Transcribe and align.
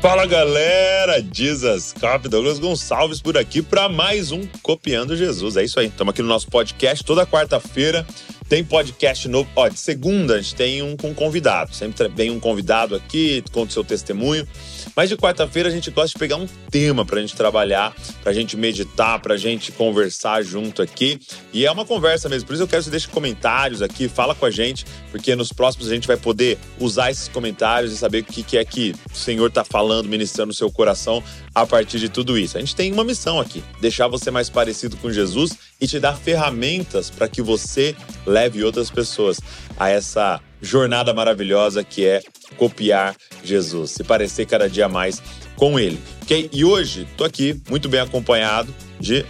Fala 0.00 0.26
galera, 0.26 1.20
Jesus 1.32 1.92
Cop, 1.92 2.28
Douglas 2.28 2.60
Gonçalves 2.60 3.20
por 3.20 3.36
aqui 3.36 3.60
para 3.60 3.88
mais 3.88 4.30
um 4.30 4.46
Copiando 4.62 5.16
Jesus. 5.16 5.56
É 5.56 5.64
isso 5.64 5.80
aí, 5.80 5.86
estamos 5.86 6.12
aqui 6.12 6.22
no 6.22 6.28
nosso 6.28 6.48
podcast 6.48 7.04
toda 7.04 7.26
quarta-feira. 7.26 8.06
Tem 8.48 8.62
podcast 8.62 9.26
novo. 9.26 9.50
Ó, 9.56 9.66
de 9.68 9.76
segunda 9.76 10.34
a 10.34 10.40
gente 10.40 10.54
tem 10.54 10.82
um 10.82 10.96
com 10.96 11.12
convidado. 11.12 11.74
Sempre 11.74 12.06
vem 12.08 12.30
um 12.30 12.38
convidado 12.38 12.94
aqui, 12.94 13.42
conta 13.50 13.70
o 13.70 13.72
seu 13.72 13.82
testemunho. 13.82 14.46
Mas 14.94 15.08
de 15.08 15.16
quarta-feira 15.16 15.68
a 15.68 15.72
gente 15.72 15.90
gosta 15.90 16.10
de 16.10 16.18
pegar 16.18 16.36
um 16.36 16.46
tema 16.70 17.04
para 17.04 17.18
a 17.18 17.20
gente 17.20 17.34
trabalhar, 17.36 17.94
para 18.22 18.30
a 18.30 18.34
gente 18.34 18.56
meditar, 18.56 19.20
para 19.20 19.34
a 19.34 19.36
gente 19.36 19.72
conversar 19.72 20.42
junto 20.42 20.82
aqui. 20.82 21.20
E 21.52 21.64
é 21.66 21.70
uma 21.70 21.84
conversa 21.84 22.28
mesmo. 22.28 22.46
Por 22.46 22.54
isso 22.54 22.62
eu 22.62 22.68
quero 22.68 22.80
que 22.80 22.84
você 22.84 22.90
deixe 22.90 23.08
comentários 23.08 23.82
aqui, 23.82 24.08
fala 24.08 24.34
com 24.34 24.46
a 24.46 24.50
gente, 24.50 24.84
porque 25.10 25.34
nos 25.34 25.52
próximos 25.52 25.88
a 25.88 25.94
gente 25.94 26.06
vai 26.06 26.16
poder 26.16 26.58
usar 26.78 27.10
esses 27.10 27.28
comentários 27.28 27.92
e 27.92 27.96
saber 27.96 28.22
o 28.22 28.24
que 28.24 28.56
é 28.56 28.64
que 28.64 28.94
o 29.12 29.16
Senhor 29.16 29.46
está 29.46 29.64
falando, 29.64 30.08
ministrando 30.08 30.48
no 30.48 30.54
seu 30.54 30.70
coração 30.70 31.22
a 31.54 31.66
partir 31.66 31.98
de 31.98 32.08
tudo 32.08 32.38
isso. 32.38 32.56
A 32.56 32.60
gente 32.60 32.74
tem 32.74 32.92
uma 32.92 33.04
missão 33.04 33.40
aqui: 33.40 33.62
deixar 33.80 34.08
você 34.08 34.30
mais 34.30 34.48
parecido 34.48 34.96
com 34.96 35.10
Jesus 35.10 35.56
e 35.80 35.86
te 35.86 36.00
dar 36.00 36.16
ferramentas 36.16 37.10
para 37.10 37.28
que 37.28 37.40
você 37.40 37.94
leve 38.26 38.64
outras 38.64 38.90
pessoas 38.90 39.40
a 39.76 39.88
essa 39.88 40.40
jornada 40.60 41.14
maravilhosa 41.14 41.84
que 41.84 42.04
é 42.04 42.20
copiar 42.56 43.14
Jesus, 43.44 43.92
se 43.92 44.02
parecer 44.02 44.46
cada 44.46 44.68
dia 44.68 44.88
mais 44.88 45.22
com 45.56 45.78
ele. 45.78 46.00
Ok? 46.22 46.50
E 46.52 46.64
hoje 46.64 47.06
tô 47.16 47.24
aqui 47.24 47.60
muito 47.68 47.88
bem 47.88 48.00
acompanhado 48.00 48.74
de 48.98 49.24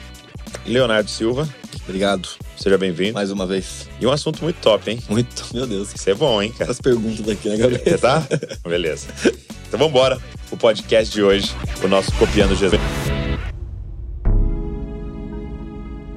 Leonardo 0.66 1.10
Silva. 1.10 1.48
Obrigado. 1.84 2.28
Seja 2.56 2.76
bem-vindo. 2.76 3.14
Mais 3.14 3.30
uma 3.30 3.46
vez. 3.46 3.88
E 4.00 4.06
um 4.06 4.10
assunto 4.10 4.42
muito 4.42 4.56
top, 4.60 4.90
hein? 4.90 4.98
Muito, 5.08 5.46
meu 5.54 5.66
Deus. 5.66 5.94
Isso 5.94 6.10
é 6.10 6.14
bom, 6.14 6.42
hein, 6.42 6.52
cara? 6.56 6.70
As 6.70 6.80
perguntas 6.80 7.26
aqui, 7.28 7.48
né, 7.48 7.56
Gabriel? 7.56 7.98
Tá? 7.98 8.26
Beleza. 8.66 9.06
Então 9.24 9.78
vamos 9.78 9.90
embora. 9.90 10.18
O 10.50 10.56
podcast 10.56 11.12
de 11.12 11.22
hoje, 11.22 11.50
o 11.82 11.88
nosso 11.88 12.12
Copiando 12.14 12.56
Jesus. 12.56 12.80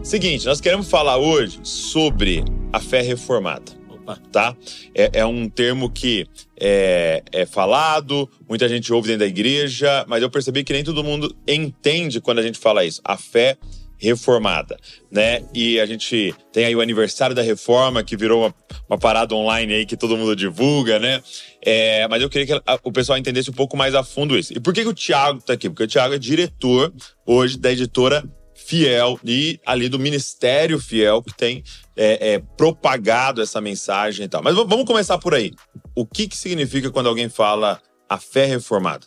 Seguinte, 0.04 0.46
nós 0.46 0.60
queremos 0.60 0.90
falar 0.90 1.18
hoje 1.18 1.60
sobre 1.64 2.44
a 2.74 2.80
fé 2.80 3.02
reformada 3.02 3.82
tá? 4.32 4.56
É, 4.94 5.20
é 5.20 5.26
um 5.26 5.48
termo 5.48 5.90
que 5.90 6.28
é, 6.60 7.24
é, 7.32 7.46
falado, 7.46 8.30
muita 8.48 8.68
gente 8.68 8.92
ouve 8.92 9.08
dentro 9.08 9.22
da 9.22 9.28
igreja, 9.28 10.06
mas 10.08 10.22
eu 10.22 10.30
percebi 10.30 10.64
que 10.64 10.74
nem 10.74 10.84
todo 10.84 11.04
mundo 11.04 11.36
entende 11.48 12.20
quando 12.20 12.40
a 12.40 12.44
gente 12.44 12.58
fala 12.58 12.84
isso. 12.84 13.02
A 13.04 13.18
fé 13.18 13.58
reformada, 13.98 14.78
né? 15.12 15.44
E 15.54 15.80
a 15.80 15.86
gente 15.86 16.34
tem 16.52 16.66
aí 16.66 16.76
o 16.76 16.82
aniversário 16.82 17.36
da 17.36 17.44
reforma, 17.44 18.04
que 18.04 18.18
virou 18.18 18.46
uma, 18.46 18.56
uma 18.90 18.98
parada 18.98 19.36
online 19.36 19.74
aí 19.74 19.86
que 19.86 19.96
todo 19.96 20.18
mundo 20.18 20.36
divulga, 20.36 20.98
né? 20.98 21.22
É, 21.64 22.08
mas 22.08 22.22
eu 22.22 22.30
queria 22.30 22.60
que 22.60 22.64
o 22.84 22.92
pessoal 22.92 23.20
entendesse 23.20 23.52
um 23.52 23.54
pouco 23.54 23.78
mais 23.78 23.94
a 23.94 24.04
fundo 24.04 24.36
isso. 24.36 24.54
E 24.54 24.60
por 24.60 24.74
que, 24.74 24.82
que 24.82 24.88
o 24.88 24.94
Tiago 24.94 25.40
tá 25.42 25.54
aqui? 25.54 25.70
Porque 25.70 25.84
o 25.84 25.88
Tiago 25.88 26.16
é 26.16 26.18
diretor 26.18 26.92
hoje 27.28 27.60
da 27.60 27.72
editora 27.72 28.24
Fiel 28.72 29.20
e 29.26 29.60
ali 29.66 29.90
do 29.90 30.00
Ministério 30.00 30.80
Fiel 30.80 31.22
que 31.22 31.36
tem 31.36 31.62
é, 31.94 32.36
é, 32.36 32.40
propagado 32.40 33.42
essa 33.42 33.60
mensagem 33.60 34.26
e 34.26 34.30
tal. 34.30 34.42
Mas 34.42 34.56
vamos 34.56 34.86
começar 34.86 35.18
por 35.18 35.36
aí. 35.36 35.52
O 35.94 36.06
que, 36.06 36.26
que 36.26 36.38
significa 36.38 36.90
quando 36.90 37.10
alguém 37.10 37.28
fala 37.28 37.82
a 38.08 38.18
fé 38.18 38.46
reformada? 38.46 39.06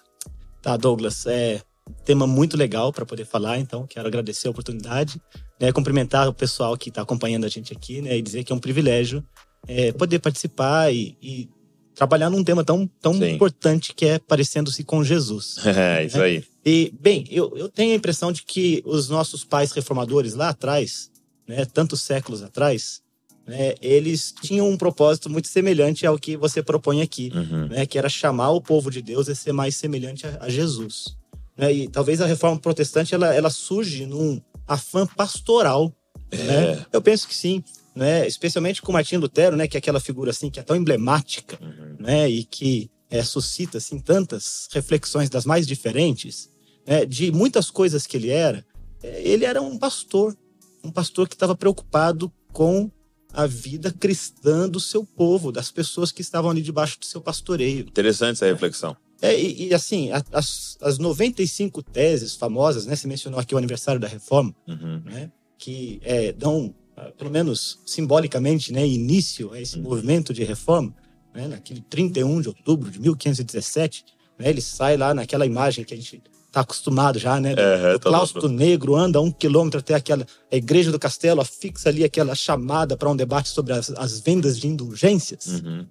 Tá, 0.61 0.77
Douglas, 0.77 1.27
é 1.27 1.63
tema 2.05 2.27
muito 2.27 2.59
legal 2.59 2.93
para 2.93 3.07
poder 3.07 3.25
falar, 3.25 3.59
então 3.59 3.87
quero 3.87 4.07
agradecer 4.07 4.49
a 4.49 4.51
oportunidade, 4.51 5.19
né, 5.59 5.73
cumprimentar 5.73 6.29
o 6.29 6.35
pessoal 6.35 6.77
que 6.77 6.91
está 6.91 7.01
acompanhando 7.01 7.47
a 7.47 7.49
gente 7.49 7.73
aqui, 7.73 8.03
né, 8.03 8.19
e 8.19 8.23
dizer 8.23 8.45
que 8.45 8.53
é 8.53 8.57
um 8.57 8.61
privilégio 8.61 9.25
é, 9.67 9.93
poder 9.93 10.19
participar 10.19 10.93
e, 10.93 11.17
e, 11.23 11.49
trabalhar 11.95 12.29
num 12.31 12.43
tema 12.43 12.65
tão, 12.65 12.89
tão 13.01 13.15
importante 13.27 13.95
que 13.95 14.07
é 14.07 14.19
parecendo-se 14.19 14.83
com 14.85 15.03
Jesus. 15.05 15.57
É, 15.67 16.05
isso 16.05 16.19
né? 16.19 16.25
aí. 16.25 16.45
E, 16.65 16.93
bem, 16.99 17.27
eu, 17.31 17.53
eu 17.57 17.69
tenho 17.69 17.93
a 17.93 17.97
impressão 17.97 18.33
de 18.33 18.43
que 18.43 18.83
os 18.87 19.09
nossos 19.09 19.45
pais 19.45 19.73
reformadores 19.73 20.35
lá 20.35 20.49
atrás, 20.51 21.11
né, 21.47 21.65
tantos 21.65 22.01
séculos 22.01 22.43
atrás, 22.43 23.03
né, 23.47 23.75
eles 23.83 24.33
tinham 24.43 24.69
um 24.69 24.77
propósito 24.77 25.29
muito 25.29 25.49
semelhante 25.49 26.07
ao 26.07 26.19
que 26.19 26.37
você 26.37 26.63
propõe 26.63 27.03
aqui, 27.03 27.31
uhum. 27.35 27.67
né, 27.69 27.87
que 27.87 27.99
era 27.99 28.09
chamar 28.09 28.51
o 28.51 28.61
povo 28.61 28.91
de 28.91 29.03
Deus 29.03 29.29
a 29.29 29.35
ser 29.35 29.53
mais 29.53 29.77
semelhante 29.77 30.27
a, 30.27 30.39
a 30.41 30.49
Jesus. 30.49 31.17
Né, 31.57 31.73
e 31.73 31.89
talvez 31.89 32.21
a 32.21 32.27
reforma 32.27 32.59
protestante 32.59 33.15
ela, 33.15 33.35
ela 33.35 33.51
surge 33.51 34.07
num 34.07 34.41
afã 34.67 35.07
pastoral. 35.07 35.93
É. 36.31 36.37
Né? 36.37 36.87
Eu 36.93 37.03
penso 37.03 37.29
que 37.29 37.35
sim. 37.35 37.63
Né? 37.95 38.27
Especialmente 38.27 38.83
com 38.83 38.93
Martinho 38.93 39.21
Lutero, 39.21 39.57
né? 39.57 39.69
Que 39.69 39.77
é 39.77 39.79
aquela 39.79 40.01
figura 40.01 40.31
assim 40.31 40.51
que 40.51 40.59
é 40.59 40.63
tão 40.63 40.77
emblemática, 40.77 41.59
uhum. 41.63 41.97
né? 41.99 42.29
E 42.29 42.45
que 42.45 42.91
é, 43.09 43.23
suscita 43.23 43.79
assim 43.79 44.01
tantas 44.01 44.69
reflexões 44.73 45.31
das 45.31 45.45
mais 45.45 45.67
diferentes, 45.67 46.51
né? 46.87 47.05
De 47.05 47.31
muitas 47.31 47.71
coisas 47.71 48.07
que 48.07 48.17
ele 48.17 48.31
era. 48.31 48.67
É, 49.03 49.23
ele 49.23 49.45
era 49.45 49.63
um 49.63 49.79
pastor, 49.79 50.37
um 50.83 50.91
pastor 50.91 51.29
que 51.29 51.37
estava 51.37 51.55
preocupado 51.55 52.33
com 52.53 52.91
a 53.33 53.47
vida 53.47 53.93
cristã 53.93 54.69
do 54.69 54.81
seu 54.81 55.05
povo, 55.05 55.51
das 55.51 55.71
pessoas 55.71 56.13
que 56.13 56.23
estavam 56.23 56.51
ali 56.51 56.63
debaixo 56.63 56.99
do 56.99 57.05
seu 57.05 57.21
pastoreio. 57.21 57.81
Interessante 57.81 58.37
essa 58.37 58.47
reflexão. 58.47 58.97
É, 59.21 59.39
e, 59.39 59.69
e, 59.69 59.75
assim, 59.75 60.11
as, 60.33 60.77
as 60.81 60.99
95 60.99 61.83
teses 61.83 62.37
famosas, 62.37 62.87
né? 62.87 62.95
Você 62.95 63.09
mencionou 63.09 63.41
aqui 63.41 63.55
o 63.55 63.59
aniversário 63.59 64.01
da 64.01 64.07
reforma, 64.07 64.55
uhum. 64.69 65.03
né? 65.05 65.33
Que 65.59 66.01
é, 66.05 66.33
dão, 66.33 66.75
pelo 67.17 67.31
menos 67.31 67.81
simbolicamente, 67.85 68.73
né? 68.73 68.87
Início 68.87 69.53
a 69.53 69.61
esse 69.61 69.77
uhum. 69.77 69.83
movimento 69.83 70.33
de 70.33 70.45
reforma, 70.45 70.95
né? 71.35 71.49
Naquele 71.49 71.81
31 71.81 72.41
de 72.41 72.49
outubro 72.49 72.91
de 72.91 73.01
1517, 73.01 74.05
né? 74.39 74.49
Ele 74.49 74.61
sai 74.61 74.97
lá 74.97 75.13
naquela 75.13 75.45
imagem 75.45 75.85
que 75.85 75.95
a 75.95 75.97
gente 75.97 76.23
tá 76.53 76.61
acostumado 76.61 77.19
já, 77.19 77.41
né? 77.41 77.55
É, 77.57 77.97
o 77.97 78.01
claustro 78.01 78.49
negro 78.49 78.95
anda 78.95 79.21
um 79.21 79.31
quilômetro 79.31 79.81
até 79.81 79.95
aquela 79.95 80.25
a 80.51 80.57
igreja 80.57 80.93
do 80.93 80.99
castelo, 80.99 81.41
afixa 81.41 81.89
ali 81.89 82.05
aquela 82.05 82.35
chamada 82.35 82.97
para 82.97 83.11
um 83.11 83.17
debate 83.17 83.49
sobre 83.49 83.73
as, 83.73 83.91
as 83.91 84.21
vendas 84.21 84.59
de 84.59 84.69
indulgências. 84.69 85.47
Uhum. 85.47 85.87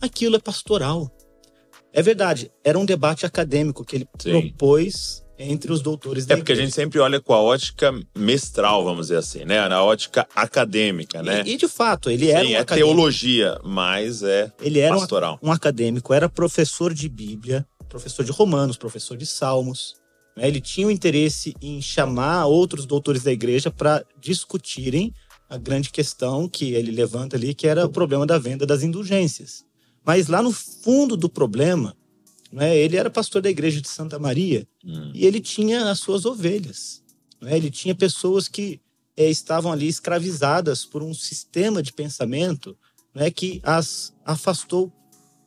Aquilo 0.00 0.34
é 0.34 0.40
pastoral. 0.40 1.08
É 1.92 2.02
verdade, 2.02 2.50
era 2.64 2.76
um 2.76 2.84
debate 2.84 3.24
acadêmico 3.24 3.84
que 3.84 3.96
ele 3.96 4.08
Sim. 4.18 4.30
propôs 4.30 5.21
entre 5.50 5.72
os 5.72 5.80
doutores 5.80 6.26
da 6.26 6.34
É 6.34 6.36
porque 6.36 6.52
igreja. 6.52 6.62
a 6.62 6.64
gente 6.66 6.74
sempre 6.74 6.98
olha 6.98 7.20
com 7.20 7.32
a 7.34 7.40
ótica 7.40 7.92
mestral, 8.16 8.84
vamos 8.84 9.06
dizer 9.06 9.16
assim, 9.18 9.44
né? 9.44 9.68
Na 9.68 9.82
ótica 9.82 10.26
acadêmica, 10.34 11.22
né? 11.22 11.42
E, 11.46 11.54
e 11.54 11.56
de 11.56 11.68
fato, 11.68 12.10
ele 12.10 12.30
era 12.30 12.44
Sim, 12.44 12.52
um 12.52 12.56
é 12.56 12.60
acadêmico. 12.60 12.94
teologia, 12.94 13.58
mas 13.64 14.22
é 14.22 14.52
ele 14.60 14.78
era 14.78 14.94
pastoral. 14.96 15.38
Um, 15.42 15.48
um 15.48 15.52
acadêmico, 15.52 16.12
era 16.14 16.28
professor 16.28 16.92
de 16.94 17.08
Bíblia, 17.08 17.66
professor 17.88 18.24
de 18.24 18.32
Romanos, 18.32 18.76
professor 18.76 19.16
de 19.16 19.26
Salmos. 19.26 19.94
Né? 20.36 20.48
Ele 20.48 20.60
tinha 20.60 20.86
o 20.86 20.90
um 20.90 20.92
interesse 20.92 21.54
em 21.60 21.80
chamar 21.82 22.46
outros 22.46 22.86
doutores 22.86 23.22
da 23.22 23.32
igreja 23.32 23.70
para 23.70 24.04
discutirem 24.20 25.12
a 25.48 25.58
grande 25.58 25.90
questão 25.90 26.48
que 26.48 26.72
ele 26.72 26.90
levanta 26.90 27.36
ali, 27.36 27.54
que 27.54 27.66
era 27.66 27.84
o 27.84 27.90
problema 27.90 28.24
da 28.24 28.38
venda 28.38 28.64
das 28.64 28.82
indulgências. 28.82 29.64
Mas 30.04 30.26
lá 30.26 30.42
no 30.42 30.50
fundo 30.50 31.16
do 31.16 31.28
problema, 31.28 31.94
né, 32.52 32.76
ele 32.76 32.96
era 32.96 33.10
pastor 33.10 33.40
da 33.40 33.48
igreja 33.48 33.80
de 33.80 33.88
Santa 33.88 34.18
Maria 34.18 34.68
hum. 34.84 35.10
e 35.14 35.24
ele 35.24 35.40
tinha 35.40 35.90
as 35.90 36.00
suas 36.00 36.26
ovelhas. 36.26 37.02
Né? 37.40 37.56
Ele 37.56 37.70
tinha 37.70 37.94
pessoas 37.94 38.46
que 38.46 38.80
é, 39.16 39.28
estavam 39.30 39.72
ali 39.72 39.88
escravizadas 39.88 40.84
por 40.84 41.02
um 41.02 41.14
sistema 41.14 41.82
de 41.82 41.92
pensamento 41.92 42.76
né, 43.14 43.30
que 43.30 43.60
as 43.62 44.14
afastou 44.24 44.92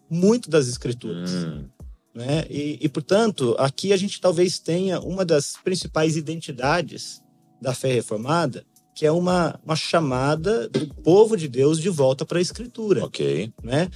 muito 0.10 0.50
das 0.50 0.68
escrituras. 0.68 1.32
Hum. 1.32 1.66
Né? 2.14 2.46
E, 2.50 2.80
e, 2.82 2.90
portanto, 2.90 3.56
aqui 3.60 3.92
a 3.92 3.98
gente 3.98 4.22
talvez 4.22 4.58
tenha 4.58 5.00
uma 5.00 5.26
das 5.26 5.58
principais 5.64 6.16
identidades 6.16 7.22
da 7.62 7.74
fé 7.74 7.92
reformada, 7.94 8.66
que 8.96 9.06
é 9.06 9.12
uma, 9.12 9.60
uma 9.66 9.76
chamada 9.76 10.70
do 10.70 10.88
povo 10.88 11.36
de 11.36 11.48
Deus 11.48 11.80
de 11.80 11.90
volta 11.90 12.26
para 12.26 12.40
a 12.40 12.42
Escritura. 12.42 13.04
Ok. 13.04 13.52
Né? 13.62 13.90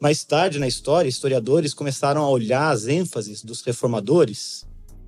Mais 0.00 0.24
tarde 0.24 0.58
na 0.58 0.68
história, 0.68 1.08
historiadores 1.08 1.72
começaram 1.72 2.22
a 2.22 2.28
olhar 2.28 2.70
as 2.70 2.86
ênfases 2.86 3.42
dos 3.42 3.62
reformadores 3.62 4.66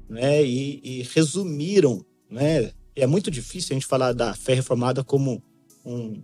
né? 0.09 0.43
e, 0.45 0.81
e 0.83 1.03
resumiram. 1.15 2.05
Né? 2.31 2.73
É 2.97 3.07
muito 3.07 3.31
difícil 3.31 3.75
a 3.75 3.79
gente 3.79 3.87
falar 3.87 4.13
da 4.13 4.35
fé 4.35 4.55
reformada 4.55 5.05
como 5.05 5.43
um, 5.85 6.21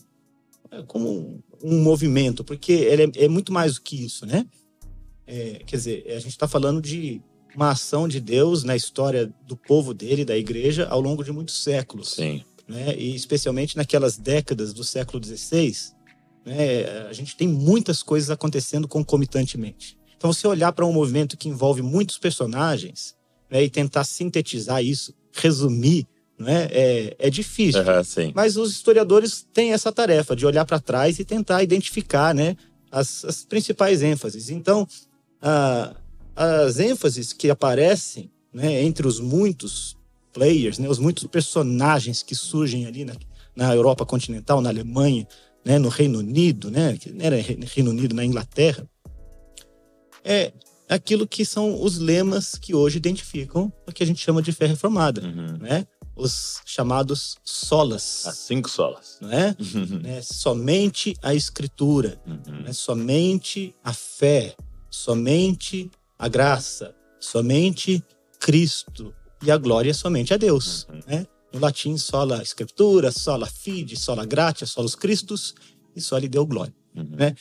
como 0.87 1.09
um, 1.09 1.43
um 1.63 1.83
movimento, 1.83 2.43
porque 2.43 2.73
ele 2.73 3.03
é, 3.05 3.25
é 3.25 3.29
muito 3.29 3.53
mais 3.53 3.75
do 3.75 3.83
que 3.83 4.05
isso, 4.05 4.27
né? 4.27 4.47
É, 5.27 5.63
quer 5.67 5.77
dizer, 5.77 6.05
a 6.09 6.19
gente 6.19 6.29
está 6.29 6.47
falando 6.47 6.83
de 6.83 7.23
uma 7.55 7.71
ação 7.71 8.07
de 8.09 8.21
Deus 8.21 8.65
na 8.65 8.77
história 8.77 9.33
do 9.47 9.57
povo 9.57 9.95
dele, 9.95 10.25
da 10.25 10.37
igreja, 10.37 10.87
ao 10.89 11.01
longo 11.01 11.25
de 11.25 11.33
muitos 11.33 11.63
séculos. 11.63 12.13
Sim. 12.13 12.43
Né? 12.69 12.95
E 12.97 13.15
especialmente 13.15 13.77
naquelas 13.77 14.17
décadas 14.19 14.73
do 14.73 14.83
século 14.83 15.23
XVI, 15.25 15.94
né? 16.45 17.07
a 17.09 17.13
gente 17.13 17.37
tem 17.37 17.49
muitas 17.49 18.03
coisas 18.03 18.31
acontecendo 18.31 18.87
concomitantemente. 18.87 19.97
Então, 20.17 20.33
você 20.33 20.47
olhar 20.47 20.73
para 20.73 20.87
um 20.87 20.93
movimento 20.93 21.37
que 21.37 21.49
envolve 21.49 21.83
muitos 21.83 22.19
personagens 22.19 23.15
né? 23.51 23.63
e 23.63 23.71
tentar 23.71 24.05
sintetizar 24.05 24.83
isso, 24.83 25.15
resumir, 25.33 26.07
né? 26.39 26.69
é, 26.71 27.17
é 27.19 27.31
difícil. 27.31 27.81
Uhum, 27.81 28.33
Mas 28.35 28.57
os 28.57 28.73
historiadores 28.73 29.47
têm 29.53 29.73
essa 29.73 29.93
tarefa 29.93 30.35
de 30.35 30.47
olhar 30.47 30.65
para 30.65 30.81
trás 30.81 31.19
e 31.19 31.25
tentar 31.25 31.63
identificar 31.63 32.35
né? 32.35 32.57
as, 32.91 33.25
as 33.25 33.45
principais 33.45 34.03
ênfases. 34.03 34.49
Então, 34.51 34.87
ah, 35.43 35.95
as 36.35 36.79
ênfases 36.79 37.33
que 37.33 37.51
aparecem 37.51 38.31
né, 38.53 38.83
entre 38.83 39.07
os 39.07 39.21
muitos 39.21 39.97
players, 40.33 40.79
né, 40.79 40.89
os 40.89 40.99
muitos 40.99 41.25
personagens 41.25 42.23
que 42.23 42.35
surgem 42.35 42.87
ali 42.87 43.05
na, 43.05 43.15
na 43.55 43.75
Europa 43.75 44.07
continental, 44.07 44.61
na 44.61 44.69
Alemanha, 44.69 45.27
né, 45.65 45.79
no 45.79 45.89
Reino 45.89 46.19
Unido, 46.19 46.71
né, 46.71 46.97
que 46.97 47.15
era 47.19 47.37
Reino 47.37 47.91
Unido, 47.91 48.15
na 48.15 48.25
Inglaterra, 48.25 48.87
é 50.25 50.53
aquilo 50.89 51.27
que 51.27 51.45
são 51.45 51.83
os 51.83 51.99
lemas 51.99 52.55
que 52.57 52.75
hoje 52.75 52.99
identificam 52.99 53.73
o 53.87 53.93
que 53.93 54.03
a 54.03 54.07
gente 54.07 54.21
chama 54.21 54.43
de 54.43 54.53
fé 54.53 54.67
reformada, 54.67 55.23
Uhum. 55.23 55.59
né? 55.59 55.87
Os 56.17 56.61
chamados 56.65 57.39
solas, 57.43 58.25
As 58.27 58.37
cinco 58.37 58.69
solas. 58.71 59.19
né? 59.21 59.57
né? 60.03 60.23
Somente 60.23 61.15
a 61.23 61.35
escritura, 61.35 62.21
Uhum. 62.27 62.63
né? 62.63 62.73
somente 62.73 63.75
a 63.83 63.93
fé, 63.93 64.55
somente 64.91 65.91
a 66.19 66.29
graça, 66.29 66.95
somente 67.19 68.03
Cristo 68.39 69.13
e 69.43 69.51
a 69.51 69.57
glória 69.57 69.93
somente 69.93 70.33
a 70.33 70.37
Deus, 70.37 70.87
Uhum. 70.89 71.01
né? 71.07 71.27
No 71.55 71.61
latim, 71.61 71.97
sola 71.97 72.43
escritura, 72.43 73.13
sola 73.13 73.47
fide, 73.47 73.97
sola 73.97 74.27
gratia, 74.27 74.67
solus 74.67 74.95
Christus 74.97 75.55
e 75.95 76.01
soli 76.01 76.29
deu 76.29 76.45
glória. 76.45 76.75
Uhum. 76.97 77.07
né? 77.17 77.35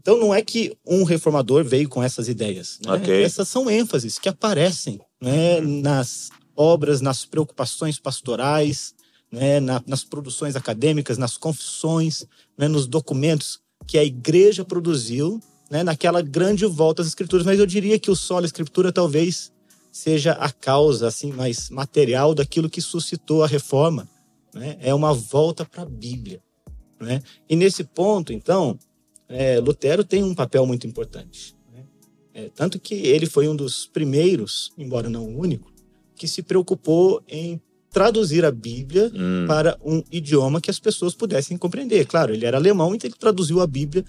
Então 0.00 0.18
não 0.18 0.34
é 0.34 0.42
que 0.42 0.76
um 0.86 1.04
reformador 1.04 1.64
veio 1.64 1.88
com 1.88 2.02
essas 2.02 2.28
ideias. 2.28 2.78
né? 2.84 2.92
Ok. 2.92 3.22
Essas 3.22 3.48
são 3.48 3.70
ênfases 3.70 4.18
que 4.18 4.28
aparecem 4.28 5.00
né, 5.20 5.60
nas 5.60 6.30
obras, 6.56 7.00
nas 7.00 7.24
preocupações 7.24 7.98
pastorais, 7.98 8.94
né, 9.32 9.60
na- 9.60 9.82
nas 9.86 10.04
produções 10.04 10.56
acadêmicas, 10.56 11.16
nas 11.18 11.36
confissões, 11.36 12.24
né, 12.56 12.68
nos 12.68 12.86
documentos 12.86 13.58
que 13.86 13.98
a 13.98 14.04
igreja 14.04 14.64
produziu 14.64 15.40
né, 15.70 15.82
naquela 15.82 16.20
grande 16.22 16.64
volta 16.66 17.00
às 17.02 17.08
escrituras. 17.08 17.44
Mas 17.46 17.58
eu 17.58 17.66
diria 17.66 17.98
que 17.98 18.10
o 18.10 18.14
solo 18.16 18.44
escritura 18.46 18.92
talvez 18.92 19.50
seja 19.94 20.32
a 20.32 20.50
causa 20.50 21.06
assim 21.06 21.30
mais 21.32 21.70
material 21.70 22.34
daquilo 22.34 22.68
que 22.68 22.80
suscitou 22.80 23.44
a 23.44 23.46
reforma. 23.46 24.08
né? 24.52 24.76
É 24.80 24.92
uma 24.92 25.14
volta 25.14 25.64
para 25.64 25.82
a 25.82 25.86
Bíblia. 25.86 26.40
né? 27.00 27.22
E 27.48 27.54
nesse 27.54 27.84
ponto, 27.84 28.32
então, 28.32 28.76
é, 29.28 29.60
Lutero 29.60 30.02
tem 30.02 30.22
um 30.24 30.34
papel 30.34 30.66
muito 30.66 30.84
importante. 30.84 31.54
né? 31.72 31.84
É, 32.34 32.50
tanto 32.54 32.80
que 32.80 32.94
ele 32.94 33.26
foi 33.26 33.46
um 33.46 33.54
dos 33.54 33.86
primeiros, 33.86 34.72
embora 34.76 35.08
não 35.08 35.26
o 35.26 35.38
único, 35.38 35.72
que 36.16 36.26
se 36.26 36.42
preocupou 36.42 37.22
em 37.28 37.60
traduzir 37.90 38.44
a 38.44 38.50
Bíblia 38.50 39.12
Hum. 39.14 39.44
para 39.46 39.78
um 39.84 40.02
idioma 40.10 40.60
que 40.60 40.70
as 40.70 40.80
pessoas 40.80 41.14
pudessem 41.14 41.56
compreender. 41.56 42.04
Claro, 42.06 42.34
ele 42.34 42.44
era 42.44 42.56
alemão, 42.56 42.94
então 42.96 43.06
ele 43.08 43.16
traduziu 43.16 43.60
a 43.60 43.66
Bíblia 43.68 44.04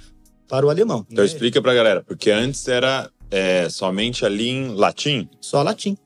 para 0.48 0.66
o 0.66 0.70
alemão. 0.72 1.06
Então 1.12 1.24
né? 1.24 1.30
explica 1.32 1.62
pra 1.62 1.76
galera, 1.76 2.04
porque 2.04 2.32
antes 2.32 2.68
era 2.68 3.12
é, 3.36 3.70
somente 3.70 4.26
ali 4.26 4.48
em 4.50 4.68
latim. 4.76 5.28
Só 5.42 5.62
latim. 5.62 5.98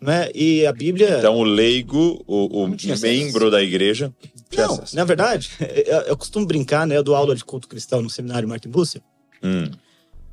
Né? 0.00 0.30
E 0.34 0.64
a 0.64 0.72
Bíblia. 0.72 1.18
Então 1.18 1.36
o 1.36 1.42
leigo, 1.42 2.22
o, 2.26 2.64
o 2.64 2.68
membro 3.00 3.50
da 3.50 3.62
igreja. 3.62 4.12
não, 4.56 4.64
acesso. 4.74 4.96
na 4.96 5.04
verdade, 5.04 5.50
eu, 5.86 5.98
eu 6.02 6.16
costumo 6.16 6.46
brincar, 6.46 6.86
né? 6.86 6.96
Eu 6.96 7.02
dou 7.02 7.14
aula 7.14 7.34
de 7.34 7.44
culto 7.44 7.68
cristão 7.68 8.00
no 8.00 8.08
seminário 8.08 8.48
Martin 8.48 8.68
Busser. 8.70 9.02
Hum. 9.42 9.70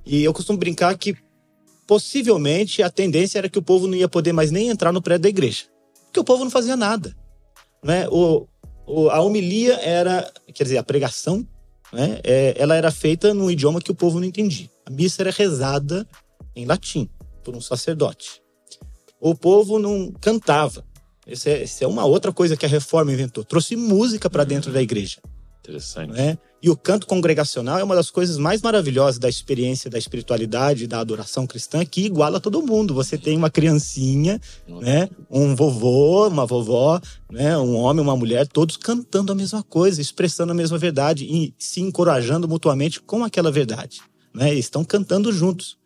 E 0.06 0.24
eu 0.24 0.32
costumo 0.34 0.58
brincar 0.58 0.96
que 0.98 1.16
possivelmente 1.88 2.82
a 2.82 2.90
tendência 2.90 3.38
era 3.40 3.50
que 3.50 3.60
o 3.60 3.62
povo 3.62 3.88
não 3.88 3.96
ia 3.96 4.08
poder 4.08 4.34
mais 4.34 4.52
nem 4.52 4.70
entrar 4.70 4.92
no 4.92 5.02
prédio 5.02 5.24
da 5.24 5.30
igreja. 5.30 5.64
Porque 6.06 6.20
o 6.20 6.24
povo 6.24 6.44
não 6.44 6.52
fazia 6.52 6.76
nada. 6.78 7.16
Né? 7.84 8.08
O, 8.10 8.48
o- 8.86 9.10
a 9.10 9.20
homilia 9.22 9.74
era, 9.82 10.32
quer 10.54 10.64
dizer, 10.64 10.78
a 10.78 10.84
pregação, 10.84 11.46
né? 11.92 12.20
É, 12.24 12.56
ela 12.58 12.76
era 12.76 12.92
feita 12.92 13.34
num 13.34 13.50
idioma 13.52 13.82
que 13.82 13.92
o 13.92 13.96
povo 13.96 14.20
não 14.20 14.28
entendia. 14.28 14.70
A 14.86 14.90
missa 14.92 15.22
era 15.22 15.32
rezada 15.32 16.08
em 16.56 16.66
latim, 16.66 17.10
por 17.44 17.56
um 17.56 17.62
sacerdote. 17.62 18.42
O 19.20 19.36
povo 19.36 19.80
não 19.80 20.12
cantava. 20.22 20.86
Essa 21.26 21.50
é, 21.50 21.64
essa 21.64 21.84
é 21.84 21.88
uma 21.88 22.06
outra 22.06 22.32
coisa 22.32 22.56
que 22.56 22.66
a 22.66 22.70
reforma 22.70 23.12
inventou. 23.12 23.44
Trouxe 23.44 23.76
música 23.76 24.30
para 24.30 24.44
dentro 24.44 24.72
da 24.72 24.82
igreja 24.82 25.20
Interessante. 25.66 26.12
né? 26.12 26.38
E 26.62 26.70
o 26.70 26.76
canto 26.76 27.06
congregacional 27.06 27.80
é 27.80 27.84
uma 27.84 27.96
das 27.96 28.10
coisas 28.10 28.38
mais 28.38 28.62
maravilhosas 28.62 29.20
da 29.20 29.30
experiência 29.30 29.90
da 29.90 29.98
espiritualidade, 29.98 30.88
da 30.88 31.00
adoração 31.00 31.46
cristã, 31.46 31.84
que 31.86 32.06
iguala 32.06 32.40
todo 32.40 32.62
mundo. 32.62 32.94
Você 32.94 33.18
tem 33.18 33.38
uma 33.38 33.50
criancinha, 33.50 34.40
né? 34.68 35.10
Um 35.30 35.56
vovô, 35.56 36.28
uma 36.28 36.46
vovó, 36.46 37.00
né? 37.32 37.58
Um 37.58 37.76
homem, 37.76 38.04
uma 38.04 38.16
mulher, 38.16 38.48
todos 38.48 38.78
cantando 38.78 39.32
a 39.32 39.36
mesma 39.36 39.62
coisa, 39.64 40.02
expressando 40.02 40.52
a 40.52 40.56
mesma 40.56 40.78
verdade 40.78 41.26
e 41.26 41.54
se 41.58 41.82
encorajando 41.82 42.48
mutuamente 42.48 43.02
com 43.02 43.24
aquela 43.24 43.52
verdade, 43.52 44.02
né? 44.34 44.54
Estão 44.54 44.84
cantando 44.84 45.32
juntos. 45.32 45.78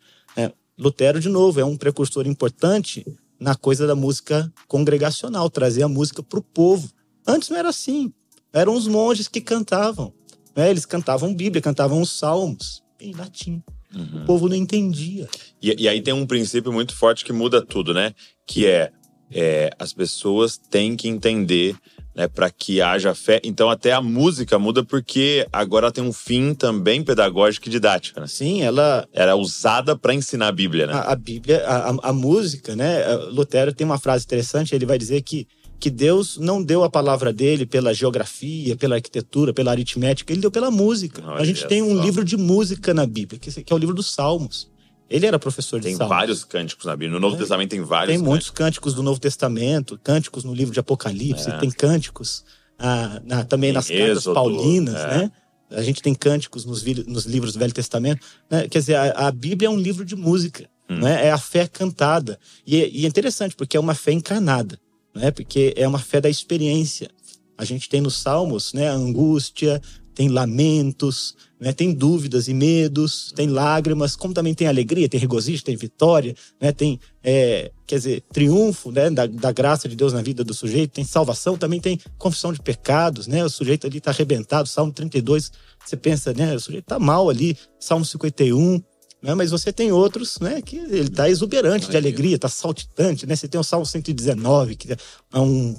Lutero, 0.80 1.20
de 1.20 1.28
novo, 1.28 1.60
é 1.60 1.64
um 1.64 1.76
precursor 1.76 2.26
importante 2.26 3.04
na 3.38 3.54
coisa 3.54 3.86
da 3.86 3.94
música 3.94 4.50
congregacional, 4.66 5.50
trazer 5.50 5.82
a 5.82 5.88
música 5.88 6.22
para 6.22 6.38
o 6.38 6.42
povo. 6.42 6.90
Antes 7.26 7.50
não 7.50 7.58
era 7.58 7.68
assim. 7.68 8.10
Eram 8.50 8.74
os 8.74 8.88
monges 8.88 9.28
que 9.28 9.42
cantavam. 9.42 10.12
né? 10.56 10.70
Eles 10.70 10.86
cantavam 10.86 11.34
Bíblia, 11.34 11.60
cantavam 11.60 12.00
os 12.00 12.10
salmos 12.10 12.82
em 12.98 13.12
latim. 13.12 13.62
Uhum. 13.94 14.22
O 14.22 14.24
povo 14.24 14.48
não 14.48 14.56
entendia. 14.56 15.28
E, 15.60 15.82
e 15.82 15.86
aí 15.86 16.00
tem 16.00 16.14
um 16.14 16.26
princípio 16.26 16.72
muito 16.72 16.96
forte 16.96 17.24
que 17.26 17.32
muda 17.32 17.60
tudo, 17.60 17.92
né? 17.92 18.14
Que 18.46 18.66
é, 18.66 18.90
é, 19.30 19.70
as 19.78 19.92
pessoas 19.92 20.56
têm 20.56 20.96
que 20.96 21.08
entender 21.08 21.76
né, 22.20 22.28
para 22.28 22.50
que 22.50 22.82
haja 22.82 23.14
fé. 23.14 23.40
Então 23.42 23.70
até 23.70 23.92
a 23.92 24.02
música 24.02 24.58
muda 24.58 24.84
porque 24.84 25.46
agora 25.50 25.86
ela 25.86 25.92
tem 25.92 26.04
um 26.04 26.12
fim 26.12 26.52
também 26.52 27.02
pedagógico 27.02 27.66
e 27.66 27.70
didático. 27.70 28.20
Né? 28.20 28.26
Sim, 28.26 28.60
ela 28.62 29.08
Era 29.12 29.34
usada 29.36 29.96
para 29.96 30.12
ensinar 30.12 30.48
a 30.48 30.52
Bíblia, 30.52 30.86
né? 30.86 30.92
a, 30.92 31.12
a 31.12 31.16
Bíblia, 31.16 31.64
a, 31.66 32.10
a- 32.10 32.12
música, 32.12 32.76
né? 32.76 33.02
a- 33.04 33.14
Lutero 33.30 33.72
tem 33.72 33.86
uma 33.86 33.98
frase 33.98 34.24
interessante, 34.24 34.74
ele 34.74 34.84
vai 34.84 34.98
dizer 34.98 35.22
que, 35.22 35.46
que 35.78 35.88
Deus 35.88 36.36
não 36.36 36.62
deu 36.62 36.84
a 36.84 36.90
palavra 36.90 37.32
dele 37.32 37.64
pela 37.64 37.94
geografia, 37.94 38.76
pela 38.76 38.96
arquitetura, 38.96 39.54
pela 39.54 39.70
aritmética, 39.70 40.30
ele 40.32 40.42
deu 40.42 40.50
pela 40.50 40.70
música. 40.70 41.22
A 41.32 41.44
gente 41.44 41.66
tem 41.66 41.80
um 41.80 41.96
só. 41.96 42.02
livro 42.02 42.22
de 42.24 42.36
música 42.36 42.92
na 42.92 43.06
Bíblia, 43.06 43.40
que 43.40 43.72
é 43.72 43.74
o 43.74 43.78
livro 43.78 43.94
dos 43.94 44.12
Salmos. 44.12 44.69
Ele 45.10 45.26
era 45.26 45.38
professor 45.38 45.80
de 45.80 45.86
Tem 45.88 45.96
Salmos. 45.96 46.16
vários 46.16 46.44
cânticos 46.44 46.86
na 46.86 46.92
Bíblia. 46.92 47.10
No 47.10 47.20
Novo 47.20 47.34
É. 47.34 47.38
Testamento 47.40 47.70
tem 47.70 47.82
vários. 47.82 48.16
Tem 48.16 48.24
muitos 48.24 48.48
cânticos 48.50 48.94
do 48.94 49.02
Novo 49.02 49.18
Testamento, 49.18 49.98
cânticos 50.02 50.44
no 50.44 50.54
livro 50.54 50.72
de 50.72 50.78
Apocalipse, 50.80 51.50
É. 51.50 51.58
tem 51.58 51.70
cânticos 51.70 52.44
ah, 52.78 53.20
na- 53.24 53.44
também 53.44 53.70
Em 53.70 53.72
nas 53.74 53.88
cartas 53.88 54.24
paulinas, 54.24 54.94
é. 54.94 55.06
né? 55.18 55.32
A 55.70 55.82
gente 55.82 56.00
tem 56.00 56.14
cânticos 56.14 56.64
nos, 56.64 56.82
nos 57.06 57.26
livros 57.26 57.52
do 57.52 57.58
Velho 57.58 57.72
Testamento. 57.74 58.24
né? 58.50 58.66
Quer 58.68 58.78
dizer, 58.78 58.94
a, 58.94 59.26
a 59.28 59.30
Bíblia 59.30 59.66
é 59.66 59.70
um 59.70 59.78
livro 59.78 60.04
de 60.04 60.16
música, 60.16 60.66
Hum. 60.88 60.98
né? 61.00 61.26
é 61.26 61.30
a 61.30 61.36
fé 61.38 61.66
cantada. 61.68 62.38
E, 62.66 62.80
é- 62.80 62.88
e 62.88 63.04
é 63.04 63.08
interessante, 63.08 63.54
porque 63.54 63.76
é 63.76 63.80
uma 63.80 63.94
fé 63.94 64.12
encarnada, 64.12 64.78
né? 65.14 65.30
porque 65.30 65.74
é 65.76 65.86
uma 65.86 65.98
fé 65.98 66.20
da 66.20 66.30
experiência. 66.30 67.10
A 67.58 67.64
gente 67.66 67.88
tem 67.88 68.00
nos 68.00 68.14
Salmos 68.16 68.72
né? 68.72 68.88
a 68.88 68.94
angústia, 68.94 69.80
tem 70.20 70.28
lamentos, 70.28 71.34
né? 71.58 71.72
tem 71.72 71.94
dúvidas 71.94 72.46
e 72.46 72.52
medos, 72.52 73.32
tem 73.34 73.46
lágrimas, 73.46 74.14
como 74.14 74.34
também 74.34 74.52
tem 74.52 74.68
alegria, 74.68 75.08
tem 75.08 75.18
regozijo, 75.18 75.64
tem 75.64 75.74
vitória, 75.76 76.34
né? 76.60 76.72
tem, 76.72 77.00
é, 77.24 77.72
quer 77.86 77.96
dizer, 77.96 78.24
triunfo 78.30 78.92
né? 78.92 79.08
da, 79.08 79.24
da 79.26 79.50
graça 79.50 79.88
de 79.88 79.96
Deus 79.96 80.12
na 80.12 80.20
vida 80.20 80.44
do 80.44 80.52
sujeito, 80.52 80.92
tem 80.92 81.04
salvação, 81.04 81.56
também 81.56 81.80
tem 81.80 81.98
confissão 82.18 82.52
de 82.52 82.60
pecados, 82.60 83.26
né? 83.26 83.42
o 83.42 83.48
sujeito 83.48 83.86
ali 83.86 83.96
está 83.96 84.10
arrebentado, 84.10 84.68
Salmo 84.68 84.92
32, 84.92 85.52
você 85.82 85.96
pensa, 85.96 86.34
né? 86.34 86.54
o 86.54 86.60
sujeito 86.60 86.84
está 86.84 86.98
mal 86.98 87.30
ali, 87.30 87.56
Salmo 87.78 88.04
51, 88.04 88.74
né? 89.22 89.34
mas 89.34 89.50
você 89.50 89.72
tem 89.72 89.90
outros 89.90 90.38
né? 90.38 90.60
que 90.60 90.76
ele 90.76 91.08
está 91.08 91.30
exuberante 91.30 91.88
de 91.88 91.96
alegria, 91.96 92.36
está 92.36 92.50
saltitante, 92.50 93.26
né? 93.26 93.34
você 93.34 93.48
tem 93.48 93.58
o 93.58 93.64
Salmo 93.64 93.86
119, 93.86 94.76
que 94.76 94.92
é 94.92 94.96
um, 95.38 95.74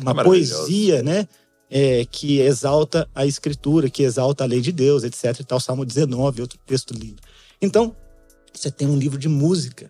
uma 0.00 0.14
Maravilhoso. 0.14 0.56
poesia, 0.56 1.00
né? 1.00 1.28
É, 1.76 2.04
que 2.04 2.38
exalta 2.38 3.10
a 3.12 3.26
escritura, 3.26 3.90
que 3.90 4.04
exalta 4.04 4.44
a 4.44 4.46
lei 4.46 4.60
de 4.60 4.70
Deus, 4.70 5.02
etc. 5.02 5.40
E 5.40 5.44
tal, 5.44 5.58
Salmo 5.58 5.84
19, 5.84 6.40
outro 6.40 6.56
texto 6.64 6.94
lindo. 6.94 7.20
Então, 7.60 7.96
você 8.52 8.70
tem 8.70 8.86
um 8.86 8.96
livro 8.96 9.18
de 9.18 9.28
música 9.28 9.88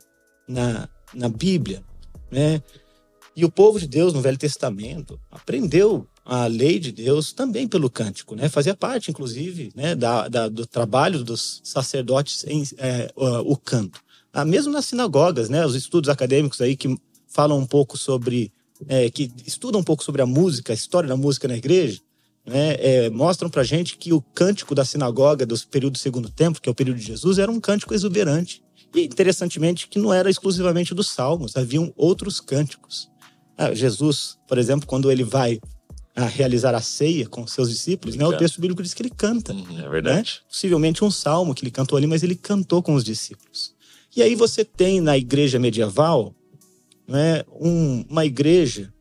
na, 0.49 0.88
na 1.12 1.29
Bíblia, 1.29 1.85
né? 2.31 2.62
E 3.37 3.45
o 3.45 3.50
povo 3.50 3.79
de 3.79 3.87
Deus 3.87 4.14
no 4.14 4.23
Velho 4.23 4.38
Testamento 4.38 5.21
aprendeu 5.31 6.07
a 6.25 6.47
lei 6.47 6.79
de 6.79 6.91
Deus 6.91 7.35
também 7.35 7.69
pelo 7.69 7.91
cântico, 7.91 8.35
né? 8.35 8.49
Fazia 8.49 8.75
parte, 8.75 9.11
inclusive, 9.11 9.71
né, 9.75 9.95
da, 9.95 10.26
da- 10.26 10.49
do 10.49 10.67
trabalho 10.67 11.23
dos 11.23 11.61
sacerdotes 11.62 12.45
em 12.49 12.62
é, 12.79 13.12
o, 13.14 13.53
o 13.53 13.57
canto. 13.59 14.00
Ah, 14.33 14.45
mesmo 14.47 14.73
nas 14.73 14.87
sinagogas, 14.87 15.50
né? 15.50 15.67
Os 15.67 15.75
estudos 15.75 16.09
acadêmicos 16.09 16.62
aí 16.62 16.76
que 16.76 16.97
falam 17.29 17.59
um 17.59 17.67
pouco 17.67 17.99
sobre 17.99 18.50
é, 18.88 19.11
que 19.11 19.31
estudam 19.47 19.81
um 19.81 19.85
pouco 19.85 20.04
sobre 20.04 20.23
a 20.23 20.26
música, 20.26 20.73
a 20.73 20.75
história 20.75 21.09
da 21.09 21.16
música 21.16 21.49
na 21.49 21.57
igreja, 21.57 22.00
né, 22.47 22.76
é, 22.78 23.11
mostram 23.11 23.49
pra 23.49 23.62
gente 23.62 23.97
que 23.97 24.12
o 24.12 24.21
cântico 24.21 24.75
da 24.75 24.85
sinagoga 24.85 25.47
do 25.47 25.59
período 25.66 25.95
do 25.95 25.99
segundo 25.99 26.28
tempo, 26.28 26.61
que 26.61 26.69
é 26.69 26.73
o 26.73 26.75
período 26.75 26.99
de 26.99 27.07
Jesus, 27.07 27.38
era 27.38 27.50
um 27.50 27.61
cântico 27.61 27.95
exuberante. 27.95 28.62
E 28.95 29.02
interessantemente 29.02 29.88
que 29.88 29.99
não 29.99 30.12
era 30.12 30.31
exclusivamente 30.31 30.95
dos 30.95 31.09
salmos, 31.09 31.57
haviam 31.57 31.93
outros 31.97 32.40
cânticos. 32.40 33.09
Ah, 33.57 33.73
Jesus, 33.75 34.37
por 34.47 34.59
exemplo, 34.59 34.87
quando 34.87 35.11
ele 35.11 35.25
vai 35.25 35.61
ah, 36.14 36.26
realizar 36.26 36.75
a 36.75 36.81
ceia 36.81 37.26
com 37.28 37.47
seus 37.47 37.71
discípulos, 37.71 38.14
né, 38.14 38.26
o 38.26 38.37
texto 38.37 38.61
bíblico 38.61 38.83
diz 38.83 38.95
que 38.95 39.02
ele 39.02 39.11
canta 39.11 39.52
É 39.52 39.88
verdade. 39.88 40.43
possivelmente 40.49 41.02
um 41.02 41.11
salmo 41.11 41.54
que 41.54 41.64
ele 41.64 41.71
cantou 41.71 41.97
ali, 41.97 42.07
mas 42.07 42.23
ele 42.23 42.37
cantou 42.37 42.83
com 42.83 42.95
os 42.95 43.02
discípulos. 43.02 43.75
E 44.16 44.23
aí 44.23 44.35
você 44.35 44.64
tem 44.64 45.00
na 45.00 45.16
igreja 45.16 45.59
medieval 45.59 46.35
né, 47.06 47.44
um, 47.61 48.04
uma 48.08 48.25
igreja 48.25 48.92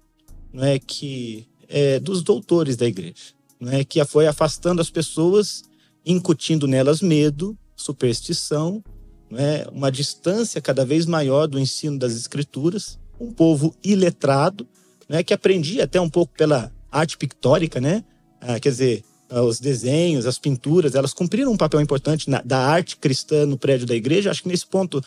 né, 0.52 0.80
que 0.80 1.48
é 1.68 2.00
dos 2.00 2.22
doutores 2.22 2.76
da 2.76 2.86
igreja, 2.86 3.34
né, 3.60 3.84
que 3.84 4.04
foi 4.06 4.28
afastando 4.28 4.82
as 4.82 4.90
pessoas, 4.90 5.64
incutindo 6.06 6.68
nelas 6.68 7.02
medo, 7.02 7.58
superstição, 7.76 8.84
né, 9.30 9.66
uma 9.72 9.92
distância 9.92 10.62
cada 10.62 10.86
vez 10.86 11.06
maior 11.06 11.48
do 11.48 11.60
ensino 11.60 11.98
das 11.98 12.14
escrituras, 12.14 13.00
um 13.20 13.32
povo 13.32 13.76
iletrado, 13.84 14.68
né, 15.10 15.24
que 15.24 15.34
aprendia 15.34 15.86
até 15.86 16.00
um 16.00 16.10
pouco 16.10 16.34
pela 16.38 16.72
arte 16.92 17.18
pictórica, 17.18 17.82
né? 17.82 18.04
Ah, 18.40 18.60
quer 18.60 18.70
dizer, 18.70 19.04
ah, 19.30 19.42
os 19.42 19.60
desenhos, 19.60 20.26
as 20.26 20.38
pinturas, 20.38 20.94
elas 20.94 21.14
cumpriram 21.14 21.52
um 21.52 21.58
papel 21.58 21.82
importante 21.82 22.30
na, 22.30 22.42
da 22.42 22.60
arte 22.60 22.98
cristã 22.98 23.46
no 23.46 23.58
prédio 23.58 23.88
da 23.88 23.96
igreja. 23.96 24.30
Acho 24.30 24.44
que 24.44 24.48
nesse 24.48 24.68
ponto, 24.68 25.02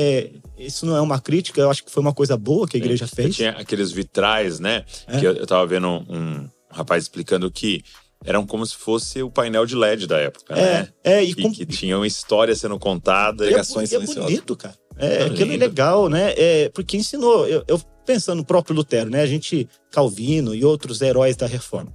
é, 0.00 0.30
isso 0.56 0.86
não 0.86 0.94
é 0.96 1.00
uma 1.00 1.20
crítica, 1.20 1.60
eu 1.60 1.68
acho 1.68 1.84
que 1.84 1.90
foi 1.90 2.00
uma 2.00 2.14
coisa 2.14 2.36
boa 2.36 2.68
que 2.68 2.76
a 2.76 2.80
igreja 2.80 3.04
Sim. 3.08 3.16
fez. 3.16 3.34
Tinha 3.36 3.50
aqueles 3.50 3.90
vitrais, 3.90 4.60
né? 4.60 4.84
É. 5.08 5.18
Que 5.18 5.26
eu, 5.26 5.32
eu 5.34 5.44
tava 5.46 5.66
vendo 5.66 5.88
um, 5.88 6.04
um 6.08 6.48
rapaz 6.70 7.02
explicando 7.02 7.50
que 7.50 7.82
eram 8.24 8.46
como 8.46 8.64
se 8.64 8.76
fosse 8.76 9.20
o 9.22 9.30
painel 9.30 9.66
de 9.66 9.74
LED 9.74 10.06
da 10.06 10.18
época, 10.18 10.54
né? 10.54 10.88
É, 11.02 11.14
é, 11.14 11.24
e, 11.24 11.30
E 11.30 11.34
com, 11.34 11.52
que 11.52 11.66
tinham 11.66 12.06
história 12.06 12.54
sendo 12.54 12.78
contada. 12.78 13.42
e 13.44 13.48
é, 13.48 13.50
pregações 13.50 13.90
e 13.90 13.96
é 13.96 13.98
silenciosas. 13.98 14.30
bonito, 14.30 14.56
cara. 14.56 14.76
É, 14.96 15.06
É 15.06 15.22
aquilo 15.24 15.50
é 15.50 15.54
lindo. 15.54 15.64
legal, 15.64 16.08
né? 16.08 16.32
É, 16.36 16.68
porque 16.68 16.96
ensinou. 16.96 17.46
Eu, 17.48 17.64
eu 17.66 17.80
pensando 18.06 18.38
no 18.38 18.44
próprio 18.44 18.74
Lutero, 18.76 19.10
né? 19.10 19.20
A 19.22 19.26
gente, 19.26 19.68
Calvino 19.90 20.54
e 20.54 20.64
outros 20.64 21.00
heróis 21.02 21.36
da 21.36 21.46
reforma. 21.46 21.92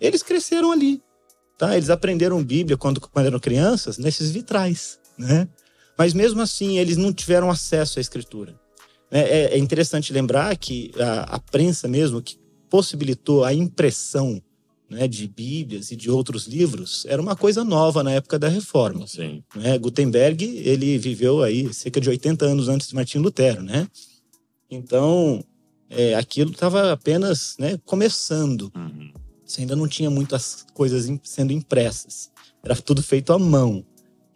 Eles 0.00 0.22
cresceram 0.22 0.70
ali, 0.72 1.02
tá? 1.58 1.76
Eles 1.76 1.90
aprenderam 1.90 2.42
Bíblia 2.42 2.76
quando, 2.76 3.00
quando 3.00 3.26
eram 3.26 3.38
crianças 3.38 3.98
nesses 3.98 4.30
vitrais, 4.30 4.98
né? 5.18 5.48
Mas 5.96 6.12
mesmo 6.12 6.40
assim, 6.40 6.78
eles 6.78 6.96
não 6.96 7.12
tiveram 7.12 7.50
acesso 7.50 7.98
à 7.98 8.00
escritura. 8.00 8.58
É, 9.10 9.54
é 9.54 9.58
interessante 9.58 10.12
lembrar 10.12 10.56
que 10.56 10.92
a, 10.98 11.36
a 11.36 11.38
prensa 11.38 11.86
mesmo, 11.86 12.20
que 12.20 12.38
possibilitou 12.68 13.44
a 13.44 13.54
impressão 13.54 14.42
né, 14.90 15.08
de 15.08 15.26
Bíblias 15.26 15.90
e 15.90 15.96
de 15.96 16.10
outros 16.10 16.46
livros, 16.46 17.04
era 17.08 17.20
uma 17.20 17.36
coisa 17.36 17.64
nova 17.64 18.02
na 18.02 18.12
época 18.12 18.38
da 18.38 18.48
reforma 18.48 19.06
Sim. 19.06 19.42
né? 19.54 19.78
Gutenberg, 19.78 20.44
ele 20.44 20.98
viveu 20.98 21.42
aí 21.42 21.72
cerca 21.72 22.00
de 22.00 22.08
80 22.08 22.44
anos 22.44 22.68
antes 22.68 22.88
de 22.88 22.94
Martinho 22.94 23.24
Lutero, 23.24 23.62
né? 23.62 23.88
Então, 24.70 25.44
é, 25.88 26.14
aquilo 26.14 26.50
estava 26.50 26.92
apenas 26.92 27.56
né, 27.58 27.78
começando. 27.84 28.70
Uhum. 28.74 29.12
Você 29.44 29.60
ainda 29.60 29.76
não 29.76 29.86
tinha 29.86 30.10
muitas 30.10 30.66
coisas 30.74 31.08
sendo 31.22 31.52
impressas. 31.52 32.30
Era 32.64 32.74
tudo 32.74 33.02
feito 33.02 33.32
à 33.32 33.38
mão, 33.38 33.84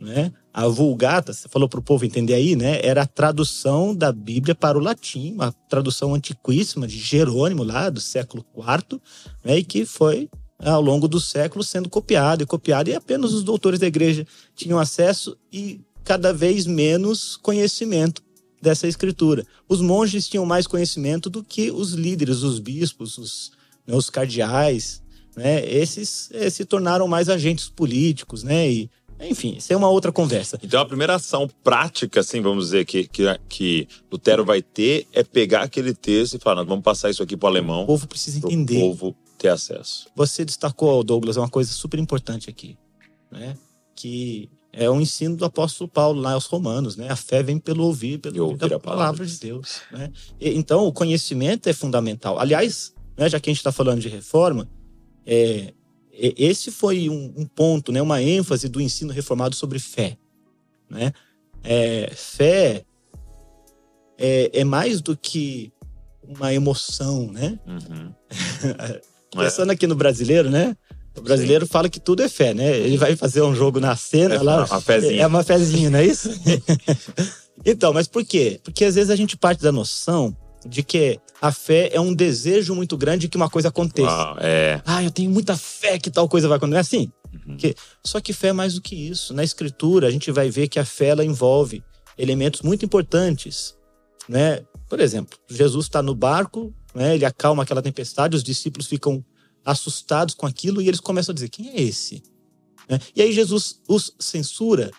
né? 0.01 0.33
A 0.53 0.67
Vulgata, 0.67 1.33
você 1.33 1.49
falou 1.49 1.69
para 1.69 1.79
o 1.79 1.83
povo 1.83 2.05
entender 2.05 2.35
aí, 2.35 2.57
né? 2.57 2.81
Era 2.83 3.03
a 3.03 3.07
tradução 3.07 3.95
da 3.95 4.11
Bíblia 4.11 4.55
para 4.55 4.79
o 4.79 4.81
latim, 4.81 5.35
uma 5.35 5.53
tradução 5.69 6.15
antiquíssima 6.15 6.87
de 6.87 6.99
Jerônimo 6.99 7.63
lá 7.63 7.91
do 7.91 8.01
século 8.01 8.45
IV, 8.57 9.01
né? 9.45 9.59
E 9.59 9.65
que 9.65 9.85
foi 9.85 10.29
ao 10.59 10.81
longo 10.81 11.07
dos 11.07 11.29
séculos 11.29 11.69
sendo 11.69 11.89
copiada 11.89 12.43
e 12.43 12.47
copiada 12.47 12.91
e 12.91 12.95
apenas 12.95 13.33
os 13.33 13.43
doutores 13.43 13.79
da 13.79 13.87
igreja 13.87 14.27
tinham 14.55 14.79
acesso 14.79 15.37
e 15.53 15.81
cada 16.05 16.33
vez 16.33 16.67
menos 16.67 17.37
conhecimento 17.37 18.23
dessa 18.61 18.87
escritura. 18.87 19.47
Os 19.69 19.81
monges 19.81 20.29
tinham 20.29 20.45
mais 20.45 20.67
conhecimento 20.67 21.31
do 21.31 21.45
que 21.45 21.71
os 21.71 21.93
líderes, 21.93 22.43
os 22.43 22.59
bispos, 22.59 23.17
os, 23.17 23.53
né, 23.87 23.95
os 23.95 24.11
cardeais, 24.11 25.03
né? 25.37 25.65
Esses 25.65 26.29
eh, 26.33 26.51
se 26.51 26.65
tornaram 26.65 27.07
mais 27.07 27.29
agentes 27.29 27.69
políticos, 27.69 28.43
né? 28.43 28.71
E, 28.71 28.91
enfim, 29.29 29.55
isso 29.57 29.73
é 29.73 29.77
uma 29.77 29.89
outra 29.89 30.11
conversa. 30.13 30.59
Então 30.63 30.81
a 30.81 30.87
primeira 30.87 31.15
ação 31.17 31.49
prática, 31.63 32.21
assim, 32.21 32.41
vamos 32.41 32.67
dizer, 32.67 32.85
que, 32.85 33.07
que, 33.09 33.23
que 33.49 33.89
Lutero 34.11 34.45
vai 34.45 34.63
ter 34.63 35.07
é 35.13 35.23
pegar 35.25 35.63
aquele 35.63 35.93
texto 35.95 36.35
e 36.35 36.39
falar, 36.39 36.63
vamos 36.63 36.83
passar 36.85 37.11
isso 37.11 37.23
aqui 37.23 37.37
para 37.37 37.47
o 37.47 37.49
O 37.49 37.53
alemão, 37.53 37.87
povo 37.87 38.07
precisa 38.07 38.41
para 38.41 38.49
o 38.49 38.53
entender. 38.53 38.81
povo 38.81 39.17
ter 39.37 39.49
acesso. 39.49 40.09
Você 40.15 40.45
destacou, 40.45 41.03
Douglas, 41.03 41.37
uma 41.37 41.49
coisa 41.49 41.73
super 41.73 41.99
importante 41.99 42.49
aqui, 42.49 42.77
né? 43.31 43.57
Que 43.97 44.49
é 44.73 44.89
o 44.89 45.01
ensino 45.01 45.37
do 45.37 45.45
apóstolo 45.45 45.89
Paulo 45.91 46.21
lá 46.21 46.35
aos 46.35 46.47
romanos, 46.47 46.97
né? 46.97 47.09
A 47.11 47.17
fé 47.17 47.43
vem 47.43 47.59
pelo 47.59 47.85
ouvir, 47.85 48.19
pelo 48.19 48.41
ouvir 48.45 48.63
ouvir 48.63 48.75
a 48.75 48.79
palavra 48.79 49.27
de 49.27 49.33
de 49.33 49.41
Deus, 49.41 49.81
né? 49.91 50.13
E- 50.41 50.51
então, 50.57 50.87
o 50.87 50.93
conhecimento 50.93 51.69
é 51.69 51.73
fundamental. 51.73 52.39
Aliás, 52.39 52.95
né, 53.19 53.29
já 53.29 53.41
que 53.41 53.51
a 53.51 53.53
gente 53.53 53.59
está 53.61 53.73
falando 53.73 54.01
de 54.01 54.09
reforma, 54.09 54.69
é, 55.27 55.73
esse 56.21 56.71
foi 56.71 57.09
um, 57.09 57.33
um 57.37 57.47
ponto, 57.47 57.91
né? 57.91 58.03
Uma 58.03 58.23
ênfase 58.23 58.69
do 58.69 58.81
ensino 58.81 59.13
reformado 59.13 59.55
sobre 59.55 59.79
fé, 59.79 60.17
né? 60.89 61.13
É, 61.63 62.11
fé 62.15 62.85
é, 64.19 64.51
é 64.61 64.65
mais 64.65 65.01
do 65.01 65.17
que 65.17 65.73
uma 66.23 66.53
emoção, 66.53 67.31
né? 67.33 67.59
Uhum. 67.67 68.13
Pensando 69.35 69.71
aqui 69.71 69.87
no 69.87 69.95
brasileiro, 69.95 70.51
né? 70.51 70.77
O 71.17 71.23
brasileiro 71.23 71.67
fala 71.67 71.89
que 71.89 71.99
tudo 71.99 72.23
é 72.23 72.29
fé, 72.29 72.55
né? 72.55 72.77
Ele 72.79 72.97
vai 72.97 73.17
fazer 73.17 73.43
um 73.43 73.55
jogo 73.55 73.81
na 73.81 73.97
cena 73.97 74.37
É 74.37 74.43
lá. 74.43 74.65
uma 74.65 74.81
fezinha. 74.81 75.23
É 75.23 75.27
uma 75.27 75.43
fezinha, 75.43 75.91
não 75.91 75.99
é 75.99 76.07
isso? 76.07 76.31
então, 77.65 77.93
mas 77.93 78.07
por 78.07 78.25
quê? 78.25 78.61
Porque 78.63 78.85
às 78.85 78.95
vezes 78.95 79.11
a 79.11 79.17
gente 79.17 79.37
parte 79.37 79.63
da 79.63 79.73
noção 79.73 80.37
de 80.67 80.83
que 80.83 81.19
a 81.41 81.51
fé 81.53 81.91
é 81.93 82.01
um 82.01 82.15
desejo 82.15 82.75
muito 82.75 82.97
grande 82.97 83.29
que 83.29 83.37
uma 83.37 83.49
coisa 83.49 83.69
aconteça. 83.69 84.09
Uau, 84.09 84.37
é. 84.41 84.81
Ah, 84.85 85.03
eu 85.03 85.11
tenho 85.11 85.31
muita 85.31 85.57
fé 85.57 85.99
que 85.99 86.11
tal 86.11 86.29
coisa 86.29 86.49
vai 86.49 86.57
acontecer. 86.59 86.77
É 86.77 86.81
assim? 86.81 87.13
Uhum. 87.47 87.57
Que- 87.57 87.75
Só 88.05 88.21
que 88.21 88.33
fé 88.33 88.49
é 88.49 88.53
mais 88.53 88.75
do 88.75 88.81
que 88.81 88.95
isso. 88.95 89.33
Na 89.33 89.43
escritura, 89.45 90.07
a 90.07 90.11
gente 90.11 90.31
vai 90.31 90.51
ver 90.51 90.69
que 90.69 90.79
a 90.79 90.85
fé 90.85 91.07
ela 91.09 91.25
envolve 91.25 91.83
elementos 92.19 92.61
muito 92.63 92.85
importantes. 92.85 93.75
Né? 94.29 94.61
Por 94.89 95.01
exemplo, 95.01 95.39
Jesus 95.49 95.87
está 95.87 96.03
no 96.03 96.15
barco, 96.15 96.75
né? 96.95 97.15
ele 97.15 97.25
acalma 97.25 97.63
aquela 97.63 97.81
tempestade, 97.83 98.37
os 98.37 98.43
discípulos 98.45 98.87
ficam 98.87 99.25
assustados 99.65 100.35
com 100.35 100.47
aquilo 100.47 100.81
e 100.83 100.89
eles 100.89 101.01
começam 101.01 101.33
a 101.33 101.35
dizer: 101.35 101.49
quem 101.49 101.71
é 101.71 101.81
esse? 101.81 102.23
Né? 102.89 102.99
E 103.15 103.23
aí 103.23 103.33
Jesus 103.33 103.81
os 103.89 104.13
censura, 104.19 104.91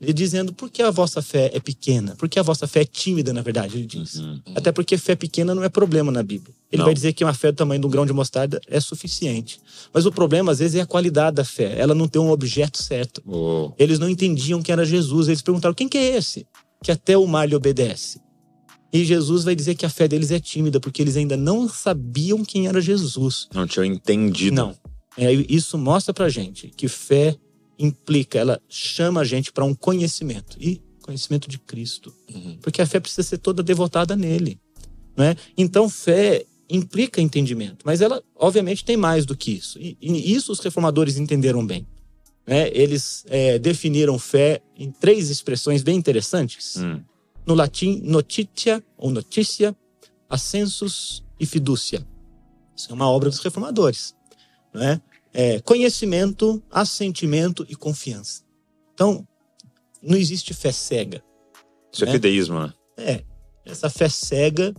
ele 0.00 0.12
dizendo: 0.12 0.52
por 0.52 0.70
que 0.70 0.82
a 0.82 0.90
vossa 0.90 1.20
fé 1.20 1.50
é 1.52 1.58
pequena? 1.60 2.14
Por 2.16 2.28
que 2.28 2.38
a 2.38 2.42
vossa 2.42 2.66
fé 2.66 2.82
é 2.82 2.84
tímida, 2.84 3.32
na 3.32 3.42
verdade? 3.42 3.76
Ele 3.76 3.86
diz. 3.86 4.16
Uhum. 4.16 4.40
Até 4.54 4.70
porque 4.70 4.96
fé 4.96 5.16
pequena 5.16 5.54
não 5.54 5.64
é 5.64 5.68
problema 5.68 6.12
na 6.12 6.22
Bíblia. 6.22 6.54
Ele 6.70 6.78
Não. 6.80 6.84
vai 6.86 6.94
dizer 6.94 7.12
que 7.14 7.24
uma 7.24 7.32
fé 7.34 7.50
do 7.50 7.56
tamanho 7.56 7.80
de 7.80 7.86
um 7.86 7.90
grão 7.90 8.04
de 8.06 8.12
mostarda 8.12 8.60
é 8.68 8.78
suficiente. 8.78 9.58
Mas 9.92 10.04
o 10.06 10.12
problema, 10.12 10.52
às 10.52 10.58
vezes, 10.58 10.76
é 10.76 10.80
a 10.82 10.86
qualidade 10.86 11.36
da 11.36 11.44
fé. 11.44 11.78
Ela 11.78 11.94
não 11.94 12.06
tem 12.06 12.20
um 12.20 12.30
objeto 12.30 12.82
certo. 12.82 13.22
Oh, 13.26 13.72
Eles 13.78 13.98
não 13.98 14.08
entendiam 14.08 14.62
que 14.62 14.70
era 14.70 14.84
Jesus. 14.84 15.28
Eles 15.28 15.42
perguntaram: 15.42 15.74
quem 15.74 15.88
que 15.88 15.98
é 15.98 16.16
esse? 16.16 16.46
Que 16.82 16.92
até 16.92 17.16
o 17.18 17.26
mar 17.26 17.48
lhe 17.48 17.56
obedece. 17.56 18.20
E 18.92 19.04
Jesus 19.04 19.44
vai 19.44 19.54
dizer 19.54 19.74
que 19.74 19.84
a 19.84 19.90
fé 19.90 20.06
deles 20.08 20.30
é 20.30 20.38
tímida, 20.40 20.78
porque 20.80 21.02
eles 21.02 21.16
ainda 21.16 21.36
não 21.36 21.68
sabiam 21.68 22.44
quem 22.44 22.66
era 22.68 22.80
Jesus. 22.80 23.48
não 23.52 23.66
tinha 23.66 23.84
entendido. 23.84 24.54
Não. 24.56 24.74
É, 25.16 25.32
isso 25.32 25.76
mostra 25.76 26.14
pra 26.14 26.28
gente 26.28 26.68
que 26.76 26.86
fé 26.86 27.36
implica, 27.78 28.38
ela 28.38 28.60
chama 28.68 29.20
a 29.20 29.24
gente 29.24 29.52
para 29.52 29.64
um 29.64 29.74
conhecimento. 29.74 30.56
E 30.60 30.82
conhecimento 31.02 31.48
de 31.48 31.58
Cristo. 31.58 32.14
Uhum. 32.34 32.58
Porque 32.60 32.82
a 32.82 32.86
fé 32.86 33.00
precisa 33.00 33.22
ser 33.22 33.38
toda 33.38 33.62
devotada 33.62 34.14
nele. 34.14 34.60
Né? 35.16 35.36
Então, 35.56 35.88
fé 35.88 36.44
implica 36.68 37.20
entendimento. 37.20 37.78
Mas 37.84 38.02
ela, 38.02 38.22
obviamente, 38.36 38.84
tem 38.84 38.96
mais 38.96 39.24
do 39.24 39.34
que 39.34 39.52
isso. 39.52 39.78
E, 39.78 39.96
e 40.00 40.34
isso 40.34 40.52
os 40.52 40.60
reformadores 40.60 41.16
entenderam 41.16 41.66
bem. 41.66 41.86
Né? 42.46 42.70
Eles 42.74 43.24
é, 43.28 43.58
definiram 43.58 44.18
fé 44.18 44.60
em 44.76 44.90
três 44.90 45.30
expressões 45.30 45.82
bem 45.82 45.96
interessantes. 45.96 46.76
Hum. 46.76 47.00
No 47.46 47.54
latim, 47.54 48.02
notitia 48.04 48.84
ou 48.96 49.10
notícia, 49.10 49.74
ascensus 50.28 51.24
e 51.40 51.46
fidúcia. 51.46 52.06
Isso 52.76 52.90
é 52.90 52.94
uma 52.94 53.08
obra 53.08 53.30
dos 53.30 53.38
reformadores. 53.38 54.14
Né? 54.74 55.00
É, 55.32 55.60
conhecimento, 55.60 56.62
assentimento 56.70 57.66
e 57.68 57.76
confiança. 57.76 58.42
Então, 58.94 59.26
não 60.02 60.16
existe 60.16 60.54
fé 60.54 60.72
cega. 60.72 61.22
Isso 61.92 62.04
é 62.04 62.06
Né? 62.06 62.12
fideísmo, 62.12 62.60
né? 62.60 62.72
É, 62.96 63.24
essa 63.64 63.90
fé 63.90 64.08
cega, 64.08 64.74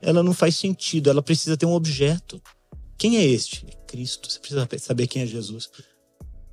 ela 0.00 0.22
não 0.22 0.32
faz 0.32 0.56
sentido, 0.56 1.10
ela 1.10 1.22
precisa 1.22 1.56
ter 1.56 1.66
um 1.66 1.74
objeto. 1.74 2.40
Quem 2.98 3.18
é 3.18 3.24
este? 3.24 3.66
É 3.68 3.76
Cristo. 3.86 4.30
Você 4.30 4.38
precisa 4.38 4.68
saber 4.78 5.06
quem 5.06 5.22
é 5.22 5.26
Jesus. 5.26 5.68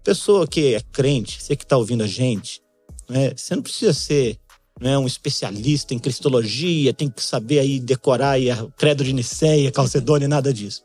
Pessoa 0.04 0.48
que 0.48 0.76
é 0.76 0.82
crente, 0.92 1.42
você 1.42 1.56
que 1.56 1.64
está 1.64 1.78
ouvindo 1.78 2.04
a 2.04 2.08
gente, 2.08 2.62
né, 3.10 3.34
você 3.36 3.56
não 3.56 3.64
precisa 3.64 3.94
ser 3.94 4.38
né, 4.80 4.98
um 4.98 5.08
especialista 5.08 5.94
em 5.94 6.00
cristologia, 6.00 6.94
tem 6.94 7.10
que 7.10 7.24
saber 7.24 7.60
aí 7.60 7.80
decorar 7.80 8.32
aí 8.32 8.52
a 8.52 8.68
credo 8.78 9.04
de 9.04 9.14
Nicéia, 9.14 9.72
Calcedônia, 9.72 10.28
nada 10.28 10.54
disso. 10.54 10.84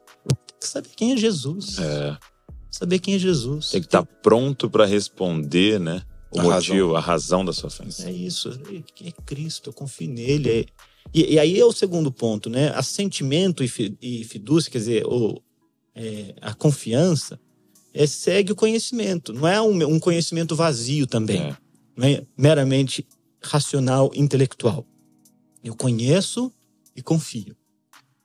Saber 0.61 0.89
quem 0.97 1.13
é 1.13 1.17
Jesus. 1.17 1.79
É. 1.79 2.17
Saber 2.71 2.99
quem 2.99 3.15
é 3.15 3.19
Jesus. 3.19 3.71
Tem 3.71 3.81
que 3.81 3.87
estar 3.87 4.05
pronto 4.05 4.69
para 4.69 4.85
responder, 4.85 5.79
né? 5.81 6.03
O 6.31 6.41
A 6.41 6.43
motivo, 6.43 6.95
a 6.95 7.01
razão 7.01 7.43
da 7.45 7.53
sua 7.55 7.71
fé. 7.71 7.85
É 8.05 8.13
isso, 8.13 8.51
é 9.03 9.11
Cristo, 9.25 9.71
eu 9.71 9.73
confio 9.73 10.09
nele. 10.11 10.51
É- 10.51 10.67
E, 11.15 11.35
e 11.35 11.39
aí 11.39 11.59
é 11.59 11.65
o 11.65 11.73
segundo 11.73 12.13
ponto, 12.13 12.51
né? 12.51 12.69
Assentimento 12.75 13.65
e, 13.65 13.69
fi- 13.69 13.97
e 14.03 14.25
fidúcia, 14.25 14.71
quer 14.71 14.79
dizer, 14.79 15.07
o, 15.07 15.41
é, 15.95 16.35
a 16.43 16.53
confiança, 16.53 17.41
é, 17.95 18.07
segue 18.07 18.53
o 18.53 18.57
conhecimento. 18.57 19.33
Não 19.33 19.49
é 19.49 19.59
um, 19.63 19.95
um 19.95 19.99
conhecimento 19.99 20.55
vazio 20.55 21.07
também. 21.07 21.41
É. 21.41 21.57
Não 21.97 22.07
é 22.07 22.27
meramente 22.37 23.07
racional 23.43 24.11
intelectual. 24.15 24.87
Eu 25.65 25.75
conheço 25.75 26.53
e 26.95 27.01
confio. 27.03 27.57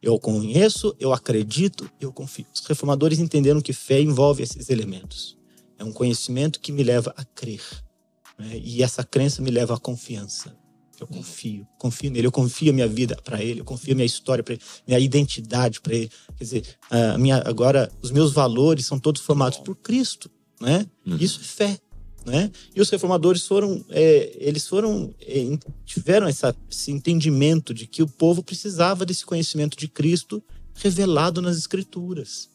Eu 0.03 0.19
conheço, 0.19 0.93
eu 0.99 1.13
acredito, 1.13 1.89
eu 1.97 2.11
confio. 2.11 2.45
Os 2.53 2.59
reformadores 2.65 3.19
entenderam 3.19 3.61
que 3.61 3.71
fé 3.71 4.01
envolve 4.01 4.43
esses 4.43 4.69
elementos. 4.69 5.37
É 5.79 5.83
um 5.85 5.93
conhecimento 5.93 6.59
que 6.59 6.73
me 6.73 6.83
leva 6.83 7.13
a 7.15 7.23
crer. 7.23 7.63
Né? 8.37 8.59
E 8.61 8.83
essa 8.83 9.01
crença 9.05 9.41
me 9.41 9.49
leva 9.49 9.75
à 9.75 9.79
confiança. 9.79 10.53
Eu 10.99 11.07
confio, 11.07 11.65
confio 11.77 12.11
nele, 12.11 12.27
eu 12.27 12.31
confio 12.31 12.71
a 12.71 12.73
minha 12.73 12.87
vida 12.87 13.17
para 13.23 13.41
ele, 13.41 13.61
eu 13.61 13.65
confio 13.65 13.93
a 13.93 13.95
minha 13.95 14.05
história 14.05 14.43
para 14.43 14.53
ele, 14.53 14.63
minha 14.85 14.99
identidade 14.99 15.79
para 15.79 15.95
ele. 15.95 16.11
Quer 16.37 16.43
dizer, 16.43 16.77
a 16.89 17.17
minha, 17.17 17.41
agora 17.45 17.89
os 18.01 18.11
meus 18.11 18.33
valores 18.33 18.85
são 18.85 18.99
todos 18.99 19.21
formados 19.21 19.57
por 19.59 19.75
Cristo, 19.77 20.29
né? 20.59 20.85
Uhum. 21.05 21.17
Isso 21.17 21.39
é 21.41 21.43
fé, 21.43 21.79
né? 22.25 22.51
E 22.75 22.81
os 22.81 22.89
reformadores 22.89 23.45
foram, 23.45 23.83
é, 23.89 24.35
eles 24.39 24.67
foram, 24.67 25.13
é, 25.21 25.57
tiveram 25.85 26.27
essa, 26.27 26.55
esse 26.69 26.91
entendimento 26.91 27.73
de 27.73 27.87
que 27.87 28.01
o 28.01 28.07
povo 28.07 28.43
precisava 28.43 29.05
desse 29.05 29.25
conhecimento 29.25 29.77
de 29.77 29.87
Cristo 29.87 30.43
revelado 30.73 31.41
nas 31.41 31.57
Escrituras. 31.57 32.49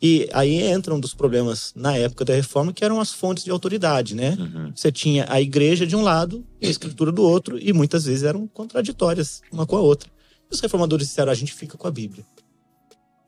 E 0.00 0.28
aí 0.32 0.68
entram 0.68 0.96
um 0.96 1.00
dos 1.00 1.14
problemas 1.14 1.72
na 1.76 1.96
época 1.96 2.24
da 2.24 2.34
reforma, 2.34 2.72
que 2.72 2.84
eram 2.84 3.00
as 3.00 3.12
fontes 3.12 3.44
de 3.44 3.52
autoridade, 3.52 4.16
né? 4.16 4.36
Uhum. 4.36 4.72
Você 4.74 4.90
tinha 4.90 5.26
a 5.28 5.40
igreja 5.40 5.86
de 5.86 5.94
um 5.94 6.02
lado 6.02 6.44
e 6.60 6.66
a 6.66 6.70
escritura 6.70 7.12
do 7.12 7.22
outro, 7.22 7.56
e 7.56 7.72
muitas 7.72 8.04
vezes 8.04 8.24
eram 8.24 8.48
contraditórias 8.48 9.42
uma 9.52 9.64
com 9.64 9.76
a 9.76 9.80
outra. 9.80 10.10
E 10.50 10.54
os 10.54 10.58
reformadores 10.58 11.06
disseram: 11.06 11.30
a 11.30 11.34
gente 11.36 11.54
fica 11.54 11.78
com 11.78 11.86
a 11.86 11.90
Bíblia. 11.90 12.26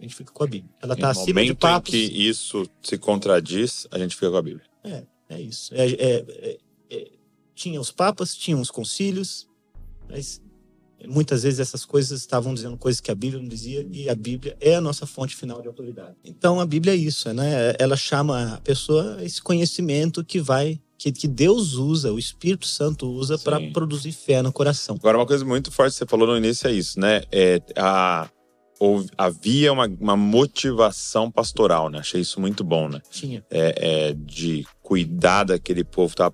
A 0.00 0.02
gente 0.02 0.16
fica 0.16 0.32
com 0.32 0.42
a 0.42 0.46
Bíblia. 0.48 0.74
Ela 0.82 0.94
está 0.94 1.10
acima 1.10 1.26
de 1.26 1.32
momento 1.32 1.50
em 1.52 1.54
papos. 1.54 1.90
que 1.90 1.96
isso 1.96 2.68
se 2.82 2.98
contradiz, 2.98 3.86
a 3.92 3.98
gente 3.98 4.16
fica 4.16 4.32
com 4.32 4.36
a 4.36 4.42
Bíblia. 4.42 4.64
É, 4.82 5.04
é 5.34 5.40
isso. 5.40 5.74
É, 5.74 5.86
é, 5.86 6.24
é, 6.28 6.58
é, 6.90 7.10
tinha 7.54 7.80
os 7.80 7.90
papas, 7.90 8.34
tinha 8.34 8.56
os 8.56 8.70
concílios, 8.70 9.48
mas 10.08 10.40
muitas 11.06 11.42
vezes 11.42 11.60
essas 11.60 11.84
coisas 11.84 12.20
estavam 12.20 12.54
dizendo 12.54 12.76
coisas 12.76 13.00
que 13.00 13.10
a 13.10 13.14
Bíblia 13.14 13.40
não 13.40 13.48
dizia, 13.48 13.86
e 13.90 14.08
a 14.08 14.14
Bíblia 14.14 14.56
é 14.60 14.76
a 14.76 14.80
nossa 14.80 15.06
fonte 15.06 15.36
final 15.36 15.60
de 15.60 15.68
autoridade. 15.68 16.16
Então 16.24 16.60
a 16.60 16.66
Bíblia 16.66 16.94
é 16.94 16.96
isso, 16.96 17.32
né? 17.32 17.74
Ela 17.78 17.96
chama 17.96 18.54
a 18.54 18.60
pessoa 18.60 19.18
esse 19.22 19.42
conhecimento 19.42 20.24
que 20.24 20.40
vai. 20.40 20.80
Que, 20.96 21.10
que 21.10 21.26
Deus 21.26 21.74
usa, 21.74 22.12
o 22.12 22.18
Espírito 22.18 22.66
Santo 22.66 23.10
usa 23.10 23.36
para 23.36 23.60
produzir 23.72 24.12
fé 24.12 24.40
no 24.40 24.52
coração. 24.52 24.96
Agora, 24.96 25.18
uma 25.18 25.26
coisa 25.26 25.44
muito 25.44 25.70
forte 25.70 25.92
que 25.92 25.98
você 25.98 26.06
falou 26.06 26.28
no 26.28 26.36
início 26.36 26.68
é 26.68 26.72
isso, 26.72 26.98
né? 26.98 27.24
É, 27.32 27.60
a, 27.76 28.30
houve- 28.78 29.08
havia 29.16 29.72
uma, 29.72 29.86
uma 30.00 30.16
motivação 30.16 31.30
pastoral, 31.30 31.88
né? 31.90 31.98
Achei 31.98 32.20
isso 32.20 32.40
muito 32.40 32.62
bom, 32.64 32.88
né? 32.88 33.00
Tinha. 33.10 33.44
É, 33.50 34.08
é, 34.10 34.12
de 34.14 34.64
cuidar 34.82 35.44
daquele 35.44 35.84
povo 35.84 36.08
que 36.08 36.14
estava 36.22 36.30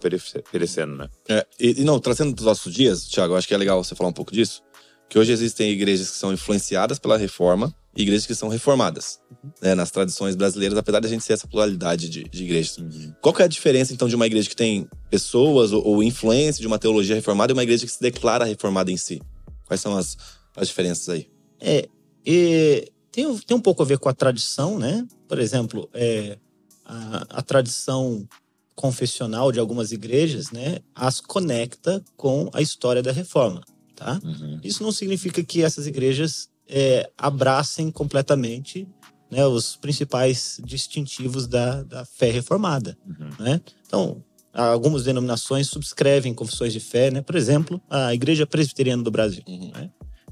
perecendo, 0.51 0.97
né? 0.97 1.09
É, 1.29 1.47
e, 1.59 1.81
e 1.81 1.85
não, 1.85 1.99
trazendo 1.99 2.35
dos 2.35 2.45
nossos 2.45 2.73
dias, 2.73 3.05
Thiago, 3.07 3.33
eu 3.35 3.37
acho 3.37 3.47
que 3.49 3.55
é 3.55 3.59
legal 3.59 3.83
você 3.83 3.95
falar 3.95 4.11
um 4.11 4.15
pouco 4.15 4.33
disso. 4.33 4.63
Que 5.09 5.19
hoje 5.19 5.33
existem 5.33 5.71
igrejas 5.71 6.09
que 6.11 6.17
são 6.17 6.33
influenciadas 6.33 6.99
pela 6.99 7.17
reforma 7.17 7.75
e 7.97 8.03
igrejas 8.03 8.27
que 8.27 8.35
são 8.35 8.49
reformadas. 8.49 9.19
né, 9.61 9.75
nas 9.75 9.91
tradições 9.91 10.37
brasileiras, 10.37 10.79
apesar 10.79 11.01
de 11.01 11.07
a 11.07 11.11
gente 11.11 11.25
ser 11.25 11.33
essa 11.33 11.49
pluralidade 11.49 12.09
de, 12.09 12.25
de 12.25 12.45
igrejas. 12.45 12.77
Qual 13.21 13.35
que 13.35 13.43
é 13.43 13.45
a 13.45 13.49
diferença, 13.49 13.93
então, 13.93 14.07
de 14.09 14.15
uma 14.15 14.27
igreja 14.27 14.49
que 14.49 14.55
tem 14.55 14.87
pessoas 15.11 15.73
ou, 15.73 15.85
ou 15.85 16.03
influência 16.03 16.61
de 16.61 16.67
uma 16.67 16.79
teologia 16.79 17.15
reformada 17.17 17.53
e 17.53 17.55
uma 17.55 17.63
igreja 17.63 17.85
que 17.87 17.93
se 17.93 18.01
declara 18.01 18.45
reformada 18.45 18.91
em 18.93 18.97
si? 18.97 19.21
Quais 19.67 19.81
são 19.81 19.97
as, 19.97 20.17
as 20.57 20.69
diferenças 20.69 21.09
aí? 21.09 21.29
É, 21.61 21.89
e 22.25 22.91
tem, 23.11 23.37
tem 23.39 23.57
um 23.57 23.61
pouco 23.61 23.83
a 23.83 23.87
ver 23.87 23.99
com 23.99 24.09
a 24.09 24.15
tradição, 24.15 24.79
né? 24.79 25.07
Por 25.29 25.39
exemplo, 25.39 25.89
é, 25.95 26.39
a, 26.85 27.39
a 27.39 27.43
tradição 27.43 28.27
confessional 28.75 29.53
de 29.53 29.61
algumas 29.61 29.93
igrejas, 29.93 30.51
né? 30.51 30.79
As 30.95 31.21
conecta 31.21 32.03
com 32.17 32.49
a 32.53 32.63
história 32.63 33.03
da 33.03 33.13
reforma, 33.13 33.63
tá? 33.95 34.21
Uhum. 34.25 34.61
Isso 34.63 34.83
não 34.83 34.93
significa 34.93 35.43
que 35.43 35.63
essas 35.63 35.87
igrejas 35.87 36.49
é, 36.69 37.11
abracem 37.19 37.91
completamente 37.91 38.89
né, 39.31 39.47
os 39.47 39.77
principais 39.77 40.61
distintivos 40.65 41.47
da, 41.47 41.83
da 41.83 42.05
fé 42.05 42.31
reformada. 42.31 42.97
Uhum. 43.07 43.45
Né? 43.45 43.61
Então, 43.87 44.23
algumas 44.53 45.05
denominações 45.05 45.69
subscrevem 45.69 46.35
confissões 46.35 46.73
de 46.73 46.81
fé, 46.81 47.11
né? 47.11 47.23
por 47.23 47.37
exemplo, 47.37 47.81
a 47.89 48.13
Igreja 48.13 48.47
Presbiteriana 48.47 49.03
do 49.03 49.11
Brasil. 49.11 49.43
Uhum. 49.47 49.71
Né? 49.73 49.91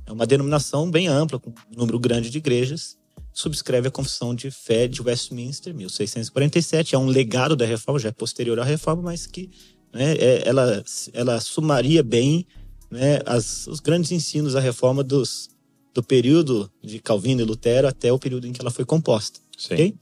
É 0.08 0.12
uma 0.12 0.26
denominação 0.26 0.90
bem 0.90 1.06
ampla, 1.06 1.38
com 1.38 1.50
um 1.50 1.54
número 1.76 1.98
grande 1.98 2.30
de 2.30 2.38
igrejas, 2.38 2.96
subscreve 3.30 3.88
a 3.88 3.90
confissão 3.90 4.34
de 4.34 4.50
fé 4.50 4.88
de 4.88 5.02
Westminster, 5.02 5.74
1647. 5.74 6.94
É 6.94 6.98
um 6.98 7.06
legado 7.06 7.54
da 7.54 7.66
reforma, 7.66 8.00
já 8.00 8.08
é 8.08 8.12
posterior 8.12 8.58
à 8.58 8.64
reforma, 8.64 9.02
mas 9.02 9.26
que 9.26 9.50
né, 9.92 10.14
é- 10.14 10.48
ela, 10.48 10.82
ela 11.12 11.40
sumaria 11.40 12.02
bem 12.02 12.46
né, 12.90 13.18
as, 13.26 13.66
os 13.66 13.80
grandes 13.80 14.10
ensinos 14.10 14.54
da 14.54 14.60
reforma 14.60 15.04
dos, 15.04 15.50
do 15.92 16.02
período 16.02 16.70
de 16.82 16.98
Calvino 17.00 17.42
e 17.42 17.44
Lutero 17.44 17.86
até 17.86 18.10
o 18.10 18.18
período 18.18 18.46
em 18.46 18.52
que 18.52 18.62
ela 18.62 18.70
foi 18.70 18.86
composta. 18.86 19.40
Sim. 19.58 19.74
Ok? 19.74 19.94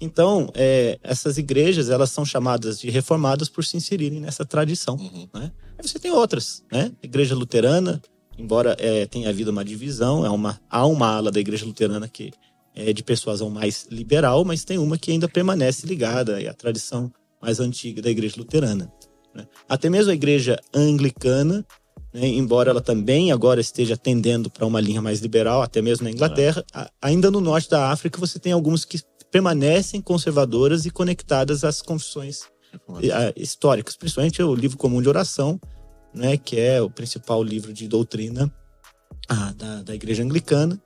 Então, 0.00 0.48
é, 0.54 0.96
essas 1.02 1.38
igrejas 1.38 1.90
elas 1.90 2.10
são 2.10 2.24
chamadas 2.24 2.78
de 2.78 2.88
reformadas 2.88 3.48
por 3.48 3.64
se 3.64 3.76
inserirem 3.76 4.20
nessa 4.20 4.44
tradição. 4.44 4.94
Uhum. 4.94 5.28
Né? 5.34 5.50
Aí 5.76 5.86
você 5.86 5.98
tem 5.98 6.12
outras, 6.12 6.62
né? 6.72 6.92
Igreja 7.02 7.34
luterana, 7.34 8.00
embora 8.40 8.76
é, 8.78 9.06
tenha 9.06 9.28
havido 9.28 9.50
uma 9.50 9.64
divisão, 9.64 10.24
é 10.24 10.30
uma, 10.30 10.60
há 10.70 10.86
uma 10.86 11.06
ala 11.16 11.30
da 11.30 11.38
igreja 11.40 11.64
luterana 11.66 12.08
que 12.08 12.30
é 12.74 12.92
de 12.92 13.02
persuasão 13.02 13.50
mais 13.50 13.86
liberal, 13.90 14.44
mas 14.44 14.64
tem 14.64 14.78
uma 14.78 14.96
que 14.96 15.10
ainda 15.10 15.28
permanece 15.28 15.86
ligada 15.86 16.38
à 16.48 16.54
tradição 16.54 17.10
mais 17.42 17.58
antiga 17.60 18.00
da 18.00 18.10
igreja 18.10 18.34
luterana. 18.38 18.90
né? 19.34 19.46
Até 19.68 19.90
mesmo 19.90 20.10
a 20.10 20.14
igreja 20.14 20.58
anglicana, 20.74 21.64
né, 22.12 22.26
embora 22.26 22.70
ela 22.70 22.80
também 22.80 23.30
agora 23.32 23.60
esteja 23.60 23.96
tendendo 23.96 24.50
para 24.50 24.66
uma 24.66 24.80
linha 24.80 25.00
mais 25.02 25.20
liberal, 25.20 25.62
até 25.62 25.80
mesmo 25.82 26.04
na 26.04 26.10
Inglaterra, 26.10 26.64
a- 26.72 26.90
ainda 27.02 27.30
no 27.30 27.40
norte 27.40 27.68
da 27.70 27.90
África 27.90 28.18
você 28.18 28.38
tem 28.38 28.52
algumas 28.52 28.84
que 28.84 29.00
permanecem 29.30 30.00
conservadoras 30.00 30.86
e 30.86 30.90
conectadas 30.90 31.62
às 31.64 31.80
confissões 31.82 32.42
históricas, 33.36 33.96
principalmente 33.96 34.42
o 34.42 34.54
livro 34.54 34.76
comum 34.76 35.00
de 35.02 35.08
oração, 35.08 35.60
né, 36.14 36.36
que 36.36 36.58
é 36.58 36.80
o 36.80 36.90
principal 36.90 37.42
livro 37.42 37.72
de 37.72 37.86
doutrina 37.88 38.52
ah, 39.28 39.52
da, 39.56 39.82
da 39.82 39.94
igreja 39.94 40.22
anglicana. 40.22 40.80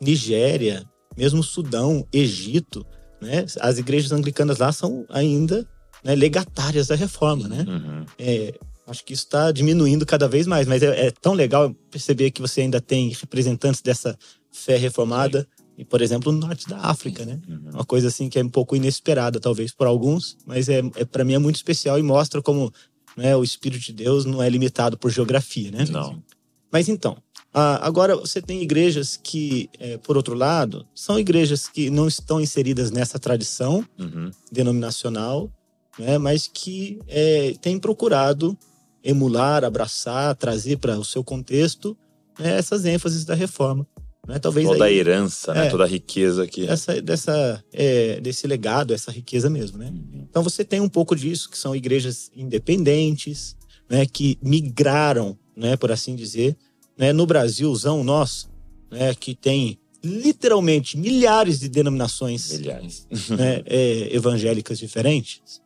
Nigéria, 0.00 0.84
mesmo 1.16 1.42
Sudão, 1.42 2.06
Egito, 2.12 2.84
né, 3.20 3.46
as 3.60 3.78
igrejas 3.78 4.12
anglicanas 4.12 4.58
lá 4.58 4.72
são 4.72 5.06
ainda 5.08 5.66
né, 6.02 6.14
legatárias 6.14 6.88
da 6.88 6.96
reforma, 6.96 7.48
né? 7.48 7.64
Uhum. 7.68 8.04
É, 8.18 8.54
acho 8.86 9.04
que 9.04 9.12
isso 9.12 9.24
está 9.24 9.52
diminuindo 9.52 10.04
cada 10.04 10.26
vez 10.26 10.46
mais, 10.46 10.66
mas 10.66 10.82
é, 10.82 11.06
é 11.06 11.10
tão 11.10 11.32
legal 11.32 11.72
perceber 11.90 12.30
que 12.30 12.40
você 12.40 12.62
ainda 12.62 12.80
tem 12.80 13.10
representantes 13.10 13.80
dessa 13.80 14.18
fé 14.50 14.76
reformada, 14.76 15.46
e 15.78 15.84
por 15.84 16.02
exemplo, 16.02 16.30
no 16.30 16.38
norte 16.38 16.68
da 16.68 16.78
África, 16.78 17.24
né? 17.24 17.40
Uhum. 17.48 17.70
Uma 17.72 17.84
coisa 17.84 18.08
assim 18.08 18.28
que 18.28 18.38
é 18.38 18.44
um 18.44 18.48
pouco 18.48 18.76
inesperada, 18.76 19.40
talvez, 19.40 19.72
por 19.72 19.86
alguns, 19.86 20.36
mas 20.44 20.68
é, 20.68 20.82
é 20.96 21.04
para 21.04 21.24
mim 21.24 21.34
é 21.34 21.38
muito 21.38 21.56
especial 21.56 21.98
e 21.98 22.02
mostra 22.02 22.42
como 22.42 22.72
né, 23.16 23.36
o 23.36 23.42
Espírito 23.44 23.84
de 23.84 23.92
Deus 23.92 24.24
não 24.24 24.42
é 24.42 24.48
limitado 24.48 24.96
por 24.98 25.10
geografia, 25.10 25.70
né? 25.70 25.84
Não. 25.90 26.22
Mas 26.70 26.88
então, 26.88 27.16
agora 27.52 28.16
você 28.16 28.40
tem 28.40 28.62
igrejas 28.62 29.20
que, 29.22 29.68
eh, 29.78 29.98
por 29.98 30.16
outro 30.16 30.34
lado, 30.34 30.86
são 30.94 31.18
igrejas 31.18 31.68
que 31.68 31.90
não 31.90 32.08
estão 32.08 32.40
inseridas 32.40 32.90
nessa 32.90 33.18
tradição 33.18 33.84
Uhum. 33.98 34.30
denominacional, 34.50 35.50
né, 35.98 36.16
mas 36.16 36.46
que 36.52 36.98
eh, 37.08 37.54
têm 37.60 37.78
procurado 37.78 38.56
emular, 39.04 39.64
abraçar, 39.64 40.34
trazer 40.36 40.78
para 40.78 40.98
o 40.98 41.04
seu 41.04 41.22
contexto 41.22 41.96
né, 42.38 42.56
essas 42.56 42.84
ênfases 42.86 43.24
da 43.24 43.34
reforma. 43.34 43.86
Né? 44.26 44.38
Talvez 44.38 44.66
Toda 44.68 44.84
a 44.84 44.86
aí, 44.86 44.98
herança, 44.98 45.52
né? 45.52 45.66
É. 45.66 45.70
Toda 45.70 45.84
a 45.84 45.86
riqueza 45.86 46.46
que. 46.46 46.68
essa, 46.68 47.02
dessa, 47.02 47.64
eh, 47.72 48.20
desse 48.20 48.46
legado, 48.46 48.94
essa 48.94 49.10
riqueza 49.10 49.50
mesmo. 49.50 49.78
Né? 49.78 49.86
Uhum. 49.86 50.26
Então 50.30 50.42
você 50.42 50.64
tem 50.64 50.80
um 50.80 50.88
pouco 50.88 51.16
disso, 51.16 51.50
que 51.50 51.58
são 51.58 51.74
igrejas 51.74 52.30
independentes, 52.34 53.56
né, 53.90 54.06
que 54.06 54.38
migraram, 54.40 55.36
né, 55.56 55.76
por 55.76 55.90
assim 55.92 56.14
dizer, 56.14 56.56
né, 56.96 57.12
no 57.12 57.26
Brasilzão 57.26 58.02
nosso, 58.02 58.48
né, 58.90 59.14
que 59.14 59.34
tem 59.34 59.78
literalmente 60.02 60.96
milhares 60.96 61.60
de 61.60 61.68
denominações 61.68 62.58
Milhares. 62.58 63.06
né, 63.30 63.62
é, 63.66 64.14
evangélicas 64.14 64.78
diferentes, 64.78 65.60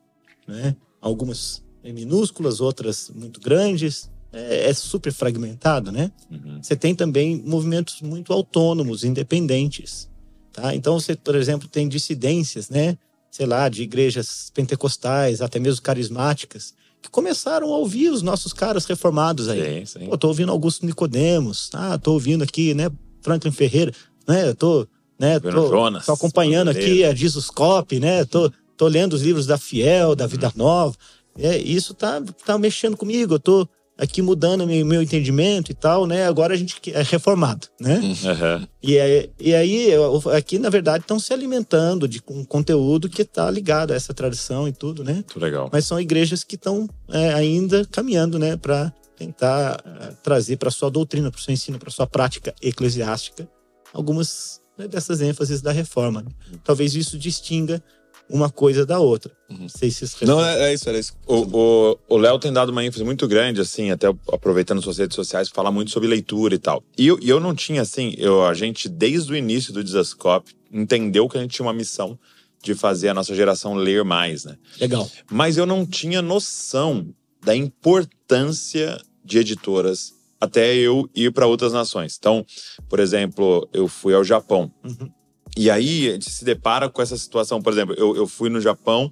né? 0.47 0.77
Algumas 1.01 1.63
é, 1.83 1.93
minúsculas, 1.93 2.61
outras 2.61 3.11
muito 3.15 3.41
grandes. 3.41 4.11
É, 4.37 4.69
é 4.69 4.75
super 4.75 5.13
fragmentado, 5.13 5.91
né? 5.91 6.11
Uhum. 6.31 6.63
Você 6.63 6.77
tem 6.77 6.95
também 6.95 7.43
movimentos 7.45 8.03
muito 8.03 8.33
autônomos, 8.33 9.03
independentes, 9.03 10.09
tá? 10.53 10.75
Então 10.75 11.01
você, 11.01 11.17
por 11.17 11.35
exemplo, 11.35 11.67
tem 11.69 11.89
dissidências, 11.89 12.69
né? 12.69 12.99
Sei 13.31 13.47
lá, 13.47 13.69
de 13.69 13.83
igrejas 13.83 14.51
pentecostais, 14.55 15.41
até 15.41 15.59
mesmo 15.59 15.83
carismáticas, 15.83 16.75
que 17.03 17.11
começaram 17.11 17.73
a 17.73 17.79
ouvir 17.79 18.11
os 18.11 18.23
nossos 18.23 18.53
caras 18.53 18.85
reformados 18.85 19.49
aí. 19.49 19.87
Sim, 19.87 20.01
sim. 20.01 20.07
Pô, 20.07 20.19
tô 20.19 20.29
ouvindo 20.29 20.53
Augusto 20.53 20.85
Nicodemos, 20.85 21.71
ah, 21.73 21.99
tô 21.99 22.13
ouvindo 22.13 22.43
aqui, 22.43 22.75
né, 22.75 22.91
Franklin 23.23 23.53
Ferreira, 23.53 23.93
né, 24.27 24.53
tô, 24.55 24.87
né, 25.19 25.39
tô, 25.41 25.69
Jonas, 25.69 26.07
tô 26.07 26.13
acompanhando 26.13 26.69
aqui 26.69 27.05
a 27.05 27.15
Jesus 27.15 27.49
Cop, 27.51 27.99
né, 27.99 28.25
tô, 28.25 28.51
tô 28.77 28.87
lendo 28.87 29.13
os 29.13 29.23
livros 29.23 29.47
da 29.47 29.57
Fiel, 29.57 30.15
da 30.15 30.27
Vida 30.27 30.53
Nova, 30.55 30.97
é, 31.39 31.57
isso 31.59 31.95
tá, 31.95 32.23
tá 32.45 32.59
mexendo 32.59 32.97
comigo, 32.97 33.35
eu 33.35 33.39
tô, 33.39 33.69
aqui 33.99 34.21
mudando 34.21 34.67
meu, 34.67 34.85
meu 34.85 35.03
entendimento 35.03 35.71
e 35.71 35.75
tal, 35.75 36.07
né? 36.07 36.27
Agora 36.27 36.55
a 36.55 36.57
gente 36.57 36.77
é 36.93 37.03
reformado, 37.03 37.69
né? 37.81 37.99
Uhum. 37.99 38.67
E, 38.83 38.97
é, 38.99 39.31
e 39.41 39.55
aí, 39.55 39.91
aqui, 40.37 40.59
na 40.59 40.69
verdade, 40.69 41.05
estão 41.05 41.19
se 41.19 41.33
alimentando 41.33 42.07
de 42.07 42.23
um 42.29 42.45
conteúdo 42.45 43.09
que 43.09 43.23
está 43.23 43.51
ligado 43.51 43.93
a 43.93 43.97
essa 43.97 44.13
tradição 44.13 44.69
e 44.69 44.73
tudo, 44.73 45.03
né? 45.03 45.15
Muito 45.15 45.41
legal. 45.41 45.71
Mas 45.73 45.87
são 45.87 45.99
igrejas 45.99 46.45
que 46.45 46.57
estão 46.57 46.89
é, 47.09 47.33
ainda 47.33 47.85
caminhando, 47.87 48.39
né? 48.39 48.57
Para 48.57 48.93
tentar 49.17 49.83
é, 49.85 50.13
trazer 50.23 50.57
para 50.57 50.71
sua 50.71 50.91
doutrina, 50.91 51.31
para 51.31 51.39
o 51.39 51.43
seu 51.43 51.55
ensino, 51.55 51.79
para 51.79 51.91
sua 51.91 52.07
prática 52.07 52.55
eclesiástica, 52.61 53.49
algumas 53.93 54.61
né, 54.77 54.87
dessas 54.87 55.21
ênfases 55.21 55.63
da 55.63 55.73
reforma. 55.73 56.23
Né? 56.23 56.31
Talvez 56.63 56.95
isso 56.95 57.19
distinga 57.19 57.83
uma 58.29 58.51
coisa 58.51 58.85
da 58.85 58.99
outra. 58.99 59.33
Uhum. 59.49 59.59
Não 59.61 59.69
sei 59.69 59.91
se 59.91 60.05
isso 60.05 60.25
Não, 60.27 60.45
é, 60.45 60.71
é, 60.71 60.75
isso, 60.75 60.89
era 60.89 60.99
isso. 60.99 61.15
O 61.27 62.17
Léo 62.17 62.39
tem 62.39 62.53
dado 62.53 62.71
uma 62.71 62.85
ênfase 62.85 63.05
muito 63.05 63.27
grande, 63.29 63.61
assim, 63.61 63.91
até 63.91 64.09
aproveitando 64.33 64.83
suas 64.83 64.99
redes 64.99 65.15
sociais, 65.15 65.49
falar 65.49 65.71
muito 65.71 65.91
sobre 65.91 66.09
leitura 66.09 66.55
e 66.55 66.59
tal. 66.59 66.83
E 66.99 67.07
eu, 67.07 67.19
eu 67.23 67.41
não 67.41 67.55
tinha, 67.55 67.83
assim, 67.83 68.15
eu, 68.19 68.45
a 68.45 68.55
gente, 68.55 68.89
desde 68.89 69.33
o 69.33 69.37
início 69.37 69.73
do 69.73 69.83
Desascope, 69.83 70.57
entendeu 70.73 71.29
que 71.29 71.39
a 71.39 71.41
gente 71.41 71.53
tinha 71.53 71.67
uma 71.67 71.73
missão 71.73 72.19
de 72.63 72.75
fazer 72.75 73.09
a 73.09 73.15
nossa 73.15 73.35
geração 73.35 73.75
ler 73.75 74.05
mais, 74.05 74.45
né? 74.45 74.57
Legal. 74.81 75.09
Mas 75.31 75.57
eu 75.57 75.67
não 75.67 75.87
tinha 75.87 76.21
noção 76.21 77.07
da 77.45 77.55
importância 77.55 79.01
de 79.25 79.39
editoras 79.39 80.13
até 80.41 80.75
eu 80.75 81.09
ir 81.15 81.33
para 81.33 81.47
outras 81.47 81.73
nações. 81.73 82.17
Então, 82.19 82.45
por 82.89 83.01
exemplo, 83.01 83.69
eu 83.73 83.89
fui 83.89 84.15
ao 84.15 84.25
Japão. 84.25 84.71
Uhum. 84.85 85.11
E 85.57 85.71
aí 85.71 86.09
a 86.09 86.13
gente 86.13 86.31
se 86.31 86.45
depara 86.45 86.89
com 86.89 87.01
essa 87.01 87.17
situação. 87.17 87.63
Por 87.63 87.73
exemplo, 87.73 87.95
eu, 87.97 88.15
eu 88.15 88.27
fui 88.27 88.51
no 88.51 88.61
Japão 88.61 89.11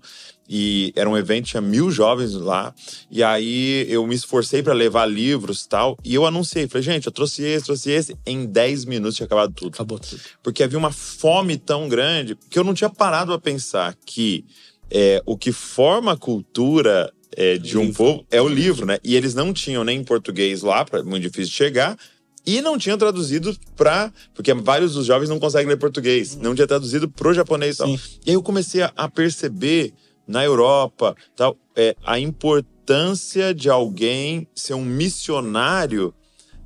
e 0.48 0.92
era 0.94 1.08
um 1.08 1.16
evento, 1.16 1.46
tinha 1.46 1.60
mil 1.60 1.90
jovens 1.90 2.34
lá. 2.34 2.74
E 3.10 3.22
aí 3.22 3.86
eu 3.88 4.06
me 4.06 4.14
esforcei 4.14 4.62
para 4.62 4.74
levar 4.74 5.06
livros 5.06 5.62
e 5.62 5.68
tal. 5.68 5.96
E 6.04 6.14
eu 6.14 6.26
anunciei, 6.26 6.68
falei, 6.68 6.82
gente, 6.82 7.06
eu 7.06 7.12
trouxe 7.12 7.42
esse, 7.42 7.64
trouxe 7.64 7.90
esse. 7.90 8.16
Em 8.26 8.44
10 8.44 8.84
minutos 8.84 9.16
tinha 9.16 9.26
acabado 9.26 9.54
tudo. 9.54 9.72
Acabou 9.72 9.98
tudo. 9.98 10.20
Porque 10.42 10.62
havia 10.62 10.78
uma 10.78 10.92
fome 10.92 11.56
tão 11.56 11.88
grande 11.88 12.36
que 12.50 12.58
eu 12.58 12.64
não 12.64 12.74
tinha 12.74 12.90
parado 12.90 13.32
a 13.32 13.38
pensar 13.38 13.96
que 14.04 14.44
é, 14.90 15.22
o 15.24 15.38
que 15.38 15.50
forma 15.50 16.12
a 16.12 16.16
cultura 16.16 17.10
é, 17.36 17.56
de 17.56 17.78
um 17.78 17.92
povo 17.92 18.24
é 18.30 18.40
o 18.40 18.48
livro, 18.48 18.86
né? 18.86 18.98
E 19.02 19.16
eles 19.16 19.34
não 19.34 19.52
tinham 19.52 19.82
nem 19.82 20.04
português 20.04 20.62
lá, 20.62 20.84
muito 21.04 21.22
difícil 21.22 21.50
de 21.50 21.56
chegar. 21.56 21.96
E 22.46 22.60
não 22.60 22.76
tinham 22.76 22.98
traduzido 22.98 23.56
para. 23.76 24.12
Porque 24.34 24.52
vários 24.52 24.94
dos 24.94 25.06
jovens 25.06 25.28
não 25.28 25.38
conseguem 25.38 25.68
ler 25.68 25.76
português. 25.76 26.36
Não 26.36 26.54
tinha 26.54 26.66
traduzido 26.66 27.08
pro 27.08 27.32
japonês 27.32 27.76
e 27.76 27.78
tal. 27.78 27.88
E 27.88 27.98
aí 28.28 28.34
eu 28.34 28.42
comecei 28.42 28.82
a 28.82 29.08
perceber 29.08 29.94
na 30.26 30.44
Europa 30.44 31.14
tal, 31.36 31.56
é, 31.76 31.94
a 32.04 32.18
importância 32.18 33.54
de 33.54 33.68
alguém 33.68 34.46
ser 34.54 34.74
um 34.74 34.84
missionário, 34.84 36.14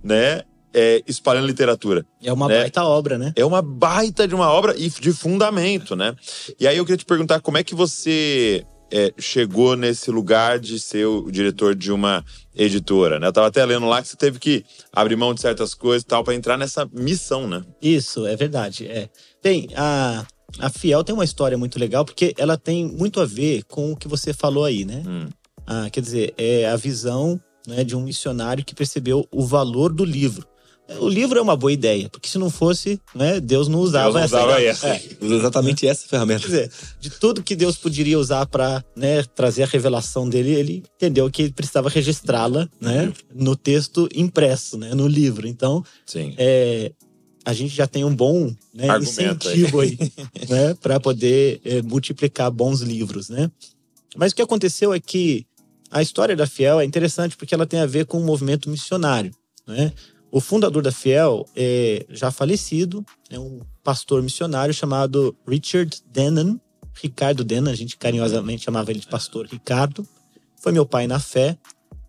né? 0.03 0.43
É, 0.73 1.03
espalhando 1.09 1.47
literatura. 1.47 2.05
É 2.23 2.33
uma 2.33 2.47
né? 2.47 2.61
baita 2.61 2.85
obra, 2.85 3.17
né? 3.17 3.33
É 3.35 3.45
uma 3.45 3.63
baita 3.63 4.29
de 4.29 4.35
uma 4.35 4.51
obra 4.51 4.75
e 4.77 4.91
de 4.91 5.13
fundamento, 5.13 5.97
né? 5.97 6.15
E 6.61 6.69
aí 6.69 6.77
eu 6.77 6.85
queria 6.85 6.99
te 6.99 7.07
perguntar 7.07 7.41
como 7.41 7.57
é 7.57 7.65
que 7.65 7.75
você 7.75 8.65
é, 8.91 9.13
chegou 9.19 9.77
nesse 9.77 10.11
lugar 10.11 10.59
de 10.59 10.79
ser 10.79 11.07
o 11.07 11.31
diretor 11.31 11.75
de 11.75 11.93
uma 11.93 12.25
editora, 12.55 13.19
né? 13.21 13.27
Eu 13.27 13.33
tava 13.33 13.47
até 13.47 13.65
lendo 13.65 13.87
lá 13.87 14.03
que 14.03 14.09
você 14.09 14.17
teve 14.17 14.39
que 14.39 14.65
abrir 14.93 15.17
mão 15.17 15.35
de 15.35 15.41
certas 15.41 15.75
coisas 15.75 16.03
e 16.03 16.07
tal 16.07 16.25
para 16.25 16.35
entrar 16.35 16.57
nessa 16.57 16.89
missão, 16.93 17.47
né? 17.47 17.63
Isso, 17.81 18.27
é 18.27 18.35
verdade. 18.35 18.87
É. 18.87 19.09
Bem, 19.43 19.69
a, 19.77 20.27
a 20.59 20.71
Fiel 20.71 21.05
tem 21.05 21.15
uma 21.15 21.25
história 21.25 21.59
muito 21.59 21.79
legal 21.79 22.05
porque 22.05 22.35
ela 22.37 22.57
tem 22.57 22.87
muito 22.87 23.21
a 23.21 23.25
ver 23.25 23.65
com 23.65 23.93
o 23.93 23.97
que 23.97 24.09
você 24.09 24.33
falou 24.33 24.65
aí, 24.65 24.85
né? 24.85 25.03
Hum. 25.07 25.29
Ah, 25.67 25.89
quer 25.91 26.01
dizer, 26.01 26.35
é 26.39 26.67
a 26.67 26.77
visão 26.77 27.39
né, 27.67 27.85
de 27.85 27.95
um 27.95 28.01
missionário 28.01 28.65
que 28.65 28.75
percebeu 28.75 29.27
o 29.31 29.45
valor 29.45 29.93
do 29.93 30.05
livro. 30.05 30.47
O 31.01 31.09
livro 31.09 31.39
é 31.39 31.43
uma 31.43 31.57
boa 31.57 31.73
ideia, 31.73 32.09
porque 32.09 32.29
se 32.29 32.39
não 32.39 32.49
fosse, 32.49 32.99
né, 33.15 33.41
Deus 33.41 33.69
não 33.69 33.79
usava, 33.81 34.05
Deus 34.05 34.15
não 34.15 34.23
essa. 34.23 34.37
Usava 34.37 34.63
essa. 34.63 34.89
É. 34.89 35.03
Exatamente 35.21 35.87
essa 35.87 36.09
ferramenta. 36.09 36.41
Quer 36.41 36.47
dizer, 36.47 36.71
de 36.99 37.11
tudo 37.11 37.43
que 37.43 37.55
Deus 37.55 37.77
poderia 37.77 38.19
usar 38.19 38.47
para 38.47 38.83
né, 38.97 39.23
trazer 39.35 39.65
a 39.65 39.67
revelação 39.67 40.29
dele, 40.29 40.55
ele 40.55 40.85
entendeu 40.97 41.31
que 41.31 41.43
ele 41.43 41.53
precisava 41.53 41.91
registrá-la 41.91 42.69
né, 42.81 43.13
no 43.35 43.55
texto 43.55 44.09
impresso, 44.15 44.79
né, 44.79 44.95
no 44.95 45.07
livro. 45.07 45.47
Então, 45.47 45.85
Sim. 46.07 46.35
É, 46.39 46.91
a 47.45 47.53
gente 47.53 47.75
já 47.75 47.87
tem 47.87 48.05
um 48.05 48.15
bom 48.15 48.55
né, 48.73 48.87
incentivo 48.99 49.81
aí, 49.81 49.99
aí 50.01 50.13
né, 50.49 50.75
para 50.75 50.99
poder 50.99 51.61
é, 51.65 51.83
multiplicar 51.83 52.51
bons 52.51 52.81
livros. 52.81 53.29
Né? 53.29 53.51
Mas 54.17 54.33
o 54.33 54.37
que 54.37 54.43
aconteceu 54.43 54.95
é 54.95 55.01
que 55.01 55.47
a 55.91 56.03
história 56.03 56.37
da 56.37 56.47
Fiel 56.47 56.81
é 56.81 56.85
interessante 56.85 57.37
porque 57.37 57.55
ela 57.55 57.67
tem 57.67 57.81
a 57.81 57.87
ver 57.87 58.07
com 58.07 58.19
o 58.19 58.25
movimento 58.25 58.69
missionário. 58.71 59.33
Né? 59.67 59.93
O 60.31 60.41
fundador 60.41 60.83
da 60.83 60.93
Fiel 60.93 61.47
é 61.57 62.05
já 62.11 62.31
falecido, 62.31 63.05
é 63.31 63.39
um 63.39 63.61
pastor 63.83 64.23
missionário 64.23 64.75
chamado 64.75 65.35
Richard 65.47 66.03
Dennan, 66.13 66.61
Ricardo 67.01 67.45
Dennan, 67.45 67.71
a 67.71 67.75
gente 67.75 67.97
carinhosamente 67.97 68.65
chamava 68.65 68.91
ele 68.91 69.01
de 69.01 69.07
pastor 69.07 69.47
Ricardo. 69.47 70.07
Foi 70.61 70.73
meu 70.73 70.85
pai 70.85 71.07
na 71.07 71.21
fé, 71.21 71.57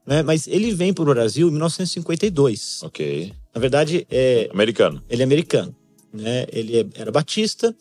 né? 0.05 0.23
Mas 0.23 0.47
ele 0.47 0.73
vem 0.73 0.93
para 0.93 1.03
o 1.03 1.05
Brasil 1.05 1.47
em 1.47 1.51
1952. 1.51 2.81
Ok. 2.83 3.33
Na 3.53 3.61
verdade, 3.61 4.05
é 4.09 4.49
americano. 4.51 5.01
Ele 5.07 5.21
é 5.21 5.25
americano, 5.25 5.75
né? 6.11 6.45
Ele 6.51 6.79
é, 6.79 6.85
era 6.95 7.11
batista. 7.11 7.75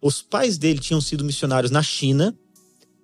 Os 0.00 0.22
pais 0.22 0.58
dele 0.58 0.78
tinham 0.78 1.00
sido 1.00 1.24
missionários 1.24 1.70
na 1.70 1.82
China. 1.82 2.34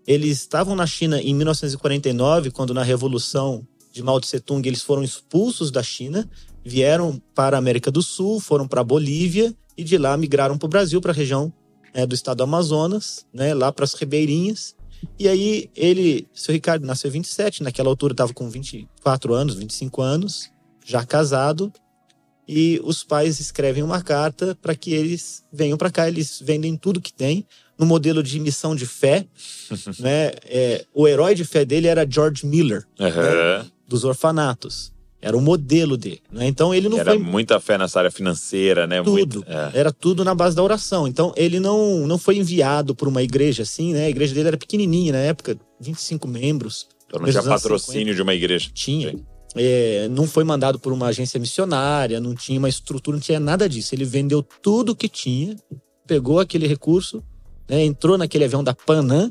Eles 0.06 0.38
estavam 0.38 0.74
na 0.74 0.86
China 0.86 1.20
em 1.20 1.34
1949, 1.34 2.50
quando 2.50 2.74
na 2.74 2.82
revolução 2.82 3.66
de 3.92 4.02
Mao 4.02 4.20
Tse 4.20 4.40
Tung 4.40 4.66
eles 4.66 4.82
foram 4.82 5.02
expulsos 5.02 5.70
da 5.70 5.82
China 5.82 6.28
vieram 6.64 7.20
para 7.34 7.56
a 7.56 7.58
América 7.58 7.90
do 7.90 8.02
Sul, 8.02 8.40
foram 8.40 8.66
para 8.66 8.80
a 8.80 8.84
Bolívia 8.84 9.54
e 9.76 9.84
de 9.84 9.96
lá 9.96 10.16
migraram 10.16 10.58
para 10.58 10.66
o 10.66 10.70
Brasil, 10.70 11.00
para 11.00 11.12
a 11.12 11.14
região 11.14 11.52
é, 11.94 12.06
do 12.06 12.14
estado 12.14 12.38
do 12.38 12.42
Amazonas, 12.44 13.26
né, 13.32 13.54
lá 13.54 13.72
para 13.72 13.84
as 13.84 13.94
Ribeirinhas. 13.94 14.74
E 15.18 15.28
aí 15.28 15.70
ele, 15.74 16.28
seu 16.34 16.52
Ricardo, 16.52 16.86
nasceu 16.86 17.08
em 17.08 17.12
27, 17.12 17.62
naquela 17.62 17.88
altura 17.88 18.12
estava 18.12 18.32
com 18.34 18.48
24 18.48 19.34
anos, 19.34 19.54
25 19.54 20.02
anos, 20.02 20.50
já 20.84 21.04
casado. 21.04 21.72
E 22.46 22.80
os 22.82 23.04
pais 23.04 23.38
escrevem 23.38 23.82
uma 23.82 24.02
carta 24.02 24.58
para 24.60 24.74
que 24.74 24.92
eles 24.92 25.44
venham 25.52 25.78
para 25.78 25.90
cá. 25.90 26.08
Eles 26.08 26.40
vendem 26.44 26.76
tudo 26.76 27.00
que 27.00 27.12
tem 27.12 27.46
no 27.78 27.86
modelo 27.86 28.22
de 28.22 28.40
missão 28.40 28.74
de 28.74 28.86
fé. 28.86 29.24
né? 30.00 30.32
É, 30.44 30.84
o 30.92 31.06
herói 31.06 31.34
de 31.34 31.44
fé 31.44 31.64
dele 31.64 31.86
era 31.86 32.06
George 32.08 32.44
Miller, 32.44 32.84
uhum. 32.98 33.06
né? 33.06 33.66
dos 33.86 34.04
orfanatos. 34.04 34.92
Era 35.22 35.36
o 35.36 35.40
modelo 35.40 35.96
dele. 35.96 36.22
Né? 36.32 36.46
Então 36.46 36.74
ele 36.74 36.88
não 36.88 36.98
era 36.98 37.12
foi. 37.12 37.18
muita 37.18 37.60
fé 37.60 37.76
nessa 37.76 37.98
área 37.98 38.10
financeira, 38.10 38.86
né? 38.86 39.02
Tudo. 39.02 39.12
Muito, 39.12 39.44
é. 39.46 39.70
Era 39.74 39.92
tudo 39.92 40.24
na 40.24 40.34
base 40.34 40.56
da 40.56 40.62
oração. 40.62 41.06
Então 41.06 41.32
ele 41.36 41.60
não, 41.60 42.06
não 42.06 42.16
foi 42.16 42.38
enviado 42.38 42.94
por 42.94 43.06
uma 43.06 43.22
igreja 43.22 43.62
assim, 43.62 43.92
né? 43.92 44.06
A 44.06 44.10
igreja 44.10 44.34
dele 44.34 44.48
era 44.48 44.56
pequenininha 44.56 45.12
na 45.12 45.18
época, 45.18 45.58
25 45.78 46.26
membros. 46.26 46.88
Então 47.06 47.20
não 47.20 47.30
tinha 47.30 47.42
patrocínio 47.42 48.14
50. 48.14 48.14
de 48.14 48.22
uma 48.22 48.34
igreja. 48.34 48.70
Tinha. 48.72 49.14
É, 49.56 50.08
não 50.08 50.26
foi 50.26 50.44
mandado 50.44 50.78
por 50.78 50.92
uma 50.92 51.08
agência 51.08 51.38
missionária, 51.38 52.20
não 52.20 52.34
tinha 52.34 52.58
uma 52.58 52.68
estrutura, 52.68 53.16
não 53.16 53.22
tinha 53.22 53.40
nada 53.40 53.68
disso. 53.68 53.94
Ele 53.94 54.04
vendeu 54.04 54.42
tudo 54.42 54.96
que 54.96 55.08
tinha, 55.08 55.54
pegou 56.06 56.38
aquele 56.38 56.66
recurso, 56.66 57.22
né, 57.68 57.84
entrou 57.84 58.16
naquele 58.16 58.44
avião 58.44 58.64
da 58.64 58.72
Panam 58.72 59.30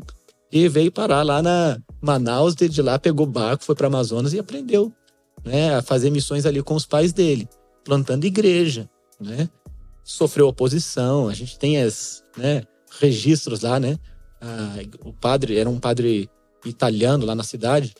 e 0.51 0.67
veio 0.67 0.91
parar 0.91 1.23
lá 1.23 1.41
na 1.41 1.79
Manaus. 1.99 2.53
De 2.53 2.81
lá 2.81 2.99
pegou 2.99 3.25
barco, 3.25 3.63
foi 3.63 3.73
para 3.75 3.87
Amazonas 3.87 4.33
e 4.33 4.39
aprendeu 4.39 4.93
né, 5.43 5.75
a 5.75 5.81
fazer 5.81 6.09
missões 6.09 6.45
ali 6.45 6.61
com 6.61 6.75
os 6.75 6.85
pais 6.85 7.13
dele, 7.13 7.47
plantando 7.83 8.25
igreja, 8.25 8.89
né? 9.19 9.49
Sofreu 10.03 10.47
oposição, 10.47 11.27
a 11.27 11.33
gente 11.33 11.57
tem 11.59 11.81
as, 11.81 12.23
né, 12.37 12.63
registros 12.99 13.61
lá, 13.61 13.79
né? 13.79 13.97
Ah, 14.41 14.77
o 15.03 15.13
padre 15.13 15.57
era 15.57 15.69
um 15.69 15.79
padre 15.79 16.29
italiano 16.65 17.25
lá 17.25 17.35
na 17.35 17.43
cidade, 17.43 17.93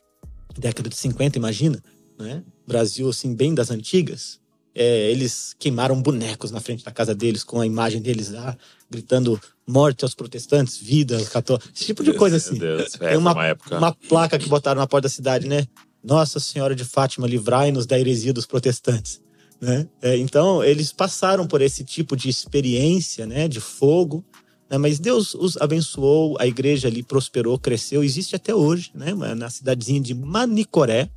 década 0.57 0.89
de 0.89 0.95
50, 0.95 1.37
imagina, 1.37 1.81
né? 2.17 2.43
Brasil, 2.67 3.09
assim, 3.09 3.33
bem 3.35 3.53
das 3.53 3.71
antigas. 3.71 4.39
É, 4.75 5.11
eles 5.11 5.55
queimaram 5.57 5.99
bonecos 6.01 6.51
na 6.51 6.59
frente 6.61 6.85
da 6.85 6.91
casa 6.91 7.13
deles 7.13 7.43
com 7.43 7.59
a 7.59 7.65
imagem 7.65 8.01
deles 8.01 8.29
lá, 8.31 8.55
gritando 8.89 9.39
morte 9.67 10.05
aos 10.05 10.15
protestantes, 10.15 10.77
vida 10.77 11.17
aos 11.17 11.27
católicos, 11.27 11.71
esse 11.75 11.85
tipo 11.85 12.03
de 12.03 12.13
coisa 12.13 12.37
assim. 12.37 12.57
Deus, 12.57 12.95
é, 12.95 13.09
Tem 13.09 13.17
uma, 13.17 13.33
uma, 13.33 13.57
uma 13.77 13.91
placa 13.93 14.37
que 14.37 14.47
botaram 14.47 14.79
na 14.79 14.87
porta 14.87 15.07
da 15.07 15.09
cidade, 15.09 15.47
né? 15.47 15.67
Nossa 16.03 16.39
Senhora 16.39 16.75
de 16.75 16.85
Fátima, 16.85 17.27
livrai-nos 17.27 17.85
da 17.85 17.99
heresia 17.99 18.33
dos 18.33 18.45
protestantes. 18.45 19.21
Né? 19.59 19.87
É, 20.01 20.17
então, 20.17 20.63
eles 20.63 20.93
passaram 20.93 21.45
por 21.45 21.61
esse 21.61 21.83
tipo 21.83 22.15
de 22.15 22.29
experiência 22.29 23.25
né, 23.25 23.47
de 23.47 23.59
fogo, 23.59 24.23
né, 24.69 24.77
mas 24.77 24.99
Deus 24.99 25.33
os 25.33 25.57
abençoou, 25.57 26.37
a 26.39 26.47
igreja 26.47 26.87
ali 26.87 27.03
prosperou, 27.03 27.59
cresceu, 27.59 28.03
existe 28.03 28.35
até 28.35 28.55
hoje, 28.55 28.91
né, 28.93 29.13
na 29.35 29.49
cidadezinha 29.49 29.99
de 29.99 30.13
Manicoré, 30.13 31.09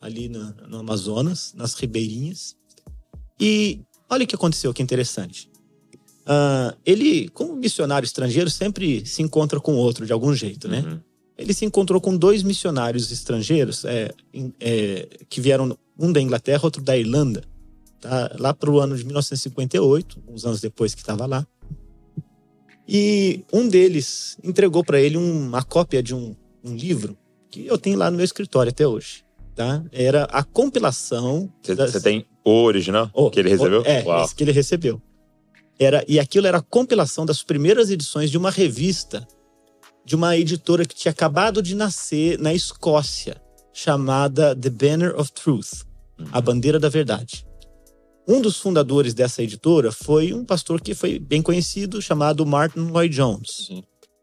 ali 0.00 0.28
no, 0.28 0.52
no 0.68 0.78
Amazonas, 0.78 1.54
nas 1.56 1.74
ribeirinhas. 1.74 2.56
E 3.38 3.80
olha 4.10 4.24
o 4.24 4.26
que 4.26 4.34
aconteceu, 4.34 4.74
que 4.74 4.82
interessante. 4.82 5.48
Uh, 6.24 6.74
ele, 6.84 7.28
como 7.28 7.54
missionário 7.54 8.06
estrangeiro, 8.06 8.50
sempre 8.50 9.04
se 9.06 9.22
encontra 9.22 9.60
com 9.60 9.74
outro 9.76 10.06
de 10.06 10.12
algum 10.12 10.34
jeito, 10.34 10.68
né? 10.68 10.80
Uhum. 10.80 11.00
Ele 11.36 11.52
se 11.52 11.64
encontrou 11.64 12.00
com 12.00 12.16
dois 12.16 12.42
missionários 12.42 13.10
estrangeiros 13.10 13.84
é, 13.84 14.12
é, 14.60 15.08
que 15.28 15.40
vieram, 15.40 15.76
um 15.98 16.12
da 16.12 16.20
Inglaterra, 16.20 16.60
outro 16.64 16.82
da 16.82 16.96
Irlanda, 16.96 17.42
tá? 18.00 18.34
lá 18.38 18.54
para 18.54 18.70
o 18.70 18.80
ano 18.80 18.96
de 18.96 19.04
1958, 19.04 20.22
uns 20.28 20.44
anos 20.44 20.60
depois 20.60 20.94
que 20.94 21.00
estava 21.00 21.26
lá. 21.26 21.46
E 22.86 23.44
um 23.52 23.66
deles 23.66 24.36
entregou 24.44 24.84
para 24.84 25.00
ele 25.00 25.16
uma 25.16 25.62
cópia 25.62 26.02
de 26.02 26.14
um, 26.14 26.36
um, 26.62 26.76
livro 26.76 27.16
que 27.50 27.66
eu 27.66 27.78
tenho 27.78 27.98
lá 27.98 28.10
no 28.10 28.16
meu 28.16 28.24
escritório 28.24 28.70
até 28.70 28.86
hoje. 28.86 29.24
Tá? 29.54 29.82
Era 29.90 30.24
a 30.24 30.42
compilação. 30.42 31.50
Você 31.62 31.74
das... 31.74 32.02
tem 32.02 32.26
o 32.44 32.62
original 32.64 33.10
oh, 33.14 33.30
que 33.30 33.40
ele 33.40 33.48
recebeu? 33.48 33.80
Oh, 33.80 33.88
é, 33.88 34.02
Uau. 34.04 34.24
esse 34.24 34.34
que 34.34 34.44
ele 34.44 34.52
recebeu. 34.52 35.00
Era, 35.78 36.04
e 36.06 36.20
aquilo 36.20 36.46
era 36.46 36.58
a 36.58 36.62
compilação 36.62 37.24
das 37.24 37.42
primeiras 37.42 37.90
edições 37.90 38.30
de 38.30 38.36
uma 38.36 38.50
revista 38.50 39.26
de 40.04 40.14
uma 40.14 40.36
editora 40.36 40.84
que 40.84 40.94
tinha 40.94 41.12
acabado 41.12 41.62
de 41.62 41.74
nascer 41.74 42.38
na 42.38 42.52
Escócia, 42.52 43.40
chamada 43.72 44.54
The 44.54 44.70
Banner 44.70 45.18
of 45.18 45.32
Truth, 45.32 45.82
uhum. 46.18 46.26
a 46.32 46.40
Bandeira 46.40 46.78
da 46.78 46.88
Verdade. 46.88 47.46
Um 48.26 48.40
dos 48.40 48.58
fundadores 48.58 49.12
dessa 49.12 49.42
editora 49.42 49.92
foi 49.92 50.32
um 50.32 50.44
pastor 50.44 50.80
que 50.80 50.94
foi 50.94 51.18
bem 51.18 51.42
conhecido, 51.42 52.00
chamado 52.00 52.46
Martin 52.46 52.80
Lloyd 52.80 53.14
Jones. 53.14 53.68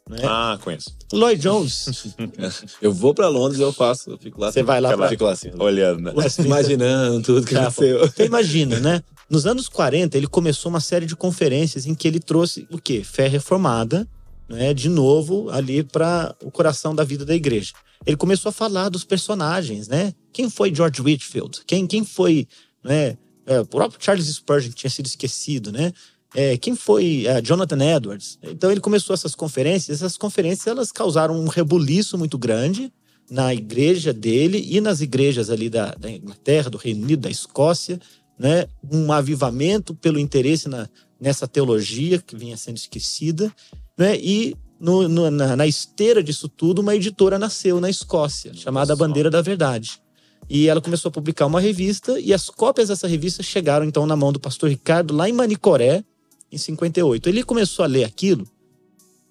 Né? 0.09 0.17
Ah, 0.23 0.57
conheço. 0.61 0.89
Lloyd 1.13 1.39
Jones. 1.39 2.15
eu 2.81 2.91
vou 2.91 3.13
para 3.13 3.27
Londres, 3.27 3.59
eu 3.59 3.71
faço, 3.71 4.09
eu 4.09 4.17
fico 4.17 4.41
lá. 4.41 4.51
Você 4.51 4.63
vai 4.63 4.81
lá, 4.81 4.97
pra... 4.97 5.07
fico 5.07 5.23
lá 5.23 5.31
assim, 5.31 5.51
olhando, 5.59 6.01
né? 6.01 6.13
imaginando 6.39 7.21
tudo 7.21 7.45
que 7.45 7.55
aconteceu. 7.55 7.99
Você 8.07 8.25
imagina, 8.25 8.79
né? 8.79 9.03
Nos 9.29 9.45
anos 9.45 9.69
40, 9.69 10.17
ele 10.17 10.27
começou 10.27 10.69
uma 10.69 10.81
série 10.81 11.05
de 11.05 11.15
conferências 11.15 11.85
em 11.85 11.95
que 11.95 12.07
ele 12.07 12.19
trouxe 12.19 12.67
o 12.69 12.77
quê? 12.77 13.03
Fé 13.03 13.27
reformada, 13.27 14.07
né? 14.51 14.73
De 14.73 14.89
novo 14.89 15.49
ali 15.49 15.83
para 15.83 16.35
o 16.43 16.51
coração 16.51 16.93
da 16.93 17.03
vida 17.03 17.25
da 17.25 17.35
igreja. 17.35 17.73
Ele 18.05 18.17
começou 18.17 18.49
a 18.49 18.53
falar 18.53 18.89
dos 18.89 19.03
personagens, 19.03 19.87
né? 19.87 20.13
Quem 20.33 20.49
foi 20.49 20.73
George 20.73 21.01
Whitfield? 21.01 21.61
Quem, 21.65 21.87
quem 21.87 22.03
foi, 22.03 22.47
né? 22.83 23.17
É, 23.45 23.59
o 23.59 23.65
próprio 23.65 24.03
Charles 24.03 24.27
Spurgeon 24.27 24.71
tinha 24.71 24.89
sido 24.89 25.05
esquecido, 25.05 25.71
né? 25.71 25.91
É, 26.33 26.57
quem 26.57 26.75
foi 26.75 27.25
é, 27.27 27.41
Jonathan 27.41 27.95
Edwards? 27.95 28.39
Então 28.41 28.71
ele 28.71 28.79
começou 28.79 29.13
essas 29.13 29.35
conferências. 29.35 30.01
Essas 30.01 30.17
conferências 30.17 30.67
elas 30.67 30.91
causaram 30.91 31.39
um 31.39 31.47
rebuliço 31.47 32.17
muito 32.17 32.37
grande 32.37 32.91
na 33.29 33.53
igreja 33.53 34.13
dele 34.13 34.65
e 34.69 34.81
nas 34.81 35.01
igrejas 35.01 35.49
ali 35.49 35.69
da, 35.69 35.93
da 35.93 36.09
Inglaterra, 36.09 36.69
do 36.69 36.77
Reino 36.77 37.03
Unido, 37.03 37.21
da 37.21 37.29
Escócia, 37.29 37.99
né? 38.37 38.65
Um 38.91 39.11
avivamento 39.11 39.93
pelo 39.93 40.19
interesse 40.19 40.67
na, 40.67 40.89
nessa 41.19 41.47
teologia 41.47 42.19
que 42.19 42.35
vinha 42.35 42.57
sendo 42.57 42.77
esquecida, 42.77 43.53
né? 44.01 44.17
E 44.19 44.55
no, 44.79 45.07
no, 45.07 45.29
na, 45.29 45.55
na, 45.55 45.67
esteira 45.67 46.23
disso 46.23 46.49
tudo, 46.49 46.79
uma 46.79 46.95
editora 46.95 47.37
nasceu 47.37 47.79
na 47.79 47.89
Escócia, 47.89 48.51
chamada 48.53 48.95
Bandeira 48.95 49.29
da 49.29 49.41
Verdade. 49.41 50.01
E 50.49 50.67
ela 50.67 50.81
começou 50.81 51.09
a 51.09 51.11
publicar 51.11 51.45
uma 51.45 51.61
revista, 51.61 52.19
e 52.19 52.33
as 52.33 52.49
cópias 52.49 52.87
dessa 52.89 53.07
revista 53.07 53.43
chegaram 53.43 53.85
então 53.85 54.07
na 54.07 54.15
mão 54.15 54.33
do 54.33 54.39
pastor 54.39 54.69
Ricardo, 54.69 55.13
lá 55.13 55.29
em 55.29 55.33
Manicoré, 55.33 56.03
em 56.51 56.57
58. 56.57 57.29
Ele 57.29 57.43
começou 57.43 57.83
a 57.83 57.87
ler 57.87 58.03
aquilo, 58.03 58.47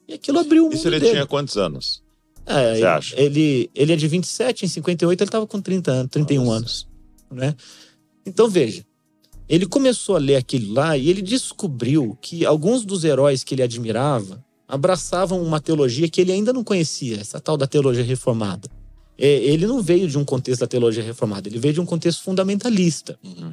e 0.06 0.14
aquilo 0.14 0.38
abriu 0.38 0.62
o 0.62 0.64
mundo 0.66 0.76
Isso 0.76 0.88
ele 0.88 1.00
dele. 1.00 1.12
tinha 1.12 1.26
quantos 1.26 1.56
anos? 1.56 2.02
É, 2.46 2.76
Você 2.76 2.85
acha? 2.85 3.20
Ele, 3.20 3.68
ele 3.74 3.92
é 3.92 3.96
de 3.96 4.06
27, 4.06 4.64
em 4.64 4.68
58 4.68 5.20
ele 5.20 5.28
estava 5.28 5.46
com 5.46 5.61
30 5.61 5.90
anos, 5.90 6.11
31 6.11 6.44
Nossa. 6.44 6.56
anos. 6.56 6.88
Né? 7.30 7.54
Então 8.24 8.48
veja, 8.48 8.85
ele 9.48 9.66
começou 9.66 10.14
a 10.14 10.18
ler 10.18 10.37
aquilo 10.37 10.72
lá 10.72 10.96
e 10.96 11.11
ele 11.11 11.22
descobriu 11.22 12.16
que 12.20 12.46
alguns 12.46 12.85
dos 12.85 13.02
heróis 13.02 13.42
que 13.42 13.54
ele 13.54 13.62
admirava 13.62 14.44
abraçavam 14.70 15.42
uma 15.42 15.61
teologia 15.61 16.09
que 16.09 16.20
ele 16.20 16.33
ainda 16.33 16.52
não 16.52 16.62
conhecia, 16.62 17.20
essa 17.20 17.40
tal 17.40 17.56
da 17.56 17.66
teologia 17.66 18.04
reformada. 18.04 18.70
É, 19.18 19.26
ele 19.26 19.66
não 19.66 19.83
veio 19.83 20.09
de 20.09 20.16
um 20.16 20.24
contexto 20.24 20.61
da 20.61 20.66
teologia 20.66 21.02
reformada, 21.02 21.48
ele 21.48 21.59
veio 21.59 21.74
de 21.74 21.80
um 21.80 21.87
contexto 21.87 22.22
fundamentalista. 22.22 23.18
Uhum. 23.22 23.52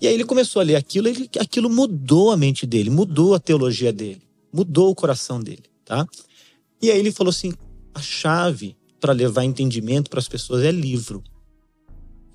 E 0.00 0.06
aí 0.06 0.14
ele 0.14 0.24
começou 0.24 0.60
a 0.60 0.64
ler 0.64 0.76
aquilo, 0.76 1.08
e 1.08 1.28
aquilo 1.38 1.70
mudou 1.70 2.32
a 2.32 2.36
mente 2.36 2.66
dele, 2.66 2.90
mudou 2.90 3.34
a 3.34 3.38
teologia 3.38 3.92
dele, 3.92 4.22
mudou 4.52 4.90
o 4.90 4.94
coração 4.94 5.40
dele, 5.40 5.64
tá? 5.84 6.06
E 6.82 6.90
aí 6.90 6.98
ele 6.98 7.12
falou 7.12 7.30
assim: 7.30 7.52
a 7.94 8.00
chave 8.00 8.76
para 9.00 9.12
levar 9.12 9.44
entendimento 9.44 10.10
para 10.10 10.18
as 10.18 10.28
pessoas 10.28 10.64
é 10.64 10.70
livro. 10.70 11.22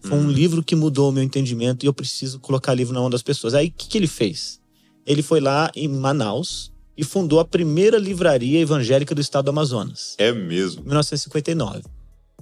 Foi 0.04 0.18
um 0.18 0.24
uhum. 0.24 0.32
livro 0.32 0.64
que 0.64 0.76
mudou 0.76 1.10
o 1.10 1.12
meu 1.12 1.22
entendimento 1.22 1.84
e 1.84 1.88
eu 1.88 1.94
preciso 1.94 2.40
colocar 2.40 2.74
livro 2.74 2.94
na 2.94 3.00
mão 3.00 3.10
das 3.10 3.22
pessoas. 3.22 3.54
Aí 3.54 3.68
o 3.68 3.72
que, 3.72 3.88
que 3.88 3.98
ele 3.98 4.08
fez? 4.08 4.60
Ele 5.06 5.22
foi 5.22 5.40
lá 5.40 5.72
em 5.76 5.88
Manaus 5.88 6.71
e 6.98 7.04
fundou 7.04 7.40
a 7.40 7.46
primeira 7.46 7.98
livraria 7.98 8.60
evangélica 8.60 9.16
do 9.16 9.22
estado 9.22 9.46
do 9.46 9.50
Amazonas. 9.50 10.16
É 10.18 10.32
mesmo? 10.32 10.82
Em 10.82 10.86
1959. 10.86 11.84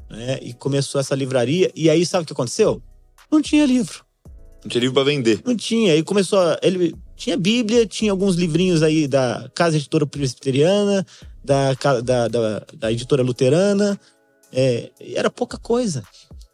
Né? 0.10 0.40
E 0.42 0.54
começou 0.54 1.00
essa 1.00 1.16
livraria. 1.16 1.72
E 1.76 1.90
aí, 1.90 2.06
sabe 2.06 2.24
o 2.24 2.26
que 2.26 2.34
aconteceu? 2.34 2.82
Não 3.32 3.42
tinha 3.42 3.66
livro. 3.66 4.04
Não 4.64 4.70
tinha 4.70 4.82
livro 4.82 4.96
para 4.96 5.04
vender. 5.04 5.42
Não 5.46 5.56
tinha. 5.56 5.94
Aí 5.94 6.04
começou. 6.04 6.40
A, 6.40 6.60
ele 6.64 6.96
tinha 7.16 7.38
Bíblia, 7.38 7.86
tinha 7.86 8.12
alguns 8.12 8.36
livrinhos 8.36 8.82
aí 8.82 9.08
da 9.08 9.50
Casa 9.54 9.78
Editora 9.78 10.06
Presbiteriana, 10.06 11.06
da, 11.44 11.74
da, 12.02 12.28
da, 12.28 12.66
da 12.76 12.92
editora 12.92 13.22
luterana. 13.22 14.00
É, 14.52 14.90
era 15.00 15.30
pouca 15.30 15.58
coisa. 15.58 16.04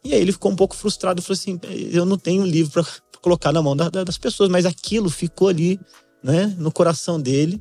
E 0.04 0.12
aí 0.12 0.20
ele 0.20 0.32
ficou 0.32 0.52
um 0.52 0.56
pouco 0.56 0.76
frustrado, 0.76 1.22
falou 1.22 1.34
assim: 1.34 1.58
eu 1.90 2.04
não 2.04 2.18
tenho 2.18 2.44
livro 2.44 2.72
para 2.72 2.86
colocar 3.20 3.52
na 3.52 3.62
mão 3.62 3.74
da, 3.74 3.88
das 3.88 4.18
pessoas, 4.18 4.48
mas 4.48 4.66
aquilo 4.66 5.10
ficou 5.10 5.48
ali, 5.48 5.80
né, 6.22 6.54
no 6.58 6.70
coração 6.70 7.20
dele. 7.20 7.60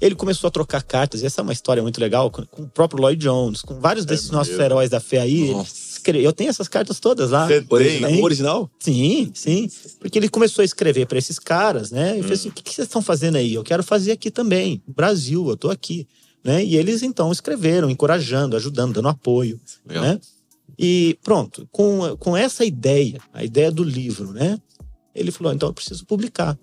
Ele 0.00 0.14
começou 0.14 0.48
a 0.48 0.50
trocar 0.50 0.82
cartas, 0.82 1.22
e 1.22 1.26
essa 1.26 1.40
é 1.40 1.42
uma 1.42 1.52
história 1.52 1.82
muito 1.82 2.00
legal, 2.00 2.30
com, 2.30 2.44
com 2.46 2.62
o 2.62 2.68
próprio 2.68 3.00
Lloyd 3.02 3.22
Jones, 3.22 3.60
com 3.60 3.78
vários 3.78 4.04
é 4.06 4.08
desses 4.08 4.30
nossos 4.30 4.58
heróis 4.58 4.88
da 4.88 4.98
fé 4.98 5.20
aí. 5.20 5.50
Nossa. 5.50 5.90
Eu 6.14 6.32
tenho 6.32 6.48
essas 6.48 6.66
cartas 6.66 6.98
todas 6.98 7.30
lá. 7.30 7.46
Você 7.46 7.60
tem? 7.60 8.24
original? 8.24 8.70
Sim, 8.78 9.30
sim. 9.34 9.68
Porque 9.98 10.18
ele 10.18 10.30
começou 10.30 10.62
a 10.62 10.64
escrever 10.64 11.06
para 11.06 11.18
esses 11.18 11.38
caras, 11.38 11.90
né? 11.90 12.16
E 12.16 12.20
hum. 12.20 12.22
falei 12.22 12.36
assim: 12.36 12.48
o 12.48 12.52
que, 12.52 12.62
que 12.62 12.74
vocês 12.74 12.88
estão 12.88 13.02
fazendo 13.02 13.36
aí? 13.36 13.52
Eu 13.52 13.62
quero 13.62 13.82
fazer 13.82 14.12
aqui 14.12 14.30
também. 14.30 14.82
Brasil, 14.86 15.46
eu 15.48 15.56
tô 15.58 15.68
aqui. 15.68 16.08
Né? 16.42 16.64
E 16.64 16.76
eles 16.76 17.02
então 17.02 17.30
escreveram, 17.30 17.90
encorajando, 17.90 18.56
ajudando, 18.56 18.94
dando 18.94 19.08
apoio. 19.08 19.60
Legal. 19.86 20.02
Né? 20.02 20.20
E 20.78 21.18
pronto, 21.22 21.68
com, 21.70 22.16
com 22.18 22.34
essa 22.34 22.64
ideia, 22.64 23.20
a 23.34 23.44
ideia 23.44 23.70
do 23.70 23.84
livro, 23.84 24.32
né? 24.32 24.58
Ele 25.14 25.30
falou: 25.30 25.52
então 25.52 25.68
eu 25.68 25.74
preciso 25.74 26.06
publicar, 26.06 26.58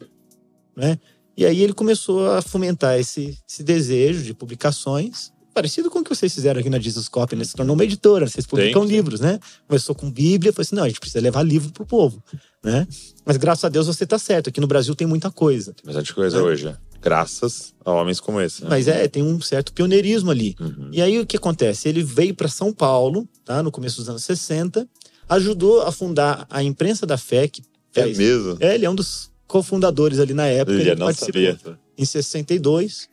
né? 0.76 1.00
E 1.38 1.46
aí 1.46 1.62
ele 1.62 1.74
começou 1.74 2.32
a 2.32 2.42
fomentar 2.42 3.00
esse, 3.00 3.38
esse 3.48 3.62
desejo 3.62 4.24
de 4.24 4.34
publicações, 4.34 5.32
parecido 5.54 5.90
com 5.90 6.00
o 6.00 6.04
que 6.04 6.10
vocês 6.10 6.34
fizeram 6.34 6.60
aqui 6.60 6.70
na 6.70 6.80
Jesus 6.80 7.08
Copy, 7.08 7.36
né? 7.36 7.44
Se 7.44 7.54
tornou 7.54 7.76
uma 7.76 7.84
editora, 7.84 8.28
vocês 8.28 8.48
publicam 8.48 8.82
sim. 8.82 8.90
livros, 8.90 9.20
né? 9.20 9.40
Começou 9.68 9.94
com 9.94 10.10
Bíblia, 10.10 10.52
falou 10.52 10.64
assim: 10.64 10.76
não, 10.76 10.84
a 10.84 10.88
gente 10.88 11.00
precisa 11.00 11.22
levar 11.22 11.44
livro 11.44 11.72
pro 11.72 11.86
povo, 11.86 12.24
né? 12.64 12.88
Mas 13.24 13.38
graças 13.38 13.64
a 13.66 13.70
Deus 13.70 13.86
você 13.86 14.04
tá 14.06 14.18
certo, 14.18 14.50
aqui 14.50 14.60
no 14.60 14.66
Brasil 14.66 14.96
tem 14.96 15.06
muita 15.06 15.30
coisa. 15.30 15.74
Tem 15.74 15.86
bastante 15.86 16.12
coisa 16.12 16.38
né? 16.38 16.44
hoje, 16.44 16.68
é. 16.70 16.78
Graças 17.00 17.74
a 17.86 17.92
homens 17.92 18.20
como 18.20 18.42
esse. 18.42 18.64
Né? 18.64 18.70
Mas 18.72 18.88
é, 18.88 19.08
tem 19.08 19.22
um 19.22 19.40
certo 19.40 19.72
pioneirismo 19.72 20.32
ali. 20.32 20.56
Uhum. 20.60 20.90
E 20.92 21.02
aí 21.04 21.20
o 21.20 21.26
que 21.26 21.38
acontece? 21.38 21.88
Ele 21.88 22.02
veio 22.02 22.34
para 22.34 22.48
São 22.48 22.74
Paulo, 22.74 23.30
tá? 23.46 23.62
No 23.62 23.72
começo 23.72 23.98
dos 23.98 24.10
anos 24.10 24.24
60, 24.24 24.88
ajudou 25.30 25.84
a 25.84 25.92
fundar 25.92 26.48
a 26.50 26.64
Imprensa 26.64 27.06
da 27.06 27.18
Fé. 27.18 27.48
Que 27.48 27.62
é 27.96 28.04
fez... 28.04 28.18
mesmo? 28.18 28.58
É, 28.60 28.74
ele 28.74 28.86
é 28.86 28.90
um 28.90 28.96
dos 28.96 29.30
cofundadores 29.48 30.20
ali 30.20 30.34
na 30.34 30.46
época. 30.46 30.78
Ele, 30.78 30.96
não 30.96 31.14
sabia. 31.14 31.58
Em 31.98 32.06
62. 32.06 33.10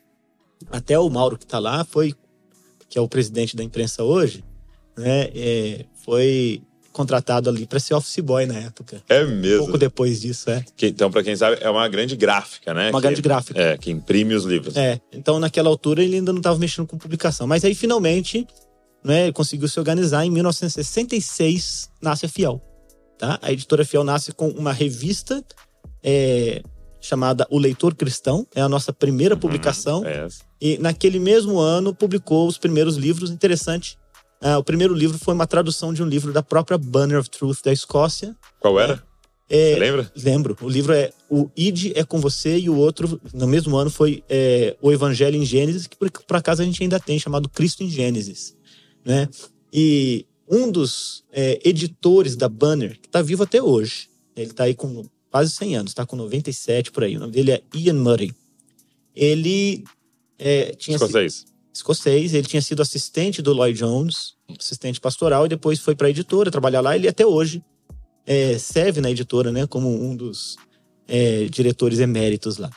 Até 0.71 0.99
o 0.99 1.09
Mauro 1.09 1.37
que 1.37 1.45
está 1.45 1.59
lá 1.59 1.85
foi, 1.85 2.15
que 2.89 2.99
é 2.99 3.01
o 3.01 3.09
presidente 3.09 3.57
da 3.57 3.63
imprensa 3.63 4.03
hoje, 4.03 4.45
né? 4.97 5.31
É, 5.35 5.85
foi 6.05 6.63
contratado 6.95 7.51
ali 7.51 7.67
para 7.67 7.81
ser 7.81 7.93
office 7.95 8.21
boy 8.21 8.47
na 8.47 8.55
época. 8.55 9.03
É 9.09 9.25
mesmo. 9.25 9.57
Um 9.57 9.65
pouco 9.65 9.79
depois 9.79 10.21
disso, 10.21 10.49
é. 10.49 10.65
Que, 10.77 10.87
então, 10.87 11.11
para 11.11 11.25
quem 11.25 11.35
sabe, 11.35 11.59
é 11.61 11.69
uma 11.69 11.87
grande 11.89 12.17
gráfica, 12.17 12.73
né? 12.73 12.91
Uma 12.91 13.01
que, 13.01 13.07
grande 13.09 13.21
gráfica. 13.21 13.61
É, 13.61 13.77
que 13.77 13.91
imprime 13.91 14.35
os 14.35 14.45
livros. 14.45 14.77
É. 14.77 15.01
Então, 15.13 15.41
naquela 15.41 15.69
altura, 15.69 16.03
ele 16.03 16.17
ainda 16.17 16.33
não 16.33 16.39
estava 16.39 16.57
mexendo 16.57 16.87
com 16.87 16.97
publicação. 16.97 17.49
Mas 17.49 17.65
aí, 17.65 17.75
finalmente, 17.75 18.47
né, 19.03 19.25
ele 19.25 19.33
conseguiu 19.33 19.67
se 19.69 19.79
organizar. 19.79 20.25
Em 20.25 20.31
1966, 20.31 21.91
nasce 22.01 22.27
a 22.27 22.29
Fiel. 22.29 22.63
Tá? 23.19 23.41
A 23.43 23.53
editora 23.53 23.85
Fiel 23.85 24.05
nasce 24.05 24.33
com 24.33 24.49
uma 24.49 24.73
revista 24.73 25.45
é, 26.05 26.63
chamada 27.01 27.47
O 27.51 27.59
Leitor 27.59 27.95
Cristão. 27.95 28.47
É 28.55 28.61
a 28.61 28.69
nossa 28.69 28.93
primeira 28.93 29.35
uhum, 29.35 29.41
publicação. 29.41 30.05
é. 30.07 30.29
E 30.61 30.79
naquele 30.79 31.19
mesmo 31.19 31.59
ano, 31.59 31.95
publicou 31.95 32.47
os 32.47 32.57
primeiros 32.57 32.97
livros. 32.97 33.31
Interessante 33.31 33.99
Uh, 34.45 34.59
o 34.59 34.63
primeiro 34.63 34.93
livro 34.93 35.19
foi 35.19 35.33
uma 35.33 35.47
tradução 35.47 35.95
de 35.95 36.03
um 36.03 36.07
livro 36.07 36.31
da 36.31 36.43
própria 36.43 36.77
Banner 36.77 37.19
of 37.19 37.31
Truth 37.31 37.63
da 37.65 37.73
Escócia. 37.73 38.37
Qual 38.61 38.79
era? 38.79 39.03
É, 39.49 39.73
Você 39.73 39.79
lembra? 39.79 40.13
Lembro. 40.15 40.57
O 40.61 40.69
livro 40.69 40.93
é 40.93 41.13
O 41.31 41.49
Id 41.57 41.93
é 41.95 42.05
com 42.05 42.21
você 42.21 42.59
e 42.59 42.69
o 42.69 42.77
outro, 42.77 43.19
no 43.33 43.47
mesmo 43.47 43.75
ano, 43.75 43.89
foi 43.89 44.23
é, 44.29 44.77
O 44.83 44.93
Evangelho 44.93 45.37
em 45.37 45.47
Gênesis, 45.47 45.87
que 45.87 45.97
por, 45.97 46.11
por 46.11 46.37
acaso 46.37 46.61
a 46.61 46.65
gente 46.65 46.83
ainda 46.83 47.01
tem, 47.01 47.19
chamado 47.19 47.49
Cristo 47.49 47.83
em 47.83 47.89
Gênesis. 47.89 48.55
Né? 49.03 49.27
E 49.73 50.27
um 50.47 50.71
dos 50.71 51.25
é, 51.33 51.59
editores 51.65 52.37
da 52.37 52.49
Banner, 52.49 53.01
que 53.01 53.07
está 53.07 53.23
vivo 53.23 53.45
até 53.45 53.63
hoje, 53.63 54.11
ele 54.37 54.51
está 54.51 54.65
aí 54.65 54.75
com 54.75 55.07
quase 55.35 55.51
100 55.51 55.75
anos, 55.75 55.91
está 55.91 56.07
com 56.07 56.15
97 56.15 56.93
por 56.93 57.03
aí. 57.03 57.17
O 57.17 57.19
nome 57.19 57.33
dele 57.33 57.51
é 57.51 57.63
Ian 57.75 57.95
Murray. 57.95 58.33
Ele 59.17 59.83
é, 60.39 60.77
tinha. 60.77 60.95
Escocês. 60.95 61.45
escocês. 61.75 62.35
Ele 62.35 62.47
tinha 62.47 62.63
sido 62.63 62.81
assistente 62.81 63.43
do 63.43 63.53
Lloyd 63.53 63.77
Jones, 63.77 64.35
assistente 64.57 65.01
pastoral, 65.01 65.47
e 65.47 65.49
depois 65.49 65.81
foi 65.81 65.97
para 65.97 66.07
a 66.07 66.11
editora 66.11 66.53
trabalhar 66.53 66.81
lá. 66.81 66.95
Ele 66.95 67.09
até 67.09 67.27
hoje 67.27 67.65
é, 68.25 68.57
serve 68.59 69.01
na 69.01 69.11
editora, 69.11 69.51
né, 69.51 69.67
como 69.67 69.89
um 69.89 70.15
dos 70.15 70.57
é, 71.09 71.47
diretores 71.47 71.99
eméritos 71.99 72.57
lá. 72.57 72.71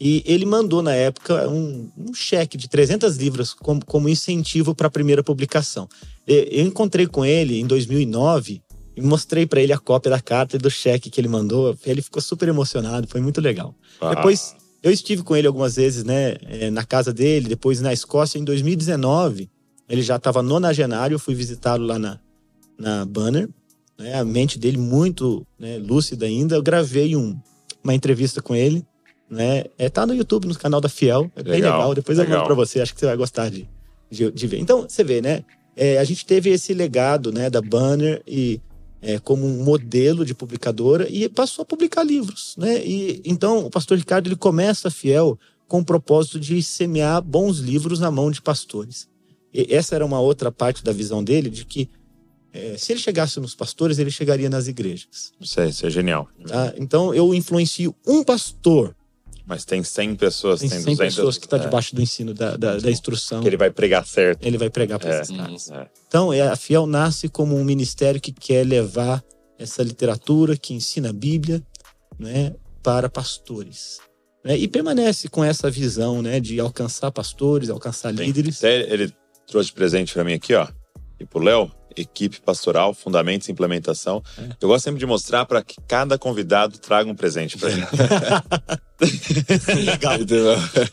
E 0.00 0.22
ele 0.24 0.46
mandou, 0.46 0.80
na 0.80 0.94
época, 0.94 1.50
um, 1.50 1.90
um 1.98 2.14
cheque 2.14 2.56
de 2.56 2.66
300 2.66 3.14
libras 3.18 3.52
como, 3.52 3.84
como 3.84 4.08
incentivo 4.08 4.74
para 4.74 4.86
a 4.86 4.90
primeira 4.90 5.22
publicação. 5.22 5.86
Eu 6.26 6.64
encontrei 6.64 7.06
com 7.06 7.26
ele 7.26 7.60
em 7.60 7.66
2009 7.66 8.62
e 8.98 9.02
mostrei 9.06 9.46
para 9.46 9.60
ele 9.60 9.72
a 9.72 9.78
cópia 9.78 10.10
da 10.10 10.20
carta 10.20 10.56
e 10.56 10.58
do 10.58 10.70
cheque 10.70 11.10
que 11.10 11.20
ele 11.20 11.28
mandou. 11.28 11.76
Ele 11.84 12.02
ficou 12.02 12.20
super 12.20 12.48
emocionado, 12.48 13.06
foi 13.06 13.20
muito 13.20 13.40
legal. 13.40 13.74
Ah. 14.00 14.14
Depois, 14.14 14.56
eu 14.82 14.90
estive 14.90 15.22
com 15.22 15.36
ele 15.36 15.46
algumas 15.46 15.76
vezes, 15.76 16.04
né, 16.04 16.36
é, 16.42 16.70
na 16.70 16.84
casa 16.84 17.12
dele, 17.12 17.48
depois 17.48 17.80
na 17.80 17.92
Escócia, 17.92 18.38
em 18.38 18.44
2019. 18.44 19.50
Ele 19.88 20.02
já 20.02 20.16
estava 20.16 20.42
nonagenário, 20.42 21.14
eu 21.14 21.18
fui 21.18 21.34
visitá-lo 21.34 21.86
lá 21.86 21.98
na, 21.98 22.18
na 22.78 23.04
Banner. 23.04 23.48
Né, 23.98 24.14
a 24.14 24.24
mente 24.24 24.58
dele 24.58 24.78
muito 24.78 25.46
né, 25.58 25.78
lúcida 25.78 26.26
ainda. 26.26 26.56
Eu 26.56 26.62
gravei 26.62 27.16
um, 27.16 27.38
uma 27.82 27.94
entrevista 27.94 28.42
com 28.42 28.54
ele 28.54 28.86
né? 29.30 29.64
É, 29.76 29.88
tá 29.88 30.06
no 30.06 30.14
YouTube, 30.14 30.46
no 30.46 30.54
canal 30.54 30.80
da 30.80 30.88
Fiel. 30.88 31.30
É 31.36 31.42
bem 31.42 31.52
Legal, 31.54 31.78
legal. 31.78 31.94
Depois 31.94 32.18
eu 32.18 32.24
legal. 32.24 32.38
mando 32.38 32.46
pra 32.46 32.54
você, 32.54 32.80
acho 32.80 32.94
que 32.94 33.00
você 33.00 33.06
vai 33.06 33.16
gostar 33.16 33.50
de, 33.50 33.68
de, 34.10 34.30
de 34.30 34.46
ver. 34.46 34.58
Então, 34.58 34.86
você 34.88 35.04
vê, 35.04 35.20
né? 35.20 35.44
É, 35.76 35.98
a 35.98 36.04
gente 36.04 36.24
teve 36.24 36.50
esse 36.50 36.74
legado, 36.74 37.30
né, 37.30 37.48
da 37.48 37.60
Banner 37.60 38.22
e 38.26 38.60
é, 39.00 39.18
como 39.18 39.46
um 39.46 39.64
modelo 39.64 40.24
de 40.24 40.34
publicadora 40.34 41.08
e 41.08 41.28
passou 41.28 41.62
a 41.62 41.66
publicar 41.66 42.02
livros, 42.02 42.54
né? 42.58 42.84
E 42.84 43.22
então 43.24 43.66
o 43.66 43.70
pastor 43.70 43.96
Ricardo 43.96 44.28
ele 44.28 44.36
começa 44.36 44.88
a 44.88 44.90
Fiel 44.90 45.38
com 45.66 45.80
o 45.80 45.84
propósito 45.84 46.40
de 46.40 46.62
semear 46.62 47.22
bons 47.22 47.58
livros 47.58 48.00
na 48.00 48.10
mão 48.10 48.30
de 48.30 48.42
pastores. 48.42 49.08
E 49.52 49.74
essa 49.74 49.94
era 49.94 50.04
uma 50.04 50.20
outra 50.20 50.50
parte 50.50 50.82
da 50.82 50.92
visão 50.92 51.22
dele 51.22 51.48
de 51.50 51.64
que 51.64 51.88
é, 52.52 52.76
se 52.76 52.92
ele 52.92 53.00
chegasse 53.00 53.38
nos 53.38 53.54
pastores, 53.54 53.98
ele 53.98 54.10
chegaria 54.10 54.48
nas 54.48 54.66
igrejas. 54.66 55.32
Isso 55.38 55.60
é, 55.60 55.68
isso 55.68 55.86
é 55.86 55.90
genial. 55.90 56.28
tá? 56.46 56.74
Então 56.78 57.14
eu 57.14 57.34
influencio 57.34 57.94
um 58.06 58.24
pastor 58.24 58.96
Mas 59.48 59.64
tem 59.64 59.82
100 59.82 60.14
pessoas, 60.16 60.60
tem 60.60 60.68
tem, 60.68 60.78
100 60.80 60.94
200 60.96 61.14
pessoas 61.16 61.38
que 61.38 61.46
estão 61.46 61.58
é, 61.58 61.62
debaixo 61.62 61.94
do 61.96 62.02
ensino, 62.02 62.34
da, 62.34 62.54
da, 62.56 62.76
da 62.76 62.90
instrução. 62.90 63.40
que 63.40 63.48
ele 63.48 63.56
vai 63.56 63.70
pregar 63.70 64.06
certo. 64.06 64.44
Ele 64.46 64.58
vai 64.58 64.68
pregar 64.68 64.98
para 64.98 65.14
É. 65.16 65.20
esses 65.22 65.34
caras. 65.36 65.70
É. 65.70 65.86
Então, 66.06 66.30
é, 66.32 66.42
a 66.42 66.54
Fiel 66.54 66.86
nasce 66.86 67.28
como 67.30 67.56
um 67.56 67.64
ministério 67.64 68.20
que 68.20 68.30
quer 68.30 68.66
levar 68.66 69.24
essa 69.58 69.82
literatura 69.82 70.54
que 70.56 70.74
ensina 70.74 71.08
a 71.08 71.12
Bíblia 71.14 71.62
né, 72.18 72.54
para 72.82 73.08
pastores. 73.08 74.00
né? 74.44 74.56
E 74.56 74.68
permanece 74.68 75.28
com 75.28 75.42
essa 75.42 75.70
visão 75.70 76.20
né, 76.20 76.38
de 76.40 76.60
alcançar 76.60 77.10
pastores, 77.10 77.70
alcançar 77.70 78.14
Tem. 78.14 78.26
líderes. 78.26 78.58
Até 78.58 78.80
ele 78.92 79.10
trouxe 79.46 79.72
presente 79.72 80.12
pra 80.12 80.22
mim 80.24 80.34
aqui, 80.34 80.52
ó. 80.54 80.68
E 81.18 81.24
pro 81.24 81.40
Léo, 81.42 81.70
equipe 82.00 82.40
pastoral, 82.40 82.92
fundamentos 82.94 83.48
e 83.48 83.52
implementação. 83.52 84.22
É. 84.38 84.42
Eu 84.60 84.68
gosto 84.68 84.84
sempre 84.84 85.00
de 85.00 85.06
mostrar 85.06 85.44
para 85.46 85.62
que 85.62 85.76
cada 85.86 86.16
convidado 86.18 86.78
traga 86.78 87.10
um 87.10 87.14
presente 87.14 87.56
pra 87.58 87.70
ele. 87.70 87.82
Legal. 89.84 90.18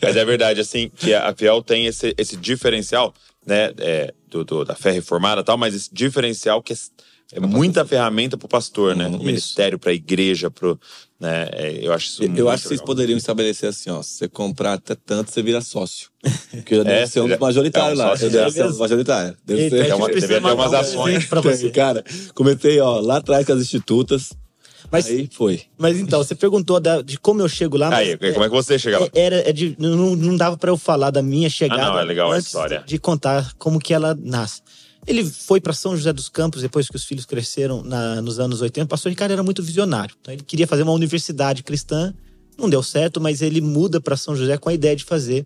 Mas 0.02 0.16
é 0.16 0.26
verdade, 0.26 0.62
assim, 0.62 0.90
que 0.96 1.14
a 1.14 1.34
Fiel 1.36 1.62
tem 1.62 1.86
esse, 1.86 2.14
esse 2.18 2.36
diferencial, 2.38 3.14
né, 3.46 3.72
é, 3.78 4.14
do, 4.30 4.44
do- 4.44 4.66
da 4.66 4.76
fé 4.76 4.92
reformada 4.92 5.42
e 5.42 5.44
tal, 5.44 5.58
mas 5.58 5.74
esse 5.76 5.94
diferencial 5.94 6.62
que 6.62 6.74
é, 6.74 6.76
é 7.34 7.40
muita 7.40 7.84
ferramenta 7.86 8.38
pro 8.38 8.48
pastor, 8.48 8.96
né? 8.96 9.08
Uhum, 9.08 9.16
O 9.18 9.24
ministério, 9.24 9.78
pra 9.80 9.94
igreja, 9.94 10.50
pro. 10.52 10.80
Né, 11.20 11.48
é, 11.54 11.80
eu 11.82 11.94
acho 11.94 12.08
isso 12.08 12.22
muito 12.22 12.38
Eu 12.38 12.50
acho 12.50 12.64
que 12.64 12.70
vocês 12.70 12.82
poderiam 12.82 13.18
estabelecer 13.18 13.70
assim, 13.70 13.90
ó. 13.90 14.02
Se 14.02 14.18
você 14.18 14.28
comprar 14.28 14.74
até 14.74 14.96
tanto, 14.96 15.32
você 15.32 15.42
vira 15.42 15.62
sócio. 15.62 16.10
Porque 16.52 16.76
eu 16.76 16.82
É, 16.84 16.84
devo 16.84 17.08
ser 17.12 17.22
um 17.22 17.28
dos 17.30 17.38
majoritários 17.40 18.00
é 18.00 18.04
um 18.04 18.06
lá. 18.08 18.14
Eu 18.14 18.30
devo 18.30 18.32
já. 18.46 18.52
ser 18.52 18.64
um 18.66 18.68
dos 18.68 18.78
majoritários. 18.78 19.36
Devo 19.46 19.60
Eita, 19.62 19.76
ser. 19.78 19.82
a 19.82 19.86
gente 19.86 19.96
uma- 19.98 20.08
devia 20.12 20.28
ter 20.42 20.54
umas 20.54 20.72
um 20.72 20.76
ações. 20.76 21.26
pra 21.26 21.42
você. 21.42 21.70
Cara, 21.72 22.04
comecei, 22.34 22.80
ó, 22.80 23.00
lá 23.00 23.18
atrás 23.18 23.46
com 23.46 23.54
as 23.54 23.62
institutas. 23.62 24.30
Mas, 24.92 25.08
Aí 25.08 25.28
foi. 25.34 25.64
mas 25.80 25.98
então, 25.98 26.24
você 26.24 26.36
perguntou 26.36 26.80
da- 26.80 27.02
de 27.02 27.18
como 27.20 27.42
eu 27.42 27.50
chego 27.50 27.76
lá. 27.76 27.94
Aí, 27.96 28.16
como 28.18 28.44
é 28.46 28.50
que 28.50 28.56
você 28.56 28.78
chega 28.78 29.00
lá? 29.00 29.08
É, 29.16 29.20
Era, 29.20 29.50
é 29.50 29.52
de- 29.52 29.76
não, 29.80 30.16
não 30.16 30.38
dava 30.38 30.58
para 30.58 30.70
eu 30.70 30.78
falar 30.78 31.10
da 31.10 31.24
minha 31.24 31.50
chegada 31.50 31.82
Ah, 31.82 31.90
não, 31.94 32.00
é 32.00 32.04
legal 32.04 32.32
a 32.32 32.38
história. 32.38 32.84
de 32.86 33.00
contar 33.00 33.52
como 33.58 33.80
que 33.80 33.94
ela 33.96 34.16
nasce. 34.22 34.62
Ele 35.08 35.24
foi 35.24 35.62
para 35.62 35.72
São 35.74 35.96
José 35.96 36.12
dos 36.12 36.30
Campos 36.30 36.62
depois 36.62 36.88
que 36.88 36.96
os 36.96 37.04
filhos 37.04 37.26
cresceram 37.26 37.84
na- 37.84 38.22
nos 38.22 38.40
anos 38.40 38.62
80. 38.62 38.86
O 38.86 38.90
pastor 38.90 39.10
Ricardo 39.12 39.32
era 39.32 39.44
muito 39.44 39.62
visionário. 39.62 40.16
Então 40.20 40.34
ele 40.34 40.44
queria 40.44 40.66
fazer 40.68 40.84
uma 40.84 40.92
universidade 40.94 41.62
cristã. 41.64 42.14
Não 42.58 42.70
deu 42.70 42.82
certo, 42.82 43.20
mas 43.22 43.42
ele 43.42 43.62
muda 43.62 44.00
para 44.02 44.18
São 44.18 44.36
José 44.36 44.58
com 44.58 44.70
a 44.70 44.74
ideia 44.74 44.96
de 44.96 45.04
fazer 45.04 45.46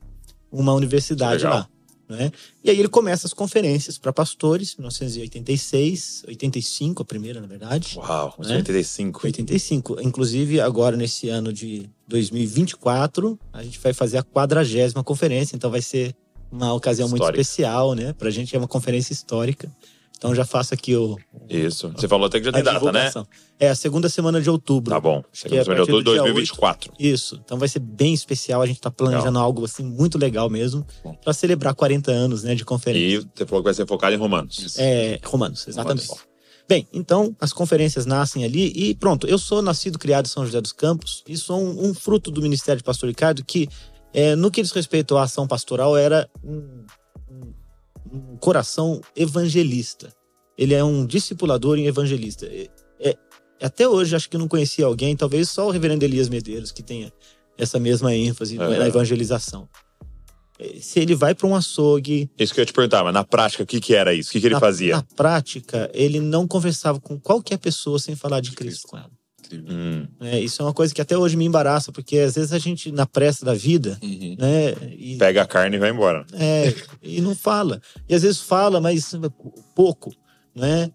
uma 0.51 0.73
universidade 0.73 1.43
Legal. 1.43 1.59
lá. 1.59 1.69
Né? 2.07 2.31
E 2.63 2.71
aí 2.71 2.79
ele 2.79 2.87
começa 2.87 3.27
as 3.27 3.33
conferências 3.33 3.99
para 3.99 4.11
pastores, 4.11 4.75
1986, 4.77 6.23
85, 6.27 7.03
a 7.03 7.05
primeira, 7.05 7.39
na 7.39 7.45
verdade. 7.45 7.97
Uau, 7.97 8.33
Né? 8.39 8.55
85. 8.55 9.21
85. 9.27 10.01
Inclusive, 10.01 10.59
agora 10.59 10.97
nesse 10.97 11.29
ano 11.29 11.53
de 11.53 11.87
2024, 12.07 13.39
a 13.53 13.61
gente 13.63 13.79
vai 13.79 13.93
fazer 13.93 14.17
a 14.17 14.23
quadragésima 14.23 15.03
conferência, 15.03 15.55
então 15.55 15.69
vai 15.69 15.81
ser 15.83 16.15
uma 16.51 16.73
ocasião 16.73 17.07
muito 17.07 17.21
Histórica. 17.21 17.41
especial, 17.41 17.93
né? 17.93 18.13
Pra 18.13 18.29
gente 18.29 18.55
é 18.55 18.59
uma 18.59 18.67
conferência 18.67 19.13
histórica. 19.13 19.71
Então 20.17 20.35
já 20.35 20.43
faço 20.43 20.73
aqui 20.73 20.93
o, 20.97 21.17
Isso. 21.49 21.89
Você 21.95 22.05
falou 22.05 22.27
até 22.27 22.39
que 22.39 22.45
já 22.45 22.51
tem 22.51 22.61
data, 22.61 22.91
né? 22.91 23.09
É 23.57 23.69
a 23.69 23.75
segunda 23.75 24.09
semana 24.09 24.41
de 24.41 24.49
outubro. 24.49 24.93
Tá 24.93 24.99
bom. 24.99 25.23
que 25.31 25.55
é 25.55 25.59
a 25.59 25.63
Segundo 25.63 25.65
partir 25.65 25.75
de 25.75 25.91
outubro 25.93 26.03
de 26.03 26.11
dia 26.11 26.21
2024. 26.23 26.93
Isso. 26.99 27.41
Então 27.45 27.57
vai 27.57 27.69
ser 27.69 27.79
bem 27.79 28.13
especial. 28.13 28.61
A 28.61 28.65
gente 28.65 28.81
tá 28.81 28.91
planejando 28.91 29.39
algo 29.39 29.63
assim 29.63 29.83
muito 29.83 30.17
legal 30.17 30.49
mesmo 30.49 30.85
para 31.23 31.31
celebrar 31.31 31.73
40 31.73 32.11
anos, 32.11 32.43
né, 32.43 32.53
de 32.53 32.65
conferência. 32.65 33.25
E 33.25 33.29
você 33.33 33.45
falou 33.45 33.63
que 33.63 33.67
vai 33.67 33.73
ser 33.73 33.87
focado 33.87 34.13
em 34.13 34.17
Romanos. 34.17 34.77
É, 34.77 35.19
Romanos, 35.23 35.65
exatamente. 35.65 36.05
Romanos. 36.05 36.27
Bem, 36.67 36.85
então 36.93 37.35
as 37.39 37.51
conferências 37.51 38.05
nascem 38.05 38.43
ali 38.43 38.71
e 38.75 38.93
pronto. 38.93 39.25
Eu 39.25 39.39
sou 39.39 39.61
nascido 39.61 39.97
criado 39.97 40.25
em 40.25 40.29
São 40.29 40.45
José 40.45 40.59
dos 40.59 40.73
Campos 40.73 41.23
e 41.27 41.35
sou 41.37 41.59
um, 41.59 41.89
um 41.89 41.93
fruto 41.93 42.29
do 42.29 42.41
Ministério 42.41 42.77
de 42.77 42.83
Pastor 42.83 43.07
Ricardo 43.07 43.43
que, 43.43 43.67
é, 44.13 44.35
no 44.35 44.49
que 44.51 44.61
diz 44.61 44.71
respeito 44.71 45.17
à 45.17 45.23
ação 45.23 45.47
pastoral, 45.47 45.95
era 45.97 46.29
um, 46.43 46.85
um- 47.29 47.53
um 48.11 48.37
coração 48.37 49.01
evangelista. 49.15 50.11
Ele 50.57 50.73
é 50.73 50.83
um 50.83 51.05
discipulador 51.05 51.77
e 51.77 51.87
evangelista. 51.87 52.45
É- 52.47 52.69
é- 52.99 53.17
até 53.61 53.87
hoje, 53.87 54.15
acho 54.15 54.29
que 54.29 54.37
não 54.37 54.47
conhecia 54.47 54.85
alguém, 54.85 55.15
talvez 55.15 55.49
só 55.49 55.67
o 55.67 55.71
reverendo 55.71 56.03
Elias 56.05 56.27
Medeiros, 56.29 56.71
que 56.71 56.81
tenha 56.83 57.11
essa 57.57 57.79
mesma 57.79 58.13
ênfase 58.15 58.57
Aham. 58.57 58.77
na 58.77 58.87
evangelização. 58.87 59.67
É, 60.57 60.79
Se 60.81 60.99
ele 60.99 61.15
vai 61.15 61.33
para 61.35 61.47
um 61.47 61.55
açougue, 61.55 62.29
Isso 62.37 62.53
que 62.53 62.59
eu 62.59 62.63
ia 62.63 62.65
te 62.65 62.73
perguntar, 62.73 63.03
mas 63.03 63.13
na 63.13 63.23
prática, 63.23 63.63
o 63.63 63.65
que, 63.65 63.79
que 63.79 63.93
era 63.95 64.13
isso? 64.13 64.29
O 64.29 64.31
que, 64.33 64.41
que 64.41 64.47
ele 64.47 64.55
na, 64.55 64.59
fazia? 64.59 64.95
Na 64.97 65.03
prática, 65.15 65.89
ele 65.93 66.19
não 66.19 66.45
conversava 66.47 66.99
com 66.99 67.17
qualquer 67.19 67.57
pessoa 67.57 67.97
sem 67.99 68.15
falar 68.15 68.41
de 68.41 68.51
Cristo 68.51 68.87
com 68.87 68.97
ela. 68.97 69.11
Hum, 69.55 70.07
né? 70.19 70.39
isso 70.39 70.61
é 70.61 70.65
uma 70.65 70.73
coisa 70.73 70.93
que 70.93 71.01
até 71.01 71.17
hoje 71.17 71.35
me 71.37 71.45
embaraça, 71.45 71.91
porque 71.91 72.17
às 72.17 72.35
vezes 72.35 72.53
a 72.53 72.57
gente, 72.59 72.91
na 72.91 73.05
pressa 73.05 73.45
da 73.45 73.53
vida, 73.53 73.97
Uhum. 74.01 74.35
né, 74.37 74.73
e, 74.97 75.17
pega 75.17 75.41
a 75.41 75.45
carne 75.47 75.75
e 75.77 75.79
vai 75.79 75.89
embora. 75.91 76.25
é, 76.33 76.73
e 77.01 77.21
não 77.21 77.35
fala. 77.35 77.81
E 78.07 78.13
às 78.15 78.21
vezes 78.21 78.39
fala, 78.41 78.79
mas 78.81 79.13
pouco, 79.75 80.13
né? 80.55 80.91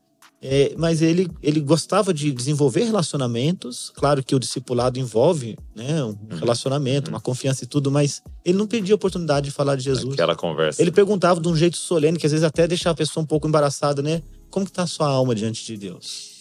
É, 0.47 0.75
mas 0.77 1.01
ele, 1.01 1.27
ele 1.43 1.59
gostava 1.59 2.13
de 2.13 2.31
desenvolver 2.31 2.85
relacionamentos. 2.85 3.91
Claro 3.97 4.23
que 4.23 4.35
o 4.35 4.39
discipulado 4.39 4.99
envolve 4.99 5.57
né, 5.75 6.05
um 6.05 6.37
relacionamento, 6.37 7.09
uma 7.09 7.19
confiança 7.21 7.65
e 7.65 7.67
tudo, 7.67 7.91
mas 7.91 8.23
ele 8.45 8.59
não 8.59 8.67
perdia 8.67 8.93
a 8.93 8.97
oportunidade 8.97 9.47
de 9.47 9.51
falar 9.53 9.75
de 9.75 9.83
Jesus. 9.85 10.13
Aquela 10.13 10.37
conversa. 10.37 10.83
Ele 10.83 10.93
perguntava 10.93 11.41
de 11.41 11.49
um 11.49 11.57
jeito 11.57 11.79
solene, 11.79 12.19
que 12.19 12.27
às 12.27 12.33
vezes 12.33 12.45
até 12.45 12.67
deixava 12.69 12.93
a 12.93 12.97
pessoa 12.97 13.23
um 13.25 13.27
pouco 13.27 13.49
embaraçada, 13.49 14.03
né? 14.03 14.21
Como 14.51 14.67
que 14.67 14.73
tá 14.73 14.83
a 14.83 14.87
sua 14.87 15.09
alma 15.09 15.35
diante 15.35 15.65
de 15.65 15.79
Deus? 15.79 16.34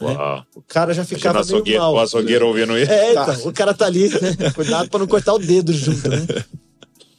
Né? 0.00 0.14
Uau. 0.14 0.44
O 0.54 0.62
cara 0.62 0.92
já 0.94 1.02
Imagina 1.02 1.18
ficava 1.18 1.34
meio 1.34 1.44
açougueiro, 1.44 1.80
mal. 1.80 1.94
o 1.94 1.98
açougueiro 1.98 2.46
ouvindo 2.46 2.78
isso. 2.78 2.90
É, 2.90 3.12
então, 3.12 3.46
o 3.48 3.52
cara 3.52 3.74
tá 3.74 3.86
ali, 3.86 4.08
né? 4.08 4.50
Cuidado 4.54 4.88
pra 4.90 4.98
não 5.00 5.06
cortar 5.06 5.34
o 5.34 5.38
dedo 5.38 5.72
junto, 5.72 6.08
né? 6.08 6.26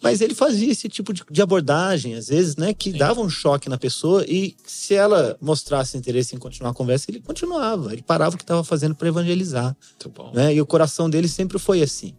Mas 0.03 0.19
ele 0.19 0.33
fazia 0.33 0.71
esse 0.71 0.89
tipo 0.89 1.13
de, 1.13 1.21
de 1.29 1.41
abordagem, 1.43 2.15
às 2.15 2.27
vezes, 2.29 2.55
né? 2.55 2.73
Que 2.73 2.91
dava 2.91 3.21
um 3.21 3.29
choque 3.29 3.69
na 3.69 3.77
pessoa 3.77 4.25
e 4.27 4.55
se 4.65 4.95
ela 4.95 5.37
mostrasse 5.39 5.95
interesse 5.95 6.35
em 6.35 6.39
continuar 6.39 6.71
a 6.71 6.73
conversa, 6.73 7.11
ele 7.11 7.19
continuava. 7.19 7.93
Ele 7.93 8.01
parava 8.01 8.33
o 8.33 8.37
que 8.37 8.43
estava 8.43 8.63
fazendo 8.63 8.95
para 8.95 9.07
evangelizar, 9.09 9.75
Muito 9.91 10.09
bom. 10.09 10.31
né? 10.33 10.55
E 10.55 10.59
o 10.59 10.65
coração 10.65 11.07
dele 11.07 11.27
sempre 11.27 11.59
foi 11.59 11.83
assim. 11.83 12.15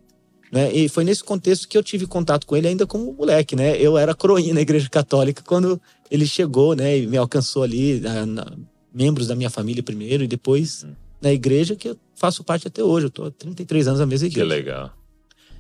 Né? 0.53 0.71
E 0.73 0.89
foi 0.89 1.03
nesse 1.03 1.25
contexto 1.25 1.67
que 1.67 1.77
eu 1.77 1.83
tive 1.83 2.07
contato 2.07 2.47
com 2.47 2.55
ele 2.55 2.69
ainda 2.69 2.87
como 2.87 3.13
moleque, 3.15 3.57
né? 3.57 3.77
Eu 3.81 3.99
era 3.99 4.15
coroinha 4.15 4.55
na 4.55 4.61
igreja 4.61 4.89
católica 4.89 5.43
quando 5.45 5.81
ele 6.09 6.27
chegou, 6.27 6.77
né? 6.77 6.99
E 6.99 7.07
me 7.09 7.17
alcançou 7.17 7.65
ali, 7.65 7.99
na- 7.99 8.27
na- 8.27 8.53
membros 8.95 9.27
da 9.27 9.35
minha 9.35 9.51
família 9.51 9.83
primeiro 9.83 10.23
e 10.25 10.27
depois 10.27 10.85
Hum. 10.85 10.93
na 11.21 11.33
igreja 11.33 11.75
que 11.77 11.89
eu 11.89 11.97
faço 12.15 12.43
parte 12.45 12.67
até 12.69 12.83
hoje. 12.83 13.07
Eu 13.07 13.11
tô 13.11 13.25
há 13.25 13.31
33 13.31 13.89
anos 13.89 14.01
na 14.01 14.07
mesma 14.07 14.29
Que 14.29 14.35
igreja. 14.35 14.47
legal. 14.49 14.91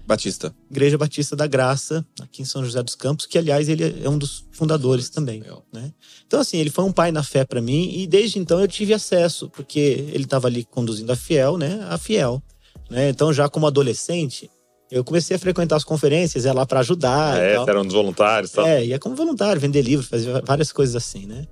Batista. 0.04 0.52
Igreja 0.68 0.98
Batista 0.98 1.36
da 1.36 1.46
Graça, 1.46 2.04
aqui 2.20 2.42
em 2.42 2.44
São 2.44 2.64
José 2.64 2.82
dos 2.82 2.96
Campos, 2.96 3.24
que 3.24 3.38
aliás 3.38 3.68
ele 3.68 4.02
é 4.04 4.08
um 4.08 4.18
dos 4.18 4.44
fundadores 4.50 5.08
também, 5.08 5.44
né? 5.72 5.92
Então 6.26 6.40
assim, 6.40 6.56
ele 6.58 6.70
foi 6.70 6.84
um 6.84 6.90
pai 6.92 7.12
na 7.12 7.22
fé 7.22 7.44
para 7.44 7.60
mim 7.62 7.88
e 8.00 8.06
desde 8.08 8.38
então 8.40 8.60
eu 8.60 8.66
tive 8.66 8.92
acesso, 8.92 9.48
porque 9.50 9.78
ele 10.12 10.24
estava 10.24 10.48
ali 10.48 10.64
conduzindo 10.64 11.12
a 11.12 11.16
Fiel, 11.16 11.56
né? 11.56 11.86
A 11.88 11.96
Fiel, 11.98 12.42
né? 12.90 13.10
Então 13.10 13.32
já 13.32 13.48
como 13.48 13.64
adolescente, 13.64 14.50
eu 14.90 15.04
comecei 15.04 15.36
a 15.36 15.38
frequentar 15.38 15.76
as 15.76 15.84
conferências, 15.84 16.44
ia 16.44 16.52
lá 16.52 16.66
para 16.66 16.80
ajudar. 16.80 17.40
é, 17.40 17.52
e 17.52 17.54
tal. 17.54 17.68
era 17.68 17.80
um 17.80 17.84
dos 17.84 17.94
voluntários 17.94 18.50
e 18.50 18.54
tal. 18.56 18.66
É, 18.66 18.84
ia 18.84 18.98
como 18.98 19.14
voluntário, 19.14 19.60
vender 19.60 19.82
livro, 19.82 20.04
fazer 20.04 20.42
várias 20.44 20.72
coisas 20.72 20.96
assim, 20.96 21.26
né? 21.26 21.46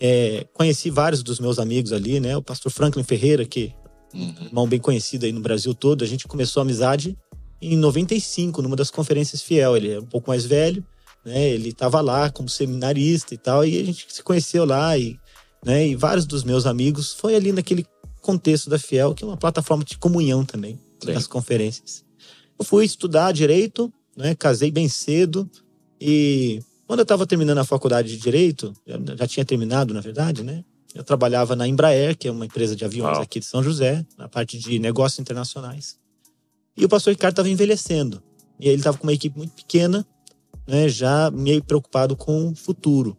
É, 0.00 0.46
conheci 0.52 0.90
vários 0.90 1.22
dos 1.22 1.40
meus 1.40 1.58
amigos 1.58 1.92
ali, 1.92 2.20
né? 2.20 2.36
O 2.36 2.42
pastor 2.42 2.70
Franklin 2.70 3.02
Ferreira, 3.02 3.44
que 3.44 3.74
é 4.14 4.16
um 4.16 4.44
irmão 4.46 4.66
bem 4.66 4.78
conhecido 4.78 5.26
aí 5.26 5.32
no 5.32 5.40
Brasil 5.40 5.74
todo. 5.74 6.04
A 6.04 6.06
gente 6.06 6.28
começou 6.28 6.60
a 6.60 6.64
amizade 6.64 7.16
em 7.60 7.76
95, 7.76 8.62
numa 8.62 8.76
das 8.76 8.90
conferências 8.90 9.42
Fiel. 9.42 9.76
Ele 9.76 9.92
é 9.92 9.98
um 10.00 10.06
pouco 10.06 10.30
mais 10.30 10.44
velho, 10.44 10.84
né? 11.24 11.48
Ele 11.50 11.70
estava 11.70 12.00
lá 12.00 12.30
como 12.30 12.48
seminarista 12.48 13.34
e 13.34 13.38
tal, 13.38 13.64
e 13.64 13.80
a 13.80 13.84
gente 13.84 14.06
se 14.08 14.22
conheceu 14.22 14.64
lá 14.64 14.96
e, 14.96 15.18
né? 15.64 15.86
E 15.86 15.96
vários 15.96 16.26
dos 16.26 16.44
meus 16.44 16.66
amigos 16.66 17.12
foi 17.12 17.34
ali 17.34 17.52
naquele 17.52 17.84
contexto 18.20 18.70
da 18.70 18.78
Fiel, 18.78 19.14
que 19.14 19.24
é 19.24 19.26
uma 19.26 19.36
plataforma 19.36 19.84
de 19.84 19.98
comunhão 19.98 20.44
também, 20.44 20.78
Sim. 21.02 21.12
das 21.12 21.26
conferências. 21.26 22.04
Eu 22.58 22.64
fui 22.64 22.84
estudar 22.84 23.32
direito, 23.32 23.92
né? 24.16 24.34
Casei 24.34 24.70
bem 24.70 24.88
cedo 24.88 25.48
e 26.00 26.60
quando 26.88 27.00
eu 27.00 27.02
estava 27.02 27.26
terminando 27.26 27.58
a 27.58 27.64
faculdade 27.64 28.08
de 28.08 28.16
direito, 28.16 28.72
já, 29.18 29.26
tinha 29.26 29.44
terminado, 29.44 29.92
na 29.92 30.00
verdade, 30.00 30.42
né? 30.42 30.64
Eu 30.94 31.04
trabalhava 31.04 31.54
na 31.54 31.68
Embraer, 31.68 32.16
que 32.16 32.26
é 32.26 32.30
uma 32.30 32.46
empresa 32.46 32.74
de 32.74 32.82
aviões 32.82 33.18
Ah. 33.18 33.22
aqui 33.22 33.38
de 33.38 33.44
São 33.44 33.62
José, 33.62 34.06
na 34.16 34.26
parte 34.26 34.58
de 34.58 34.78
negócios 34.78 35.18
internacionais. 35.18 35.98
E 36.74 36.86
o 36.86 36.88
pastor 36.88 37.12
Ricardo 37.12 37.34
estava 37.34 37.50
envelhecendo. 37.50 38.22
E 38.58 38.68
ele 38.68 38.78
estava 38.78 38.96
com 38.96 39.06
uma 39.06 39.12
equipe 39.12 39.36
muito 39.36 39.52
pequena, 39.52 40.04
né, 40.66 40.88
já 40.88 41.30
meio 41.30 41.62
preocupado 41.62 42.16
com 42.16 42.48
o 42.48 42.54
futuro. 42.54 43.18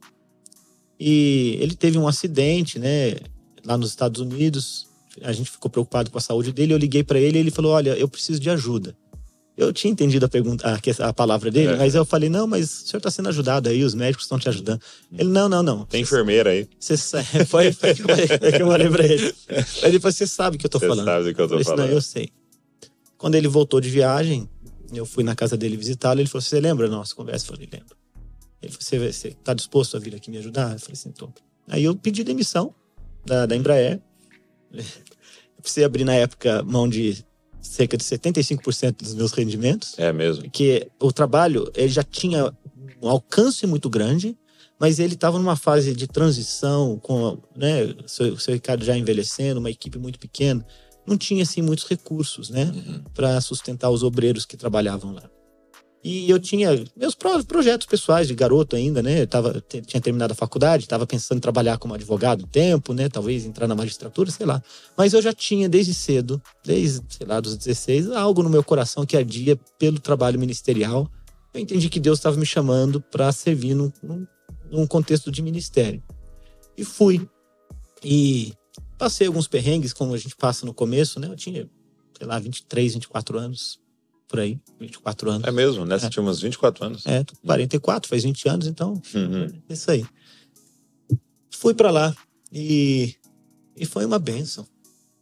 E 0.99 1.55
ele 1.61 1.75
teve 1.75 1.99
um 1.99 2.07
acidente, 2.07 2.79
né, 2.79 3.17
lá 3.63 3.77
nos 3.77 3.91
Estados 3.91 4.19
Unidos. 4.19 4.87
A 5.21 5.31
gente 5.31 5.51
ficou 5.51 5.69
preocupado 5.69 6.09
com 6.09 6.17
a 6.17 6.21
saúde 6.21 6.51
dele. 6.51 6.73
Eu 6.73 6.77
liguei 6.79 7.03
para 7.03 7.19
ele 7.19 7.37
e 7.37 7.41
ele 7.41 7.51
falou: 7.51 7.73
Olha, 7.73 7.91
eu 7.91 8.09
preciso 8.09 8.39
de 8.39 8.49
ajuda. 8.49 8.97
Eu 9.61 9.73
tinha 9.73 9.91
entendido 9.91 10.25
a 10.25 10.29
pergunta, 10.29 10.65
a, 10.69 11.07
a 11.09 11.13
palavra 11.13 11.51
dele, 11.51 11.73
É. 11.73 11.75
mas 11.75 11.93
eu 11.93 12.05
falei: 12.05 12.29
Não, 12.29 12.47
mas 12.47 12.83
o 12.83 12.87
senhor 12.87 12.99
está 12.99 13.11
sendo 13.11 13.27
ajudado 13.27 13.67
aí, 13.67 13.83
os 13.83 13.93
médicos 13.93 14.23
estão 14.25 14.39
te 14.39 14.47
ajudando. 14.47 14.81
Ele: 15.11 15.27
Não, 15.29 15.49
não, 15.49 15.61
não. 15.61 15.85
Tem 15.85 16.01
enfermeira 16.01 16.51
aí. 16.51 16.67
Você 16.79 16.95
foi, 17.45 17.73
foi, 17.73 17.93
que 17.93 18.01
eu 18.01 18.67
falei- 18.67 18.89
pra 18.89 19.03
ele. 19.05 19.35
Aí 19.83 19.89
ele 19.89 19.99
falou: 19.99 20.13
Você 20.13 20.25
sabe 20.25 20.55
o 20.55 20.59
que 20.59 20.65
eu 20.65 20.69
tô 20.69 20.79
Você 20.79 20.87
falando. 20.87 21.05
sabe 21.05 21.23
do 21.25 21.35
que 21.35 21.41
eu 21.41 21.45
tô 21.47 21.49
falei 21.55 21.63
falando. 21.65 21.87
Não, 21.87 21.93
eu 21.93 22.01
sei. 22.01 22.29
Quando 23.17 23.35
ele 23.35 23.49
voltou 23.49 23.81
de 23.81 23.89
viagem, 23.89 24.49
eu 24.93 25.05
fui 25.05 25.25
na 25.25 25.35
casa 25.35 25.57
dele 25.57 25.75
visitá-lo. 25.75 26.21
Ele 26.21 26.29
falou: 26.29 26.41
Você 26.41 26.57
lembra 26.59 26.87
da 26.87 26.95
nossa 26.95 27.13
conversa? 27.13 27.45
Eu 27.45 27.49
falei: 27.55 27.69
Lembro. 27.71 27.97
Ele 28.61 28.71
falou: 28.71 28.81
Você, 28.81 29.11
você 29.11 29.31
tá 29.43 29.53
disposto 29.53 29.97
a 29.97 29.99
vir 29.99 30.15
aqui 30.15 30.31
me 30.31 30.37
ajudar? 30.37 30.71
Eu 30.73 30.79
falei 30.79 30.93
assim: 30.93 31.11
Tô. 31.11 31.29
Aí 31.67 31.83
eu 31.83 31.93
pedi 31.97 32.23
demissão 32.23 32.73
da, 33.25 33.45
da 33.45 33.55
Embraer. 33.57 33.99
Eu 35.59 35.61
precisei 35.61 35.83
abrir 35.83 36.05
na 36.05 36.15
época 36.15 36.63
mão 36.63 36.87
de 36.87 37.17
cerca 37.61 37.97
de 37.97 38.03
75% 38.03 39.03
dos 39.03 39.13
meus 39.13 39.31
rendimentos 39.31 39.93
É 39.97 40.11
mesmo. 40.13 40.43
porque 40.43 40.89
o 40.99 41.11
trabalho 41.11 41.71
ele 41.75 41.89
já 41.89 42.03
tinha 42.03 42.53
um 43.01 43.07
alcance 43.09 43.65
muito 43.67 43.89
grande, 43.89 44.37
mas 44.79 44.99
ele 44.99 45.13
estava 45.15 45.37
numa 45.37 45.55
fase 45.55 45.93
de 45.93 46.07
transição 46.07 46.97
com, 46.99 47.37
né, 47.55 47.83
o 48.03 48.07
seu, 48.07 48.37
seu 48.39 48.53
Ricardo 48.53 48.83
já 48.85 48.97
envelhecendo, 48.97 49.59
uma 49.59 49.69
equipe 49.69 49.97
muito 49.97 50.17
pequena, 50.19 50.65
não 51.05 51.17
tinha 51.17 51.43
assim 51.43 51.61
muitos 51.61 51.85
recursos, 51.85 52.49
né, 52.49 52.65
Uhum. 52.73 53.03
para 53.13 53.39
sustentar 53.41 53.89
os 53.89 54.03
obreiros 54.03 54.45
que 54.45 54.55
trabalhavam 54.57 55.13
lá. 55.13 55.29
E 56.01 56.29
eu 56.29 56.39
tinha 56.39 56.69
meus 56.95 57.13
pro- 57.13 57.43
projetos 57.43 57.85
pessoais 57.85 58.27
de 58.27 58.33
garoto 58.33 58.75
ainda, 58.75 59.03
né? 59.03 59.23
Eu 59.23 59.27
tava, 59.27 59.61
tinha 59.85 59.99
terminado 59.99 60.31
a 60.31 60.35
faculdade, 60.35 60.85
estava 60.85 61.05
pensando 61.05 61.39
em 61.39 61.41
trabalhar 61.41 61.77
como 61.77 61.93
advogado 61.93 62.45
um 62.45 62.47
tempo, 62.47 62.93
né? 62.93 63.09
Talvez 63.09 63.45
entrar 63.45 63.67
na 63.67 63.75
magistratura, 63.75 64.31
sei 64.31 64.45
lá. 64.45 64.63
Mas 64.97 65.13
eu 65.13 65.21
já 65.21 65.33
tinha 65.33 65.67
desde 65.67 65.93
cedo, 65.93 66.41
desde, 66.63 67.01
sei 67.09 67.27
lá, 67.27 67.41
dos 67.41 67.57
16, 67.57 68.11
algo 68.11 68.41
no 68.41 68.49
meu 68.49 68.63
coração 68.63 69.05
que 69.05 69.17
ardia 69.17 69.59
pelo 69.77 69.99
trabalho 69.99 70.39
ministerial. 70.39 71.09
Eu 71.53 71.59
entendi 71.59 71.89
que 71.89 71.99
Deus 71.99 72.19
estava 72.19 72.37
me 72.37 72.45
chamando 72.45 73.01
para 73.01 73.29
servir 73.33 73.73
num, 73.73 73.91
num 74.71 74.87
contexto 74.87 75.29
de 75.29 75.41
ministério. 75.41 76.01
E 76.77 76.85
fui. 76.85 77.27
E 78.01 78.53
passei 78.97 79.27
alguns 79.27 79.47
perrengues, 79.49 79.91
como 79.91 80.13
a 80.13 80.17
gente 80.17 80.35
passa 80.35 80.65
no 80.65 80.73
começo, 80.73 81.19
né? 81.19 81.27
Eu 81.27 81.35
tinha, 81.35 81.69
sei 82.17 82.25
lá, 82.25 82.39
23, 82.39 82.93
24 82.93 83.37
anos, 83.37 83.79
por 84.29 84.39
aí, 84.39 84.57
24 84.79 85.31
anos. 85.31 85.47
É 85.47 85.51
mesmo, 85.51 85.83
né? 85.85 85.97
Você 85.99 86.05
É. 86.05 86.09
tinha 86.09 86.23
uns 86.23 86.39
24 86.39 86.85
anos. 86.85 87.05
É, 87.05 87.23
tô 87.23 87.35
com 87.35 87.47
44, 87.47 88.07
faz 88.07 88.23
20 88.23 88.47
anos, 88.47 88.67
então 88.67 88.93
Uhum. 89.13 89.51
é 89.67 89.73
isso 89.73 89.89
aí. 89.91 90.05
Fui 91.51 91.73
pra 91.73 91.91
lá 91.91 92.15
e, 92.51 93.15
e 93.75 93.85
foi 93.85 94.05
uma 94.05 94.19
benção, 94.19 94.65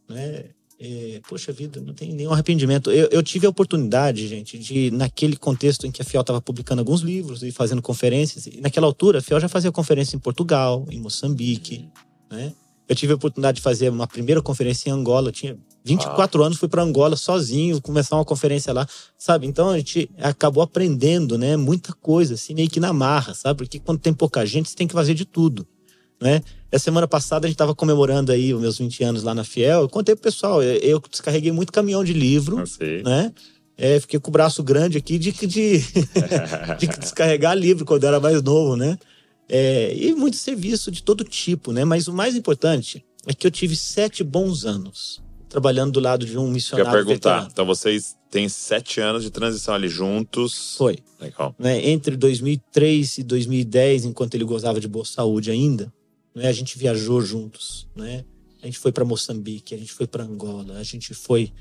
né? 0.08 0.44
É, 0.80 1.20
poxa 1.28 1.50
vida, 1.52 1.80
não 1.80 1.92
tem 1.92 2.12
nenhum 2.14 2.32
arrependimento. 2.32 2.92
Eu, 2.92 3.08
eu 3.10 3.20
tive 3.20 3.46
a 3.46 3.50
oportunidade, 3.50 4.28
gente, 4.28 4.56
de, 4.56 4.92
naquele 4.92 5.36
contexto 5.36 5.84
em 5.88 5.90
que 5.90 6.00
a 6.00 6.04
Fiel 6.04 6.20
estava 6.20 6.40
publicando 6.40 6.80
alguns 6.80 7.00
livros 7.00 7.42
e 7.42 7.50
fazendo 7.50 7.82
conferências, 7.82 8.46
e 8.46 8.60
naquela 8.60 8.86
altura 8.86 9.18
a 9.18 9.22
Fiel 9.22 9.40
já 9.40 9.48
fazia 9.48 9.72
conferência 9.72 10.14
em 10.14 10.20
Portugal, 10.20 10.86
em 10.88 11.00
Moçambique, 11.00 11.88
né? 12.30 12.52
Eu 12.88 12.94
tive 12.94 13.12
a 13.12 13.16
oportunidade 13.16 13.56
de 13.56 13.62
fazer 13.62 13.90
uma 13.90 14.06
primeira 14.06 14.40
conferência 14.40 14.88
em 14.88 14.92
Angola, 14.92 15.28
eu 15.28 15.32
tinha 15.32 15.58
24 15.84 16.42
anos, 16.42 16.58
fui 16.58 16.68
para 16.68 16.82
Angola 16.82 17.16
sozinho, 17.16 17.80
começar 17.80 18.16
uma 18.16 18.24
conferência 18.24 18.72
lá, 18.72 18.86
sabe? 19.16 19.46
Então 19.46 19.70
a 19.70 19.78
gente 19.78 20.10
acabou 20.18 20.62
aprendendo, 20.62 21.38
né, 21.38 21.56
muita 21.56 21.92
coisa, 21.94 22.34
assim, 22.34 22.54
meio 22.54 22.68
que 22.68 22.80
na 22.80 22.92
marra, 22.92 23.34
sabe? 23.34 23.58
Porque 23.58 23.78
quando 23.78 23.98
tem 23.98 24.12
pouca 24.12 24.44
gente, 24.44 24.68
você 24.68 24.76
tem 24.76 24.86
que 24.86 24.94
fazer 24.94 25.14
de 25.14 25.24
tudo, 25.24 25.66
né? 26.20 26.42
Essa 26.70 26.84
semana 26.84 27.08
passada 27.08 27.46
a 27.46 27.48
gente 27.48 27.54
estava 27.54 27.74
comemorando 27.74 28.30
aí 28.30 28.52
os 28.52 28.60
meus 28.60 28.76
20 28.76 29.02
anos 29.02 29.22
lá 29.22 29.34
na 29.34 29.42
Fiel. 29.42 29.82
Eu 29.82 29.88
contei 29.88 30.14
pro 30.14 30.24
pessoal, 30.24 30.62
eu, 30.62 31.00
descarreguei 31.10 31.50
muito 31.50 31.72
caminhão 31.72 32.04
de 32.04 32.12
livro, 32.12 32.62
né? 33.02 33.32
É, 33.76 33.98
fiquei 34.00 34.18
com 34.18 34.28
o 34.28 34.32
braço 34.32 34.62
grande 34.62 34.98
aqui 34.98 35.18
de, 35.18 35.30
de, 35.32 35.78
de 36.78 36.86
descarregar 36.98 37.56
livro 37.56 37.84
quando 37.86 38.02
eu 38.02 38.08
era 38.08 38.20
mais 38.20 38.42
novo, 38.42 38.76
né? 38.76 38.98
É, 39.48 39.94
e 39.96 40.12
muito 40.14 40.36
serviço 40.36 40.90
de 40.90 41.02
todo 41.02 41.24
tipo, 41.24 41.72
né? 41.72 41.84
Mas 41.84 42.06
o 42.06 42.12
mais 42.12 42.34
importante 42.34 43.02
é 43.26 43.32
que 43.32 43.46
eu 43.46 43.50
tive 43.50 43.76
sete 43.76 44.22
bons 44.22 44.66
anos 44.66 45.22
trabalhando 45.48 45.92
do 45.92 46.00
lado 46.00 46.26
de 46.26 46.36
um 46.36 46.46
Quer 46.46 46.52
missionário 46.52 46.92
perguntar. 46.92 47.14
veterano. 47.14 47.48
Então 47.52 47.66
vocês 47.66 48.16
têm 48.30 48.48
sete 48.48 49.00
anos 49.00 49.22
de 49.22 49.30
transição 49.30 49.74
ali 49.74 49.88
juntos. 49.88 50.76
Foi. 50.76 50.98
Legal. 51.20 51.54
né, 51.58 51.88
entre 51.88 52.16
2003 52.16 53.18
e 53.18 53.22
2010, 53.24 54.04
enquanto 54.04 54.34
ele 54.34 54.44
gozava 54.44 54.78
de 54.78 54.86
boa 54.86 55.04
saúde 55.04 55.50
ainda, 55.50 55.92
né, 56.34 56.46
a 56.46 56.52
gente 56.52 56.78
viajou 56.78 57.20
juntos, 57.20 57.88
né? 57.96 58.24
A 58.62 58.66
gente 58.66 58.78
foi 58.78 58.92
para 58.92 59.04
Moçambique, 59.04 59.74
a 59.74 59.78
gente 59.78 59.92
foi 59.92 60.06
para 60.06 60.24
Angola, 60.24 60.78
a 60.78 60.82
gente 60.82 61.14
foi 61.14 61.52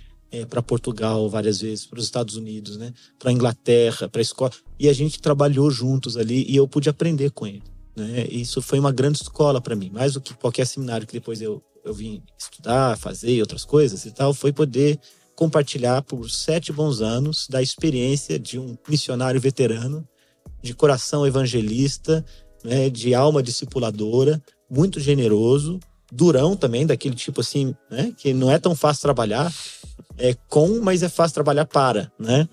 para 0.49 0.61
Portugal 0.61 1.29
várias 1.29 1.61
vezes, 1.61 1.85
para 1.85 1.99
os 1.99 2.05
Estados 2.05 2.35
Unidos, 2.35 2.75
né? 2.77 2.93
Para 3.17 3.31
Inglaterra, 3.31 4.09
para 4.09 4.21
escola 4.21 4.51
e 4.79 4.89
a 4.89 4.93
gente 4.93 5.21
trabalhou 5.21 5.71
juntos 5.71 6.17
ali 6.17 6.45
e 6.49 6.55
eu 6.55 6.67
pude 6.67 6.89
aprender 6.89 7.31
com 7.31 7.47
ele, 7.47 7.63
né? 7.95 8.27
Isso 8.29 8.61
foi 8.61 8.77
uma 8.77 8.91
grande 8.91 9.19
escola 9.21 9.61
para 9.61 9.75
mim, 9.75 9.89
mais 9.89 10.13
do 10.13 10.21
que 10.21 10.33
qualquer 10.33 10.67
seminário 10.67 11.07
que 11.07 11.13
depois 11.13 11.41
eu 11.41 11.63
eu 11.87 11.93
vim 11.93 12.21
estudar, 12.37 12.97
fazer 12.97 13.39
outras 13.41 13.63
coisas 13.63 14.05
e 14.05 14.11
tal, 14.11 14.33
foi 14.33 14.51
poder 14.51 14.99
compartilhar 15.35 16.01
por 16.01 16.29
sete 16.29 16.71
bons 16.71 17.01
anos 17.01 17.47
da 17.47 17.61
experiência 17.61 18.39
de 18.39 18.59
um 18.59 18.77
missionário 18.87 19.39
veterano, 19.39 20.07
de 20.61 20.73
coração 20.73 21.25
evangelista, 21.25 22.25
né, 22.63 22.89
de 22.89 23.13
alma 23.13 23.43
discipuladora, 23.43 24.41
muito 24.69 24.99
generoso, 24.99 25.79
durão 26.11 26.55
também, 26.55 26.85
daquele 26.85 27.15
tipo 27.15 27.41
assim, 27.41 27.75
né, 27.89 28.13
que 28.17 28.33
não 28.33 28.51
é 28.51 28.57
tão 28.57 28.75
fácil 28.75 29.03
trabalhar, 29.03 29.53
é 30.17 30.33
com, 30.49 30.79
mas 30.81 31.03
é 31.03 31.09
fácil 31.09 31.35
trabalhar 31.35 31.65
para, 31.65 32.11
né? 32.19 32.47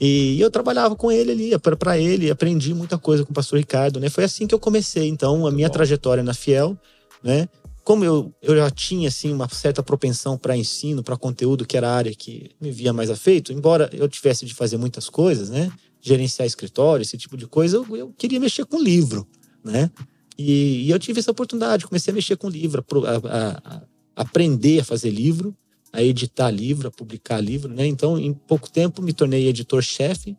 E 0.00 0.40
eu 0.40 0.50
trabalhava 0.50 0.96
com 0.96 1.12
ele 1.12 1.30
ali, 1.30 1.58
para 1.58 1.98
ele, 1.98 2.30
aprendi 2.30 2.72
muita 2.72 2.96
coisa 2.96 3.22
com 3.22 3.32
o 3.32 3.34
pastor 3.34 3.58
Ricardo, 3.58 4.00
né? 4.00 4.08
Foi 4.08 4.24
assim 4.24 4.46
que 4.46 4.54
eu 4.54 4.58
comecei, 4.58 5.06
então, 5.08 5.46
a 5.46 5.50
minha 5.50 5.68
bom. 5.68 5.74
trajetória 5.74 6.22
na 6.22 6.32
Fiel, 6.32 6.76
né? 7.22 7.48
Como 7.90 8.04
eu, 8.04 8.32
eu 8.40 8.54
já 8.54 8.70
tinha, 8.70 9.08
assim, 9.08 9.32
uma 9.32 9.48
certa 9.48 9.82
propensão 9.82 10.38
para 10.38 10.56
ensino, 10.56 11.02
para 11.02 11.16
conteúdo, 11.16 11.66
que 11.66 11.76
era 11.76 11.90
a 11.90 11.92
área 11.92 12.14
que 12.14 12.52
me 12.60 12.70
via 12.70 12.92
mais 12.92 13.10
afeito, 13.10 13.52
embora 13.52 13.90
eu 13.92 14.08
tivesse 14.08 14.46
de 14.46 14.54
fazer 14.54 14.76
muitas 14.76 15.08
coisas, 15.08 15.50
né? 15.50 15.72
Gerenciar 16.00 16.46
escritório, 16.46 17.02
esse 17.02 17.18
tipo 17.18 17.36
de 17.36 17.48
coisa, 17.48 17.78
eu, 17.78 17.96
eu 17.96 18.14
queria 18.16 18.38
mexer 18.38 18.64
com 18.64 18.80
livro, 18.80 19.26
né? 19.64 19.90
E, 20.38 20.84
e 20.84 20.90
eu 20.92 21.00
tive 21.00 21.18
essa 21.18 21.32
oportunidade, 21.32 21.84
comecei 21.84 22.12
a 22.12 22.14
mexer 22.14 22.36
com 22.36 22.48
livro, 22.48 22.84
a 23.04 23.16
a- 23.28 23.82
a 24.14 24.22
aprender 24.22 24.82
a 24.82 24.84
fazer 24.84 25.10
livro, 25.10 25.52
a 25.92 26.00
editar 26.00 26.48
livro, 26.48 26.86
a 26.86 26.92
publicar 26.92 27.40
livro, 27.40 27.74
né? 27.74 27.84
Então, 27.88 28.16
em 28.16 28.32
pouco 28.32 28.70
tempo, 28.70 29.02
me 29.02 29.12
tornei 29.12 29.48
editor-chefe. 29.48 30.36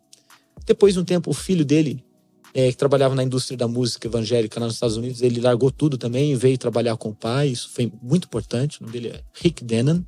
Depois 0.64 0.94
de 0.94 1.00
um 1.00 1.04
tempo, 1.04 1.28
o 1.30 1.34
filho 1.34 1.66
dele, 1.66 2.02
eh, 2.54 2.70
que 2.70 2.76
trabalhava 2.76 3.14
na 3.14 3.22
indústria 3.22 3.56
da 3.56 3.66
música 3.66 4.06
evangélica 4.06 4.60
nos 4.60 4.74
Estados 4.74 4.96
Unidos, 4.96 5.22
ele 5.22 5.40
largou 5.40 5.70
tudo 5.70 5.96
também 5.96 6.32
e 6.32 6.36
veio 6.36 6.58
trabalhar 6.58 6.96
com 6.96 7.10
o 7.10 7.14
pai. 7.14 7.48
Isso 7.48 7.70
foi 7.70 7.90
muito 8.02 8.26
importante. 8.26 8.80
O 8.80 8.84
nome 8.84 8.92
dele 8.92 9.08
é 9.16 9.22
Rick 9.34 9.64
Dennan. 9.64 10.04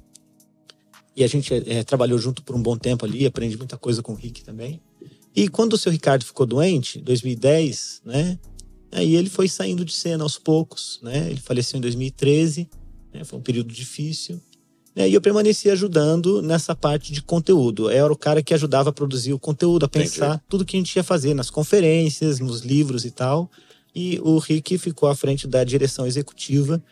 E 1.17 1.23
a 1.23 1.27
gente 1.27 1.55
eh, 1.55 1.85
trabalhou 1.85 2.19
junto 2.19 2.43
por 2.43 2.57
um 2.57 2.63
bom 2.63 2.77
tempo 2.77 3.05
ali, 3.05 3.25
aprendi 3.25 3.57
muita 3.57 3.79
coisa 3.79 4.03
com 4.03 4.13
o 4.13 4.17
Rick 4.17 4.43
também. 4.43 4.81
E 5.35 5.49
quando 5.49 5.73
o 5.73 5.79
seu 5.79 5.91
Ricardo 5.91 6.25
ficou 6.25 6.47
doente, 6.47 6.99
em 6.99 7.03
2010, 7.03 8.03
né? 8.05 8.39
Aí 8.93 9.17
ele 9.17 9.29
foi 9.29 9.49
saindo 9.49 9.85
de 9.85 9.93
cena 9.93 10.23
aos 10.23 10.39
poucos, 10.39 11.01
né? 11.03 11.31
Ele 11.31 11.41
faleceu 11.41 11.79
em 11.79 11.81
2013, 11.81 12.69
né? 13.13 13.25
Foi 13.25 13.39
um 13.39 13.43
período 13.43 13.73
difícil. 13.73 14.41
Né, 14.95 15.09
e 15.09 15.15
eu 15.15 15.21
permaneci 15.21 15.71
ajudando 15.71 16.41
nessa 16.41 16.75
parte 16.75 17.13
de 17.13 17.21
conteúdo. 17.21 17.91
Eu 17.91 18.05
era 18.05 18.13
o 18.13 18.17
cara 18.17 18.43
que 18.43 18.55
ajudava 18.55 18.91
a 18.91 18.93
produzir 18.93 19.33
o 19.33 19.39
conteúdo, 19.39 19.85
a 19.85 19.89
pensar 19.89 20.27
Entendi. 20.27 20.43
tudo 20.49 20.65
que 20.65 20.77
a 20.77 20.81
gente 20.81 20.95
ia 20.95 21.03
fazer 21.03 21.35
nas 21.35 21.51
conferências, 21.51 22.39
nos 22.39 22.61
livros 22.61 23.05
e 23.05 23.11
tal. 23.11 23.51
E 23.95 24.21
o 24.23 24.39
Rick 24.39 24.77
ficou 24.79 25.09
à 25.09 25.15
frente 25.15 25.47
da 25.47 25.65
direção 25.65 26.07
executiva, 26.07 26.83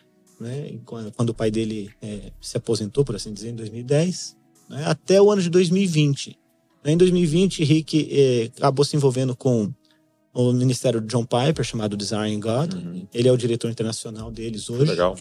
né, 0.40 0.74
quando, 0.84 1.30
o 1.30 1.34
pai 1.34 1.50
dele 1.50 1.90
é, 2.00 2.32
se 2.40 2.56
aposentou, 2.56 3.04
por 3.04 3.14
assim 3.14 3.32
dizer, 3.32 3.50
em 3.50 3.54
2010, 3.54 4.36
né, 4.68 4.84
até 4.86 5.20
o 5.22 5.30
ano 5.30 5.42
de 5.42 5.50
2020. 5.50 6.38
Em 6.84 6.96
2020, 6.96 7.62
Rick 7.62 8.08
eh, 8.10 8.50
acabou 8.56 8.84
se 8.84 8.96
envolvendo 8.96 9.36
com 9.36 9.72
o 10.34 10.52
ministério 10.52 11.00
de 11.00 11.06
John 11.08 11.24
Piper, 11.24 11.64
chamado 11.64 11.96
Design 11.96 12.36
God. 12.40 12.74
Uhum. 12.74 13.06
Ele 13.12 13.28
é 13.28 13.32
o 13.32 13.36
diretor 13.36 13.70
internacional 13.70 14.30
deles 14.30 14.68
hoje. 14.70 14.90
Legal. 14.90 15.16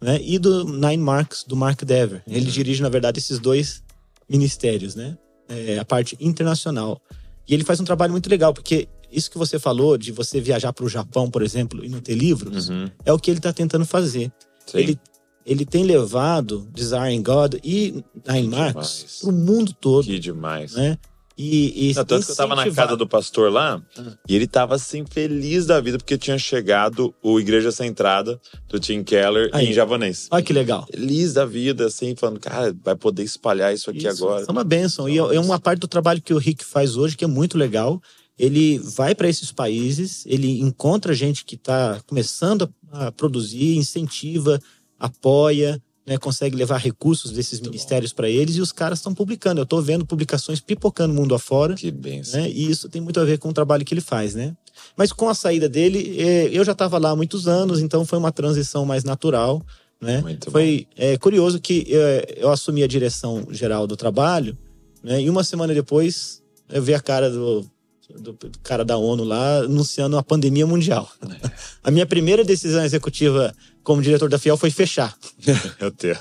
Né? 0.00 0.18
E 0.22 0.38
do 0.38 0.64
Nine 0.64 0.98
Marks, 0.98 1.44
do 1.44 1.54
Mark 1.56 1.82
Dever. 1.84 2.22
Ele 2.26 2.50
dirige, 2.50 2.82
na 2.82 2.88
verdade, 2.88 3.18
esses 3.18 3.38
dois 3.38 3.82
ministérios, 4.28 4.94
né? 4.94 5.16
É, 5.48 5.78
a 5.78 5.84
parte 5.84 6.16
internacional. 6.20 7.00
E 7.48 7.54
ele 7.54 7.62
faz 7.64 7.78
um 7.80 7.84
trabalho 7.84 8.10
muito 8.10 8.28
legal, 8.28 8.52
porque 8.52 8.88
isso 9.12 9.30
que 9.30 9.38
você 9.38 9.56
falou 9.58 9.96
de 9.96 10.10
você 10.10 10.40
viajar 10.40 10.72
para 10.72 10.84
o 10.84 10.88
Japão, 10.88 11.30
por 11.30 11.42
exemplo, 11.42 11.84
e 11.84 11.88
não 11.88 12.00
ter 12.00 12.14
livros, 12.16 12.68
Uhum. 12.68 12.90
é 13.04 13.12
o 13.12 13.18
que 13.18 13.30
ele 13.30 13.38
está 13.38 13.52
tentando 13.52 13.86
fazer. 13.86 14.32
Sim. 14.66 14.78
Ele, 14.78 14.98
ele 15.46 15.64
tem 15.64 15.84
levado 15.84 16.68
Design 16.74 17.22
God 17.22 17.54
e 17.62 18.02
Nine 18.28 18.48
Marks 18.48 19.20
para 19.20 19.30
o 19.30 19.32
mundo 19.32 19.72
todo, 19.80 20.04
Que 20.06 20.18
demais. 20.18 20.72
né? 20.74 20.98
E, 21.38 21.90
e 21.90 21.94
Não, 21.94 22.04
tanto 22.04 22.24
que 22.24 22.32
eu 22.32 22.36
tava 22.36 22.54
na 22.54 22.70
casa 22.70 22.96
do 22.96 23.06
pastor 23.06 23.52
lá 23.52 23.82
Ah. 23.98 24.12
e 24.26 24.34
ele 24.34 24.46
tava 24.46 24.74
assim 24.74 25.04
feliz 25.04 25.66
da 25.66 25.78
vida 25.80 25.98
porque 25.98 26.16
tinha 26.16 26.38
chegado 26.38 27.14
o 27.22 27.38
Igreja 27.38 27.70
Centrada 27.70 28.40
do 28.68 28.80
Tim 28.80 29.02
Keller 29.04 29.50
Aí. 29.52 29.66
em 29.68 29.72
japonês. 29.74 30.28
Olha 30.30 30.42
que 30.42 30.52
legal. 30.54 30.86
Feliz 30.90 31.34
da 31.34 31.44
vida, 31.44 31.86
assim, 31.86 32.16
falando, 32.16 32.40
cara, 32.40 32.74
vai 32.82 32.96
poder 32.96 33.22
espalhar 33.22 33.74
isso 33.74 33.90
aqui 33.90 34.06
Isso, 34.06 34.24
agora. 34.24 34.46
É 34.48 34.50
uma 34.50 34.64
benção. 34.64 35.08
E 35.08 35.18
é 35.18 35.40
uma 35.40 35.60
parte 35.60 35.80
do 35.80 35.88
trabalho 35.88 36.22
que 36.22 36.32
o 36.32 36.38
Rick 36.38 36.64
faz 36.64 36.96
hoje 36.96 37.16
que 37.16 37.24
é 37.24 37.28
muito 37.28 37.58
legal. 37.58 38.00
Ele 38.38 38.78
vai 38.78 39.14
para 39.14 39.28
esses 39.28 39.52
países, 39.52 40.24
ele 40.26 40.60
encontra 40.60 41.14
gente 41.14 41.44
que 41.44 41.54
está 41.54 42.00
começando 42.06 42.72
a 42.92 43.10
produzir, 43.12 43.76
incentiva, 43.76 44.58
apoia, 44.98 45.82
né, 46.06 46.16
consegue 46.16 46.56
levar 46.56 46.78
recursos 46.78 47.32
desses 47.32 47.60
ministérios 47.60 48.12
para 48.12 48.30
eles 48.30 48.56
e 48.56 48.60
os 48.60 48.70
caras 48.70 49.00
estão 49.00 49.12
publicando. 49.12 49.60
Eu 49.60 49.64
estou 49.64 49.82
vendo 49.82 50.06
publicações 50.06 50.60
pipocando 50.60 51.12
mundo 51.12 51.34
afora. 51.34 51.74
Que 51.74 51.90
benção. 51.90 52.40
né? 52.40 52.48
E 52.48 52.70
isso 52.70 52.88
tem 52.88 53.02
muito 53.02 53.18
a 53.18 53.24
ver 53.24 53.38
com 53.38 53.48
o 53.48 53.52
trabalho 53.52 53.84
que 53.84 53.92
ele 53.92 54.00
faz, 54.00 54.34
né? 54.34 54.56
Mas 54.96 55.12
com 55.12 55.28
a 55.28 55.34
saída 55.34 55.68
dele, 55.68 56.16
eh, 56.18 56.50
eu 56.52 56.64
já 56.64 56.72
estava 56.72 56.96
lá 56.98 57.10
há 57.10 57.16
muitos 57.16 57.48
anos, 57.48 57.80
então 57.80 58.04
foi 58.04 58.18
uma 58.18 58.30
transição 58.30 58.86
mais 58.86 59.02
natural, 59.02 59.60
né? 60.00 60.20
Muito 60.20 60.50
foi 60.50 60.86
é, 60.96 61.16
curioso 61.16 61.58
que 61.60 61.86
eh, 61.90 62.36
eu 62.36 62.50
assumi 62.50 62.84
a 62.84 62.86
direção 62.86 63.44
geral 63.50 63.86
do 63.86 63.96
trabalho, 63.96 64.56
né? 65.02 65.20
E 65.22 65.28
uma 65.28 65.42
semana 65.42 65.74
depois 65.74 66.40
eu 66.68 66.82
vi 66.82 66.94
a 66.94 67.00
cara 67.00 67.30
do, 67.30 67.66
do, 68.14 68.32
do 68.32 68.58
cara 68.62 68.84
da 68.84 68.96
ONU 68.96 69.24
lá 69.24 69.58
anunciando 69.58 70.16
a 70.16 70.22
pandemia 70.22 70.66
mundial. 70.66 71.10
a 71.82 71.90
minha 71.90 72.06
primeira 72.06 72.44
decisão 72.44 72.84
executiva 72.84 73.52
como 73.86 74.02
diretor 74.02 74.28
da 74.28 74.36
Fiel 74.36 74.56
foi 74.56 74.68
fechar. 74.68 75.16
Meu 75.80 75.92
Deus. 75.92 76.18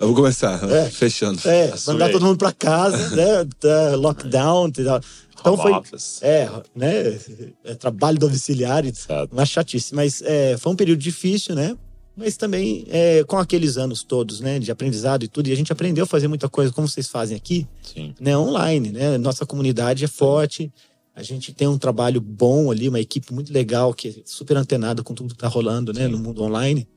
Eu 0.00 0.08
vou 0.08 0.16
começar, 0.16 0.68
É. 0.68 0.90
fechando. 0.90 1.40
É, 1.48 1.66
Assume 1.70 2.00
mandar 2.00 2.10
todo 2.10 2.24
mundo 2.26 2.36
para 2.36 2.50
casa, 2.50 3.10
né? 3.14 3.46
Tá, 3.60 3.94
Lockdown 3.94 4.68
tal. 4.72 5.00
Então 5.38 5.52
Home 5.54 5.62
foi, 5.62 5.72
office. 5.72 6.18
é, 6.22 6.50
né? 6.74 7.16
É, 7.64 7.74
trabalho 7.76 8.18
domiciliar, 8.18 8.84
Exato. 8.84 9.32
uma 9.32 9.46
chatice. 9.46 9.94
Mas 9.94 10.20
é, 10.22 10.56
foi 10.58 10.72
um 10.72 10.76
período 10.76 10.98
difícil, 10.98 11.54
né? 11.54 11.76
Mas 12.16 12.36
também 12.36 12.84
é, 12.88 13.22
com 13.22 13.38
aqueles 13.38 13.76
anos 13.76 14.02
todos, 14.02 14.40
né? 14.40 14.58
De 14.58 14.72
aprendizado 14.72 15.22
e 15.24 15.28
tudo. 15.28 15.46
E 15.48 15.52
a 15.52 15.56
gente 15.56 15.72
aprendeu 15.72 16.02
a 16.02 16.06
fazer 16.08 16.26
muita 16.26 16.48
coisa, 16.48 16.72
como 16.72 16.88
vocês 16.88 17.06
fazem 17.06 17.36
aqui, 17.36 17.64
Sim. 17.82 18.12
né? 18.18 18.36
Online, 18.36 18.90
né? 18.90 19.16
Nossa 19.18 19.46
comunidade 19.46 20.04
é 20.04 20.08
forte. 20.08 20.72
A 21.14 21.22
gente 21.22 21.52
tem 21.52 21.68
um 21.68 21.78
trabalho 21.78 22.20
bom 22.20 22.70
ali, 22.72 22.88
uma 22.88 23.00
equipe 23.00 23.32
muito 23.32 23.52
legal, 23.52 23.94
que 23.94 24.08
é 24.08 24.14
super 24.24 24.56
antenada 24.56 25.02
com 25.04 25.14
tudo 25.14 25.32
que 25.32 25.40
tá 25.40 25.46
rolando, 25.48 25.92
né? 25.92 26.08
No 26.08 26.18
mundo 26.18 26.42
online. 26.42 26.88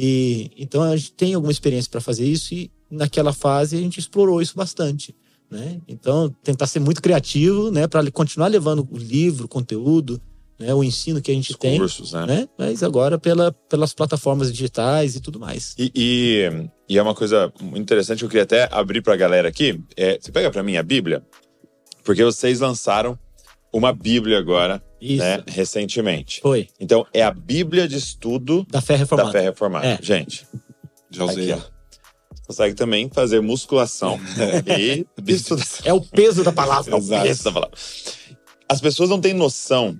E 0.00 0.52
então 0.56 0.84
a 0.84 0.96
gente 0.96 1.10
tem 1.12 1.34
alguma 1.34 1.50
experiência 1.50 1.90
para 1.90 2.00
fazer 2.00 2.24
isso 2.24 2.54
e 2.54 2.70
naquela 2.88 3.32
fase 3.32 3.76
a 3.76 3.80
gente 3.80 3.98
explorou 3.98 4.40
isso 4.40 4.54
bastante, 4.54 5.12
né? 5.50 5.80
Então 5.88 6.32
tentar 6.44 6.68
ser 6.68 6.78
muito 6.78 7.02
criativo, 7.02 7.72
né, 7.72 7.88
para 7.88 8.08
continuar 8.12 8.46
levando 8.46 8.86
o 8.88 8.96
livro, 8.96 9.46
o 9.46 9.48
conteúdo, 9.48 10.20
né, 10.56 10.72
o 10.72 10.84
ensino 10.84 11.20
que 11.20 11.32
a 11.32 11.34
gente 11.34 11.50
Os 11.50 11.56
tem, 11.58 11.78
cursos, 11.80 12.12
né? 12.12 12.26
né? 12.26 12.48
Mas 12.56 12.84
agora 12.84 13.18
pela, 13.18 13.50
pelas 13.68 13.92
plataformas 13.92 14.52
digitais 14.52 15.16
e 15.16 15.20
tudo 15.20 15.40
mais. 15.40 15.74
E, 15.76 15.90
e, 15.92 16.68
e 16.88 16.96
é 16.96 17.02
uma 17.02 17.14
coisa 17.14 17.52
interessante 17.74 18.20
que 18.20 18.24
eu 18.24 18.28
queria 18.28 18.44
até 18.44 18.68
abrir 18.70 19.02
pra 19.02 19.16
galera 19.16 19.48
aqui. 19.48 19.80
É, 19.96 20.16
você 20.20 20.30
pega 20.30 20.48
pra 20.48 20.62
mim 20.62 20.76
a 20.76 20.82
Bíblia, 20.82 21.24
porque 22.04 22.22
vocês 22.22 22.60
lançaram 22.60 23.18
uma 23.72 23.92
Bíblia 23.92 24.38
agora, 24.38 24.82
Isso. 25.00 25.22
né, 25.22 25.42
recentemente. 25.46 26.40
Foi 26.40 26.68
Então, 26.80 27.06
é 27.12 27.22
a 27.22 27.30
Bíblia 27.30 27.86
de 27.88 27.96
estudo 27.96 28.66
da 28.70 28.80
fé 28.80 28.96
reformada. 28.96 29.28
da 29.30 29.38
fé 29.38 29.44
reformada. 29.44 29.86
É. 29.86 29.98
Gente, 30.02 30.46
Já 31.10 31.24
usei. 31.24 31.52
Aqui, 31.52 31.62
consegue 32.46 32.74
também 32.74 33.10
fazer 33.12 33.40
musculação 33.40 34.18
e. 34.78 35.06
É 35.84 35.92
o 35.92 36.00
peso 36.00 36.42
da 36.44 36.52
palavra. 36.52 36.96
Exato. 36.96 37.26
Essa 37.26 37.52
palavra. 37.52 37.76
As 38.68 38.80
pessoas 38.80 39.08
não 39.10 39.20
têm 39.20 39.32
noção 39.34 39.98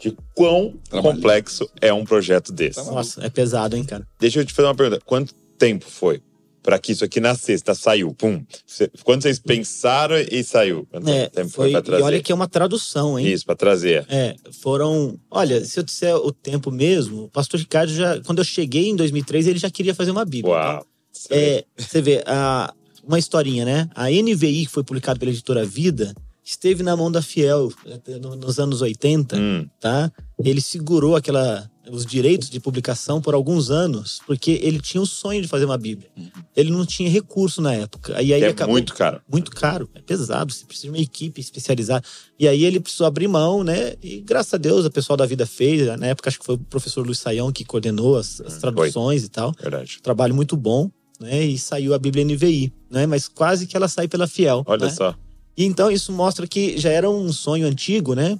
de 0.00 0.16
quão 0.34 0.74
Trabalho. 0.88 1.14
complexo 1.16 1.68
é 1.80 1.92
um 1.92 2.04
projeto 2.04 2.52
desse. 2.52 2.84
Nossa, 2.86 3.24
é 3.24 3.28
pesado, 3.28 3.76
hein, 3.76 3.82
cara? 3.84 4.06
Deixa 4.20 4.38
eu 4.40 4.44
te 4.44 4.52
fazer 4.54 4.68
uma 4.68 4.74
pergunta. 4.74 5.02
Quanto 5.04 5.34
tempo 5.58 5.84
foi 5.84 6.22
para 6.68 6.78
que 6.78 6.92
isso 6.92 7.02
aqui 7.02 7.18
nascesse? 7.18 7.64
Tá, 7.64 7.74
saiu, 7.74 8.12
pum. 8.12 8.44
Cê- 8.66 8.90
Quando 9.02 9.22
vocês 9.22 9.38
pensaram 9.38 10.16
e 10.18 10.44
saiu? 10.44 10.86
Quanto 10.90 11.08
É, 11.08 11.26
tempo 11.30 11.48
foi, 11.48 11.70
foi, 11.70 11.70
para 11.70 11.80
e 11.80 11.82
trazer? 11.82 12.02
olha 12.02 12.22
que 12.22 12.30
é 12.30 12.34
uma 12.34 12.46
tradução, 12.46 13.18
hein? 13.18 13.26
Isso, 13.26 13.46
para 13.46 13.56
trazer. 13.56 14.04
É, 14.06 14.36
foram. 14.60 15.18
Olha, 15.30 15.64
se 15.64 15.80
eu 15.80 15.82
disser 15.82 16.14
o 16.14 16.30
tempo 16.30 16.70
mesmo, 16.70 17.22
o 17.24 17.28
pastor 17.30 17.58
Ricardo 17.58 17.90
já. 17.90 18.20
Quando 18.20 18.40
eu 18.40 18.44
cheguei 18.44 18.86
em 18.90 18.96
2003, 18.96 19.46
ele 19.46 19.58
já 19.58 19.70
queria 19.70 19.94
fazer 19.94 20.10
uma 20.10 20.26
Bíblia. 20.26 20.52
Uau. 20.52 20.86
Então, 21.24 21.38
é, 21.38 21.64
você 21.74 22.02
vê, 22.02 22.22
a, 22.26 22.74
uma 23.02 23.18
historinha, 23.18 23.64
né? 23.64 23.88
A 23.94 24.10
NVI, 24.10 24.66
que 24.66 24.70
foi 24.72 24.84
publicada 24.84 25.18
pela 25.18 25.30
editora 25.30 25.64
Vida, 25.64 26.14
esteve 26.50 26.82
na 26.82 26.96
mão 26.96 27.10
da 27.12 27.20
Fiel 27.20 27.70
eh, 27.86 28.18
no- 28.18 28.34
nos 28.36 28.58
anos 28.58 28.80
80, 28.80 29.36
Hum, 29.36 29.66
tá? 29.78 30.10
Ele 30.42 30.60
segurou 30.60 31.14
aquela, 31.16 31.68
os 31.90 32.06
direitos 32.06 32.48
de 32.48 32.58
publicação 32.60 33.20
por 33.20 33.34
alguns 33.34 33.70
anos, 33.70 34.20
porque 34.26 34.52
ele 34.62 34.80
tinha 34.80 35.00
o 35.02 35.06
sonho 35.06 35.42
de 35.42 35.48
fazer 35.48 35.64
uma 35.66 35.76
Bíblia. 35.76 36.08
Ele 36.56 36.70
não 36.70 36.86
tinha 36.86 37.10
recurso 37.10 37.60
na 37.60 37.74
época. 37.74 38.22
E 38.22 38.32
aí 38.32 38.42
é 38.42 38.48
acabou 38.48 38.72
muito 38.74 38.94
caro. 38.94 39.20
muito 39.30 39.50
caro, 39.50 39.90
é 39.94 40.00
pesado, 40.00 40.52
você 40.52 40.64
precisa 40.64 40.86
de 40.86 40.90
uma 40.96 41.02
equipe 41.02 41.40
especializada. 41.40 42.04
E 42.38 42.46
aí 42.48 42.64
ele 42.64 42.80
precisou 42.80 43.06
abrir 43.06 43.28
mão, 43.28 43.62
né? 43.64 43.94
E 44.02 44.20
graças 44.20 44.54
a 44.54 44.58
Deus 44.58 44.86
o 44.86 44.90
pessoal 44.90 45.16
da 45.16 45.26
vida 45.26 45.44
fez. 45.44 45.86
Na 45.98 46.06
época 46.06 46.30
acho 46.30 46.38
que 46.38 46.46
foi 46.46 46.54
o 46.54 46.58
professor 46.58 47.04
Luiz 47.04 47.18
Saião 47.18 47.52
que 47.52 47.64
coordenou 47.64 48.16
as, 48.16 48.40
as 48.40 48.56
Hum, 48.56 48.60
traduções 48.60 49.24
e 49.24 49.28
tal. 49.28 49.52
Verdade. 49.60 49.98
Trabalho 50.02 50.34
muito 50.34 50.56
bom, 50.56 50.88
né? 51.20 51.44
E 51.44 51.58
saiu 51.58 51.92
a 51.94 51.98
Bíblia 51.98 52.24
NVI, 52.24 52.72
né? 52.90 53.06
Mas 53.06 53.26
quase 53.28 53.66
que 53.66 53.76
ela 53.76 53.88
sai 53.88 54.06
pela 54.08 54.26
Fiel. 54.26 54.62
Olha 54.66 54.86
né? 54.86 54.92
só. 54.92 55.14
E 55.58 55.64
então 55.64 55.90
isso 55.90 56.12
mostra 56.12 56.46
que 56.46 56.78
já 56.78 56.90
era 56.90 57.10
um 57.10 57.32
sonho 57.32 57.66
antigo, 57.66 58.14
né? 58.14 58.38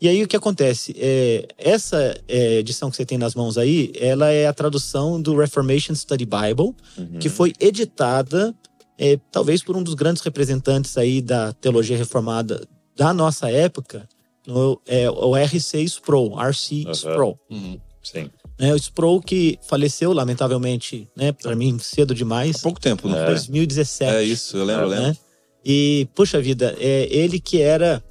E 0.00 0.08
aí 0.08 0.22
o 0.22 0.28
que 0.28 0.36
acontece? 0.36 0.94
É, 0.96 1.48
essa 1.58 2.16
é, 2.28 2.58
edição 2.58 2.88
que 2.90 2.96
você 2.96 3.04
tem 3.04 3.18
nas 3.18 3.34
mãos 3.34 3.58
aí, 3.58 3.92
ela 3.96 4.30
é 4.30 4.46
a 4.46 4.52
tradução 4.52 5.20
do 5.20 5.36
Reformation 5.36 5.94
Study 5.96 6.24
Bible, 6.24 6.72
Uhum. 6.96 7.18
que 7.18 7.28
foi 7.28 7.52
editada 7.58 8.54
é, 8.96 9.18
talvez 9.32 9.62
por 9.64 9.76
um 9.76 9.82
dos 9.82 9.94
grandes 9.94 10.22
representantes 10.22 10.96
aí 10.96 11.20
da 11.20 11.52
teologia 11.54 11.96
reformada 11.96 12.64
da 12.96 13.12
nossa 13.12 13.50
época, 13.50 14.08
no, 14.46 14.80
é, 14.86 15.10
o 15.10 15.36
R.C. 15.36 15.82
Sproul, 15.82 16.40
R.C. 16.40 16.82
Aham. 16.84 16.92
Sproul. 16.92 17.38
Uhum. 17.50 17.80
Sim. 18.02 18.30
Né, 18.58 18.72
o 18.72 18.76
Sproul 18.76 19.20
que 19.20 19.58
faleceu, 19.66 20.12
lamentavelmente, 20.12 21.08
né, 21.16 21.32
para 21.32 21.56
mim, 21.56 21.78
cedo 21.78 22.14
demais, 22.14 22.56
Há 22.56 22.62
pouco 22.62 22.80
tempo, 22.80 23.08
em 23.08 23.12
né? 23.12 23.24
2017. 23.26 24.14
É 24.14 24.22
isso, 24.22 24.56
eu 24.56 24.64
lembro, 24.64 24.84
eu 24.84 24.88
lembro. 24.88 25.18
E, 25.64 26.08
puxa 26.14 26.40
vida, 26.40 26.74
é 26.78 27.06
ele 27.10 27.38
que 27.38 27.60
era, 27.60 28.02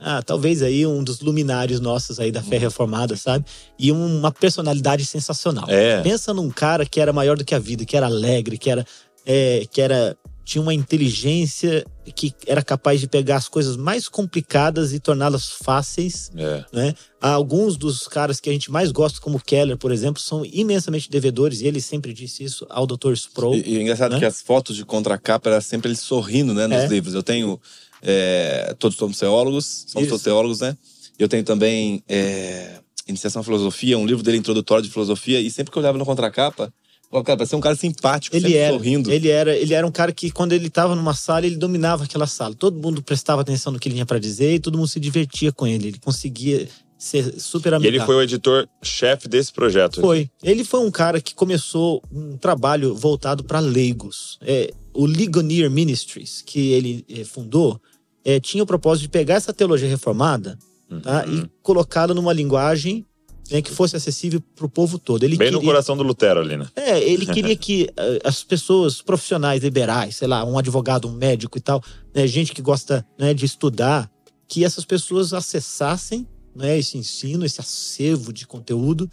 ah, 0.00 0.22
talvez 0.22 0.62
aí 0.62 0.86
um 0.86 1.02
dos 1.02 1.20
luminários 1.20 1.80
nossos 1.80 2.20
aí 2.20 2.30
da 2.30 2.42
fé 2.42 2.58
reformada, 2.58 3.16
sabe? 3.16 3.44
E 3.78 3.90
uma 3.90 4.30
personalidade 4.30 5.04
sensacional. 5.04 5.66
É. 5.68 6.00
Pensa 6.02 6.32
num 6.32 6.50
cara 6.50 6.86
que 6.86 7.00
era 7.00 7.12
maior 7.12 7.36
do 7.36 7.44
que 7.44 7.54
a 7.54 7.58
vida, 7.58 7.84
que 7.84 7.96
era 7.96 8.06
alegre, 8.06 8.58
que 8.58 8.70
era, 8.70 8.86
é, 9.26 9.66
que 9.70 9.80
era 9.80 10.16
tinha 10.48 10.62
uma 10.62 10.72
inteligência 10.72 11.84
que 12.16 12.32
era 12.46 12.62
capaz 12.62 12.98
de 13.00 13.06
pegar 13.06 13.36
as 13.36 13.48
coisas 13.48 13.76
mais 13.76 14.08
complicadas 14.08 14.94
e 14.94 14.98
torná-las 14.98 15.50
fáceis, 15.50 16.30
É. 16.34 16.64
né? 16.72 16.94
Alguns 17.20 17.76
dos 17.76 18.08
caras 18.08 18.40
que 18.40 18.48
a 18.48 18.52
gente 18.52 18.70
mais 18.70 18.90
gosta, 18.90 19.20
como 19.20 19.38
Keller, 19.38 19.76
por 19.76 19.92
exemplo, 19.92 20.22
são 20.22 20.42
imensamente 20.46 21.10
devedores, 21.10 21.60
e 21.60 21.66
ele 21.66 21.82
sempre 21.82 22.14
disse 22.14 22.42
isso 22.44 22.66
ao 22.70 22.86
Dr. 22.86 23.12
Sproul. 23.12 23.56
E, 23.56 23.74
e 23.74 23.76
é 23.76 23.82
engraçado 23.82 24.12
né? 24.12 24.18
que 24.20 24.24
as 24.24 24.40
fotos 24.40 24.74
de 24.74 24.86
contracapa 24.86 25.50
era 25.50 25.60
sempre 25.60 25.88
ele 25.90 25.96
sorrindo, 25.96 26.54
né, 26.54 26.66
nos 26.66 26.78
É. 26.78 26.86
livros. 26.86 27.12
Eu 27.14 27.22
tenho. 27.22 27.60
é, 28.00 28.74
todos 28.78 28.96
somos 28.96 29.18
teólogos, 29.18 29.84
somos 29.88 30.04
Isso. 30.06 30.10
todos 30.10 30.22
teólogos, 30.22 30.60
né? 30.60 30.76
Eu 31.18 31.28
tenho 31.28 31.42
também 31.44 32.02
é, 32.08 32.78
Iniciação 33.06 33.40
à 33.40 33.44
Filosofia, 33.44 33.98
um 33.98 34.06
livro 34.06 34.22
dele 34.22 34.38
introdutório 34.38 34.82
de 34.84 34.90
filosofia, 34.90 35.40
e 35.40 35.50
sempre 35.50 35.70
que 35.72 35.76
eu 35.78 35.82
olhava 35.82 35.98
na 35.98 36.04
contracapa, 36.04 36.72
cara, 37.10 37.36
parece 37.38 37.56
um 37.56 37.60
cara 37.60 37.74
simpático, 37.74 38.36
Ele 38.36 38.42
sempre 38.42 38.58
era, 38.58 38.72
sorrindo. 38.74 39.10
ele 39.12 39.28
era, 39.28 39.56
ele 39.56 39.74
era 39.74 39.86
um 39.86 39.90
cara 39.90 40.12
que 40.12 40.30
quando 40.30 40.52
ele 40.52 40.66
estava 40.68 40.94
numa 40.94 41.14
sala, 41.14 41.46
ele 41.46 41.56
dominava 41.56 42.04
aquela 42.04 42.26
sala. 42.26 42.54
Todo 42.54 42.78
mundo 42.80 43.02
prestava 43.02 43.40
atenção 43.42 43.72
no 43.72 43.78
que 43.78 43.88
ele 43.88 43.94
tinha 43.94 44.06
para 44.06 44.18
dizer 44.18 44.54
e 44.54 44.58
todo 44.60 44.76
mundo 44.76 44.88
se 44.88 45.00
divertia 45.00 45.50
com 45.52 45.66
ele. 45.66 45.88
Ele 45.88 45.98
conseguia 45.98 46.68
ser 46.98 47.40
super 47.40 47.72
E 47.72 47.76
amigável. 47.76 47.96
ele 48.00 48.04
foi 48.06 48.14
o 48.16 48.22
editor-chefe 48.22 49.28
desse 49.28 49.52
projeto. 49.52 50.00
Foi. 50.00 50.28
Ele 50.42 50.64
foi 50.64 50.80
um 50.80 50.90
cara 50.90 51.20
que 51.20 51.34
começou 51.34 52.02
um 52.12 52.36
trabalho 52.36 52.94
voltado 52.94 53.44
para 53.44 53.60
leigos. 53.60 54.38
É, 54.42 54.72
o 54.92 55.06
Ligonier 55.06 55.70
Ministries, 55.70 56.42
que 56.44 56.72
ele 56.72 57.04
eh, 57.08 57.24
fundou, 57.24 57.80
eh, 58.24 58.40
tinha 58.40 58.62
o 58.64 58.66
propósito 58.66 59.02
de 59.02 59.08
pegar 59.10 59.34
essa 59.34 59.52
teologia 59.52 59.88
reformada 59.88 60.58
tá, 61.02 61.24
Uhum. 61.26 61.42
e 61.44 61.50
colocá-la 61.62 62.12
numa 62.14 62.32
linguagem 62.32 63.06
né, 63.50 63.62
que 63.62 63.70
fosse 63.70 63.96
acessível 63.96 64.40
para 64.54 64.66
o 64.66 64.68
povo 64.68 64.98
todo. 64.98 65.22
Ele 65.22 65.36
Bem 65.36 65.50
no 65.50 65.58
queria- 65.58 65.72
coração 65.72 65.96
do 65.96 66.02
Lutero 66.02 66.40
ali, 66.40 66.56
né? 66.56 66.66
é, 66.76 67.00
ele 67.02 67.24
queria 67.32 67.56
que 67.56 67.88
eh, 67.96 68.18
as 68.24 68.42
pessoas 68.44 69.00
profissionais 69.02 69.62
liberais, 69.62 70.16
sei 70.16 70.28
lá, 70.28 70.44
um 70.44 70.58
advogado, 70.58 71.08
um 71.08 71.12
médico 71.12 71.56
e 71.58 71.60
tal, 71.60 71.82
né, 72.14 72.26
gente 72.26 72.52
que 72.52 72.60
gosta 72.62 73.06
né, 73.18 73.32
de 73.32 73.44
estudar, 73.46 74.10
que 74.46 74.64
essas 74.64 74.84
pessoas 74.84 75.32
acessassem 75.32 76.26
né, 76.54 76.78
esse 76.78 76.98
ensino, 76.98 77.44
esse 77.44 77.60
acervo 77.60 78.32
de 78.32 78.46
conteúdo, 78.46 79.08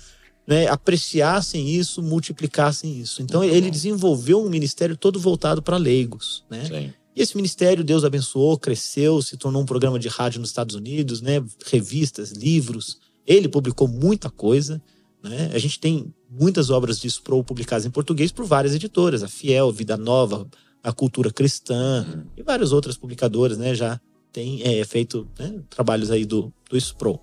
né, 0.48 0.68
apreciassem 0.68 1.70
isso, 1.70 2.02
multiplicassem 2.02 3.00
isso. 3.00 3.22
Então 3.22 3.42
Muito 3.42 3.54
ele 3.54 3.66
bom. 3.68 3.72
desenvolveu 3.72 4.44
um 4.46 4.50
ministério 4.50 4.96
todo 4.96 5.20
voltado 5.20 5.62
para 5.62 5.78
leigos, 5.78 6.44
né? 6.50 6.66
Sim. 6.66 6.94
E 7.16 7.22
esse 7.22 7.36
ministério, 7.36 7.84
Deus 7.84 8.04
abençoou, 8.04 8.58
cresceu, 8.58 9.22
se 9.22 9.38
tornou 9.38 9.62
um 9.62 9.66
programa 9.66 9.98
de 9.98 10.08
rádio 10.10 10.40
nos 10.42 10.50
Estados 10.50 10.76
Unidos, 10.76 11.22
né? 11.22 11.42
Revistas, 11.66 12.32
livros. 12.32 12.98
Ele 13.26 13.48
publicou 13.48 13.88
muita 13.88 14.30
coisa, 14.30 14.82
né? 15.24 15.52
A 15.54 15.58
gente 15.58 15.80
tem 15.80 16.14
muitas 16.30 16.70
obras 16.70 17.00
de 17.00 17.08
Sproul 17.08 17.44
publicadas 17.44 17.86
em 17.86 17.92
português 17.92 18.32
por 18.32 18.46
várias 18.46 18.76
editoras, 18.76 19.24
a 19.24 19.28
Fiel, 19.28 19.72
Vida 19.72 19.98
Nova, 19.98 20.48
a 20.84 20.92
Cultura 20.94 21.32
Cristã 21.32 22.06
Uhum. 22.08 22.26
e 22.38 22.44
várias 22.44 22.72
outras 22.72 22.98
publicadoras, 22.98 23.58
né? 23.58 23.74
Já 23.74 24.00
tem 24.32 24.62
é, 24.64 24.84
feito 24.84 25.28
né, 25.40 25.62
trabalhos 25.70 26.12
aí 26.12 26.26
do, 26.26 26.54
do 26.70 26.78
Sproul. 26.78 27.22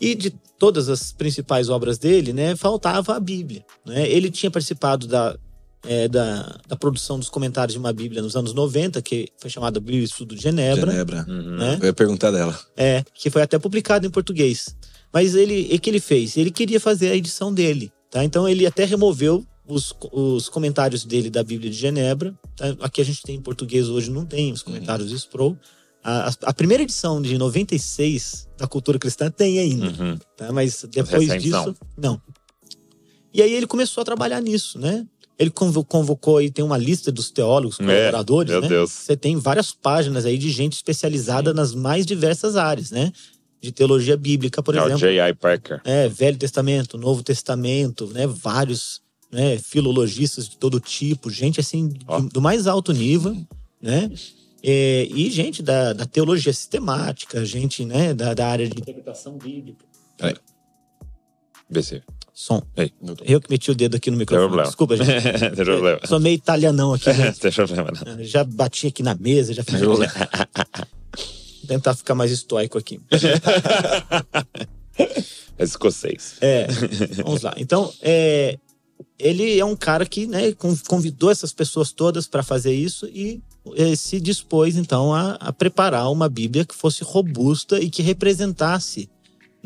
E 0.00 0.14
de 0.14 0.30
todas 0.58 0.88
as 0.88 1.12
principais 1.12 1.68
obras 1.68 1.96
dele, 1.96 2.32
né, 2.32 2.56
faltava 2.56 3.14
a 3.14 3.20
Bíblia. 3.20 3.64
Né? 3.86 4.08
Ele 4.10 4.30
tinha 4.30 4.50
participado 4.50 5.06
da, 5.06 5.38
é, 5.84 6.08
da, 6.08 6.58
da 6.68 6.76
produção 6.76 7.18
dos 7.18 7.28
comentários 7.28 7.72
de 7.74 7.78
uma 7.78 7.92
Bíblia 7.92 8.20
nos 8.22 8.34
anos 8.36 8.52
90, 8.52 9.00
que 9.02 9.28
foi 9.38 9.50
chamada 9.50 9.78
Bíblia 9.80 10.04
Estudo 10.04 10.34
de 10.34 10.42
Genebra, 10.42 10.90
Genebra. 10.90 11.24
Uhum. 11.28 11.56
né? 11.56 11.78
Eu 11.80 11.86
ia 11.86 11.92
perguntar 11.92 12.30
dela. 12.30 12.58
É, 12.76 13.04
que 13.14 13.30
foi 13.30 13.42
até 13.42 13.58
publicado 13.58 14.06
em 14.06 14.10
português. 14.10 14.74
Mas 15.12 15.34
ele, 15.34 15.72
o 15.74 15.80
que 15.80 15.88
ele 15.90 16.00
fez? 16.00 16.36
Ele 16.36 16.50
queria 16.50 16.80
fazer 16.80 17.10
a 17.10 17.16
edição 17.16 17.52
dele, 17.54 17.92
tá? 18.10 18.24
Então 18.24 18.48
ele 18.48 18.66
até 18.66 18.84
removeu 18.84 19.46
os, 19.66 19.94
os 20.12 20.48
comentários 20.48 21.04
dele 21.04 21.30
da 21.30 21.42
Bíblia 21.42 21.70
de 21.70 21.76
Genebra. 21.76 22.34
tá? 22.56 22.76
Aqui 22.80 23.00
a 23.00 23.04
gente 23.04 23.22
tem 23.22 23.36
em 23.36 23.40
português 23.40 23.88
hoje, 23.88 24.10
não 24.10 24.26
tem 24.26 24.52
os 24.52 24.62
comentários 24.62 25.08
de 25.08 25.14
Sproul. 25.16 25.56
A, 26.02 26.32
a- 26.42 26.52
primeira 26.52 26.82
edição 26.84 27.20
de 27.22 27.36
96 27.38 28.48
da 28.58 28.66
Cultura 28.68 28.98
Cristã 28.98 29.28
tem 29.30 29.58
ainda, 29.58 29.86
Uhum. 29.86 30.18
tá? 30.36 30.52
Mas 30.52 30.84
depois 30.90 31.22
recentes 31.26 31.42
disso, 31.44 31.74
não. 31.96 32.12
não. 32.12 32.22
E 33.34 33.42
aí 33.42 33.52
ele 33.52 33.66
começou 33.66 34.02
a 34.02 34.04
trabalhar 34.04 34.40
nisso, 34.40 34.78
né? 34.78 35.06
Ele 35.38 35.50
convo- 35.50 35.84
convocou 35.84 36.38
aí, 36.38 36.50
tem 36.50 36.64
uma 36.64 36.78
lista 36.78 37.12
dos 37.12 37.30
teólogos, 37.30 37.78
É, 37.78 37.84
colaboradores, 37.84 38.50
meu 38.52 38.60
né? 38.62 38.68
Deus. 38.68 38.90
Você 38.90 39.16
tem 39.16 39.36
várias 39.36 39.72
páginas 39.72 40.24
aí 40.24 40.38
de 40.38 40.50
gente 40.50 40.72
especializada 40.74 41.52
nas 41.52 41.74
mais 41.74 42.06
diversas 42.06 42.56
áreas, 42.56 42.90
né? 42.90 43.12
De 43.60 43.70
teologia 43.72 44.16
bíblica, 44.16 44.62
por 44.62 44.74
É 44.74 44.80
o 44.80 44.84
exemplo. 44.86 44.98
J.I. 45.00 45.34
Parker. 45.34 45.80
É, 45.84 46.08
Velho 46.08 46.38
Testamento, 46.38 46.96
Novo 46.96 47.22
Testamento, 47.22 48.06
né? 48.08 48.26
Vários 48.26 49.02
né? 49.30 49.58
filologistas 49.58 50.48
de 50.48 50.56
todo 50.56 50.80
tipo, 50.80 51.28
gente 51.30 51.60
assim, 51.60 51.92
Ó. 52.06 52.20
do 52.20 52.40
mais 52.40 52.66
alto 52.66 52.92
nível, 52.92 53.36
né? 53.82 54.10
É, 54.62 55.06
e 55.10 55.30
gente 55.30 55.62
da, 55.62 55.92
da 55.92 56.06
teologia 56.06 56.52
sistemática, 56.52 57.44
gente 57.44 57.84
né? 57.84 58.14
da, 58.14 58.32
da 58.34 58.48
área 58.48 58.66
de 58.68 58.80
interpretação 58.80 59.36
bíblica. 59.36 59.84
Vê 61.68 61.82
se. 61.82 62.02
Som. 62.38 62.60
Ei. 62.76 62.92
Eu 63.24 63.40
que 63.40 63.48
meti 63.50 63.70
o 63.70 63.74
dedo 63.74 63.96
aqui 63.96 64.10
no 64.10 64.16
microfone. 64.18 64.46
problema. 64.46 64.68
Desculpa, 64.68 64.94
gente. 64.94 65.08
Tem 65.56 65.64
problema. 65.64 66.00
Sou 66.04 66.20
meio 66.20 66.34
italianão 66.34 66.92
aqui, 66.92 67.10
né? 67.10 67.32
Tem 67.40 67.50
problema, 67.50 67.90
não. 68.04 68.22
Já 68.22 68.44
bati 68.44 68.88
aqui 68.88 69.02
na 69.02 69.14
mesa, 69.14 69.54
já 69.54 69.64
fiz. 69.64 69.80
Vou 69.80 69.98
tentar 71.66 71.94
ficar 71.94 72.14
mais 72.14 72.30
estoico 72.30 72.76
aqui. 72.76 73.00
É 75.58 75.64
escocês. 75.64 76.34
É, 76.42 76.66
vamos 77.24 77.40
lá. 77.40 77.54
Então, 77.56 77.90
é, 78.02 78.58
ele 79.18 79.58
é 79.58 79.64
um 79.64 79.74
cara 79.74 80.04
que 80.04 80.26
né, 80.26 80.52
con- 80.52 80.76
convidou 80.86 81.30
essas 81.30 81.52
pessoas 81.54 81.90
todas 81.90 82.26
para 82.26 82.42
fazer 82.42 82.74
isso 82.74 83.06
e 83.06 83.40
é, 83.76 83.96
se 83.96 84.20
dispôs, 84.20 84.76
então, 84.76 85.12
a, 85.14 85.32
a 85.36 85.52
preparar 85.54 86.12
uma 86.12 86.28
Bíblia 86.28 86.64
que 86.66 86.74
fosse 86.74 87.02
robusta 87.02 87.80
e 87.80 87.88
que 87.90 88.02
representasse 88.02 89.08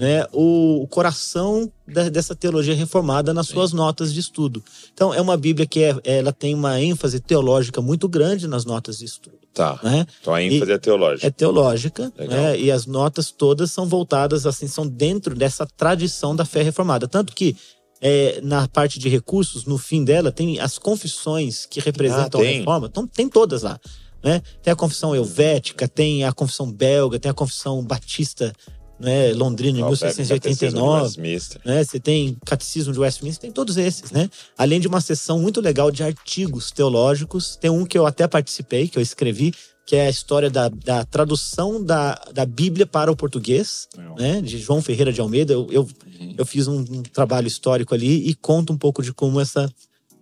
né, 0.01 0.25
o, 0.33 0.83
o 0.83 0.89
coração 0.89 1.71
da- 1.87 2.09
dessa 2.09 2.35
teologia 2.35 2.75
reformada 2.75 3.35
nas 3.35 3.49
suas 3.49 3.71
notas 3.75 4.15
de 4.15 4.19
estudo. 4.21 4.65
Então, 4.95 5.13
é 5.13 5.21
uma 5.21 5.37
Bíblia 5.37 5.67
que 5.67 5.81
é- 5.83 5.95
ela 6.05 6.33
tem 6.33 6.55
uma 6.55 6.81
ênfase 6.81 7.21
teológica 7.21 7.83
muito 7.83 8.09
grande 8.09 8.49
nas 8.49 8.65
notas 8.65 8.97
de 8.99 9.05
estudo. 9.05 9.39
Tá. 9.53 9.79
Né? 9.83 10.07
Então 10.21 10.33
a 10.33 10.43
ênfase 10.43 10.73
é 10.73 10.79
teológica. 10.79 11.27
é 11.27 11.31
teológica, 11.31 12.13
né? 12.17 12.59
E 12.59 12.71
as 12.71 12.87
notas 12.87 13.31
todas 13.31 13.71
são 13.71 13.85
voltadas, 13.85 14.47
assim, 14.47 14.67
são 14.69 14.87
dentro 14.87 15.35
dessa 15.35 15.67
tradição 15.67 16.35
da 16.35 16.45
fé 16.47 16.63
reformada. 16.63 17.07
Tanto 17.07 17.35
que 17.35 17.55
é, 18.01 18.41
na 18.43 18.67
parte 18.69 18.99
de 18.99 19.09
recursos, 19.11 19.67
no 19.67 19.77
fim 19.77 20.03
dela, 20.05 20.33
tem 20.33 20.59
as 20.61 20.79
confissões 20.79 21.67
que 21.67 21.81
representam 21.81 22.41
Ah, 22.41 22.45
a 22.45 22.47
reforma. 22.47 22.87
Então, 22.87 23.07
tem 23.07 23.29
todas 23.29 23.63
lá. 23.63 23.79
Né? 24.25 24.41
Tem 24.63 24.73
a 24.73 24.77
confissão 24.77 25.15
helvética, 25.15 25.87
tem 25.89 26.25
a 26.25 26.33
confissão 26.33 26.71
belga, 26.73 27.19
tem 27.19 27.31
a 27.31 27.35
confissão 27.35 27.83
batista 27.85 28.53
né, 29.01 29.33
Catecismo 29.33 29.57
de 29.57 29.83
1689 29.83 31.03
Westminster. 31.03 31.61
né? 31.65 31.83
Você 31.85 31.99
tem 31.99 32.37
Catecismo 32.45 32.93
de 32.93 33.01
Westminster, 33.01 33.41
tem 33.41 33.51
todos 33.51 33.77
esses, 33.77 34.11
né? 34.11 34.29
Além 34.57 34.79
de 34.79 34.87
uma 34.87 35.01
seção 35.01 35.39
muito 35.39 35.61
legal 35.61 35.91
de 35.91 36.03
artigos 36.03 36.71
teológicos. 36.71 37.57
Tem 37.57 37.71
um 37.71 37.85
que 37.87 37.97
eu 37.99 38.07
até 38.07 38.29
participei, 38.29 38.89
que 38.89 38.99
eu 38.99 39.03
escrevi, 39.03 39.53
que 39.87 39.97
é 39.97 40.07
a 40.07 40.11
história 40.11 40.51
da, 40.51 40.69
da 40.69 41.05
tradução 41.05 41.83
da, 41.83 42.15
da 42.33 42.45
Bíblia 42.47 42.87
para 42.87 43.11
o 43.11 43.17
português, 43.17 43.89
né? 44.17 44.41
De 44.41 44.59
João 44.59 44.83
Ferreira 44.83 45.13
de 45.13 45.21
Almeida. 45.21 45.53
Eu, 45.53 45.67
eu, 45.71 45.89
eu 46.37 46.47
fiz 46.47 46.69
um, 46.69 46.79
um 46.81 47.03
trabalho 47.03 47.49
histórico 47.49 47.95
ali 47.95 48.29
e 48.29 48.35
conto 48.35 48.73
um 48.73 48.79
pouco 48.79 49.03
de 49.03 49.13
como 49.13 49.41
essa, 49.41 49.69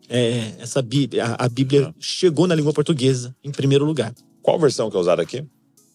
é, 0.09 0.53
essa 0.59 0.81
Bíblia, 0.81 1.25
a, 1.25 1.45
a 1.45 1.49
Bíblia 1.49 1.95
chegou 1.99 2.47
na 2.47 2.55
língua 2.55 2.73
portuguesa, 2.73 3.35
em 3.45 3.51
primeiro 3.51 3.85
lugar. 3.85 4.15
Qual 4.41 4.59
versão 4.59 4.89
que 4.91 4.97
é 4.97 5.01
usada 5.01 5.21
aqui? 5.21 5.45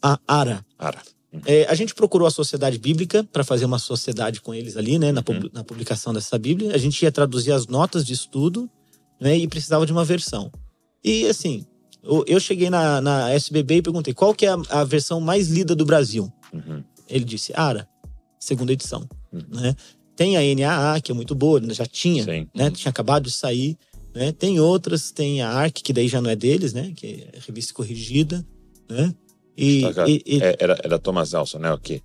A 0.01 0.19
Ara. 0.27 0.63
Ara. 0.77 1.01
É, 1.45 1.65
a 1.65 1.73
gente 1.73 1.95
procurou 1.95 2.27
a 2.27 2.31
Sociedade 2.31 2.77
Bíblica 2.77 3.23
para 3.23 3.43
fazer 3.43 3.65
uma 3.65 3.79
sociedade 3.79 4.39
com 4.41 4.53
eles 4.53 4.77
ali, 4.77 4.99
né, 4.99 5.11
na, 5.11 5.23
pub- 5.23 5.49
na 5.51 5.63
publicação 5.63 6.13
dessa 6.13 6.37
Bíblia. 6.37 6.73
A 6.75 6.77
gente 6.77 7.01
ia 7.01 7.11
traduzir 7.11 7.51
as 7.51 7.65
notas 7.67 8.05
de 8.05 8.13
estudo, 8.13 8.69
né, 9.19 9.35
e 9.37 9.47
precisava 9.47 9.85
de 9.85 9.91
uma 9.91 10.05
versão. 10.05 10.51
E 11.03 11.25
assim, 11.27 11.65
eu, 12.03 12.23
eu 12.27 12.39
cheguei 12.39 12.69
na, 12.69 13.01
na 13.01 13.31
SBB 13.31 13.77
e 13.77 13.81
perguntei 13.81 14.13
qual 14.13 14.33
que 14.33 14.45
é 14.45 14.49
a, 14.49 14.57
a 14.69 14.83
versão 14.83 15.19
mais 15.19 15.47
lida 15.49 15.75
do 15.75 15.85
Brasil. 15.85 16.31
Uhum. 16.53 16.83
Ele 17.09 17.25
disse 17.25 17.51
Ara, 17.55 17.87
segunda 18.39 18.71
edição, 18.73 19.07
Uhum. 19.31 19.41
né? 19.49 19.75
Tem 20.15 20.37
a 20.37 20.41
NAA 20.55 21.01
que 21.01 21.11
é 21.11 21.15
muito 21.15 21.33
boa, 21.33 21.59
já 21.73 21.87
tinha, 21.87 22.23
Sim. 22.23 22.47
né? 22.53 22.69
Tinha 22.69 22.91
acabado 22.91 23.23
de 23.23 23.31
sair, 23.31 23.75
né? 24.13 24.31
Tem 24.31 24.59
outras, 24.59 25.09
tem 25.11 25.41
a 25.41 25.49
ARC 25.49 25.73
que 25.81 25.91
daí 25.91 26.07
já 26.07 26.21
não 26.21 26.29
é 26.29 26.35
deles, 26.35 26.71
né? 26.71 26.93
Que 26.95 27.27
é 27.33 27.39
revista 27.47 27.73
corrigida, 27.73 28.45
né? 28.87 29.11
E, 29.57 29.81
Tá, 29.81 29.93
cara. 29.93 30.09
e- 30.09 30.21
e- 30.25 30.41
É, 30.41 30.55
era, 30.59 30.79
era 30.83 30.99
Thomas 30.99 31.31
Nelson, 31.33 31.59
né? 31.59 31.71
O 31.71 31.77
quê? 31.77 32.01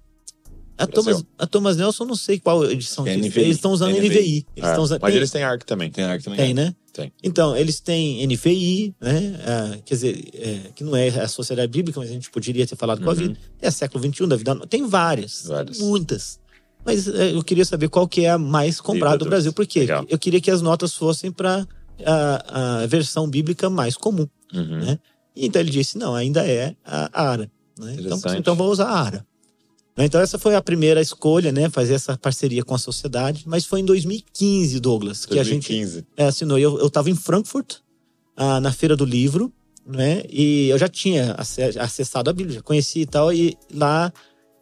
a 0.80 0.86
Thomas, 0.86 1.24
a 1.36 1.44
Thomas 1.46 1.76
Nelson, 1.76 2.04
não 2.04 2.14
sei 2.14 2.38
qual 2.38 2.64
edição 2.70 3.04
É 3.04 3.10
que 3.12 3.18
eles 3.18 3.26
NVI. 3.32 3.40
Eles 3.42 3.56
estão 3.56 3.72
usando 3.72 3.90
NVI. 3.96 4.06
NVI. 4.10 4.46
Eles 4.54 4.70
Ah, 4.70 4.80
usando, 4.80 5.00
mas 5.02 5.10
tem, 5.10 5.16
eles 5.16 5.30
têm 5.32 5.42
ARC 5.42 5.64
também. 5.64 5.90
Tem 5.90 6.04
arte 6.04 6.22
também. 6.24 6.38
tem, 6.38 6.54
né? 6.54 6.72
Tem. 6.92 7.12
Então, 7.20 7.56
eles 7.56 7.80
têm 7.80 8.22
NVI, 8.24 8.94
né? 9.00 9.40
Ah, 9.44 9.78
quer 9.84 9.94
dizer, 9.94 10.28
é, 10.34 10.60
que 10.76 10.84
não 10.84 10.94
é 10.94 11.08
a 11.08 11.26
Sociedade 11.26 11.70
Bíblica, 11.72 11.98
mas 11.98 12.08
a 12.08 12.12
gente 12.12 12.30
poderia 12.30 12.64
ter 12.64 12.76
falado 12.76 13.02
com 13.02 13.08
a 13.10 13.12
Uhum. 13.12 13.18
vida. 13.18 13.36
Tem 13.58 13.66
a 13.68 13.72
século 13.72 14.04
XXI 14.04 14.26
da 14.28 14.36
vida. 14.36 14.54
Tem 14.68 14.86
várias. 14.86 15.46
Várias. 15.46 15.78
Muitas. 15.80 16.38
Mas 16.84 17.08
é, 17.08 17.32
eu 17.34 17.42
queria 17.42 17.64
saber 17.64 17.88
qual 17.88 18.06
que 18.06 18.24
é 18.24 18.30
a 18.30 18.38
mais 18.38 18.80
comprada 18.80 19.18
do 19.18 19.24
Brasil. 19.28 19.52
Por 19.52 19.66
quê? 19.66 19.80
Legal. 19.80 20.06
Eu 20.08 20.16
queria 20.18 20.40
que 20.40 20.50
as 20.50 20.62
notas 20.62 20.94
fossem 20.94 21.32
para 21.32 21.66
a, 22.06 22.82
a 22.82 22.86
versão 22.86 23.28
bíblica 23.28 23.68
mais 23.68 23.96
comum. 23.96 24.28
Uhum. 24.54 24.78
Né? 24.78 24.98
Então 25.46 25.60
ele 25.60 25.70
disse, 25.70 25.96
não, 25.96 26.14
ainda 26.14 26.46
é 26.46 26.74
a 26.84 27.22
ARA. 27.22 27.50
Né? 27.78 27.96
Então, 27.98 28.34
então 28.36 28.56
vou 28.56 28.70
usar 28.70 28.86
a 28.86 29.00
ARA. 29.00 29.26
Né? 29.96 30.04
Então 30.04 30.20
essa 30.20 30.38
foi 30.38 30.54
a 30.54 30.62
primeira 30.62 31.00
escolha, 31.00 31.50
né? 31.52 31.68
Fazer 31.68 31.94
essa 31.94 32.16
parceria 32.16 32.62
com 32.64 32.74
a 32.74 32.78
sociedade. 32.78 33.44
Mas 33.46 33.64
foi 33.64 33.80
em 33.80 33.84
2015, 33.84 34.78
Douglas, 34.80 35.26
que 35.26 35.38
a 35.38 35.42
gente 35.42 35.68
2015. 35.68 36.06
é, 36.16 36.24
assinou. 36.26 36.58
Eu, 36.58 36.78
eu 36.78 36.88
tava 36.90 37.10
em 37.10 37.14
Frankfurt, 37.14 37.76
ah, 38.36 38.60
na 38.60 38.72
Feira 38.72 38.94
do 38.96 39.04
Livro, 39.04 39.52
né? 39.86 40.22
E 40.28 40.68
eu 40.68 40.78
já 40.78 40.88
tinha 40.88 41.34
ace- 41.38 41.78
acessado 41.78 42.30
a 42.30 42.32
Bíblia, 42.32 42.56
já 42.56 42.62
conhecia 42.62 43.02
e 43.02 43.06
tal. 43.06 43.32
E 43.32 43.56
lá 43.72 44.12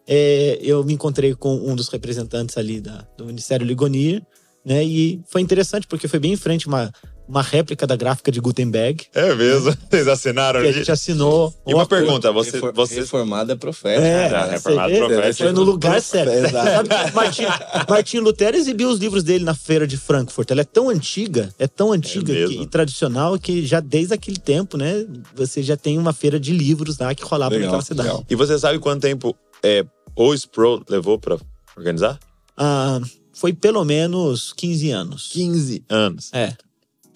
é, 0.07 0.59
eu 0.63 0.85
me 0.85 0.95
encontrei 0.95 1.35
com 1.35 1.55
um 1.57 1.75
dos 1.75 1.89
representantes 1.89 2.57
ali 2.57 2.81
da, 2.81 3.07
do 3.17 3.27
Ministério 3.27 3.67
Ligonier, 3.67 4.23
né? 4.65 4.85
E 4.85 5.21
foi 5.27 5.41
interessante 5.41 5.87
porque 5.87 6.09
foi 6.09 6.19
bem 6.19 6.33
em 6.33 6.37
frente 6.37 6.67
uma, 6.67 6.91
uma 7.29 7.43
réplica 7.43 7.87
da 7.87 7.97
gráfica 7.97 8.31
de 8.31 8.41
Gutenberg. 8.41 9.07
É 9.15 9.35
mesmo? 9.35 9.75
Vocês 9.91 10.07
assinaram? 10.09 10.61
Que 10.63 10.69
a 10.69 10.73
gente 10.73 10.91
assinou. 10.93 11.53
E 11.67 11.75
uma 11.75 11.87
pergunta, 11.87 12.31
você, 12.33 12.53
Refor- 12.53 12.73
você 12.75 12.95
Reformada 13.01 13.53
é 13.53 13.57
profeta. 13.57 14.01
É, 14.01 14.29
vê? 14.29 14.99
profético. 14.99 15.43
Foi 15.45 15.53
no 15.53 15.63
lugar 15.63 16.01
certo. 16.01 16.31
Exato. 16.33 16.89
Martin, 17.15 17.43
Martin 17.89 18.19
Lutero 18.19 18.57
exibiu 18.57 18.89
os 18.89 18.99
livros 18.99 19.23
dele 19.23 19.45
na 19.45 19.55
feira 19.55 19.87
de 19.87 19.97
Frankfurt. 19.97 20.51
Ela 20.51 20.61
é 20.61 20.65
tão 20.65 20.89
antiga, 20.89 21.53
é 21.59 21.67
tão 21.67 21.93
antiga 21.93 22.33
mesmo? 22.33 22.57
que- 22.57 22.63
e 22.63 22.67
tradicional 22.67 23.39
que 23.39 23.65
já 23.67 23.81
desde 23.81 24.15
aquele 24.15 24.39
tempo, 24.39 24.77
né, 24.77 25.05
você 25.35 25.63
já 25.63 25.77
tem 25.77 25.99
uma 25.99 26.13
feira 26.13 26.39
de 26.39 26.53
livros 26.53 26.99
lá 26.99 27.15
que 27.15 27.25
rolava 27.25 27.55
Legal, 27.55 27.67
naquela 27.67 27.83
cidade. 27.83 28.09
legal. 28.09 28.25
E 28.31 28.35
você 28.35 28.59
sabe 28.59 28.79
quanto 28.79 29.03
tempo 29.03 29.37
é, 29.63 29.85
o 30.15 30.33
Sproul 30.35 30.83
levou 30.89 31.19
pra 31.19 31.37
organizar? 31.77 32.19
Ah, 32.57 33.01
foi 33.33 33.53
pelo 33.53 33.85
menos 33.85 34.53
15 34.55 34.91
anos. 34.91 35.29
15 35.33 35.85
Anos. 35.91 36.31
É. 36.33 36.53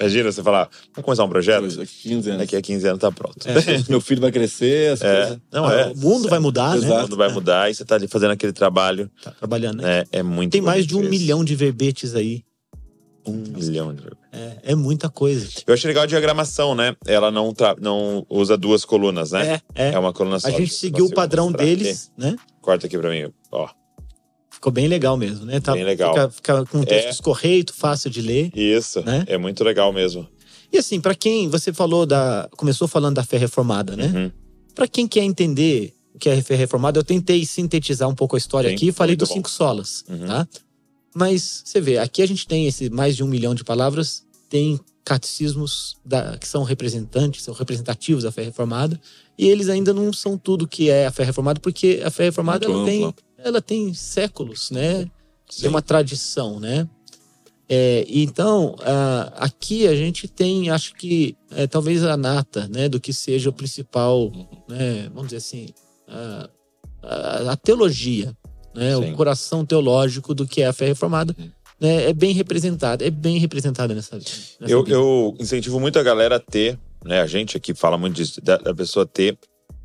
Imagina 0.01 0.33
você 0.33 0.43
falar, 0.43 0.69
vamos 0.95 1.05
começar 1.05 1.25
um 1.25 1.29
projeto? 1.29 1.59
anos. 1.65 1.77
15 1.77 2.31
anos. 2.31 2.41
Daqui 2.41 2.57
a 2.57 2.63
15 2.63 2.87
anos 2.89 3.01
tá 3.01 3.13
pronto. 3.13 3.37
Meu 3.89 4.01
filho 4.01 4.21
vai 4.21 4.33
crescer, 4.33 4.93
as 4.93 5.03
É. 5.03 5.17
coisas. 5.23 5.39
Não, 5.53 5.67
Ah, 5.67 5.75
é. 5.75 5.87
O 5.93 5.97
mundo 5.97 6.29
vai 6.29 6.39
mudar, 6.39 6.77
O 6.79 6.81
né? 6.81 7.03
mundo 7.03 7.17
vai 7.17 7.31
mudar 7.33 7.71
e 7.71 7.75
você 7.75 7.85
tá 7.85 7.97
ali 7.97 8.09
fazendo 8.09 8.31
aquele 8.31 8.53
trabalho. 8.53 9.11
Tá 9.23 9.31
trabalhando, 9.33 9.83
né? 9.83 10.05
É, 10.13 10.21
é 10.21 10.23
muito 10.23 10.53
Tem 10.53 10.61
mais 10.63 10.87
de 10.87 10.97
um 10.97 11.01
milhão 11.03 11.45
de 11.45 11.55
verbetes 11.55 12.15
aí. 12.15 12.43
Um 13.27 13.33
milhão 13.35 13.95
de 13.95 14.03
É, 14.33 14.73
é 14.73 14.75
muita 14.75 15.11
coisa. 15.11 15.47
Eu 15.67 15.75
achei 15.75 15.87
legal 15.89 16.05
a 16.05 16.07
diagramação, 16.07 16.75
né? 16.75 16.97
Ela 17.07 17.31
não, 17.31 17.53
tra- 17.53 17.77
não 17.79 18.25
usa 18.31 18.57
duas 18.57 18.83
colunas, 18.87 19.33
né? 19.33 19.61
É, 19.75 19.89
é. 19.89 19.93
É 19.93 19.99
uma 19.99 20.13
coluna 20.15 20.41
só. 20.41 20.49
A 20.49 20.51
gente 20.51 20.63
eu 20.63 20.67
seguiu 20.69 21.05
o 21.05 21.13
padrão 21.13 21.53
deles, 21.53 22.11
né? 22.17 22.31
aqui. 22.31 22.39
Corta 22.63 22.87
aqui 22.87 22.97
pra 22.97 23.11
mim, 23.11 23.31
ó. 23.53 23.69
Ficou 24.61 24.71
bem 24.71 24.89
legal 24.89 25.17
mesmo, 25.17 25.47
né? 25.47 25.59
Tá, 25.59 25.73
Bem 25.73 25.85
legal. 25.85 26.13
Fica, 26.13 26.31
fica 26.31 26.65
com 26.67 26.79
um 26.81 26.85
texto 26.85 27.07
É. 27.07 27.11
escorreito, 27.11 27.73
fácil 27.73 28.11
de 28.11 28.21
ler. 28.21 28.51
Isso, 28.55 29.01
Né? 29.01 29.25
é 29.27 29.39
muito 29.39 29.65
legal 29.65 29.91
mesmo. 29.91 30.29
E 30.71 30.77
assim, 30.77 31.01
pra 31.01 31.15
quem 31.15 31.49
você 31.49 31.73
falou 31.73 32.05
da, 32.05 32.47
começou 32.59 32.87
falando 32.87 33.15
da 33.17 33.25
fé 33.25 33.39
reformada, 33.39 33.97
né? 33.97 34.05
Uhum. 34.15 34.31
Pra 34.75 34.87
quem 34.87 35.09
quer 35.09 35.25
entender 35.25 35.95
o 36.15 36.19
que 36.19 36.29
é 36.29 36.35
a 36.35 36.43
fé 36.43 36.57
reformada, 36.57 36.99
eu 36.99 37.03
tentei 37.03 37.43
sintetizar 37.47 38.07
um 38.07 38.15
pouco 38.15 38.37
a 38.37 38.39
história 38.39 38.69
Sim, 38.69 38.77
aqui 38.77 38.89
e 38.89 38.93
falei 38.93 39.17
dos 39.17 39.31
bom. 39.31 39.37
cinco 39.37 39.49
solas, 39.49 40.05
Uhum. 40.07 40.27
tá? 40.27 40.47
Mas 41.15 41.63
você 41.65 41.81
vê, 41.81 41.97
aqui 41.97 42.21
a 42.21 42.27
gente 42.27 42.47
tem 42.47 42.67
esse 42.67 42.91
mais 42.91 43.17
de 43.17 43.25
um 43.25 43.27
milhão 43.27 43.55
de 43.55 43.65
palavras, 43.65 44.25
tem 44.51 44.79
catecismos 45.03 45.97
da- 46.05 46.37
que 46.39 46.47
são 46.47 46.63
representantes, 46.63 47.43
são 47.43 47.55
representativos 47.55 48.25
da 48.25 48.31
fé 48.31 48.43
reformada, 48.43 49.01
e 49.39 49.49
eles 49.49 49.69
ainda 49.69 49.93
não 49.95 50.13
são 50.13 50.37
tudo 50.39 50.69
que 50.69 50.91
é 50.91 51.07
a 51.07 51.11
fé 51.11 51.25
reformada, 51.25 51.59
porque 51.61 52.03
a 52.05 52.11
fé 52.11 52.25
reformada 52.25 52.69
Muito 52.69 52.79
ela 52.79 52.87
tem. 52.87 53.15
Ela 53.45 53.61
tem 53.63 53.93
séculos, 53.95 54.71
né? 54.71 55.05
Sim. 55.49 55.63
Tem 55.63 55.71
uma 55.71 55.83
tradição, 55.83 56.59
né? 56.61 56.89
É, 57.73 58.05
então, 58.09 58.75
aqui 59.37 59.87
a 59.87 59.95
gente 59.95 60.27
tem, 60.27 60.71
acho 60.71 60.93
que, 60.95 61.37
é, 61.53 61.69
talvez 61.69 62.03
a 62.05 62.17
nata, 62.17 62.67
né, 62.69 62.89
do 62.89 62.99
que 63.01 63.13
seja 63.13 63.49
o 63.49 63.53
principal, 63.53 64.33
né, 64.69 65.05
vamos 65.15 65.27
dizer 65.27 65.37
assim, 65.37 65.69
a, 66.09 66.51
a- 67.01 67.53
a 67.53 67.57
teologia, 67.57 68.37
né, 68.75 68.97
Sim. 68.97 69.13
o 69.13 69.17
coração 69.17 69.65
teológico 69.65 70.35
do 70.35 70.49
que 70.49 70.63
é 70.63 70.67
a 70.67 70.73
fé 70.73 70.87
reformada, 70.87 71.33
Uhum. 71.39 71.49
né, 71.81 72.09
é 72.11 72.13
bem 72.13 72.33
representada, 72.33 73.07
é 73.07 73.11
bem 73.11 73.39
representada 73.39 73.95
nessa, 73.95 74.17
nessa 74.17 74.57
Eu, 74.69 74.85
eu 74.89 75.37
incentivo 75.39 75.79
muito 75.79 75.97
a 75.97 76.03
galera 76.03 76.37
a 76.37 76.41
ter, 76.41 76.77
né? 77.05 77.21
A 77.21 77.27
gente 77.29 77.57
aqui 77.57 77.73
fala 77.73 77.97
muito 77.97 78.17
disso, 78.17 78.41
da, 78.41 78.57
da 78.57 78.75
pessoa 78.75 79.07
ter 79.07 79.39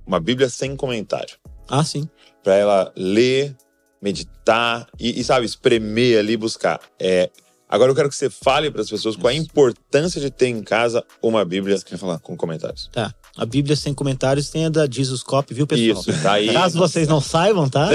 uma 0.08 0.20
Bíblia 0.20 0.50
sem 0.50 0.76
comentário. 0.76 1.36
Ah, 1.68 1.84
sim. 1.84 2.10
Pra 2.46 2.56
ela 2.56 2.94
ler, 2.96 3.58
meditar 4.00 4.88
e, 5.00 5.20
e, 5.20 5.24
sabe, 5.24 5.48
espremer 5.48 6.20
ali, 6.20 6.38
buscar. 6.38 6.80
É, 7.00 7.32
agora 7.68 7.90
eu 7.90 7.96
quero 7.96 8.08
que 8.08 8.16
você 8.16 8.30
fale 8.30 8.70
para 8.70 8.82
as 8.82 8.90
pessoas 8.90 9.16
qual 9.16 9.32
a 9.32 9.34
importância 9.34 10.22
de 10.22 10.30
ter 10.30 10.46
em 10.46 10.62
casa 10.62 11.04
uma 11.24 11.44
Bíblia 11.44 11.76
Você 11.76 11.84
quer 11.84 11.98
falar? 11.98 12.20
com 12.20 12.38
comentários. 12.38 12.88
Tá. 12.94 13.12
A 13.38 13.46
Bíblia 13.46 13.76
sem 13.76 13.94
comentários 13.94 14.50
tem 14.50 14.66
a 14.66 14.70
da 14.70 14.88
Jesus 14.90 15.22
Cop, 15.22 15.54
viu, 15.54 15.68
pessoal? 15.68 16.02
Isso, 16.02 16.24
tá 16.24 16.34
aí. 16.34 16.54
Caso 16.54 16.78
vocês 16.78 17.06
não 17.08 17.20
saibam, 17.20 17.68
tá? 17.68 17.90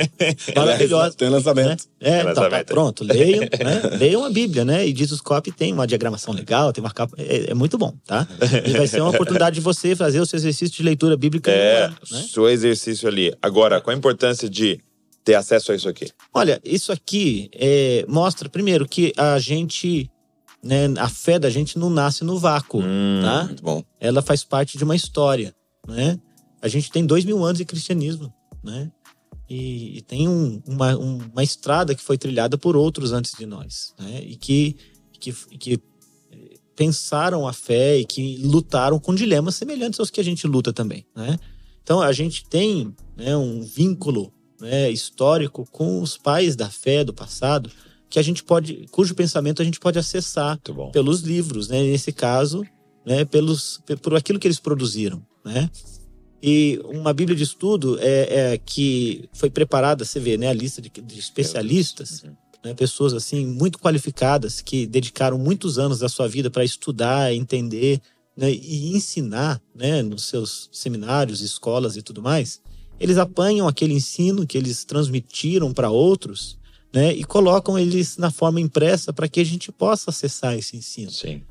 Maravilhosa. 0.56 1.14
Tem 1.14 1.28
lançamento. 1.28 1.84
É, 2.00 2.20
Ela 2.20 2.30
então, 2.32 2.44
tá, 2.44 2.50
tá. 2.50 2.64
pronto. 2.64 3.04
Leiam, 3.04 3.40
né? 3.40 3.96
Leiam 3.98 4.24
a 4.24 4.30
Bíblia, 4.30 4.64
né? 4.64 4.86
E 4.86 4.96
Jesus 4.96 5.20
Cop 5.20 5.50
tem 5.52 5.74
uma 5.74 5.86
diagramação 5.86 6.32
legal, 6.32 6.72
tem 6.72 6.82
uma 6.82 6.90
capa. 6.90 7.14
É, 7.18 7.50
é 7.50 7.54
muito 7.54 7.76
bom, 7.76 7.92
tá? 8.06 8.26
E 8.64 8.70
vai 8.72 8.86
ser 8.86 9.02
uma 9.02 9.10
oportunidade 9.10 9.56
de 9.56 9.60
você 9.60 9.94
fazer 9.94 10.20
o 10.20 10.26
seu 10.26 10.38
exercício 10.38 10.74
de 10.74 10.82
leitura 10.82 11.16
bíblica. 11.16 11.50
É, 11.50 11.88
né? 11.88 12.24
seu 12.32 12.48
exercício 12.48 13.06
ali. 13.06 13.34
Agora, 13.42 13.82
qual 13.82 13.94
a 13.94 13.98
importância 13.98 14.48
de 14.48 14.80
ter 15.22 15.34
acesso 15.34 15.72
a 15.72 15.74
isso 15.74 15.88
aqui? 15.88 16.06
Olha, 16.32 16.58
isso 16.64 16.90
aqui 16.90 17.50
é, 17.52 18.06
mostra, 18.08 18.48
primeiro, 18.48 18.88
que 18.88 19.12
a 19.18 19.38
gente. 19.38 20.10
Né, 20.62 20.86
a 20.98 21.08
fé 21.08 21.38
da 21.38 21.48
gente 21.48 21.78
não 21.78 21.88
nasce 21.88 22.24
no 22.24 22.38
vácuo, 22.38 22.80
Hum, 22.82 23.20
tá? 23.22 23.44
Muito 23.44 23.62
bom. 23.62 23.82
Ela 24.00 24.20
faz 24.22 24.42
parte 24.42 24.76
de 24.76 24.82
uma 24.84 24.96
história, 24.96 25.54
né? 25.86 26.18
A 26.60 26.66
gente 26.66 26.90
tem 26.90 27.06
dois 27.06 27.24
mil 27.24 27.44
anos 27.44 27.58
de 27.58 27.64
cristianismo, 27.64 28.32
né? 28.62 28.90
E, 29.48 29.98
e 29.98 30.02
tem 30.02 30.28
um- 30.28 30.60
uma, 30.66 30.96
um- 30.98 31.18
uma 31.32 31.42
estrada 31.44 31.94
que 31.94 32.02
foi 32.02 32.18
trilhada 32.18 32.58
por 32.58 32.76
outros 32.76 33.12
antes 33.12 33.32
de 33.38 33.46
nós, 33.46 33.94
né? 33.98 34.20
E 34.24 34.34
que, 34.36 34.76
que, 35.20 35.32
que 35.32 35.74
eh, 36.32 36.56
pensaram 36.74 37.46
a 37.46 37.52
fé 37.52 37.98
e 37.98 38.04
que 38.04 38.38
lutaram 38.38 38.98
com 38.98 39.14
dilemas 39.14 39.54
semelhantes 39.54 40.00
aos 40.00 40.10
que 40.10 40.20
a 40.20 40.24
gente 40.24 40.46
luta 40.46 40.72
também, 40.72 41.06
né? 41.14 41.38
Então 41.82 42.00
a 42.02 42.12
gente 42.12 42.44
tem 42.48 42.92
né, 43.16 43.36
um 43.36 43.62
vínculo 43.62 44.32
né, 44.60 44.90
histórico 44.90 45.64
com 45.70 46.02
os 46.02 46.18
pais 46.18 46.56
da 46.56 46.68
fé 46.68 47.04
do 47.04 47.14
passado 47.14 47.70
que 48.10 48.18
a 48.18 48.22
gente 48.22 48.42
pode, 48.42 48.86
cujo 48.90 49.14
pensamento 49.14 49.60
a 49.60 49.64
gente 49.64 49.78
pode 49.80 49.98
acessar 49.98 50.58
pelos 50.92 51.20
livros, 51.20 51.68
né? 51.68 51.82
Nesse 51.82 52.12
caso, 52.12 52.64
né? 53.04 53.24
Pelos, 53.24 53.80
pe- 53.86 53.96
por 53.96 54.14
aquilo 54.14 54.38
que 54.38 54.46
eles 54.46 54.58
produziram, 54.60 55.22
né? 55.44 55.70
E 56.42 56.80
uma 56.84 57.12
Bíblia 57.12 57.36
de 57.36 57.42
estudo 57.42 57.98
é, 58.00 58.52
é 58.52 58.58
que 58.58 59.28
foi 59.32 59.50
preparada, 59.50 60.04
você 60.04 60.20
vê, 60.20 60.36
né? 60.36 60.48
A 60.48 60.52
lista 60.52 60.80
de, 60.80 60.88
de 60.90 61.18
especialistas, 61.18 62.22
Uhum. 62.22 62.36
né, 62.64 62.74
pessoas 62.74 63.12
assim 63.12 63.44
muito 63.46 63.78
qualificadas 63.78 64.60
que 64.60 64.86
dedicaram 64.86 65.38
muitos 65.38 65.78
anos 65.78 65.98
da 66.00 66.08
sua 66.08 66.26
vida 66.28 66.50
para 66.50 66.64
estudar, 66.64 67.32
entender 67.34 68.00
né, 68.36 68.50
e 68.52 68.94
ensinar, 68.96 69.60
né? 69.74 70.02
Nos 70.02 70.24
seus 70.24 70.68
seminários, 70.72 71.40
escolas 71.40 71.96
e 71.96 72.02
tudo 72.02 72.22
mais. 72.22 72.60
Eles 73.00 73.16
apanham 73.16 73.68
aquele 73.68 73.94
ensino 73.94 74.44
que 74.46 74.58
eles 74.58 74.84
transmitiram 74.84 75.72
para 75.72 75.88
outros, 75.90 76.57
né? 76.92 77.12
E 77.12 77.24
colocam 77.24 77.78
eles 77.78 78.16
na 78.16 78.30
forma 78.30 78.60
impressa 78.60 79.12
para 79.12 79.28
que 79.28 79.40
a 79.40 79.44
gente 79.44 79.70
possa 79.70 80.10
acessar 80.10 80.56
esse 80.56 80.76
ensino. 80.76 81.10
Sim. 81.10 81.42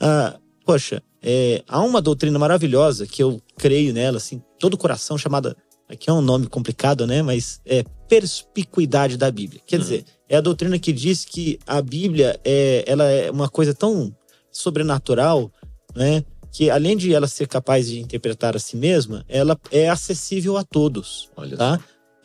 Ah, 0.00 0.38
poxa, 0.64 1.02
é, 1.22 1.62
há 1.66 1.80
uma 1.80 2.00
doutrina 2.00 2.38
maravilhosa 2.38 3.06
que 3.06 3.22
eu 3.22 3.40
creio 3.56 3.92
nela, 3.92 4.18
assim, 4.18 4.42
todo 4.58 4.74
o 4.74 4.78
coração, 4.78 5.16
chamada. 5.18 5.56
Aqui 5.88 6.10
é 6.10 6.12
um 6.12 6.20
nome 6.20 6.46
complicado, 6.46 7.06
né? 7.06 7.22
Mas 7.22 7.60
é 7.64 7.82
perspicuidade 8.06 9.16
da 9.16 9.30
Bíblia. 9.30 9.60
Quer 9.66 9.76
Hum. 9.76 9.80
dizer, 9.80 10.04
é 10.28 10.36
a 10.36 10.40
doutrina 10.42 10.78
que 10.78 10.92
diz 10.92 11.24
que 11.24 11.58
a 11.66 11.80
Bíblia 11.80 12.38
é, 12.44 12.84
ela 12.86 13.04
é 13.04 13.30
uma 13.30 13.48
coisa 13.48 13.72
tão 13.72 14.14
sobrenatural, 14.52 15.50
né? 15.96 16.22
Que 16.52 16.70
além 16.70 16.96
de 16.96 17.14
ela 17.14 17.26
ser 17.26 17.46
capaz 17.48 17.88
de 17.88 18.00
interpretar 18.00 18.54
a 18.54 18.58
si 18.58 18.76
mesma, 18.76 19.24
ela 19.28 19.58
é 19.70 19.88
acessível 19.88 20.56
a 20.56 20.64
todos, 20.64 21.30
Olha 21.36 21.56
tá? 21.56 21.80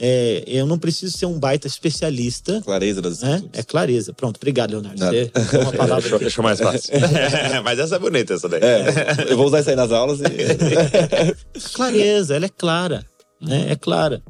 É, 0.06 0.44
eu 0.46 0.66
não 0.66 0.78
preciso 0.78 1.18
ser 1.18 1.26
um 1.28 1.40
baita 1.40 1.66
especialista, 1.66 2.62
Clareza 2.66 3.02
das 3.02 3.22
né? 3.22 3.42
É 3.54 3.64
clareza. 3.64 4.12
Pronto, 4.12 4.36
obrigado, 4.36 4.72
Leonardo. 4.72 5.00
Nada. 5.00 5.32
Você 5.34 5.52
deu 5.52 5.62
uma 5.62 5.72
palavra 5.72 6.02
Deixa, 6.02 6.20
deixa 6.20 6.42
mais 6.42 6.60
fácil. 6.60 6.92
Mas 7.64 7.80
essa 7.80 7.96
é 7.96 8.00
bonita, 8.00 8.34
essa 8.34 8.50
daí. 8.50 8.60
É, 8.62 9.32
eu 9.32 9.38
vou 9.38 9.46
usar 9.46 9.62
isso 9.62 9.70
aí 9.70 9.78
nas 9.78 9.94
aulas 9.94 10.20
e. 10.20 10.24
clareza, 11.74 12.36
ela 12.36 12.48
é 12.48 12.50
clara, 12.50 13.06
né? 13.40 13.68
É 13.70 13.78
clara. 13.78 14.22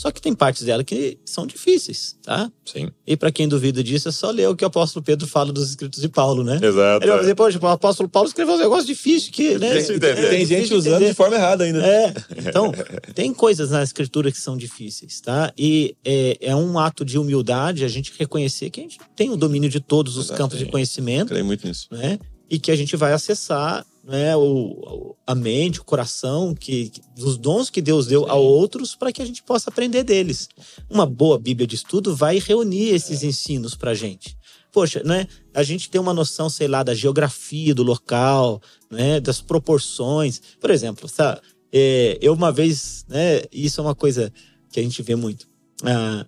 Só 0.00 0.10
que 0.10 0.20
tem 0.22 0.34
partes 0.34 0.62
dela 0.62 0.82
que 0.82 1.18
são 1.26 1.46
difíceis, 1.46 2.16
tá? 2.22 2.50
Sim, 2.64 2.88
E 3.06 3.16
para 3.18 3.30
quem 3.30 3.46
duvida 3.46 3.84
disso, 3.84 4.08
é 4.08 4.12
só 4.12 4.30
ler 4.30 4.48
o 4.48 4.56
que 4.56 4.64
o 4.64 4.66
apóstolo 4.66 5.04
Pedro 5.04 5.26
fala 5.26 5.52
dos 5.52 5.68
escritos 5.68 6.00
de 6.00 6.08
Paulo, 6.08 6.42
né? 6.42 6.58
exato. 6.62 7.04
Ele 7.04 7.10
vai 7.10 7.20
dizer, 7.20 7.34
poxa, 7.34 7.58
o 7.60 7.66
apóstolo 7.66 8.08
Paulo 8.08 8.26
escreveu 8.28 8.54
um 8.54 8.58
negócio 8.58 8.86
difícil 8.86 9.30
que, 9.30 9.58
né? 9.58 9.76
É, 9.78 9.82
Tem 9.82 9.98
difícil 9.98 10.46
gente 10.46 10.74
usando 10.74 10.94
entender. 10.94 11.08
de 11.10 11.14
forma 11.14 11.36
errada 11.36 11.64
ainda. 11.64 11.84
É, 11.86 12.14
então, 12.48 12.72
tem 13.14 13.34
coisas 13.34 13.70
na 13.70 13.82
escritura 13.82 14.32
que 14.32 14.38
são 14.38 14.56
difíceis, 14.56 15.20
tá? 15.20 15.52
E 15.58 15.94
é, 16.02 16.38
é 16.40 16.56
um 16.56 16.78
ato 16.78 17.04
de 17.04 17.18
humildade 17.18 17.84
a 17.84 17.88
gente 17.88 18.10
reconhecer 18.18 18.70
que 18.70 18.80
a 18.80 18.82
gente 18.84 18.98
tem 19.14 19.28
o 19.28 19.36
domínio 19.36 19.68
de 19.68 19.80
todos 19.80 20.16
os 20.16 20.26
Exato, 20.26 20.38
campos 20.38 20.58
de 20.58 20.64
conhecimento, 20.66 21.28
Creio 21.28 21.44
muito 21.44 21.66
nisso. 21.66 21.88
né? 21.90 22.18
E 22.48 22.58
que 22.58 22.70
a 22.70 22.76
gente 22.76 22.96
vai 22.96 23.12
acessar 23.12 23.84
né, 24.10 24.36
o, 24.36 25.14
a 25.24 25.36
mente, 25.36 25.80
o 25.80 25.84
coração, 25.84 26.52
que, 26.52 26.90
que- 26.90 27.00
dos 27.14 27.38
dons 27.38 27.70
que 27.70 27.80
Deus 27.80 28.08
deu 28.08 28.28
a 28.28 28.34
outros 28.34 28.96
para 28.96 29.12
que 29.12 29.22
a 29.22 29.24
gente 29.24 29.40
possa 29.40 29.70
aprender 29.70 30.02
deles. 30.02 30.48
Uma 30.90 31.06
boa 31.06 31.38
Bíblia 31.38 31.64
de 31.64 31.76
estudo 31.76 32.14
vai 32.16 32.40
reunir 32.40 32.88
esses 32.88 33.22
ensinos 33.22 33.76
para 33.76 33.92
a 33.92 33.94
gente. 33.94 34.36
Poxa, 34.72 35.00
né? 35.04 35.28
A 35.54 35.62
gente 35.62 35.88
tem 35.88 36.00
uma 36.00 36.12
noção, 36.12 36.50
sei 36.50 36.66
lá, 36.66 36.82
da 36.82 36.92
geografia 36.92 37.72
do 37.72 37.84
local, 37.84 38.60
né? 38.90 39.20
Das 39.20 39.40
proporções. 39.40 40.40
Por 40.60 40.70
exemplo, 40.70 41.08
sabe? 41.08 41.40
É, 41.72 42.18
eu 42.20 42.32
uma 42.32 42.50
vez, 42.50 43.04
né? 43.08 43.42
Isso 43.52 43.80
é 43.80 43.84
uma 43.84 43.94
coisa 43.94 44.32
que 44.72 44.80
a 44.80 44.82
gente 44.82 45.02
vê 45.02 45.14
muito. 45.14 45.46
Ah, 45.84 46.26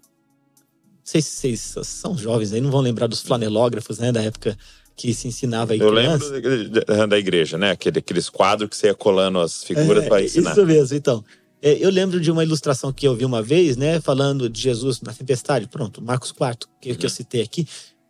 sei 1.03 1.21
se 1.21 1.31
vocês 1.31 1.75
são 1.83 2.17
jovens 2.17 2.53
aí, 2.53 2.61
não 2.61 2.71
vão 2.71 2.81
lembrar 2.81 3.09
dos 3.09 3.21
flanelógrafos, 3.21 3.99
né? 3.99 4.13
Da 4.13 4.23
época 4.23 4.57
que 4.97 5.13
se 5.15 5.29
ensinava 5.29 5.73
aí 5.73 5.81
Eu 5.81 5.91
criança. 5.91 6.31
lembro 6.31 7.09
da- 7.09 7.19
igreja, 7.19 7.57
né? 7.59 7.71
Aquele, 7.71 7.99
aqueles 7.99 8.29
quadros 8.29 8.69
que 8.69 8.77
você 8.77 8.89
ia 8.89 8.95
colando 8.95 9.39
as 9.41 9.65
figuras 9.65 10.05
É, 10.05 10.09
para 10.09 10.23
ensinar. 10.23 10.53
Isso 10.53 10.67
mesmo, 10.67 10.97
então. 10.97 11.25
É, 11.61 11.73
eu 11.85 11.91
lembro 11.91 12.21
de 12.21 12.31
uma 12.31 12.43
ilustração 12.43 12.93
que 12.93 13.07
eu 13.07 13.15
vi 13.15 13.25
uma 13.25 13.41
vez, 13.43 13.77
né? 13.77 14.01
Falando 14.01 14.49
de 14.49 14.61
Jesus 14.61 15.01
na 15.01 15.13
tempestade. 15.13 15.69
Pronto, 15.69 16.03
Marcos 16.03 16.31
IV, 16.31 16.57
que, 16.81 16.95
que 16.95 17.07
eu 17.07 17.11
citei 17.11 17.41
aqui. 17.43 17.67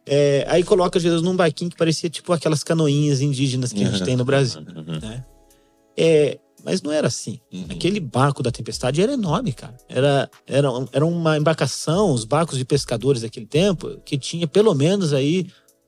É, 0.07 0.45
aí 0.49 0.63
coloca 0.65 0.99
Jesus 0.99 1.23
num 1.23 1.37
barquinho 1.37 1.71
que 1.71 1.77
parecia 1.77 2.09
tipo 2.11 2.33
aquelas 2.33 2.65
canoinhas 2.65 3.21
indígenas 3.21 3.73
que 3.73 3.83
a 3.83 3.87
gente 3.87 4.01
Uhum. 4.01 4.05
tem 4.07 4.17
no 4.17 4.25
Brasil. 4.25 4.61
Uhum. 4.63 4.99
né? 5.01 5.25
É, 5.97 6.39
mas 6.65 6.81
não 6.81 6.91
era 6.93 7.07
assim. 7.09 7.39
Uhum. 7.53 7.67
Aquele 7.71 8.01
barco 8.01 8.43
da 8.43 8.51
tempestade 8.51 9.03
era 9.03 9.13
enorme, 9.13 9.53
cara. 9.53 9.77
Era, 9.89 10.31
era, 10.47 10.69
era 10.93 11.05
uma 11.07 11.37
embarcação, 11.37 12.11
os 12.13 12.25
barcos 12.25 12.57
de 12.57 12.65
pescadores 12.65 13.23
daquele 13.23 13.47
tempo, 13.47 14.01
que 14.05 14.17
tinha 14.17 14.47
pelo 14.47 14.75
menos 14.75 15.13
aí, 15.13 15.47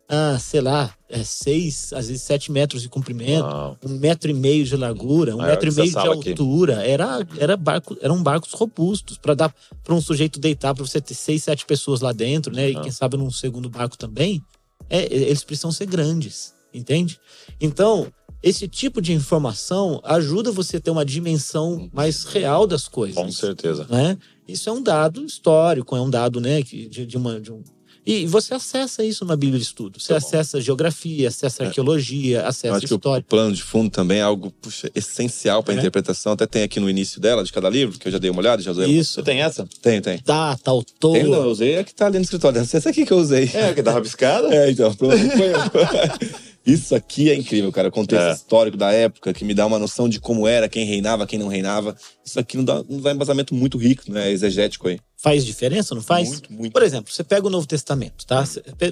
ah, 0.09 0.39
sei 0.39 0.61
lá, 0.61 0.95
é, 1.09 1.25
seis, 1.25 1.93
às 1.93 2.09
vezes 2.09 2.23
sete 2.23 2.53
metros 2.53 2.83
de 2.83 2.89
comprimento, 2.89 3.45
Uau. 3.47 3.79
um 3.85 3.99
metro 3.99 4.31
e 4.31 4.35
meio 4.35 4.65
de 4.65 4.77
largura, 4.77 5.35
um 5.35 5.39
Maior 5.39 5.51
metro 5.53 5.69
e 5.71 5.75
meio 5.75 5.91
de 5.91 5.99
aqui. 5.99 6.09
altura. 6.31 6.87
Era, 6.87 7.27
era 7.39 7.57
barco, 7.57 7.97
eram 8.01 8.23
barcos 8.23 8.53
robustos 8.53 9.17
para 9.19 9.35
dar 9.35 9.55
para 9.83 9.95
um 9.95 10.01
sujeito 10.01 10.39
deitar, 10.39 10.75
para 10.75 10.85
você 10.85 11.01
ter 11.01 11.15
seis, 11.15 11.43
sete 11.45 11.65
pessoas 11.65 12.01
lá 12.01 12.13
dentro, 12.13 12.53
né? 12.55 12.71
E 12.71 12.77
Ah. 12.77 12.81
quem 12.81 12.91
sabe 12.93 13.17
num 13.17 13.31
segundo 13.31 13.69
barco 13.71 13.97
também. 13.97 14.43
É, 14.91 15.11
eles 15.13 15.43
precisam 15.43 15.73
ser 15.73 15.87
grandes, 15.87 16.53
entende? 16.73 17.19
Então, 17.59 18.07
esse 18.43 18.69
tipo 18.69 19.01
de 19.01 19.15
informação 19.15 20.01
ajuda 20.05 20.53
você 20.53 20.77
a 20.77 20.81
ter 20.81 20.91
uma 20.91 21.05
dimensão 21.07 21.89
mais 21.95 22.25
real 22.25 22.67
das 22.67 22.87
coisas. 22.87 23.17
Com 23.17 23.33
certeza. 23.33 23.87
Né? 23.89 24.19
Isso 24.47 24.69
é 24.69 24.73
um 24.73 24.83
dado 24.83 25.25
histórico, 25.25 25.97
é 25.97 26.01
um 26.03 26.11
dado 26.11 26.39
né, 26.41 26.61
de, 26.61 26.87
de 27.07 27.17
uma. 27.17 27.41
De 27.41 27.51
um... 27.51 27.63
E 28.07 28.27
você 28.27 28.53
acessa 28.55 29.03
isso 29.03 29.25
na 29.25 29.35
Bíblia 29.35 29.59
de 29.59 29.65
Estudo. 29.65 29.99
Você 29.99 30.09
Tá 30.09 30.17
acessa 30.19 30.61
geografia, 30.61 31.29
acessa 31.29 31.65
arqueologia, 31.65 32.41
Eu 32.41 32.47
acessa 32.47 32.77
acho 32.77 32.87
que 32.87 32.93
o 32.93 32.97
história. 32.97 33.25
plano 33.27 33.55
de 33.55 33.63
fundo 33.63 33.91
também 33.91 34.19
é 34.19 34.23
algo 34.23 34.51
puxa, 34.61 34.91
essencial 34.95 35.63
para 35.63 35.73
a 35.73 35.77
É. 35.77 35.79
interpretação. 35.81 36.33
Até 36.33 36.47
tem 36.47 36.63
aqui 36.65 36.79
no 36.79 36.91
início 36.91 37.19
dela, 37.21 37.43
de 37.43 37.51
cada 37.53 37.69
livro, 37.71 37.99
que 37.99 38.07
eu 38.09 38.13
já 38.13 38.19
dei 38.19 38.31
uma 38.31 38.41
olhada, 38.41 38.61
já 38.63 38.71
usei. 38.73 38.87
Isso. 38.91 39.15
Você 39.15 39.23
tem 39.23 39.41
essa? 39.41 39.67
Tem, 39.81 40.01
tem. 40.03 40.21
Data, 40.25 40.71
autor. 40.71 41.13
Tem, 41.15 41.25
não, 41.25 41.45
eu 41.45 41.51
usei 41.51 41.79
a 41.79 41.85
que 41.85 41.95
tá 41.95 42.07
ali 42.07 42.19
no 42.19 42.25
escritório. 42.25 42.61
Essa 42.61 42.91
aqui 42.91 43.07
que 43.07 43.13
eu 43.13 43.19
usei. 43.19 43.51
É, 43.55 43.73
que 43.73 43.81
dá 43.83 43.93
rabiscada? 43.93 44.55
É, 44.55 44.71
então, 44.71 44.93
pronto. 44.95 45.17
Foi 45.17 45.49
eu. 45.49 45.59
Isso 46.67 46.95
aqui 46.95 47.31
é 47.31 47.35
incrível, 47.35 47.71
cara. 47.71 47.89
O 47.89 47.93
contexto 47.93 48.25
É. 48.27 48.33
histórico 48.33 48.77
da 48.77 48.91
época, 48.91 49.33
que 49.35 49.45
me 49.45 49.53
dá 49.53 49.67
uma 49.67 49.79
noção 49.79 50.09
de 50.09 50.19
como 50.19 50.49
era, 50.49 50.69
quem 50.69 50.87
reinava, 50.87 51.27
quem 51.27 51.39
não 51.39 51.49
reinava. 51.49 51.95
Isso 52.25 52.41
aqui 52.41 52.57
não 52.57 52.65
dá, 52.65 52.83
não 52.89 53.01
dá 53.01 53.13
embasamento 53.13 53.55
muito 53.55 53.77
rico, 53.77 54.11
né? 54.11 54.31
Exegético 54.31 54.89
aí. 54.89 54.99
Faz 55.17 55.45
diferença, 55.45 55.95
não 55.95 56.03
faz? 56.03 56.29
Muito, 56.31 56.53
muito. 56.53 56.73
Por 56.73 56.83
exemplo, 56.83 57.13
você 57.13 57.23
pega 57.23 57.47
o 57.47 57.51
Novo 57.51 57.67
Testamento, 57.67 58.27
tá? 58.27 58.45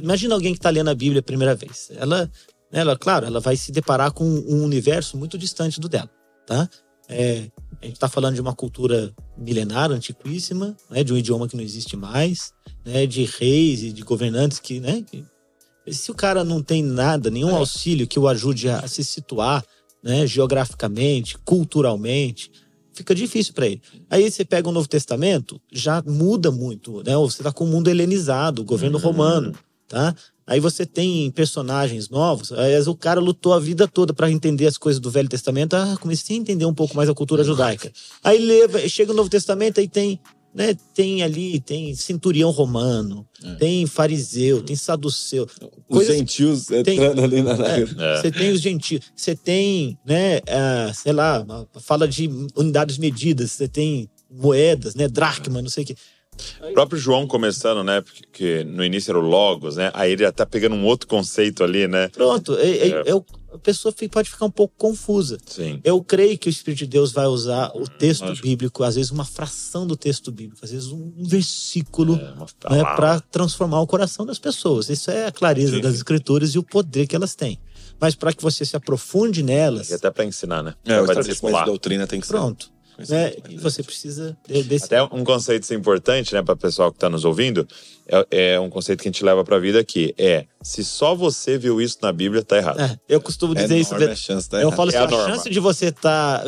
Imagina 0.02 0.34
alguém 0.34 0.52
que 0.52 0.58
está 0.58 0.70
lendo 0.70 0.90
a 0.90 0.94
Bíblia 0.94 1.20
a 1.20 1.22
primeira 1.22 1.54
vez. 1.54 1.90
Ela, 1.96 2.30
ela, 2.70 2.96
claro, 2.96 3.26
ela 3.26 3.40
vai 3.40 3.56
se 3.56 3.72
deparar 3.72 4.12
com 4.12 4.24
um 4.24 4.62
universo 4.64 5.16
muito 5.16 5.38
distante 5.38 5.80
do 5.80 5.88
dela, 5.88 6.10
tá? 6.46 6.68
É, 7.08 7.48
a 7.80 7.84
gente 7.86 7.94
está 7.96 8.08
falando 8.08 8.34
de 8.34 8.40
uma 8.40 8.54
cultura 8.54 9.12
milenar, 9.36 9.90
antiquíssima, 9.90 10.76
né? 10.90 11.02
De 11.04 11.12
um 11.12 11.16
idioma 11.16 11.48
que 11.48 11.56
não 11.56 11.64
existe 11.64 11.96
mais, 11.96 12.52
né? 12.84 13.06
De 13.06 13.24
reis 13.24 13.82
e 13.82 13.92
de 13.92 14.02
governantes 14.02 14.58
que, 14.58 14.78
né? 14.80 15.02
que- 15.10 15.24
se 15.90 16.10
o 16.10 16.14
cara 16.14 16.44
não 16.44 16.62
tem 16.62 16.82
nada, 16.82 17.30
nenhum 17.30 17.50
É. 17.50 17.54
auxílio 17.58 18.06
que 18.06 18.18
o 18.18 18.28
ajude 18.28 18.68
a 18.68 18.86
se 18.86 19.02
situar, 19.04 19.64
né? 20.02 20.26
Geograficamente, 20.26 21.36
culturalmente, 21.44 22.50
fica 22.92 23.14
difícil 23.14 23.54
para 23.54 23.66
ele. 23.66 23.80
Aí 24.10 24.30
você 24.30 24.44
pega 24.44 24.68
o 24.68 24.72
Novo 24.72 24.88
Testamento, 24.88 25.60
já 25.72 26.02
muda 26.06 26.50
muito, 26.50 27.02
né? 27.04 27.16
Você 27.16 27.42
tá 27.42 27.50
com 27.52 27.64
o 27.64 27.68
mundo 27.68 27.88
helenizado, 27.88 28.62
o 28.62 28.64
governo 28.64 28.98
Uhum. 28.98 29.04
romano, 29.04 29.52
tá? 29.88 30.14
Aí 30.46 30.58
você 30.60 30.84
tem 30.84 31.30
personagens 31.30 32.08
novos. 32.10 32.52
Aí 32.52 32.76
o 32.82 32.94
cara 32.96 33.20
lutou 33.20 33.52
a 33.54 33.60
vida 33.60 33.86
toda 33.86 34.12
para 34.12 34.30
entender 34.30 34.66
as 34.66 34.76
coisas 34.76 35.00
do 35.00 35.10
Velho 35.10 35.28
Testamento. 35.28 35.74
Ah, 35.74 35.96
comecei 36.00 36.36
a 36.36 36.40
entender 36.40 36.66
um 36.66 36.74
pouco 36.74 36.96
mais 36.96 37.08
a 37.08 37.14
cultura 37.14 37.44
judaica. 37.44 37.90
Aí 38.24 38.38
leva, 38.44 38.86
chega 38.88 39.12
o 39.12 39.14
Novo 39.14 39.30
Testamento 39.30 39.78
aí 39.80 39.88
tem, 39.88 40.18
né? 40.54 40.74
Tem 40.94 41.22
ali, 41.22 41.58
tem 41.60 41.94
centurião 41.94 42.50
romano, 42.50 43.26
É. 43.44 43.54
tem 43.54 43.86
fariseu, 43.86 44.62
tem 44.62 44.76
saduceu. 44.76 45.44
Os 45.88 45.96
Coisas- 45.96 46.16
gentios 46.16 46.66
tem- 46.66 46.96
entrando 46.98 47.22
ali 47.22 47.42
na. 47.42 47.52
É, 47.52 47.82
É. 47.82 48.20
Você 48.20 48.30
tem 48.30 48.50
os 48.52 48.60
gentios, 48.60 49.00
você 49.16 49.34
tem, 49.34 49.98
né, 50.04 50.40
ah, 50.48 50.92
sei 50.94 51.12
lá, 51.12 51.44
fala 51.80 52.06
de 52.06 52.28
unidades 52.56 52.98
medidas, 52.98 53.52
você 53.52 53.66
tem 53.68 54.08
moedas, 54.30 54.94
né, 54.94 55.08
dracma, 55.08 55.60
não 55.62 55.68
sei 55.68 55.84
o 55.84 55.86
que. 55.86 55.96
O 56.62 56.72
próprio 56.72 56.98
João 56.98 57.26
começando, 57.26 57.84
né? 57.84 58.00
Porque 58.00 58.22
que 58.32 58.64
no 58.64 58.82
início 58.82 59.10
era 59.10 59.18
o 59.18 59.22
Logos, 59.22 59.76
né? 59.76 59.90
Aí 59.92 60.12
ele 60.12 60.22
já 60.22 60.32
tá 60.32 60.46
pegando 60.46 60.74
um 60.74 60.84
outro 60.86 61.06
conceito 61.06 61.62
ali, 61.62 61.86
né? 61.86 62.08
Pronto, 62.08 62.56
é, 62.56 62.70
é- 62.70 62.88
É. 62.88 63.02
é 63.10 63.14
o- 63.14 63.24
a 63.54 63.58
pessoa 63.58 63.94
pode 64.10 64.30
ficar 64.30 64.46
um 64.46 64.50
pouco 64.50 64.74
confusa. 64.76 65.38
Sim. 65.46 65.80
Eu 65.84 66.02
creio 66.02 66.38
que 66.38 66.48
o 66.48 66.50
Espírito 66.50 66.80
de 66.80 66.86
Deus 66.86 67.12
vai 67.12 67.26
usar 67.26 67.70
o 67.74 67.86
texto 67.88 68.24
lógico. 68.24 68.46
bíblico, 68.46 68.82
às 68.84 68.94
vezes 68.94 69.10
uma 69.10 69.24
fração 69.24 69.86
do 69.86 69.96
texto 69.96 70.30
bíblico, 70.32 70.64
às 70.64 70.70
vezes 70.70 70.88
um, 70.88 71.12
versículo, 71.18 72.14
É, 72.16 72.70
né, 72.74 72.82
para 72.96 73.20
transformar 73.20 73.80
o 73.80 73.86
coração 73.86 74.24
das 74.24 74.38
pessoas. 74.38 74.88
Isso 74.88 75.10
é 75.10 75.26
a 75.26 75.32
clareza 75.32 75.76
Sim, 75.76 75.80
das 75.82 75.94
escrituras 75.94 76.54
e 76.54 76.58
o 76.58 76.62
poder 76.62 77.06
que 77.06 77.14
elas 77.16 77.34
têm. 77.34 77.58
Mas 78.00 78.14
para 78.14 78.32
que 78.32 78.42
você 78.42 78.64
se 78.64 78.74
aprofunde 78.76 79.42
nelas, 79.42 79.90
E 79.90 79.94
até 79.94 80.10
pra 80.10 80.24
ensinar, 80.24 80.62
né? 80.62 80.74
É, 80.84 81.00
vai 81.02 81.16
discipular. 81.16 81.64
doutrina 81.66 82.06
tem 82.06 82.20
que 82.20 82.26
ser. 82.26 82.32
pronto. 82.32 82.70
Né? 83.08 83.32
E 83.48 83.56
você 83.56 83.82
precisa 83.82 84.36
de- 84.48 84.62
desse. 84.64 84.84
Até 84.84 85.02
um 85.02 85.24
conceito 85.24 85.62
isso 85.64 85.72
é 85.72 85.76
importante, 85.76 86.32
né, 86.34 86.42
para 86.42 86.54
o 86.54 86.56
pessoal 86.56 86.90
que 86.92 86.96
está 86.98 87.08
nos 87.08 87.24
ouvindo, 87.24 87.66
é, 88.06 88.54
é 88.54 88.60
um 88.60 88.68
conceito 88.70 89.00
que 89.02 89.08
a 89.08 89.10
gente 89.12 89.24
leva 89.24 89.42
para 89.44 89.56
a 89.56 89.58
vida 89.58 89.78
aqui. 89.80 90.14
É, 90.18 90.44
se 90.62 90.84
só 90.84 91.14
você 91.14 91.56
viu 91.58 91.80
isso 91.80 91.98
na 92.02 92.12
Bíblia, 92.12 92.42
tá 92.42 92.56
errado. 92.58 92.80
É, 92.80 92.98
eu 93.08 93.20
costumo 93.20 93.56
É 93.58 93.62
dizer 93.62 93.78
isso. 93.78 93.94
enorme 93.94 94.12
a 94.12 94.16
chance, 94.16 94.48
tá 94.48 94.58
Eu 94.58 94.68
errado. 94.68 94.76
falo 94.76 94.90
É 94.90 94.96
assim, 94.96 95.04
a 95.04 95.08
a, 95.08 95.10
norma. 95.10 95.34
chance 95.34 95.50
de 95.50 95.60
você 95.60 95.86
estar 95.86 96.44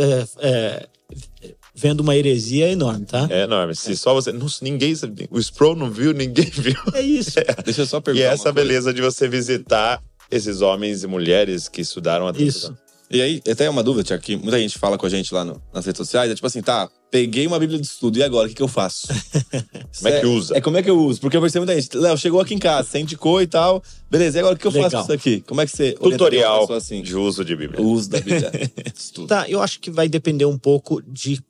vendo 1.75 2.01
uma 2.01 2.17
heresia 2.17 2.69
é 2.69 2.73
enorme, 2.73 3.05
tá? 3.05 3.27
É 3.31 3.43
enorme. 3.43 3.75
Se 3.75 3.97
só 3.97 4.15
você. 4.15 4.33
Nossa, 4.33 4.63
ninguém. 4.65 4.95
O 5.31 5.39
Sproul 5.41 5.75
não 5.77 5.91
viu, 5.91 6.13
ninguém 6.13 6.45
viu. 6.55 6.77
É, 6.95 7.01
isso. 7.01 7.33
Deixa 7.65 7.83
eu 7.83 7.87
só 7.87 7.99
E 7.99 8.03
perguntar. 8.03 8.27
essa 8.27 8.49
uma 8.49 8.53
coisa. 8.55 8.69
beleza 8.69 8.95
de 8.95 9.03
você 9.03 9.27
visitar 9.29 10.03
esses 10.31 10.61
homens 10.61 11.03
e 11.03 11.07
mulheres 11.07 11.69
que 11.69 11.81
estudaram 11.81 12.27
a 12.29 12.33
Isso. 12.37 12.77
E 13.11 13.21
aí, 13.21 13.43
até 13.51 13.69
uma 13.69 13.83
dúvida, 13.83 14.03
Tiago, 14.05 14.23
que 14.23 14.35
muita 14.37 14.59
gente 14.59 14.79
fala 14.79 14.97
com 14.99 15.05
a 15.07 15.09
gente 15.11 15.33
lá 15.33 15.45
no- 15.45 15.61
nas 15.73 15.85
redes 15.85 15.99
sociais, 15.99 16.31
é 16.31 16.35
tipo 16.35 16.47
assim, 16.47 16.63
tá, 16.63 16.89
peguei 17.11 17.47
uma 17.47 17.59
Bíblia 17.59 17.79
de 17.79 17.87
estudo, 17.87 18.19
e 18.19 18.23
agora, 18.23 18.47
o 18.47 18.49
que, 18.49 18.55
que 18.57 18.63
eu 18.63 18.67
faço? 18.69 19.07
Como 19.99 20.09
é 20.09 20.21
que 20.21 20.27
usa? 20.27 20.57
É 20.57 20.61
como 20.61 20.77
é 20.79 20.83
que 20.83 20.91
eu 20.91 20.99
uso? 20.99 21.21
Porque 21.21 21.37
eu 21.37 21.41
percebo 21.41 21.65
muita 21.67 21.81
gente, 21.81 21.97
Léo, 21.97 22.17
chegou 22.19 22.41
aqui 22.41 22.55
em 22.55 22.59
casa, 22.59 22.89
você 22.89 22.99
indicou 22.99 23.41
e 23.41 23.47
tal, 23.47 23.83
beleza, 24.11 24.39
e 24.39 24.41
agora 24.41 24.55
o 24.55 24.59
que 24.59 24.67
eu 24.67 24.71
faço 24.73 24.81
com 24.83 24.87
Legal. 24.89 25.03
isso 25.03 25.13
aqui? 25.13 25.41
Como 25.43 25.61
é 25.61 25.67
que 25.67 25.71
você 25.77 25.93
Tutorial 25.93 26.73
assim? 26.73 27.03
de 27.03 27.15
uso 27.15 27.45
de 27.45 27.55
Bíblia. 27.55 27.81
O 27.81 27.91
uso 27.93 28.11
da 28.11 28.19
Bíblia 28.19 28.51
de 28.51 28.73
estudo. 28.99 29.29
Tá, 29.29 29.49
eu 29.49 29.63
acho 29.63 29.79
que 29.81 29.91
vai 29.91 30.09
depender 30.09 30.47
um 30.47 30.59
pouco 30.59 31.01
de 31.07 31.41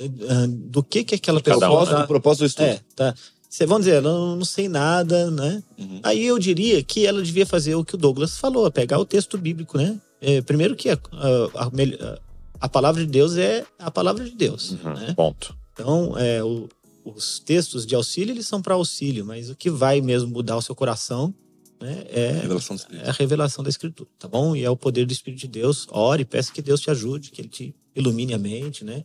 ah, 0.00 0.46
do 0.48 0.82
que 0.82 1.04
que 1.04 1.16
aquela 1.16 1.40
cada 1.42 1.58
pessoa 1.58 1.68
um, 1.70 1.74
propósito, 1.76 1.96
tá- 1.96 2.04
o 2.04 2.06
propósito 2.06 2.40
do 2.40 2.46
estudo. 2.46 2.66
É, 2.66 2.80
tá. 2.96 3.14
Você 3.48 3.66
vamos 3.66 3.84
dizer, 3.84 3.96
eu 3.96 4.02
não, 4.02 4.36
não 4.36 4.44
sei 4.44 4.68
nada, 4.68 5.28
né? 5.30 5.60
Uhum. 5.76 6.00
Aí 6.04 6.24
eu 6.24 6.38
diria 6.38 6.82
que 6.84 7.04
ela 7.04 7.20
devia 7.20 7.44
fazer 7.44 7.74
o 7.74 7.84
que 7.84 7.96
o 7.96 7.98
Douglas 7.98 8.38
falou, 8.38 8.70
pegar 8.70 8.98
o 9.00 9.04
texto 9.04 9.36
bíblico, 9.36 9.76
né? 9.76 9.98
É, 10.20 10.40
primeiro 10.42 10.76
que 10.76 10.90
a, 10.90 10.98
a, 11.12 12.18
a 12.60 12.68
palavra 12.68 13.04
de 13.04 13.10
Deus 13.10 13.36
é 13.36 13.64
a 13.78 13.90
palavra 13.90 14.24
de 14.24 14.34
Deus, 14.36 14.72
Uhum, 14.72 14.94
né? 14.94 15.14
Ponto. 15.14 15.56
Então, 15.72 16.16
é, 16.18 16.42
o- 16.44 16.68
os 17.04 17.38
textos 17.40 17.86
de 17.86 17.94
auxílio, 17.94 18.32
eles 18.32 18.46
são 18.46 18.60
para 18.60 18.74
auxílio, 18.74 19.24
mas 19.24 19.48
o 19.48 19.56
que 19.56 19.70
vai 19.70 20.00
mesmo 20.02 20.28
mudar 20.30 20.56
o 20.56 20.62
seu 20.62 20.74
coração 20.74 21.34
né, 21.80 22.04
é, 22.10 22.32
Revelação 22.42 22.76
é 22.92 23.08
a 23.08 23.12
revelação 23.12 23.64
da 23.64 23.70
Escritura, 23.70 24.10
tá 24.18 24.28
bom? 24.28 24.54
E 24.54 24.62
é 24.62 24.68
o 24.68 24.76
poder 24.76 25.06
do 25.06 25.12
Espírito 25.12 25.40
de 25.40 25.48
Deus. 25.48 25.86
Ore, 25.90 26.26
peça 26.26 26.52
que 26.52 26.60
Deus 26.60 26.78
te 26.78 26.90
ajude, 26.90 27.30
que 27.30 27.40
Ele 27.40 27.48
te 27.48 27.74
ilumine 27.96 28.34
a 28.34 28.38
mente, 28.38 28.84
né? 28.84 29.02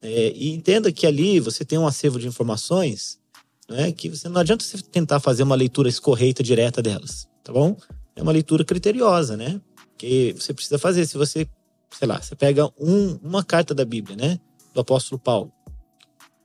É, 0.00 0.32
e 0.34 0.48
entenda 0.54 0.90
que 0.90 1.06
ali 1.06 1.38
você 1.38 1.66
tem 1.66 1.78
um 1.78 1.86
acervo 1.86 2.18
de 2.18 2.26
informações 2.26 3.18
né, 3.68 3.92
que 3.92 4.08
você 4.08 4.26
não 4.30 4.40
adianta 4.40 4.64
você 4.64 4.78
tentar 4.82 5.20
fazer 5.20 5.42
uma 5.42 5.54
leitura 5.54 5.86
escorreita 5.88 6.42
direta 6.42 6.80
delas, 6.82 7.28
tá 7.42 7.52
bom? 7.52 7.76
É 8.16 8.22
uma 8.22 8.32
leitura 8.32 8.64
criteriosa, 8.64 9.36
né? 9.36 9.60
Que 9.98 10.32
você 10.32 10.52
precisa 10.52 10.78
fazer. 10.78 11.06
Se 11.06 11.16
você, 11.16 11.46
sei 11.98 12.08
lá, 12.08 12.20
você 12.20 12.34
pega 12.34 12.66
um- 12.78 13.18
uma 13.22 13.44
carta 13.44 13.74
da 13.74 13.84
Bíblia, 13.84 14.16
né? 14.16 14.40
Do 14.74 14.80
apóstolo 14.80 15.18
Paulo. 15.20 15.52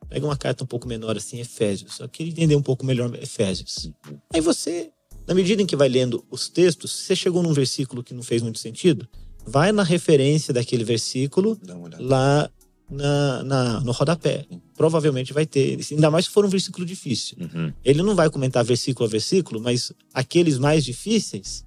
Pega 0.08 0.26
uma 0.26 0.38
carta 0.38 0.64
um 0.64 0.68
pouco 0.68 0.88
menor 0.88 1.16
assim, 1.18 1.40
Efésios. 1.40 1.96
Só 1.96 2.08
queria 2.08 2.32
entender 2.32 2.56
um 2.56 2.62
pouco 2.62 2.86
melhor 2.86 3.14
Efésios. 3.22 3.92
Aí 4.34 4.42
você, 4.42 4.92
na 5.28 5.34
medida 5.36 5.62
em 5.62 5.66
que 5.66 5.76
vai 5.76 5.88
lendo 5.90 6.26
os 6.32 6.50
textos, 6.50 6.92
se 6.92 7.04
você 7.06 7.16
chegou 7.16 7.44
num 7.44 7.54
versículo 7.54 8.04
que 8.04 8.14
não 8.14 8.24
fez 8.24 8.42
muito 8.42 8.58
sentido, 8.60 9.08
vai 9.46 9.72
na 9.72 9.84
referência 9.84 10.54
daquele 10.54 10.84
versículo 10.84 11.58
lá 12.00 12.50
na, 12.90 13.44
na- 13.44 13.80
no 13.82 13.92
rodapé. 13.92 14.46
Provavelmente 14.76 15.32
vai 15.32 15.46
ter, 15.46 15.80
ainda 15.92 16.10
mais 16.10 16.26
se 16.26 16.32
for 16.32 16.44
um 16.44 16.50
versículo 16.50 16.86
difícil. 16.88 17.38
Uhum. 17.40 17.72
Ele 17.86 18.02
não 18.02 18.16
vai 18.16 18.30
comentar 18.32 18.64
versículo 18.64 19.08
a 19.08 19.12
versículo, 19.12 19.60
mas 19.62 19.92
aqueles 20.12 20.58
mais 20.58 20.84
difíceis, 20.84 21.64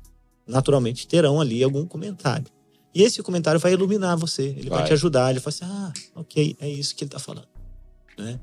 naturalmente 0.46 1.06
terão 1.06 1.40
ali 1.40 1.62
algum 1.62 1.86
comentário. 1.86 2.46
E 2.94 3.02
esse 3.02 3.22
comentário 3.22 3.58
vai 3.58 3.72
iluminar 3.72 4.16
você, 4.16 4.48
ele 4.48 4.68
vai, 4.68 4.80
Vai. 4.80 4.88
te 4.88 4.92
ajudar, 4.92 5.30
ele 5.30 5.40
vai 5.40 5.48
assim, 5.48 5.64
ah, 5.64 5.92
ok, 6.14 6.56
é 6.60 6.68
isso 6.68 6.94
que 6.94 7.04
ele 7.04 7.08
está 7.08 7.18
falando. 7.18 7.48
Né? 8.18 8.38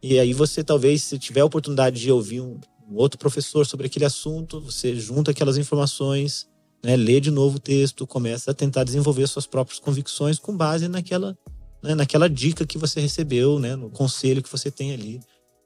E 0.00 0.18
aí 0.18 0.32
você 0.32 0.62
talvez, 0.62 1.02
se 1.02 1.18
tiver 1.18 1.40
a 1.40 1.44
oportunidade 1.44 2.00
de 2.00 2.10
ouvir 2.12 2.40
um 2.40 2.60
um 2.88 2.96
outro 2.96 3.18
professor 3.18 3.66
sobre 3.66 3.86
aquele 3.86 4.06
assunto, 4.06 4.60
você 4.60 4.96
junta 4.96 5.30
aquelas 5.30 5.58
informações, 5.58 6.48
né, 6.82 6.96
lê 6.96 7.20
de 7.20 7.30
novo 7.30 7.56
o 7.56 7.60
texto, 7.60 8.06
começa 8.06 8.50
a 8.50 8.54
tentar 8.54 8.84
desenvolver 8.84 9.26
suas 9.26 9.46
próprias 9.46 9.78
convicções 9.78 10.38
com 10.38 10.56
base 10.56 10.88
naquela, 10.88 11.36
né, 11.82 11.94
naquela 11.94 12.28
dica 12.28 12.66
que 12.66 12.78
você 12.78 12.98
recebeu, 13.00 13.58
né, 13.58 13.76
no 13.76 13.90
conselho 13.90 14.42
que 14.42 14.50
você 14.50 14.70
tem 14.70 14.92
ali. 14.92 15.20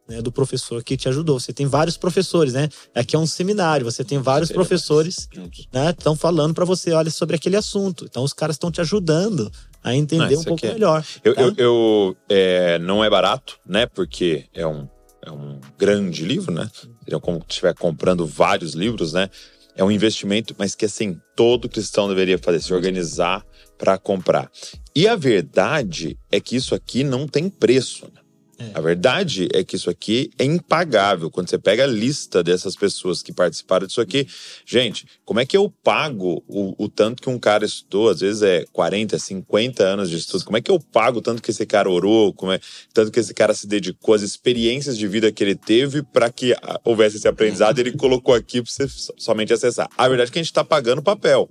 Né, 0.09 0.21
do 0.21 0.33
professor 0.33 0.83
que 0.83 0.97
te 0.97 1.09
ajudou. 1.09 1.39
Você 1.39 1.53
tem 1.53 1.65
vários 1.65 1.97
professores, 1.97 2.53
né? 2.53 2.69
Aqui 2.93 3.15
é 3.15 3.19
um 3.19 3.27
seminário, 3.27 3.85
você 3.85 4.03
tem 4.03 4.19
vários 4.19 4.51
professores 4.51 5.29
né? 5.73 5.91
Estão 5.91 6.17
falando 6.17 6.53
para 6.53 6.65
você, 6.65 6.93
olha, 6.93 7.11
sobre 7.11 7.37
aquele 7.37 7.57
assunto. 7.57 8.05
Então 8.05 8.25
os 8.25 8.33
caras 8.33 8.57
estão 8.57 8.71
te 8.71 8.81
ajudando 8.81 9.51
a 9.83 9.95
entender 9.95 10.35
Ah, 10.35 10.39
um 10.39 10.45
pouco 10.45 10.67
é- 10.67 10.73
melhor. 10.73 11.05
Eu, 11.23 11.35
tá? 11.35 11.43
eu, 11.43 11.55
eu, 11.57 12.17
é, 12.29 12.79
não 12.81 13.03
é 13.05 13.09
barato, 13.09 13.59
né? 13.65 13.87
Porque 13.87 14.47
é 14.53 14.67
um, 14.67 14.89
é 15.25 15.31
um 15.31 15.61
grande 15.79 16.25
livro, 16.25 16.53
né? 16.53 16.69
Seria 17.05 17.21
como 17.21 17.39
se 17.39 17.47
estiver 17.51 17.75
comprando 17.75 18.27
vários 18.27 18.75
livros, 18.75 19.13
né? 19.13 19.31
É 19.75 19.83
um 19.85 19.91
investimento, 19.91 20.55
mas 20.59 20.75
que 20.75 20.85
assim, 20.85 21.19
todo 21.35 21.69
cristão 21.69 22.09
deveria 22.09 22.39
fazer, 22.39 22.61
se 22.61 22.75
organizar 22.75 23.47
para 23.79 23.97
comprar. 23.99 24.51
E 24.95 25.09
a 25.09 25.17
verdade 25.17 26.19
é 26.31 26.41
que 26.41 26.57
isso 26.57 26.75
aqui 26.75 27.03
não 27.03 27.27
tem 27.27 27.49
preço. 27.49 28.05
né? 28.07 28.21
É. 28.63 28.71
A 28.79 28.81
verdade 28.81 29.49
é 29.53 29.65
que 29.65 29.77
isso 29.77 29.91
aqui 29.91 30.31
é 30.39 30.45
impagável. 30.45 31.31
Quando 31.31 31.49
você 31.51 31.59
pega 31.59 31.85
a 31.85 31.87
lista 31.87 32.43
dessas 32.43 32.77
pessoas 32.77 33.23
que 33.23 33.33
participaram 33.33 33.87
disso 33.87 34.01
aqui, 34.01 34.27
gente, 34.67 35.07
como 35.25 35.41
é 35.41 35.47
que 35.47 35.57
eu 35.57 35.73
pago 35.83 36.43
o, 36.47 36.75
o 36.85 36.89
tanto 36.89 37.23
que 37.23 37.29
um 37.29 37.39
cara 37.39 37.65
estudou? 37.65 38.09
Às 38.11 38.21
vezes 38.21 38.43
é 38.43 38.65
40, 38.73 39.19
50 39.19 39.83
anos 39.85 40.11
de 40.11 40.17
estudo. 40.17 40.45
Como 40.45 40.57
é 40.57 40.61
que 40.61 40.71
eu 40.71 40.79
pago 40.79 41.19
o 41.19 41.23
tanto 41.23 41.43
que 41.43 41.51
esse 41.51 41.67
cara 41.67 41.91
orou? 41.91 42.33
Como 42.33 42.53
é, 42.53 42.61
tanto 42.93 43.11
que 43.11 43.21
esse 43.21 43.35
cara 43.35 43.55
se 43.55 43.67
dedicou, 43.67 44.15
as 44.15 44.23
experiências 44.23 44.97
de 44.97 45.07
vida 45.09 45.31
que 45.33 45.43
ele 45.43 45.55
teve 45.55 46.03
para 46.03 46.31
que 46.31 46.53
ah, 46.55 46.81
houvesse 46.85 47.17
esse 47.17 47.29
aprendizado, 47.29 47.79
ele 47.79 47.93
colocou 47.93 48.35
aqui 48.35 48.63
para 48.63 48.71
você 48.71 48.89
so- 48.89 49.13
somente 49.19 49.53
acessar. 49.53 49.89
A 49.97 50.09
verdade 50.09 50.31
é 50.31 50.33
que 50.33 50.39
a 50.39 50.43
gente 50.43 50.51
está 50.51 50.65
pagando 50.65 51.03
papel. 51.03 51.49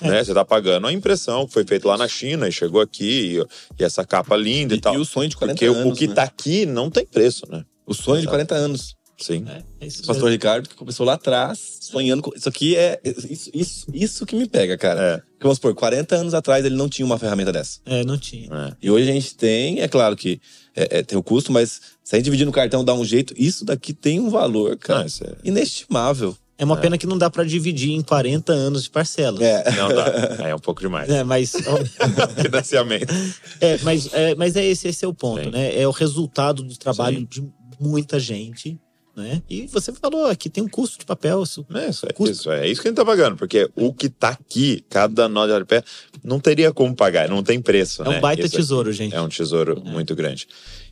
Né? 0.00 0.22
Você 0.24 0.30
está 0.32 0.44
pagando 0.44 0.86
a 0.86 0.92
impressão 0.92 1.46
que 1.46 1.52
foi 1.52 1.64
feita 1.64 1.86
lá 1.88 1.96
na 1.96 2.08
China 2.08 2.48
e 2.48 2.52
chegou 2.52 2.80
aqui, 2.80 3.38
e, 3.38 3.80
e 3.80 3.84
essa 3.84 4.04
capa 4.04 4.36
linda 4.36 4.74
e, 4.74 4.78
E, 4.78 4.80
tal. 4.80 4.94
e 4.94 4.98
o 4.98 5.04
sonho 5.04 5.28
de 5.28 5.36
40 5.36 5.54
Porque 5.54 5.68
o- 5.68 5.74
anos. 5.74 5.92
o 5.92 5.96
que 5.96 6.08
né? 6.08 6.14
Aqui 6.42 6.66
não 6.66 6.90
tem 6.90 7.06
preço, 7.06 7.46
né? 7.50 7.64
O 7.86 7.94
sonho 7.94 8.20
de 8.20 8.26
40 8.28 8.54
anos. 8.54 8.94
Sim. 9.18 9.44
É, 9.46 9.62
é 9.80 9.86
isso 9.86 10.02
O 10.02 10.06
pastor 10.06 10.24
mesmo. 10.24 10.30
Ricardo, 10.30 10.68
que 10.68 10.74
começou 10.74 11.06
lá 11.06 11.12
atrás, 11.14 11.78
sonhando 11.80 12.22
com. 12.22 12.32
Isso 12.34 12.48
aqui 12.48 12.76
é. 12.76 13.00
Isso, 13.04 13.50
isso, 13.54 13.86
isso 13.92 14.26
que 14.26 14.34
me 14.34 14.48
pega, 14.48 14.76
cara. 14.76 15.00
É. 15.00 15.16
Porque, 15.18 15.42
vamos 15.44 15.58
supor, 15.58 15.74
40 15.74 16.16
anos 16.16 16.34
atrás 16.34 16.64
ele 16.64 16.74
não 16.74 16.88
tinha 16.88 17.06
uma 17.06 17.18
ferramenta 17.18 17.52
dessa. 17.52 17.78
É, 17.86 18.04
não 18.04 18.18
tinha. 18.18 18.48
é. 18.52 18.76
E 18.82 18.90
hoje 18.90 19.08
a 19.08 19.12
gente 19.12 19.36
tem, 19.36 19.80
é 19.80 19.86
claro 19.86 20.16
que 20.16 20.40
é, 20.74 20.98
é, 20.98 21.02
tem 21.02 21.16
o 21.16 21.22
custo, 21.22 21.52
mas 21.52 21.80
se 22.02 22.14
a 22.14 22.18
gente 22.18 22.24
dividir 22.24 22.44
no 22.44 22.52
cartão 22.52 22.84
dá 22.84 22.94
um 22.94 23.04
jeito, 23.04 23.32
isso 23.36 23.64
daqui 23.64 23.92
tem 23.92 24.18
um 24.18 24.30
valor, 24.30 24.76
cara, 24.76 25.00
Não, 25.00 25.06
isso 25.06 25.24
é- 26.62 26.64
inestimável. 26.64 26.64
É 26.64 26.64
uma 26.64 26.76
pena 26.76 26.96
que 26.98 27.06
não 27.06 27.18
dá 27.18 27.28
para 27.28 27.44
dividir 27.44 27.92
em 27.92 28.02
40 28.02 28.52
anos 28.52 28.84
de 28.84 28.90
parcelas. 28.90 29.40
É. 29.40 29.70
Não 29.72 29.88
dá. 29.88 30.12
É 30.48 30.54
um 30.54 30.58
pouco 30.58 30.80
demais. 30.80 31.08
É, 31.08 31.24
mas, 31.24 31.52
Financiamento. 32.42 33.12
é, 33.60 33.78
mas, 33.82 34.12
é, 34.12 34.34
mas 34.34 34.56
é 34.56 34.64
esse, 34.64 34.88
esse 34.88 35.04
é 35.04 35.08
o 35.08 35.14
ponto, 35.14 35.44
Sim. 35.44 35.50
né? 35.50 35.80
É 35.80 35.86
o 35.86 35.90
resultado 35.90 36.62
do 36.62 36.76
trabalho 36.76 37.18
Sim. 37.18 37.26
de 37.28 37.52
muita 37.80 38.18
gente, 38.18 38.78
né? 39.16 39.42
E 39.48 39.66
você 39.66 39.92
falou 39.92 40.26
aqui 40.26 40.48
tem 40.48 40.62
um 40.62 40.68
custo 40.68 40.98
de 40.98 41.04
papel. 41.04 41.42
Isso, 41.42 41.66
É 41.74 41.88
isso, 41.88 42.06
é 42.06 42.30
isso. 42.30 42.50
É 42.50 42.68
isso 42.68 42.80
que 42.80 42.88
a 42.88 42.90
gente 42.90 42.96
tá 42.96 43.04
pagando. 43.04 43.36
Porque 43.36 43.70
o 43.76 43.92
que 43.92 44.08
tá 44.08 44.30
aqui, 44.30 44.84
cada 44.88 45.28
nó 45.28 45.46
de 45.46 45.64
pé, 45.64 45.82
não 46.24 46.40
teria 46.40 46.72
como 46.72 46.94
pagar. 46.94 47.28
Não 47.28 47.42
tem 47.42 47.60
preço, 47.60 48.02
é 48.02 48.08
né? 48.08 48.18
um 48.18 48.20
baita 48.20 48.42
Isso 48.42 48.54
aqui 48.54 48.56
tesouro, 48.56 48.92
gente. 48.92 49.14
É 49.14 49.20
um 49.20 49.28
tesouro 49.28 49.82
muito 49.84 50.14
grande. 50.14 50.46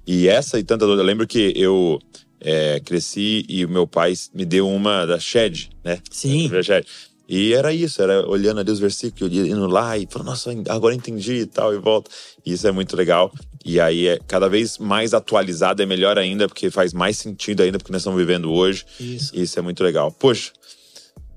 E 0.06 0.28
essa 0.28 0.58
e 0.58 0.62
tantas 0.62 0.88
outras. 0.88 1.00
Eu 1.00 1.06
lembro 1.06 1.26
que 1.26 1.52
eu 1.56 1.98
é, 2.41 2.80
cresci 2.80 3.45
e 3.49 3.64
o 3.64 3.68
meu 3.68 3.86
pai 3.86 4.14
me 4.34 4.45
deu 4.45 4.68
uma 4.68 5.07
da 5.07 5.18
Shed, 5.18 5.70
né? 5.84 5.99
Sim. 6.11 6.49
Da 6.49 6.62
Shed. 6.62 6.86
E 7.28 7.53
era 7.55 7.72
isso, 7.72 8.03
era 8.03 8.28
olhando 8.28 8.59
ali 8.59 8.72
os 8.72 8.80
versículos, 8.80 9.32
indo 9.32 9.66
lá 9.68 9.97
e 9.97 10.05
falando, 10.11 10.28
nossa, 10.28 10.51
agora 10.68 10.95
entendi 10.97 11.34
e 11.34 11.47
tal, 11.47 11.72
e 11.72 11.78
volta. 11.78 12.11
E 12.45 12.53
isso 12.53 12.66
é 12.66 12.72
muito 12.72 12.97
legal. 12.97 13.32
E 13.64 13.78
aí, 13.78 14.09
é 14.09 14.18
cada 14.26 14.49
vez 14.49 14.78
mais 14.78 15.14
atualizado 15.14 15.80
é 15.80 15.86
melhor 15.86 16.18
ainda, 16.18 16.49
porque 16.49 16.70
faz 16.72 16.93
mais 16.93 17.18
sentido 17.18 17.62
ainda, 17.62 17.78
porque 17.78 17.93
nós 17.93 18.01
estamos 18.03 18.18
vivendo 18.18 18.51
hoje. 18.51 18.84
Isso. 18.99 19.30
Isso 19.36 19.57
é 19.59 19.62
muito 19.62 19.84
legal. 19.84 20.11
Poxa, 20.11 20.51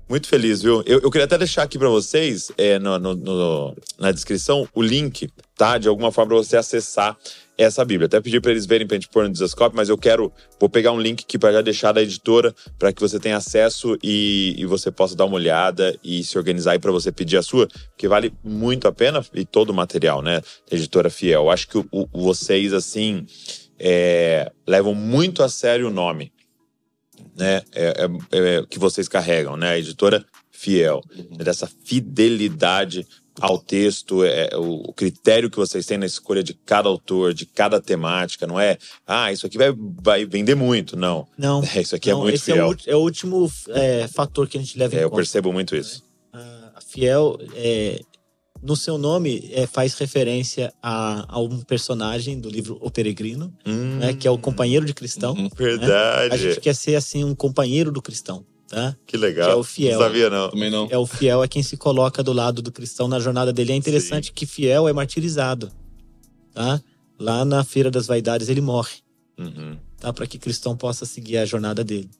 muito 0.08 0.26
feliz, 0.26 0.62
viu? 0.62 0.82
Eu, 0.84 0.98
eu 1.00 1.10
queria 1.12 1.26
até 1.26 1.38
deixar 1.38 1.62
aqui 1.62 1.78
pra 1.78 1.88
vocês, 1.88 2.50
é, 2.58 2.76
no, 2.80 2.98
no- 2.98 3.14
no- 3.14 3.76
na 3.98 4.10
descrição, 4.10 4.68
o 4.74 4.82
link, 4.82 5.28
tá? 5.56 5.78
De 5.78 5.86
alguma 5.86 6.10
forma 6.10 6.30
pra 6.34 6.38
você 6.44 6.56
acessar 6.56 7.16
essa 7.56 7.84
Bíblia. 7.84 8.06
Até 8.06 8.20
pedi 8.20 8.40
pra 8.40 8.50
eles 8.50 8.66
verem 8.66 8.86
pra 8.86 8.96
gente 8.96 9.08
pôr 9.08 9.24
no 9.24 9.30
Desascope, 9.32 9.76
mas 9.76 9.88
eu 9.88 9.96
quero, 9.98 10.32
vou 10.58 10.68
pegar 10.68 10.92
um 10.92 11.00
link 11.00 11.22
aqui 11.24 11.38
pra 11.38 11.52
já 11.52 11.60
deixar 11.62 11.92
da 11.92 12.02
editora, 12.02 12.54
pra 12.78 12.92
que 12.92 13.00
você 13.00 13.18
tenha 13.20 13.36
acesso 13.36 13.96
e, 14.02 14.54
e 14.58 14.66
você 14.66 14.90
possa 14.90 15.14
dar 15.14 15.24
uma 15.24 15.36
olhada 15.36 15.96
e 16.02 16.24
se 16.24 16.36
organizar 16.36 16.72
aí 16.72 16.78
pra 16.78 16.90
você 16.92 17.12
pedir 17.12 17.36
a 17.36 17.42
sua, 17.42 17.66
porque 17.90 18.08
vale 18.08 18.32
muito 18.42 18.88
a 18.88 18.92
pena 18.92 19.24
e 19.34 19.44
todo 19.44 19.70
o 19.70 19.74
material, 19.74 20.20
né? 20.22 20.40
Editora 20.70 21.08
Fiel. 21.10 21.50
Acho 21.50 21.68
que 21.68 21.78
o- 21.78 21.86
o- 21.92 22.08
vocês, 22.12 22.72
assim, 22.72 23.24
é, 23.78 24.50
levam 24.66 24.94
muito 24.94 25.42
a 25.42 25.48
sério 25.48 25.88
o 25.88 25.92
nome 25.92 26.32
né, 27.36 27.62
é, 27.72 28.06
é- 28.32 28.58
é, 28.58 28.66
que 28.68 28.78
vocês 28.78 29.08
carregam, 29.08 29.56
né? 29.56 29.70
A 29.70 29.78
editora 29.78 30.24
fiel, 30.50 31.00
né, 31.30 31.44
dessa 31.44 31.68
fidelidade 31.84 33.06
ao 33.40 33.58
texto, 33.58 34.24
é, 34.24 34.48
é 34.52 34.56
o, 34.56 34.92
critério 34.92 35.50
que 35.50 35.56
vocês 35.56 35.84
têm 35.86 35.98
na 35.98 36.06
escolha 36.06 36.42
de 36.42 36.54
cada 36.54 36.88
autor, 36.88 37.34
de 37.34 37.46
cada 37.46 37.80
temática, 37.80 38.46
não 38.46 38.58
é? 38.58 38.78
Ah, 39.06 39.32
isso 39.32 39.46
aqui 39.46 39.58
vai, 39.58 39.72
vai 40.02 40.24
vender 40.24 40.54
muito, 40.54 40.96
não. 40.96 41.26
Não. 41.36 41.62
É, 41.74 41.80
isso 41.82 41.94
aqui 41.96 42.10
é 42.10 42.12
não, 42.12 42.22
muito 42.22 42.34
esse 42.36 42.50
é 42.52 42.64
o, 42.64 42.76
fiel. 42.76 42.94
é 42.94 42.96
o 42.96 43.00
último 43.00 43.52
é, 43.68 44.08
fator 44.08 44.48
que 44.48 44.56
a 44.56 44.60
gente 44.60 44.78
leva 44.78 44.94
É, 44.94 44.98
em 44.98 45.02
eu 45.02 45.10
conta. 45.10 45.20
percebo 45.20 45.52
muito 45.52 45.74
isso. 45.74 46.02
A 46.32 46.64
a 46.76 46.80
Fiel, 46.80 47.38
é, 47.54 48.00
no 48.60 48.74
seu 48.74 48.98
nome, 48.98 49.48
é, 49.52 49.64
faz 49.66 49.94
referência 49.94 50.72
a, 50.82 51.24
a 51.36 51.38
um 51.40 51.60
personagem 51.60 52.40
do 52.40 52.48
livro 52.48 52.78
O 52.80 52.90
Peregrino, 52.90 53.52
Hum, 53.64 53.98
né, 53.98 54.14
que 54.14 54.26
é 54.26 54.30
o 54.30 54.38
companheiro 54.38 54.84
de 54.84 54.92
cristão. 54.92 55.34
Uhum. 55.34 55.48
A 55.52 55.56
verdade. 55.56 56.38
gente 56.38 56.60
quer 56.60 56.74
ser, 56.74 56.96
assim, 56.96 57.22
um 57.22 57.34
companheiro 57.34 57.92
do 57.92 58.02
cristão, 58.02 58.44
tá? 58.68 58.96
Que 59.06 59.16
legal. 59.16 59.48
que 59.48 59.52
é 59.52 59.56
o 59.56 59.62
fiel. 59.64 59.98
Não 59.98 60.06
sabia, 60.06 60.30
não. 60.30 60.50
Também 60.50 60.70
não. 60.70 60.88
É 60.90 60.98
o 60.98 61.06
fiel 61.06 61.42
é 61.42 61.48
quem 61.48 61.62
se 61.62 61.76
coloca 61.76 62.22
do 62.22 62.32
lado 62.32 62.60
do 62.62 62.72
cristão 62.72 63.06
na 63.08 63.18
jornada 63.20 63.52
dele. 63.52 63.72
É 63.72 63.76
interessante 63.76 64.32
que 64.32 64.46
fiel 64.46 64.88
é 64.88 64.92
martirizado, 64.92 65.70
tá? 66.52 66.80
Lá 67.18 67.44
na 67.44 67.62
Feira 67.64 67.90
das 67.90 68.06
Vaidades 68.06 68.48
ele 68.48 68.60
morre, 68.60 68.96
Uhum. 69.38 69.76
tá? 70.00 70.12
Para 70.12 70.26
que 70.26 70.38
cristão 70.38 70.76
possa 70.76 71.04
seguir 71.06 71.38
a 71.38 71.44
jornada 71.44 71.84
dele. 71.84 72.10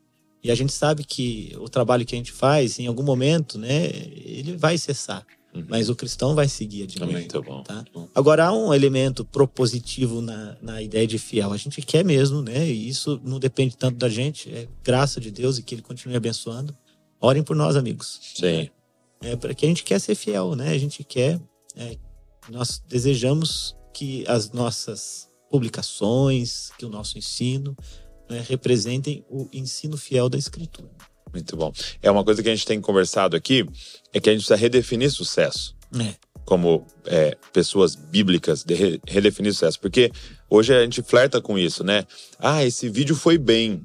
E 0.42 0.50
a 0.50 0.54
gente 0.54 0.72
sabe 0.72 1.04
que 1.04 1.56
o 1.58 1.68
trabalho 1.68 2.04
que 2.04 2.14
a 2.14 2.18
gente 2.18 2.30
faz, 2.30 2.78
em 2.78 2.86
algum 2.86 3.02
momento, 3.02 3.58
né, 3.58 3.86
ele 4.24 4.56
vai 4.56 4.76
cessar. 4.76 5.24
Uhum. 5.54 5.64
Mas 5.68 5.88
o 5.88 5.94
cristão 5.94 6.34
vai 6.34 6.48
seguir 6.48 6.82
adiante. 6.82 7.12
Muito 7.12 7.42
bom. 7.42 7.62
Tá? 7.62 7.84
Agora, 8.14 8.46
há 8.46 8.52
um 8.52 8.74
elemento 8.74 9.24
propositivo 9.24 10.20
na, 10.20 10.56
na 10.60 10.82
ideia 10.82 11.06
de 11.06 11.18
fiel. 11.18 11.52
A 11.52 11.56
gente 11.56 11.80
quer 11.80 12.04
mesmo, 12.04 12.42
né? 12.42 12.68
E 12.68 12.88
isso 12.88 13.20
não 13.24 13.38
depende 13.38 13.76
tanto 13.76 13.96
da 13.96 14.08
gente. 14.08 14.52
É 14.52 14.66
graça 14.82 15.20
de 15.20 15.30
Deus 15.30 15.58
e 15.58 15.62
que 15.62 15.74
Ele 15.76 15.82
continue 15.82 16.16
abençoando. 16.16 16.76
Orem 17.20 17.42
por 17.42 17.54
nós, 17.54 17.76
amigos. 17.76 18.18
Sim. 18.34 18.68
É 19.22 19.36
para 19.36 19.54
que 19.54 19.64
a 19.64 19.68
gente 19.68 19.84
quer 19.84 20.00
ser 20.00 20.16
fiel, 20.16 20.56
né? 20.56 20.70
A 20.70 20.78
gente 20.78 21.04
quer, 21.04 21.40
é, 21.76 21.96
nós 22.50 22.82
desejamos 22.86 23.76
que 23.92 24.24
as 24.26 24.50
nossas 24.50 25.28
publicações, 25.48 26.70
que 26.76 26.84
o 26.84 26.88
nosso 26.88 27.16
ensino, 27.16 27.76
né, 28.28 28.44
representem 28.46 29.24
o 29.30 29.48
ensino 29.52 29.96
fiel 29.96 30.28
da 30.28 30.36
Escritura. 30.36 30.90
Muito 31.34 31.56
bom. 31.56 31.72
É 32.00 32.10
uma 32.10 32.24
coisa 32.24 32.42
que 32.42 32.48
a 32.48 32.54
gente 32.54 32.64
tem 32.64 32.80
conversado 32.80 33.36
aqui, 33.36 33.66
é 34.12 34.20
que 34.20 34.30
a 34.30 34.32
gente 34.32 34.42
precisa 34.42 34.56
redefinir 34.56 35.10
sucesso. 35.10 35.74
É, 36.00 36.14
como 36.44 36.86
é, 37.06 37.36
pessoas 37.52 37.94
bíblicas 37.96 38.62
de 38.64 38.74
re- 38.74 39.00
redefinir 39.06 39.52
sucesso. 39.52 39.78
Porque 39.80 40.10
hoje 40.48 40.72
a 40.74 40.82
gente 40.82 41.02
flerta 41.02 41.40
com 41.40 41.58
isso, 41.58 41.82
né? 41.84 42.06
Ah, 42.38 42.64
esse 42.64 42.88
vídeo 42.88 43.16
foi 43.16 43.36
bem. 43.36 43.82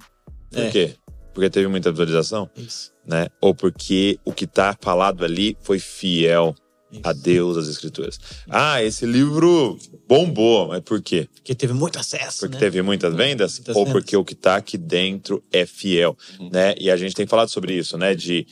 Por 0.51 0.59
É. 0.61 0.69
quê? 0.69 0.95
Porque 1.33 1.49
teve 1.49 1.67
muita 1.67 1.89
visualização, 1.91 2.49
isso. 2.55 2.91
né? 3.05 3.27
Ou 3.41 3.53
porque 3.55 4.19
o 4.25 4.31
que 4.33 4.45
tá 4.45 4.75
falado 4.81 5.23
ali 5.25 5.57
foi 5.61 5.79
fiel 5.79 6.53
isso. 6.91 7.01
a 7.03 7.13
Deus, 7.13 7.57
às 7.57 7.67
escrituras. 7.67 8.19
Ah, 8.49 8.83
esse 8.83 9.05
livro 9.05 9.77
bombou. 10.07 10.67
Mas 10.69 10.81
por 10.81 11.01
quê? 11.01 11.27
Porque 11.35 11.53
teve 11.53 11.73
muito 11.73 11.99
acesso, 11.99 12.39
Porque 12.41 12.55
né? 12.55 12.59
teve 12.59 12.81
muitas 12.81 13.13
vendas? 13.13 13.57
Muitas 13.59 13.75
ou 13.75 13.85
vendas. 13.85 14.01
porque 14.01 14.17
o 14.17 14.25
que 14.25 14.35
tá 14.35 14.55
aqui 14.55 14.77
dentro 14.77 15.43
é 15.51 15.65
fiel, 15.65 16.17
Uhum. 16.39 16.49
né? 16.51 16.73
E 16.79 16.89
a 16.89 16.97
gente 16.97 17.13
tem 17.15 17.27
falado 17.27 17.49
sobre 17.49 17.73
isso, 17.75 17.97
né? 17.97 18.15
De 18.15 18.47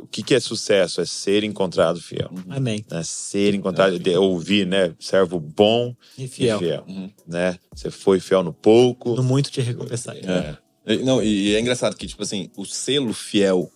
o 0.00 0.06
que, 0.06 0.22
que 0.22 0.34
é 0.34 0.40
sucesso? 0.40 1.00
É 1.00 1.04
ser 1.06 1.44
encontrado 1.44 2.00
fiel. 2.00 2.30
Amém. 2.48 2.84
Né? 2.90 3.02
Ser 3.04 3.54
encontrado, 3.54 3.98
de 3.98 4.16
ouvir, 4.16 4.66
né? 4.66 4.94
Servo 5.00 5.38
bom 5.40 5.94
E 6.18 6.24
e 6.24 6.28
fiel. 6.28 6.58
fiel, 6.58 6.84
Uhum. 6.88 7.10
né? 7.26 7.58
Você 7.74 7.90
foi 7.90 8.20
fiel 8.20 8.42
no 8.42 8.52
pouco. 8.52 9.14
No 9.14 9.22
muito 9.22 9.50
te 9.50 9.60
recompensar. 9.60 10.16
É. 10.16 10.56
E- 10.86 10.96
Não, 11.04 11.22
e 11.22 11.50
e 11.50 11.54
é 11.54 11.60
engraçado 11.60 11.94
que, 11.96 12.06
tipo 12.06 12.22
assim, 12.22 12.50
o 12.56 12.64
selo 12.64 13.12
fiel, 13.14 13.70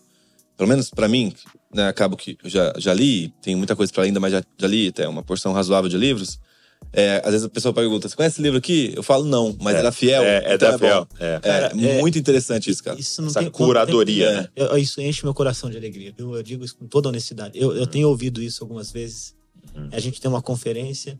pelo 0.56 0.68
menos 0.68 0.90
pra 0.90 1.08
mim, 1.08 1.32
né, 1.74 1.88
acabo 1.88 2.16
que 2.16 2.38
eu 2.42 2.48
já, 2.50 2.72
já 2.78 2.94
li, 2.94 3.32
tem 3.42 3.54
muita 3.56 3.74
coisa 3.76 3.92
pra 3.92 4.02
ler 4.02 4.08
ainda, 4.08 4.20
mas 4.20 4.32
já, 4.32 4.42
já 4.58 4.66
li 4.66 4.88
até 4.88 5.06
uma 5.08 5.22
porção 5.22 5.52
razoável 5.52 5.88
de 5.90 5.96
livros. 5.96 6.38
é, 6.92 7.20
às 7.24 7.30
vezes 7.32 7.44
a 7.46 7.48
pessoa 7.48 7.72
pergunta: 7.74 8.08
você 8.08 8.14
conhece 8.16 8.34
esse 8.36 8.42
livro 8.42 8.58
aqui? 8.58 8.92
Eu 8.94 9.02
falo, 9.02 9.24
não, 9.24 9.56
mas 9.60 9.76
é, 9.76 9.82
da 9.82 9.90
Fiel. 9.92 10.22
É, 10.22 10.36
é 10.44 10.54
então 10.54 10.70
da 10.72 10.78
Fiel. 10.78 11.04
bom. 11.10 11.16
É. 11.18 11.40
É, 11.42 12.00
muito 12.00 12.18
interessante 12.18 12.70
isso, 12.70 12.82
cara. 12.84 12.98
Isso 12.98 13.20
não 13.22 13.28
Essa 13.28 13.40
tem, 13.40 13.50
curadoria, 13.50 14.26
não 14.26 14.34
tem- 14.34 14.42
né? 14.42 14.48
Eu- 14.72 14.78
Isso 14.78 15.00
enche 15.00 15.24
meu 15.24 15.34
coração 15.34 15.70
de 15.70 15.76
alegria. 15.76 16.12
viu? 16.16 16.34
Eu, 16.36 16.42
digo 16.42 16.64
isso 16.64 16.76
com 16.76 16.86
toda 16.86 17.08
honestidade. 17.08 17.58
Eu, 17.58 17.76
eu 17.76 17.86
tenho 17.86 18.08
ouvido 18.08 18.42
isso 18.42 18.62
algumas 18.62 18.90
vezes. 18.92 19.34
Uhum. 19.74 19.88
A 19.92 19.98
gente 19.98 20.20
tem 20.20 20.30
uma 20.30 20.40
conferência, 20.42 21.18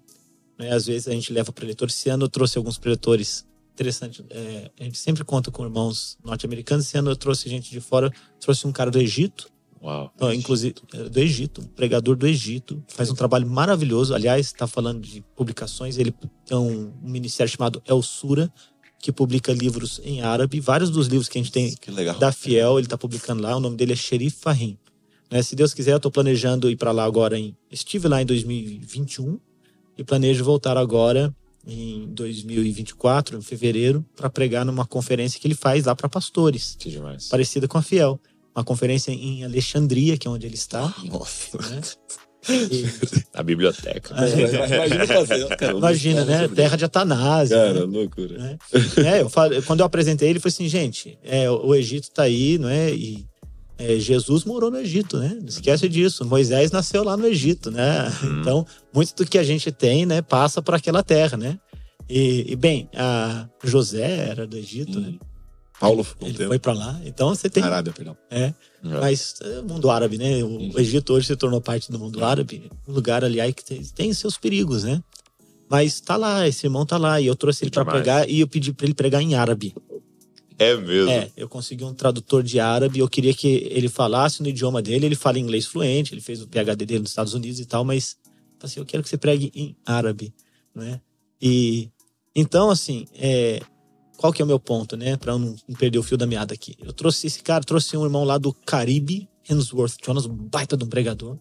né? 0.58 0.72
às 0.72 0.86
vezes 0.86 1.08
a 1.08 1.12
gente 1.12 1.32
leva 1.32 1.52
preletores. 1.52 1.94
Esse 1.96 2.08
ano 2.08 2.24
eu 2.26 2.28
trouxe 2.28 2.56
alguns 2.58 2.78
preletores. 2.78 3.44
Interessante. 3.74 4.24
é, 4.30 4.70
a 4.80 4.84
gente 4.84 4.96
sempre 4.98 5.22
conta 5.24 5.50
com 5.50 5.62
irmãos 5.64 6.16
norte-americanos. 6.24 6.86
Esse 6.86 6.96
ano 6.96 7.10
eu 7.10 7.16
trouxe 7.16 7.48
gente 7.50 7.70
de 7.70 7.80
fora. 7.80 8.10
Trouxe 8.40 8.66
um 8.66 8.72
cara 8.72 8.90
do 8.90 8.98
Egito. 8.98 9.50
Uau. 9.86 10.12
Inclusive, 10.34 10.74
é, 10.92 11.08
do 11.08 11.20
Egito, 11.20 11.60
um 11.60 11.64
pregador 11.64 12.16
do 12.16 12.26
Egito, 12.26 12.82
faz 12.88 13.08
um 13.08 13.14
trabalho 13.14 13.48
maravilhoso. 13.48 14.14
Aliás, 14.14 14.46
está 14.46 14.66
falando 14.66 15.00
de 15.00 15.24
publicações. 15.36 15.96
Ele 15.96 16.12
tem 16.44 16.56
um, 16.56 16.92
um 17.02 17.08
ministério 17.08 17.50
chamado 17.50 17.80
El 17.86 18.02
Sura, 18.02 18.52
que 19.00 19.12
publica 19.12 19.52
livros 19.52 20.00
em 20.02 20.22
árabe. 20.22 20.58
Vários 20.58 20.90
dos 20.90 21.06
livros 21.06 21.28
que 21.28 21.38
a 21.38 21.42
gente 21.42 21.52
tem 21.52 21.72
da 22.18 22.32
Fiel, 22.32 22.78
ele 22.78 22.86
está 22.86 22.98
publicando 22.98 23.42
lá. 23.42 23.56
O 23.56 23.60
nome 23.60 23.76
dele 23.76 23.92
é 23.92 23.96
Sherif 23.96 24.38
Fahim. 24.40 24.76
Né, 25.30 25.42
se 25.42 25.54
Deus 25.54 25.72
quiser, 25.72 25.92
eu 25.92 25.96
estou 25.96 26.10
planejando 26.10 26.68
ir 26.70 26.76
para 26.76 26.90
lá 26.90 27.04
agora. 27.04 27.38
Em, 27.38 27.56
estive 27.70 28.08
lá 28.08 28.20
em 28.20 28.26
2021 28.26 29.38
e 29.96 30.02
planejo 30.04 30.44
voltar 30.44 30.76
agora 30.76 31.34
em 31.66 32.06
2024, 32.12 33.38
em 33.38 33.42
fevereiro, 33.42 34.04
para 34.14 34.30
pregar 34.30 34.64
numa 34.64 34.86
conferência 34.86 35.40
que 35.40 35.46
ele 35.46 35.54
faz 35.54 35.84
lá 35.84 35.96
para 35.96 36.08
pastores, 36.08 36.76
Que 36.78 36.90
demais. 36.90 37.28
parecida 37.28 37.66
com 37.66 37.76
a 37.76 37.82
Fiel. 37.82 38.20
Uma 38.56 38.64
conferência 38.64 39.10
em 39.12 39.44
Alexandria, 39.44 40.16
que 40.16 40.26
é 40.26 40.30
onde 40.30 40.46
ele 40.46 40.54
está. 40.54 40.92
Nossa. 41.04 41.58
né? 41.58 41.80
E- 42.48 42.86
A 43.34 43.42
biblioteca. 43.42 44.14
Imagina 44.16 45.06
fazer, 45.06 45.56
cara. 45.56 45.72
imagina, 45.76 46.24
né? 46.24 46.48
Terra 46.48 46.76
de 46.76 46.84
Atanásio. 46.86 47.54
isso. 47.56 47.66
né? 47.66 47.72
Cara, 47.74 47.84
loucura. 47.84 48.38
né? 48.38 48.58
É, 49.04 49.20
eu 49.20 49.28
falo- 49.28 49.62
quando 49.62 49.80
eu 49.80 49.86
apresentei 49.86 50.30
ele, 50.30 50.40
foi 50.40 50.48
assim, 50.50 50.68
gente, 50.68 51.18
é, 51.22 51.50
o 51.50 51.74
Egito 51.74 52.10
tá 52.10 52.22
aí, 52.22 52.56
não 52.56 52.68
é? 52.68 52.92
E 52.94 53.26
é, 53.78 53.98
Jesus 53.98 54.44
morou 54.44 54.70
no 54.70 54.78
Egito, 54.78 55.18
né? 55.18 55.36
Não 55.38 55.48
esquece 55.48 55.86
disso. 55.88 56.24
Moisés 56.24 56.70
nasceu 56.70 57.04
lá 57.04 57.14
no 57.16 57.26
Egito, 57.26 57.70
né? 57.70 58.10
Então, 58.40 58.64
muito 58.94 59.14
do 59.16 59.26
que 59.26 59.36
a 59.36 59.42
gente 59.44 59.70
tem, 59.70 60.06
né, 60.06 60.22
passa 60.22 60.62
por 60.62 60.74
aquela 60.74 61.02
terra, 61.02 61.36
né? 61.36 61.58
E, 62.08 62.52
e, 62.52 62.56
bem, 62.56 62.88
a 62.94 63.46
José 63.64 64.28
era 64.30 64.46
do 64.46 64.56
Egito, 64.56 64.98
né? 65.00 65.14
Paulo 65.78 66.02
ficou 66.02 66.26
um 66.26 66.30
Ele 66.30 66.38
tempo. 66.38 66.48
foi 66.48 66.58
para 66.58 66.72
lá. 66.72 67.00
Então 67.04 67.28
você 67.28 67.50
tem. 67.50 67.62
Arábia, 67.62 67.92
perdão. 67.92 68.16
É, 68.30 68.54
mas 68.82 69.34
é, 69.42 69.60
o 69.60 69.64
mundo 69.64 69.90
árabe, 69.90 70.16
né? 70.16 70.42
O, 70.42 70.74
o 70.74 70.80
Egito 70.80 71.12
hoje 71.12 71.26
se 71.26 71.36
tornou 71.36 71.60
parte 71.60 71.90
do 71.90 71.98
mundo 71.98 72.24
árabe, 72.24 72.70
um 72.88 72.92
lugar 72.92 73.24
ali 73.24 73.40
aí 73.40 73.52
que 73.52 73.64
tem, 73.64 73.82
tem 73.82 74.12
seus 74.12 74.38
perigos, 74.38 74.84
né? 74.84 75.02
Mas 75.68 76.00
tá 76.00 76.16
lá, 76.16 76.46
esse 76.46 76.66
irmão 76.66 76.86
tá 76.86 76.96
lá 76.96 77.20
e 77.20 77.26
eu 77.26 77.34
trouxe 77.34 77.64
ele 77.64 77.70
para 77.70 77.84
pregar 77.84 78.28
e 78.28 78.40
eu 78.40 78.48
pedi 78.48 78.72
para 78.72 78.86
ele 78.86 78.94
pregar 78.94 79.20
em 79.20 79.34
árabe. 79.34 79.74
É 80.58 80.74
mesmo. 80.74 81.10
É, 81.10 81.30
eu 81.36 81.48
consegui 81.48 81.84
um 81.84 81.92
tradutor 81.92 82.42
de 82.42 82.58
árabe, 82.58 83.00
eu 83.00 83.08
queria 83.08 83.34
que 83.34 83.68
ele 83.70 83.88
falasse 83.88 84.42
no 84.42 84.48
idioma 84.48 84.80
dele, 84.80 85.04
ele 85.04 85.14
fala 85.14 85.38
inglês 85.38 85.66
fluente, 85.66 86.14
ele 86.14 86.20
fez 86.20 86.40
o 86.40 86.48
PhD 86.48 86.86
dele 86.86 87.00
nos 87.00 87.10
Estados 87.10 87.34
Unidos 87.34 87.60
e 87.60 87.66
tal, 87.66 87.84
mas 87.84 88.16
assim, 88.62 88.80
eu 88.80 88.86
quero 88.86 89.02
que 89.02 89.08
você 89.08 89.18
pregue 89.18 89.52
em 89.54 89.76
árabe, 89.84 90.32
né? 90.74 91.00
E 91.42 91.90
então 92.34 92.70
assim, 92.70 93.06
é, 93.14 93.60
qual 94.16 94.32
que 94.32 94.40
é 94.40 94.44
o 94.44 94.48
meu 94.48 94.58
ponto, 94.58 94.96
né, 94.96 95.16
para 95.16 95.36
não, 95.38 95.54
não 95.68 95.76
perder 95.76 95.98
o 95.98 96.02
fio 96.02 96.16
da 96.16 96.26
meada 96.26 96.54
aqui? 96.54 96.74
Eu 96.80 96.92
trouxe 96.92 97.26
esse 97.26 97.42
cara, 97.42 97.62
trouxe 97.64 97.96
um 97.96 98.04
irmão 98.04 98.24
lá 98.24 98.38
do 98.38 98.52
Caribe, 98.52 99.28
Hemsworth 99.48 99.96
Jonas, 100.04 100.26
um 100.26 100.34
baita 100.34 100.76
de 100.76 100.84
um 100.84 100.88
pregador, 100.88 101.38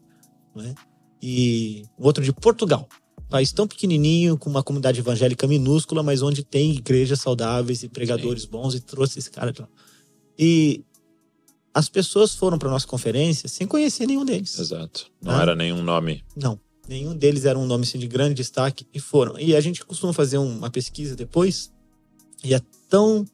né? 0.56 0.76
E 1.22 1.84
outro 1.98 2.24
de 2.24 2.32
Portugal. 2.32 2.88
País 3.30 3.52
tão 3.52 3.68
pequenininho, 3.68 4.38
com 4.38 4.50
uma 4.50 4.62
comunidade 4.62 5.00
evangélica 5.00 5.48
minúscula, 5.48 6.04
mas 6.04 6.22
onde 6.22 6.44
tem 6.44 6.72
igrejas 6.74 7.20
saudáveis 7.22 7.82
e 7.82 7.90
pregadores 7.90 8.46
bons, 8.46 8.76
e 8.76 8.80
trouxe 8.80 9.18
esse 9.20 9.32
cara 9.32 9.52
de 9.52 9.62
lá. 9.62 9.68
E 10.38 10.84
as 11.74 11.90
pessoas 11.90 12.36
foram 12.36 12.58
para 12.60 12.70
nossa 12.70 12.86
conferência 12.86 13.50
sem 13.50 13.66
conhecer 13.66 14.06
nenhum 14.06 14.24
deles. 14.24 14.58
Exato. 14.60 15.08
Não 15.22 15.34
Ah. 15.34 15.42
era 15.42 15.56
nenhum 15.56 15.82
nome. 15.82 16.24
Não. 16.36 16.60
Nenhum 16.88 17.16
deles 17.16 17.46
era 17.46 17.58
um 17.58 17.66
nome 17.66 17.84
assim, 17.84 17.98
de 17.98 18.08
grande 18.08 18.36
destaque 18.36 18.86
e 18.94 19.00
foram. 19.00 19.40
E 19.40 19.56
a 19.56 19.60
gente 19.62 19.84
costuma 19.84 20.14
fazer 20.14 20.38
um- 20.38 20.58
uma 20.58 20.70
pesquisa 20.70 21.16
depois, 21.16 21.72
e 22.44 22.54
é 22.54 22.62
tão 22.90 23.26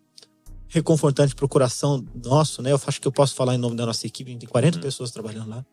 reconfortante 0.68 1.36
pro 1.36 1.48
coração 1.50 2.06
nosso, 2.24 2.62
né? 2.62 2.72
Eu 2.72 2.80
acho 2.86 3.02
que 3.02 3.08
eu 3.08 3.12
posso 3.12 3.36
falar 3.36 3.56
em 3.56 3.58
nome 3.58 3.76
da 3.76 3.86
nossa 3.86 4.06
equipe, 4.08 4.30
a 4.30 4.34
gente 4.34 4.42
tem 4.42 4.50
40 4.50 4.80
pessoas 4.80 5.12
trabalhando 5.12 5.50
lá. 5.50 5.66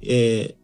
É, 0.00 0.54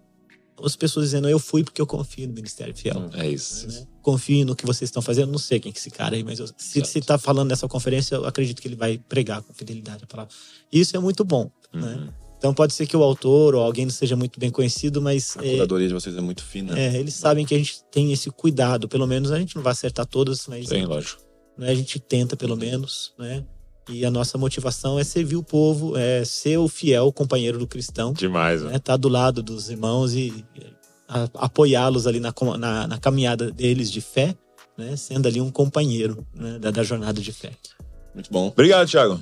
as 0.62 0.74
pessoas 0.76 1.07
dizendo, 1.07 1.28
eu 1.28 1.39
fui 1.39 1.62
porque 1.64 1.80
eu 1.80 1.86
confio 1.86 2.26
no 2.28 2.34
Ministério 2.34 2.74
Fiel. 2.76 3.09
É 3.14 3.28
isso. 3.28 3.66
né? 3.68 3.86
Confio 4.03 4.45
no 4.45 4.57
que 4.57 4.64
vocês 4.66 4.89
estão 4.89 5.03
fazendo. 5.03 5.30
Não 5.30 5.39
sei 5.39 5.61
quem 5.61 5.70
que 5.72 5.78
é 5.78 5.80
esse 5.80 5.91
cara 5.91 6.16
aí, 6.16 6.22
mas 6.24 6.39
eu- 6.41 6.47
se 6.57 6.80
Exato. 6.80 6.99
está 6.99 7.18
falando 7.18 7.49
nessa 7.49 7.68
conferência, 7.68 8.16
eu 8.16 8.26
acredito 8.26 8.61
que 8.61 8.66
ele 8.68 8.74
vai 8.76 8.99
pregar 8.99 9.43
com 9.43 9.53
fidelidade 9.53 10.05
a 10.05 10.07
palavra. 10.07 10.32
Isso 10.72 10.97
é 10.97 11.01
muito 11.01 11.24
bom, 11.24 11.51
né? 11.72 11.95
Uhum. 11.95 12.12
Então 12.39 12.55
pode 12.55 12.72
ser 12.72 12.86
que 12.86 12.97
o 12.97 13.03
autor 13.03 13.57
ou 13.57 13.62
alguém 13.62 13.84
não 13.84 13.93
seja 13.93 14.14
muito 14.14 14.39
bem 14.39 14.51
conhecido, 14.51 15.03
mas 15.03 15.36
A 15.36 15.45
é, 15.45 15.53
curadoria 15.55 15.89
de 15.89 15.95
vocês 15.95 16.16
é 16.16 16.20
muito 16.20 16.45
fina. 16.45 16.78
é, 16.78 16.97
eles 16.97 17.14
sabem 17.14 17.45
que 17.45 17.53
a 17.55 17.59
gente 17.59 17.82
tem 17.91 18.12
esse 18.12 18.30
cuidado. 18.30 18.89
Pelo 18.89 19.07
menos 19.09 19.32
a 19.32 19.39
gente 19.39 19.57
não 19.57 19.62
vai 19.62 19.72
acertar 19.72 20.07
todas, 20.07 20.47
mas 20.47 20.68
Sim, 20.68 20.84
lógico. 20.84 21.20
Né, 21.59 21.71
a 21.71 21.75
gente 21.75 21.99
tenta 21.99 22.37
pelo 22.37 22.57
menos, 22.57 23.13
né? 23.19 23.45
E 23.91 24.05
a 24.05 24.11
nossa 24.11 24.37
motivação 24.37 24.99
é 24.99 25.05
servir 25.05 25.37
o 25.37 25.43
povo, 25.43 25.97
é 25.97 26.23
ser 26.25 26.59
o 26.59 26.69
fiel 26.69 27.11
companheiro 27.11 27.59
do 27.59 27.67
cristão, 27.67 28.13
Demais, 28.13 28.63
né? 28.63 28.79
Tá 28.79 28.97
do 28.97 29.09
lado 29.09 29.43
dos 29.43 29.71
irmãos 29.71 30.13
e 30.15 30.45
a- 31.09 31.29
apoiá-los 31.35 32.07
ali 32.07 32.21
na, 32.21 32.33
na, 32.59 32.87
na 32.87 32.99
caminhada 32.99 33.51
deles 33.51 33.91
de 33.91 34.01
fé, 34.03 34.35
né? 34.77 34.95
Sendo 34.97 35.27
ali 35.27 35.41
um 35.41 35.51
companheiro 35.51 36.27
né, 36.35 36.59
da, 36.59 36.71
da 36.71 36.83
jornada 36.83 37.21
de 37.21 37.33
fé. 37.33 37.53
Muito 38.15 38.31
bom. 38.31 38.49
Obrigado, 38.49 38.87
Thiago. 38.89 39.21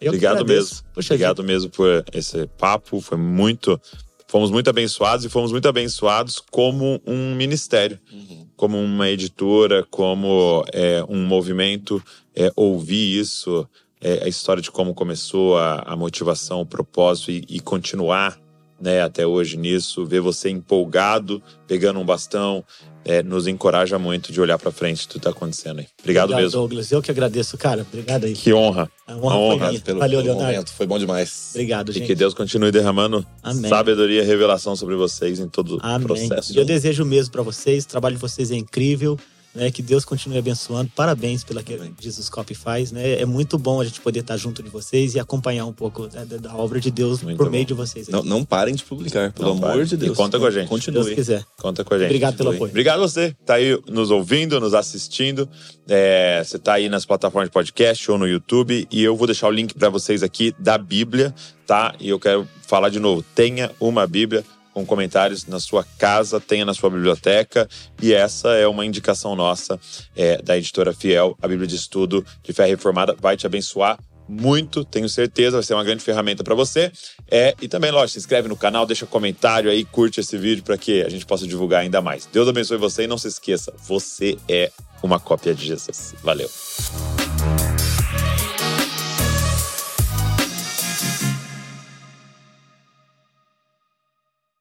Eu 0.00 0.08
Obrigado 0.08 0.44
mesmo. 0.44 0.78
Poxa 0.92 1.14
Obrigado 1.14 1.42
mesmo 1.44 1.70
por 1.70 2.04
esse 2.12 2.46
papo. 2.58 3.00
Foi 3.00 3.16
muito. 3.16 3.80
Fomos 4.26 4.50
muito 4.50 4.68
abençoados 4.68 5.24
e 5.24 5.28
fomos 5.28 5.52
muito 5.52 5.68
abençoados 5.68 6.42
como 6.50 7.00
um 7.06 7.34
ministério, 7.34 7.98
Uhum. 8.12 8.46
Como 8.62 8.78
uma 8.80 9.10
editora, 9.10 9.84
como 9.90 10.64
é, 10.72 11.04
um 11.08 11.26
movimento. 11.26 12.00
É, 12.32 12.52
ouvir 12.54 13.18
isso, 13.18 13.68
é, 14.00 14.22
a 14.22 14.28
história 14.28 14.62
de 14.62 14.70
como 14.70 14.94
começou, 14.94 15.58
a, 15.58 15.80
a 15.80 15.96
motivação, 15.96 16.60
o 16.60 16.66
propósito 16.66 17.32
e, 17.32 17.44
e 17.48 17.58
continuar 17.58 18.38
né, 18.82 19.00
até 19.00 19.24
hoje 19.24 19.56
nisso, 19.56 20.04
ver 20.04 20.20
você 20.20 20.50
empolgado, 20.50 21.40
pegando 21.68 22.00
um 22.00 22.04
bastão, 22.04 22.64
é, 23.04 23.22
nos 23.22 23.46
encoraja 23.46 23.96
muito 23.98 24.32
de 24.32 24.40
olhar 24.40 24.58
para 24.58 24.72
frente 24.72 25.06
tudo 25.06 25.20
que 25.20 25.24
tá 25.24 25.30
acontecendo 25.30 25.78
aí. 25.80 25.86
Obrigado, 26.00 26.34
mesmo. 26.34 26.50
Douglas. 26.50 26.90
Eu 26.90 27.00
que 27.00 27.10
agradeço, 27.10 27.56
cara. 27.56 27.86
Obrigado 27.88 28.24
aí. 28.24 28.32
Que 28.32 28.52
honra. 28.52 28.90
A 29.06 29.14
honra, 29.16 29.36
honra. 29.36 29.80
Pelo, 29.80 29.98
Valeu, 30.00 30.18
pelo 30.20 30.32
Leonardo. 30.34 30.52
momento. 30.52 30.72
Foi 30.72 30.86
bom 30.86 30.98
demais. 30.98 31.50
Obrigado, 31.54 31.90
E 31.90 31.94
gente. 31.94 32.06
que 32.06 32.14
Deus 32.14 32.34
continue 32.34 32.70
derramando 32.72 33.24
Amém. 33.42 33.68
sabedoria 33.68 34.22
e 34.22 34.26
revelação 34.26 34.74
sobre 34.74 34.96
vocês 34.96 35.38
em 35.38 35.48
todo 35.48 35.76
o 35.76 35.80
Amém. 35.80 36.06
processo. 36.06 36.52
E 36.52 36.56
eu 36.56 36.64
desejo 36.64 37.04
o 37.04 37.06
mesmo 37.06 37.30
para 37.32 37.42
vocês. 37.42 37.84
O 37.84 37.88
trabalho 37.88 38.16
de 38.16 38.20
vocês 38.20 38.50
é 38.50 38.56
incrível. 38.56 39.16
Né, 39.54 39.70
que 39.70 39.82
Deus 39.82 40.02
continue 40.02 40.38
abençoando. 40.38 40.90
Parabéns 40.96 41.44
pela 41.44 41.62
que. 41.62 41.78
Jesus 42.00 42.30
Copy 42.30 42.54
faz. 42.54 42.90
Né? 42.90 43.20
É 43.20 43.26
muito 43.26 43.58
bom 43.58 43.82
a 43.82 43.84
gente 43.84 44.00
poder 44.00 44.20
estar 44.20 44.38
junto 44.38 44.62
de 44.62 44.70
vocês 44.70 45.14
e 45.14 45.20
acompanhar 45.20 45.66
um 45.66 45.74
pouco 45.74 46.08
da, 46.08 46.24
da- 46.24 46.38
da 46.38 46.56
obra 46.56 46.80
de 46.80 46.90
Deus 46.90 47.22
Muito 47.22 47.36
por 47.36 47.44
bom. 47.46 47.50
meio 47.52 47.66
de 47.66 47.74
vocês. 47.74 48.08
Não, 48.08 48.22
não 48.22 48.44
parem 48.46 48.74
de 48.74 48.82
publicar, 48.82 49.30
pelo 49.30 49.48
Não 49.48 49.56
amor 49.58 49.68
parem. 49.72 49.84
de 49.84 49.94
E 49.94 49.98
Deus. 49.98 50.16
conta 50.16 50.38
com 50.38 50.46
a 50.46 50.50
gente. 50.50 50.62
Se 50.64 50.68
Continue. 50.70 51.14
quiser. 51.14 51.44
Conta 51.58 51.84
com 51.84 51.92
a 51.92 51.98
gente. 51.98 52.06
Obrigado 52.06 52.36
pelo 52.38 52.50
apoio. 52.50 52.70
Obrigado 52.70 53.02
a 53.02 53.06
você 53.06 53.32
que 53.38 53.44
tá 53.44 53.54
aí 53.56 53.78
nos 53.88 54.10
ouvindo, 54.10 54.58
nos 54.58 54.72
assistindo. 54.72 55.46
É, 55.86 56.42
você 56.42 56.58
tá 56.58 56.72
aí 56.74 56.88
nas 56.88 57.04
plataformas 57.04 57.48
de 57.50 57.52
podcast 57.52 58.10
ou 58.10 58.16
no 58.16 58.26
YouTube. 58.26 58.88
E 58.90 59.02
eu 59.04 59.14
vou 59.14 59.26
deixar 59.26 59.48
o 59.48 59.50
link 59.50 59.74
para 59.74 59.90
vocês 59.90 60.22
aqui 60.22 60.54
da 60.58 60.78
Bíblia, 60.78 61.34
tá? 61.66 61.94
E 62.00 62.08
eu 62.08 62.18
quero 62.18 62.48
falar 62.66 62.88
de 62.88 62.98
novo: 62.98 63.22
tenha 63.34 63.70
uma 63.78 64.06
Bíblia 64.06 64.42
com 64.72 64.84
comentários 64.84 65.46
na 65.46 65.60
sua 65.60 65.84
casa, 65.98 66.40
tenha 66.40 66.64
na 66.64 66.74
sua 66.74 66.90
biblioteca. 66.90 67.68
E 68.00 68.12
essa 68.12 68.50
é 68.54 68.66
uma 68.66 68.84
indicação 68.84 69.36
nossa 69.36 69.78
é, 70.16 70.40
da 70.42 70.56
editora 70.56 70.92
Fiel, 70.92 71.36
a 71.40 71.48
Bíblia 71.48 71.66
de 71.66 71.76
Estudo 71.76 72.24
de 72.42 72.52
Fé 72.52 72.66
Reformada. 72.66 73.14
Vai 73.20 73.36
te 73.36 73.46
abençoar 73.46 73.98
muito, 74.28 74.84
tenho 74.84 75.08
certeza, 75.08 75.56
vai 75.58 75.62
ser 75.62 75.74
uma 75.74 75.84
grande 75.84 76.02
ferramenta 76.02 76.42
para 76.42 76.54
você. 76.54 76.90
É, 77.30 77.54
e 77.60 77.68
também, 77.68 77.90
lógico, 77.90 78.12
se 78.12 78.18
inscreve 78.18 78.48
no 78.48 78.56
canal, 78.56 78.86
deixa 78.86 79.04
comentário 79.04 79.70
aí, 79.70 79.84
curte 79.84 80.20
esse 80.20 80.38
vídeo 80.38 80.62
para 80.62 80.78
que 80.78 81.02
a 81.02 81.08
gente 81.08 81.26
possa 81.26 81.46
divulgar 81.46 81.82
ainda 81.82 82.00
mais. 82.00 82.26
Deus 82.32 82.48
abençoe 82.48 82.78
você 82.78 83.04
e 83.04 83.06
não 83.06 83.18
se 83.18 83.28
esqueça, 83.28 83.72
você 83.78 84.38
é 84.48 84.70
uma 85.02 85.20
cópia 85.20 85.54
de 85.54 85.66
Jesus. 85.66 86.14
Valeu. 86.22 86.48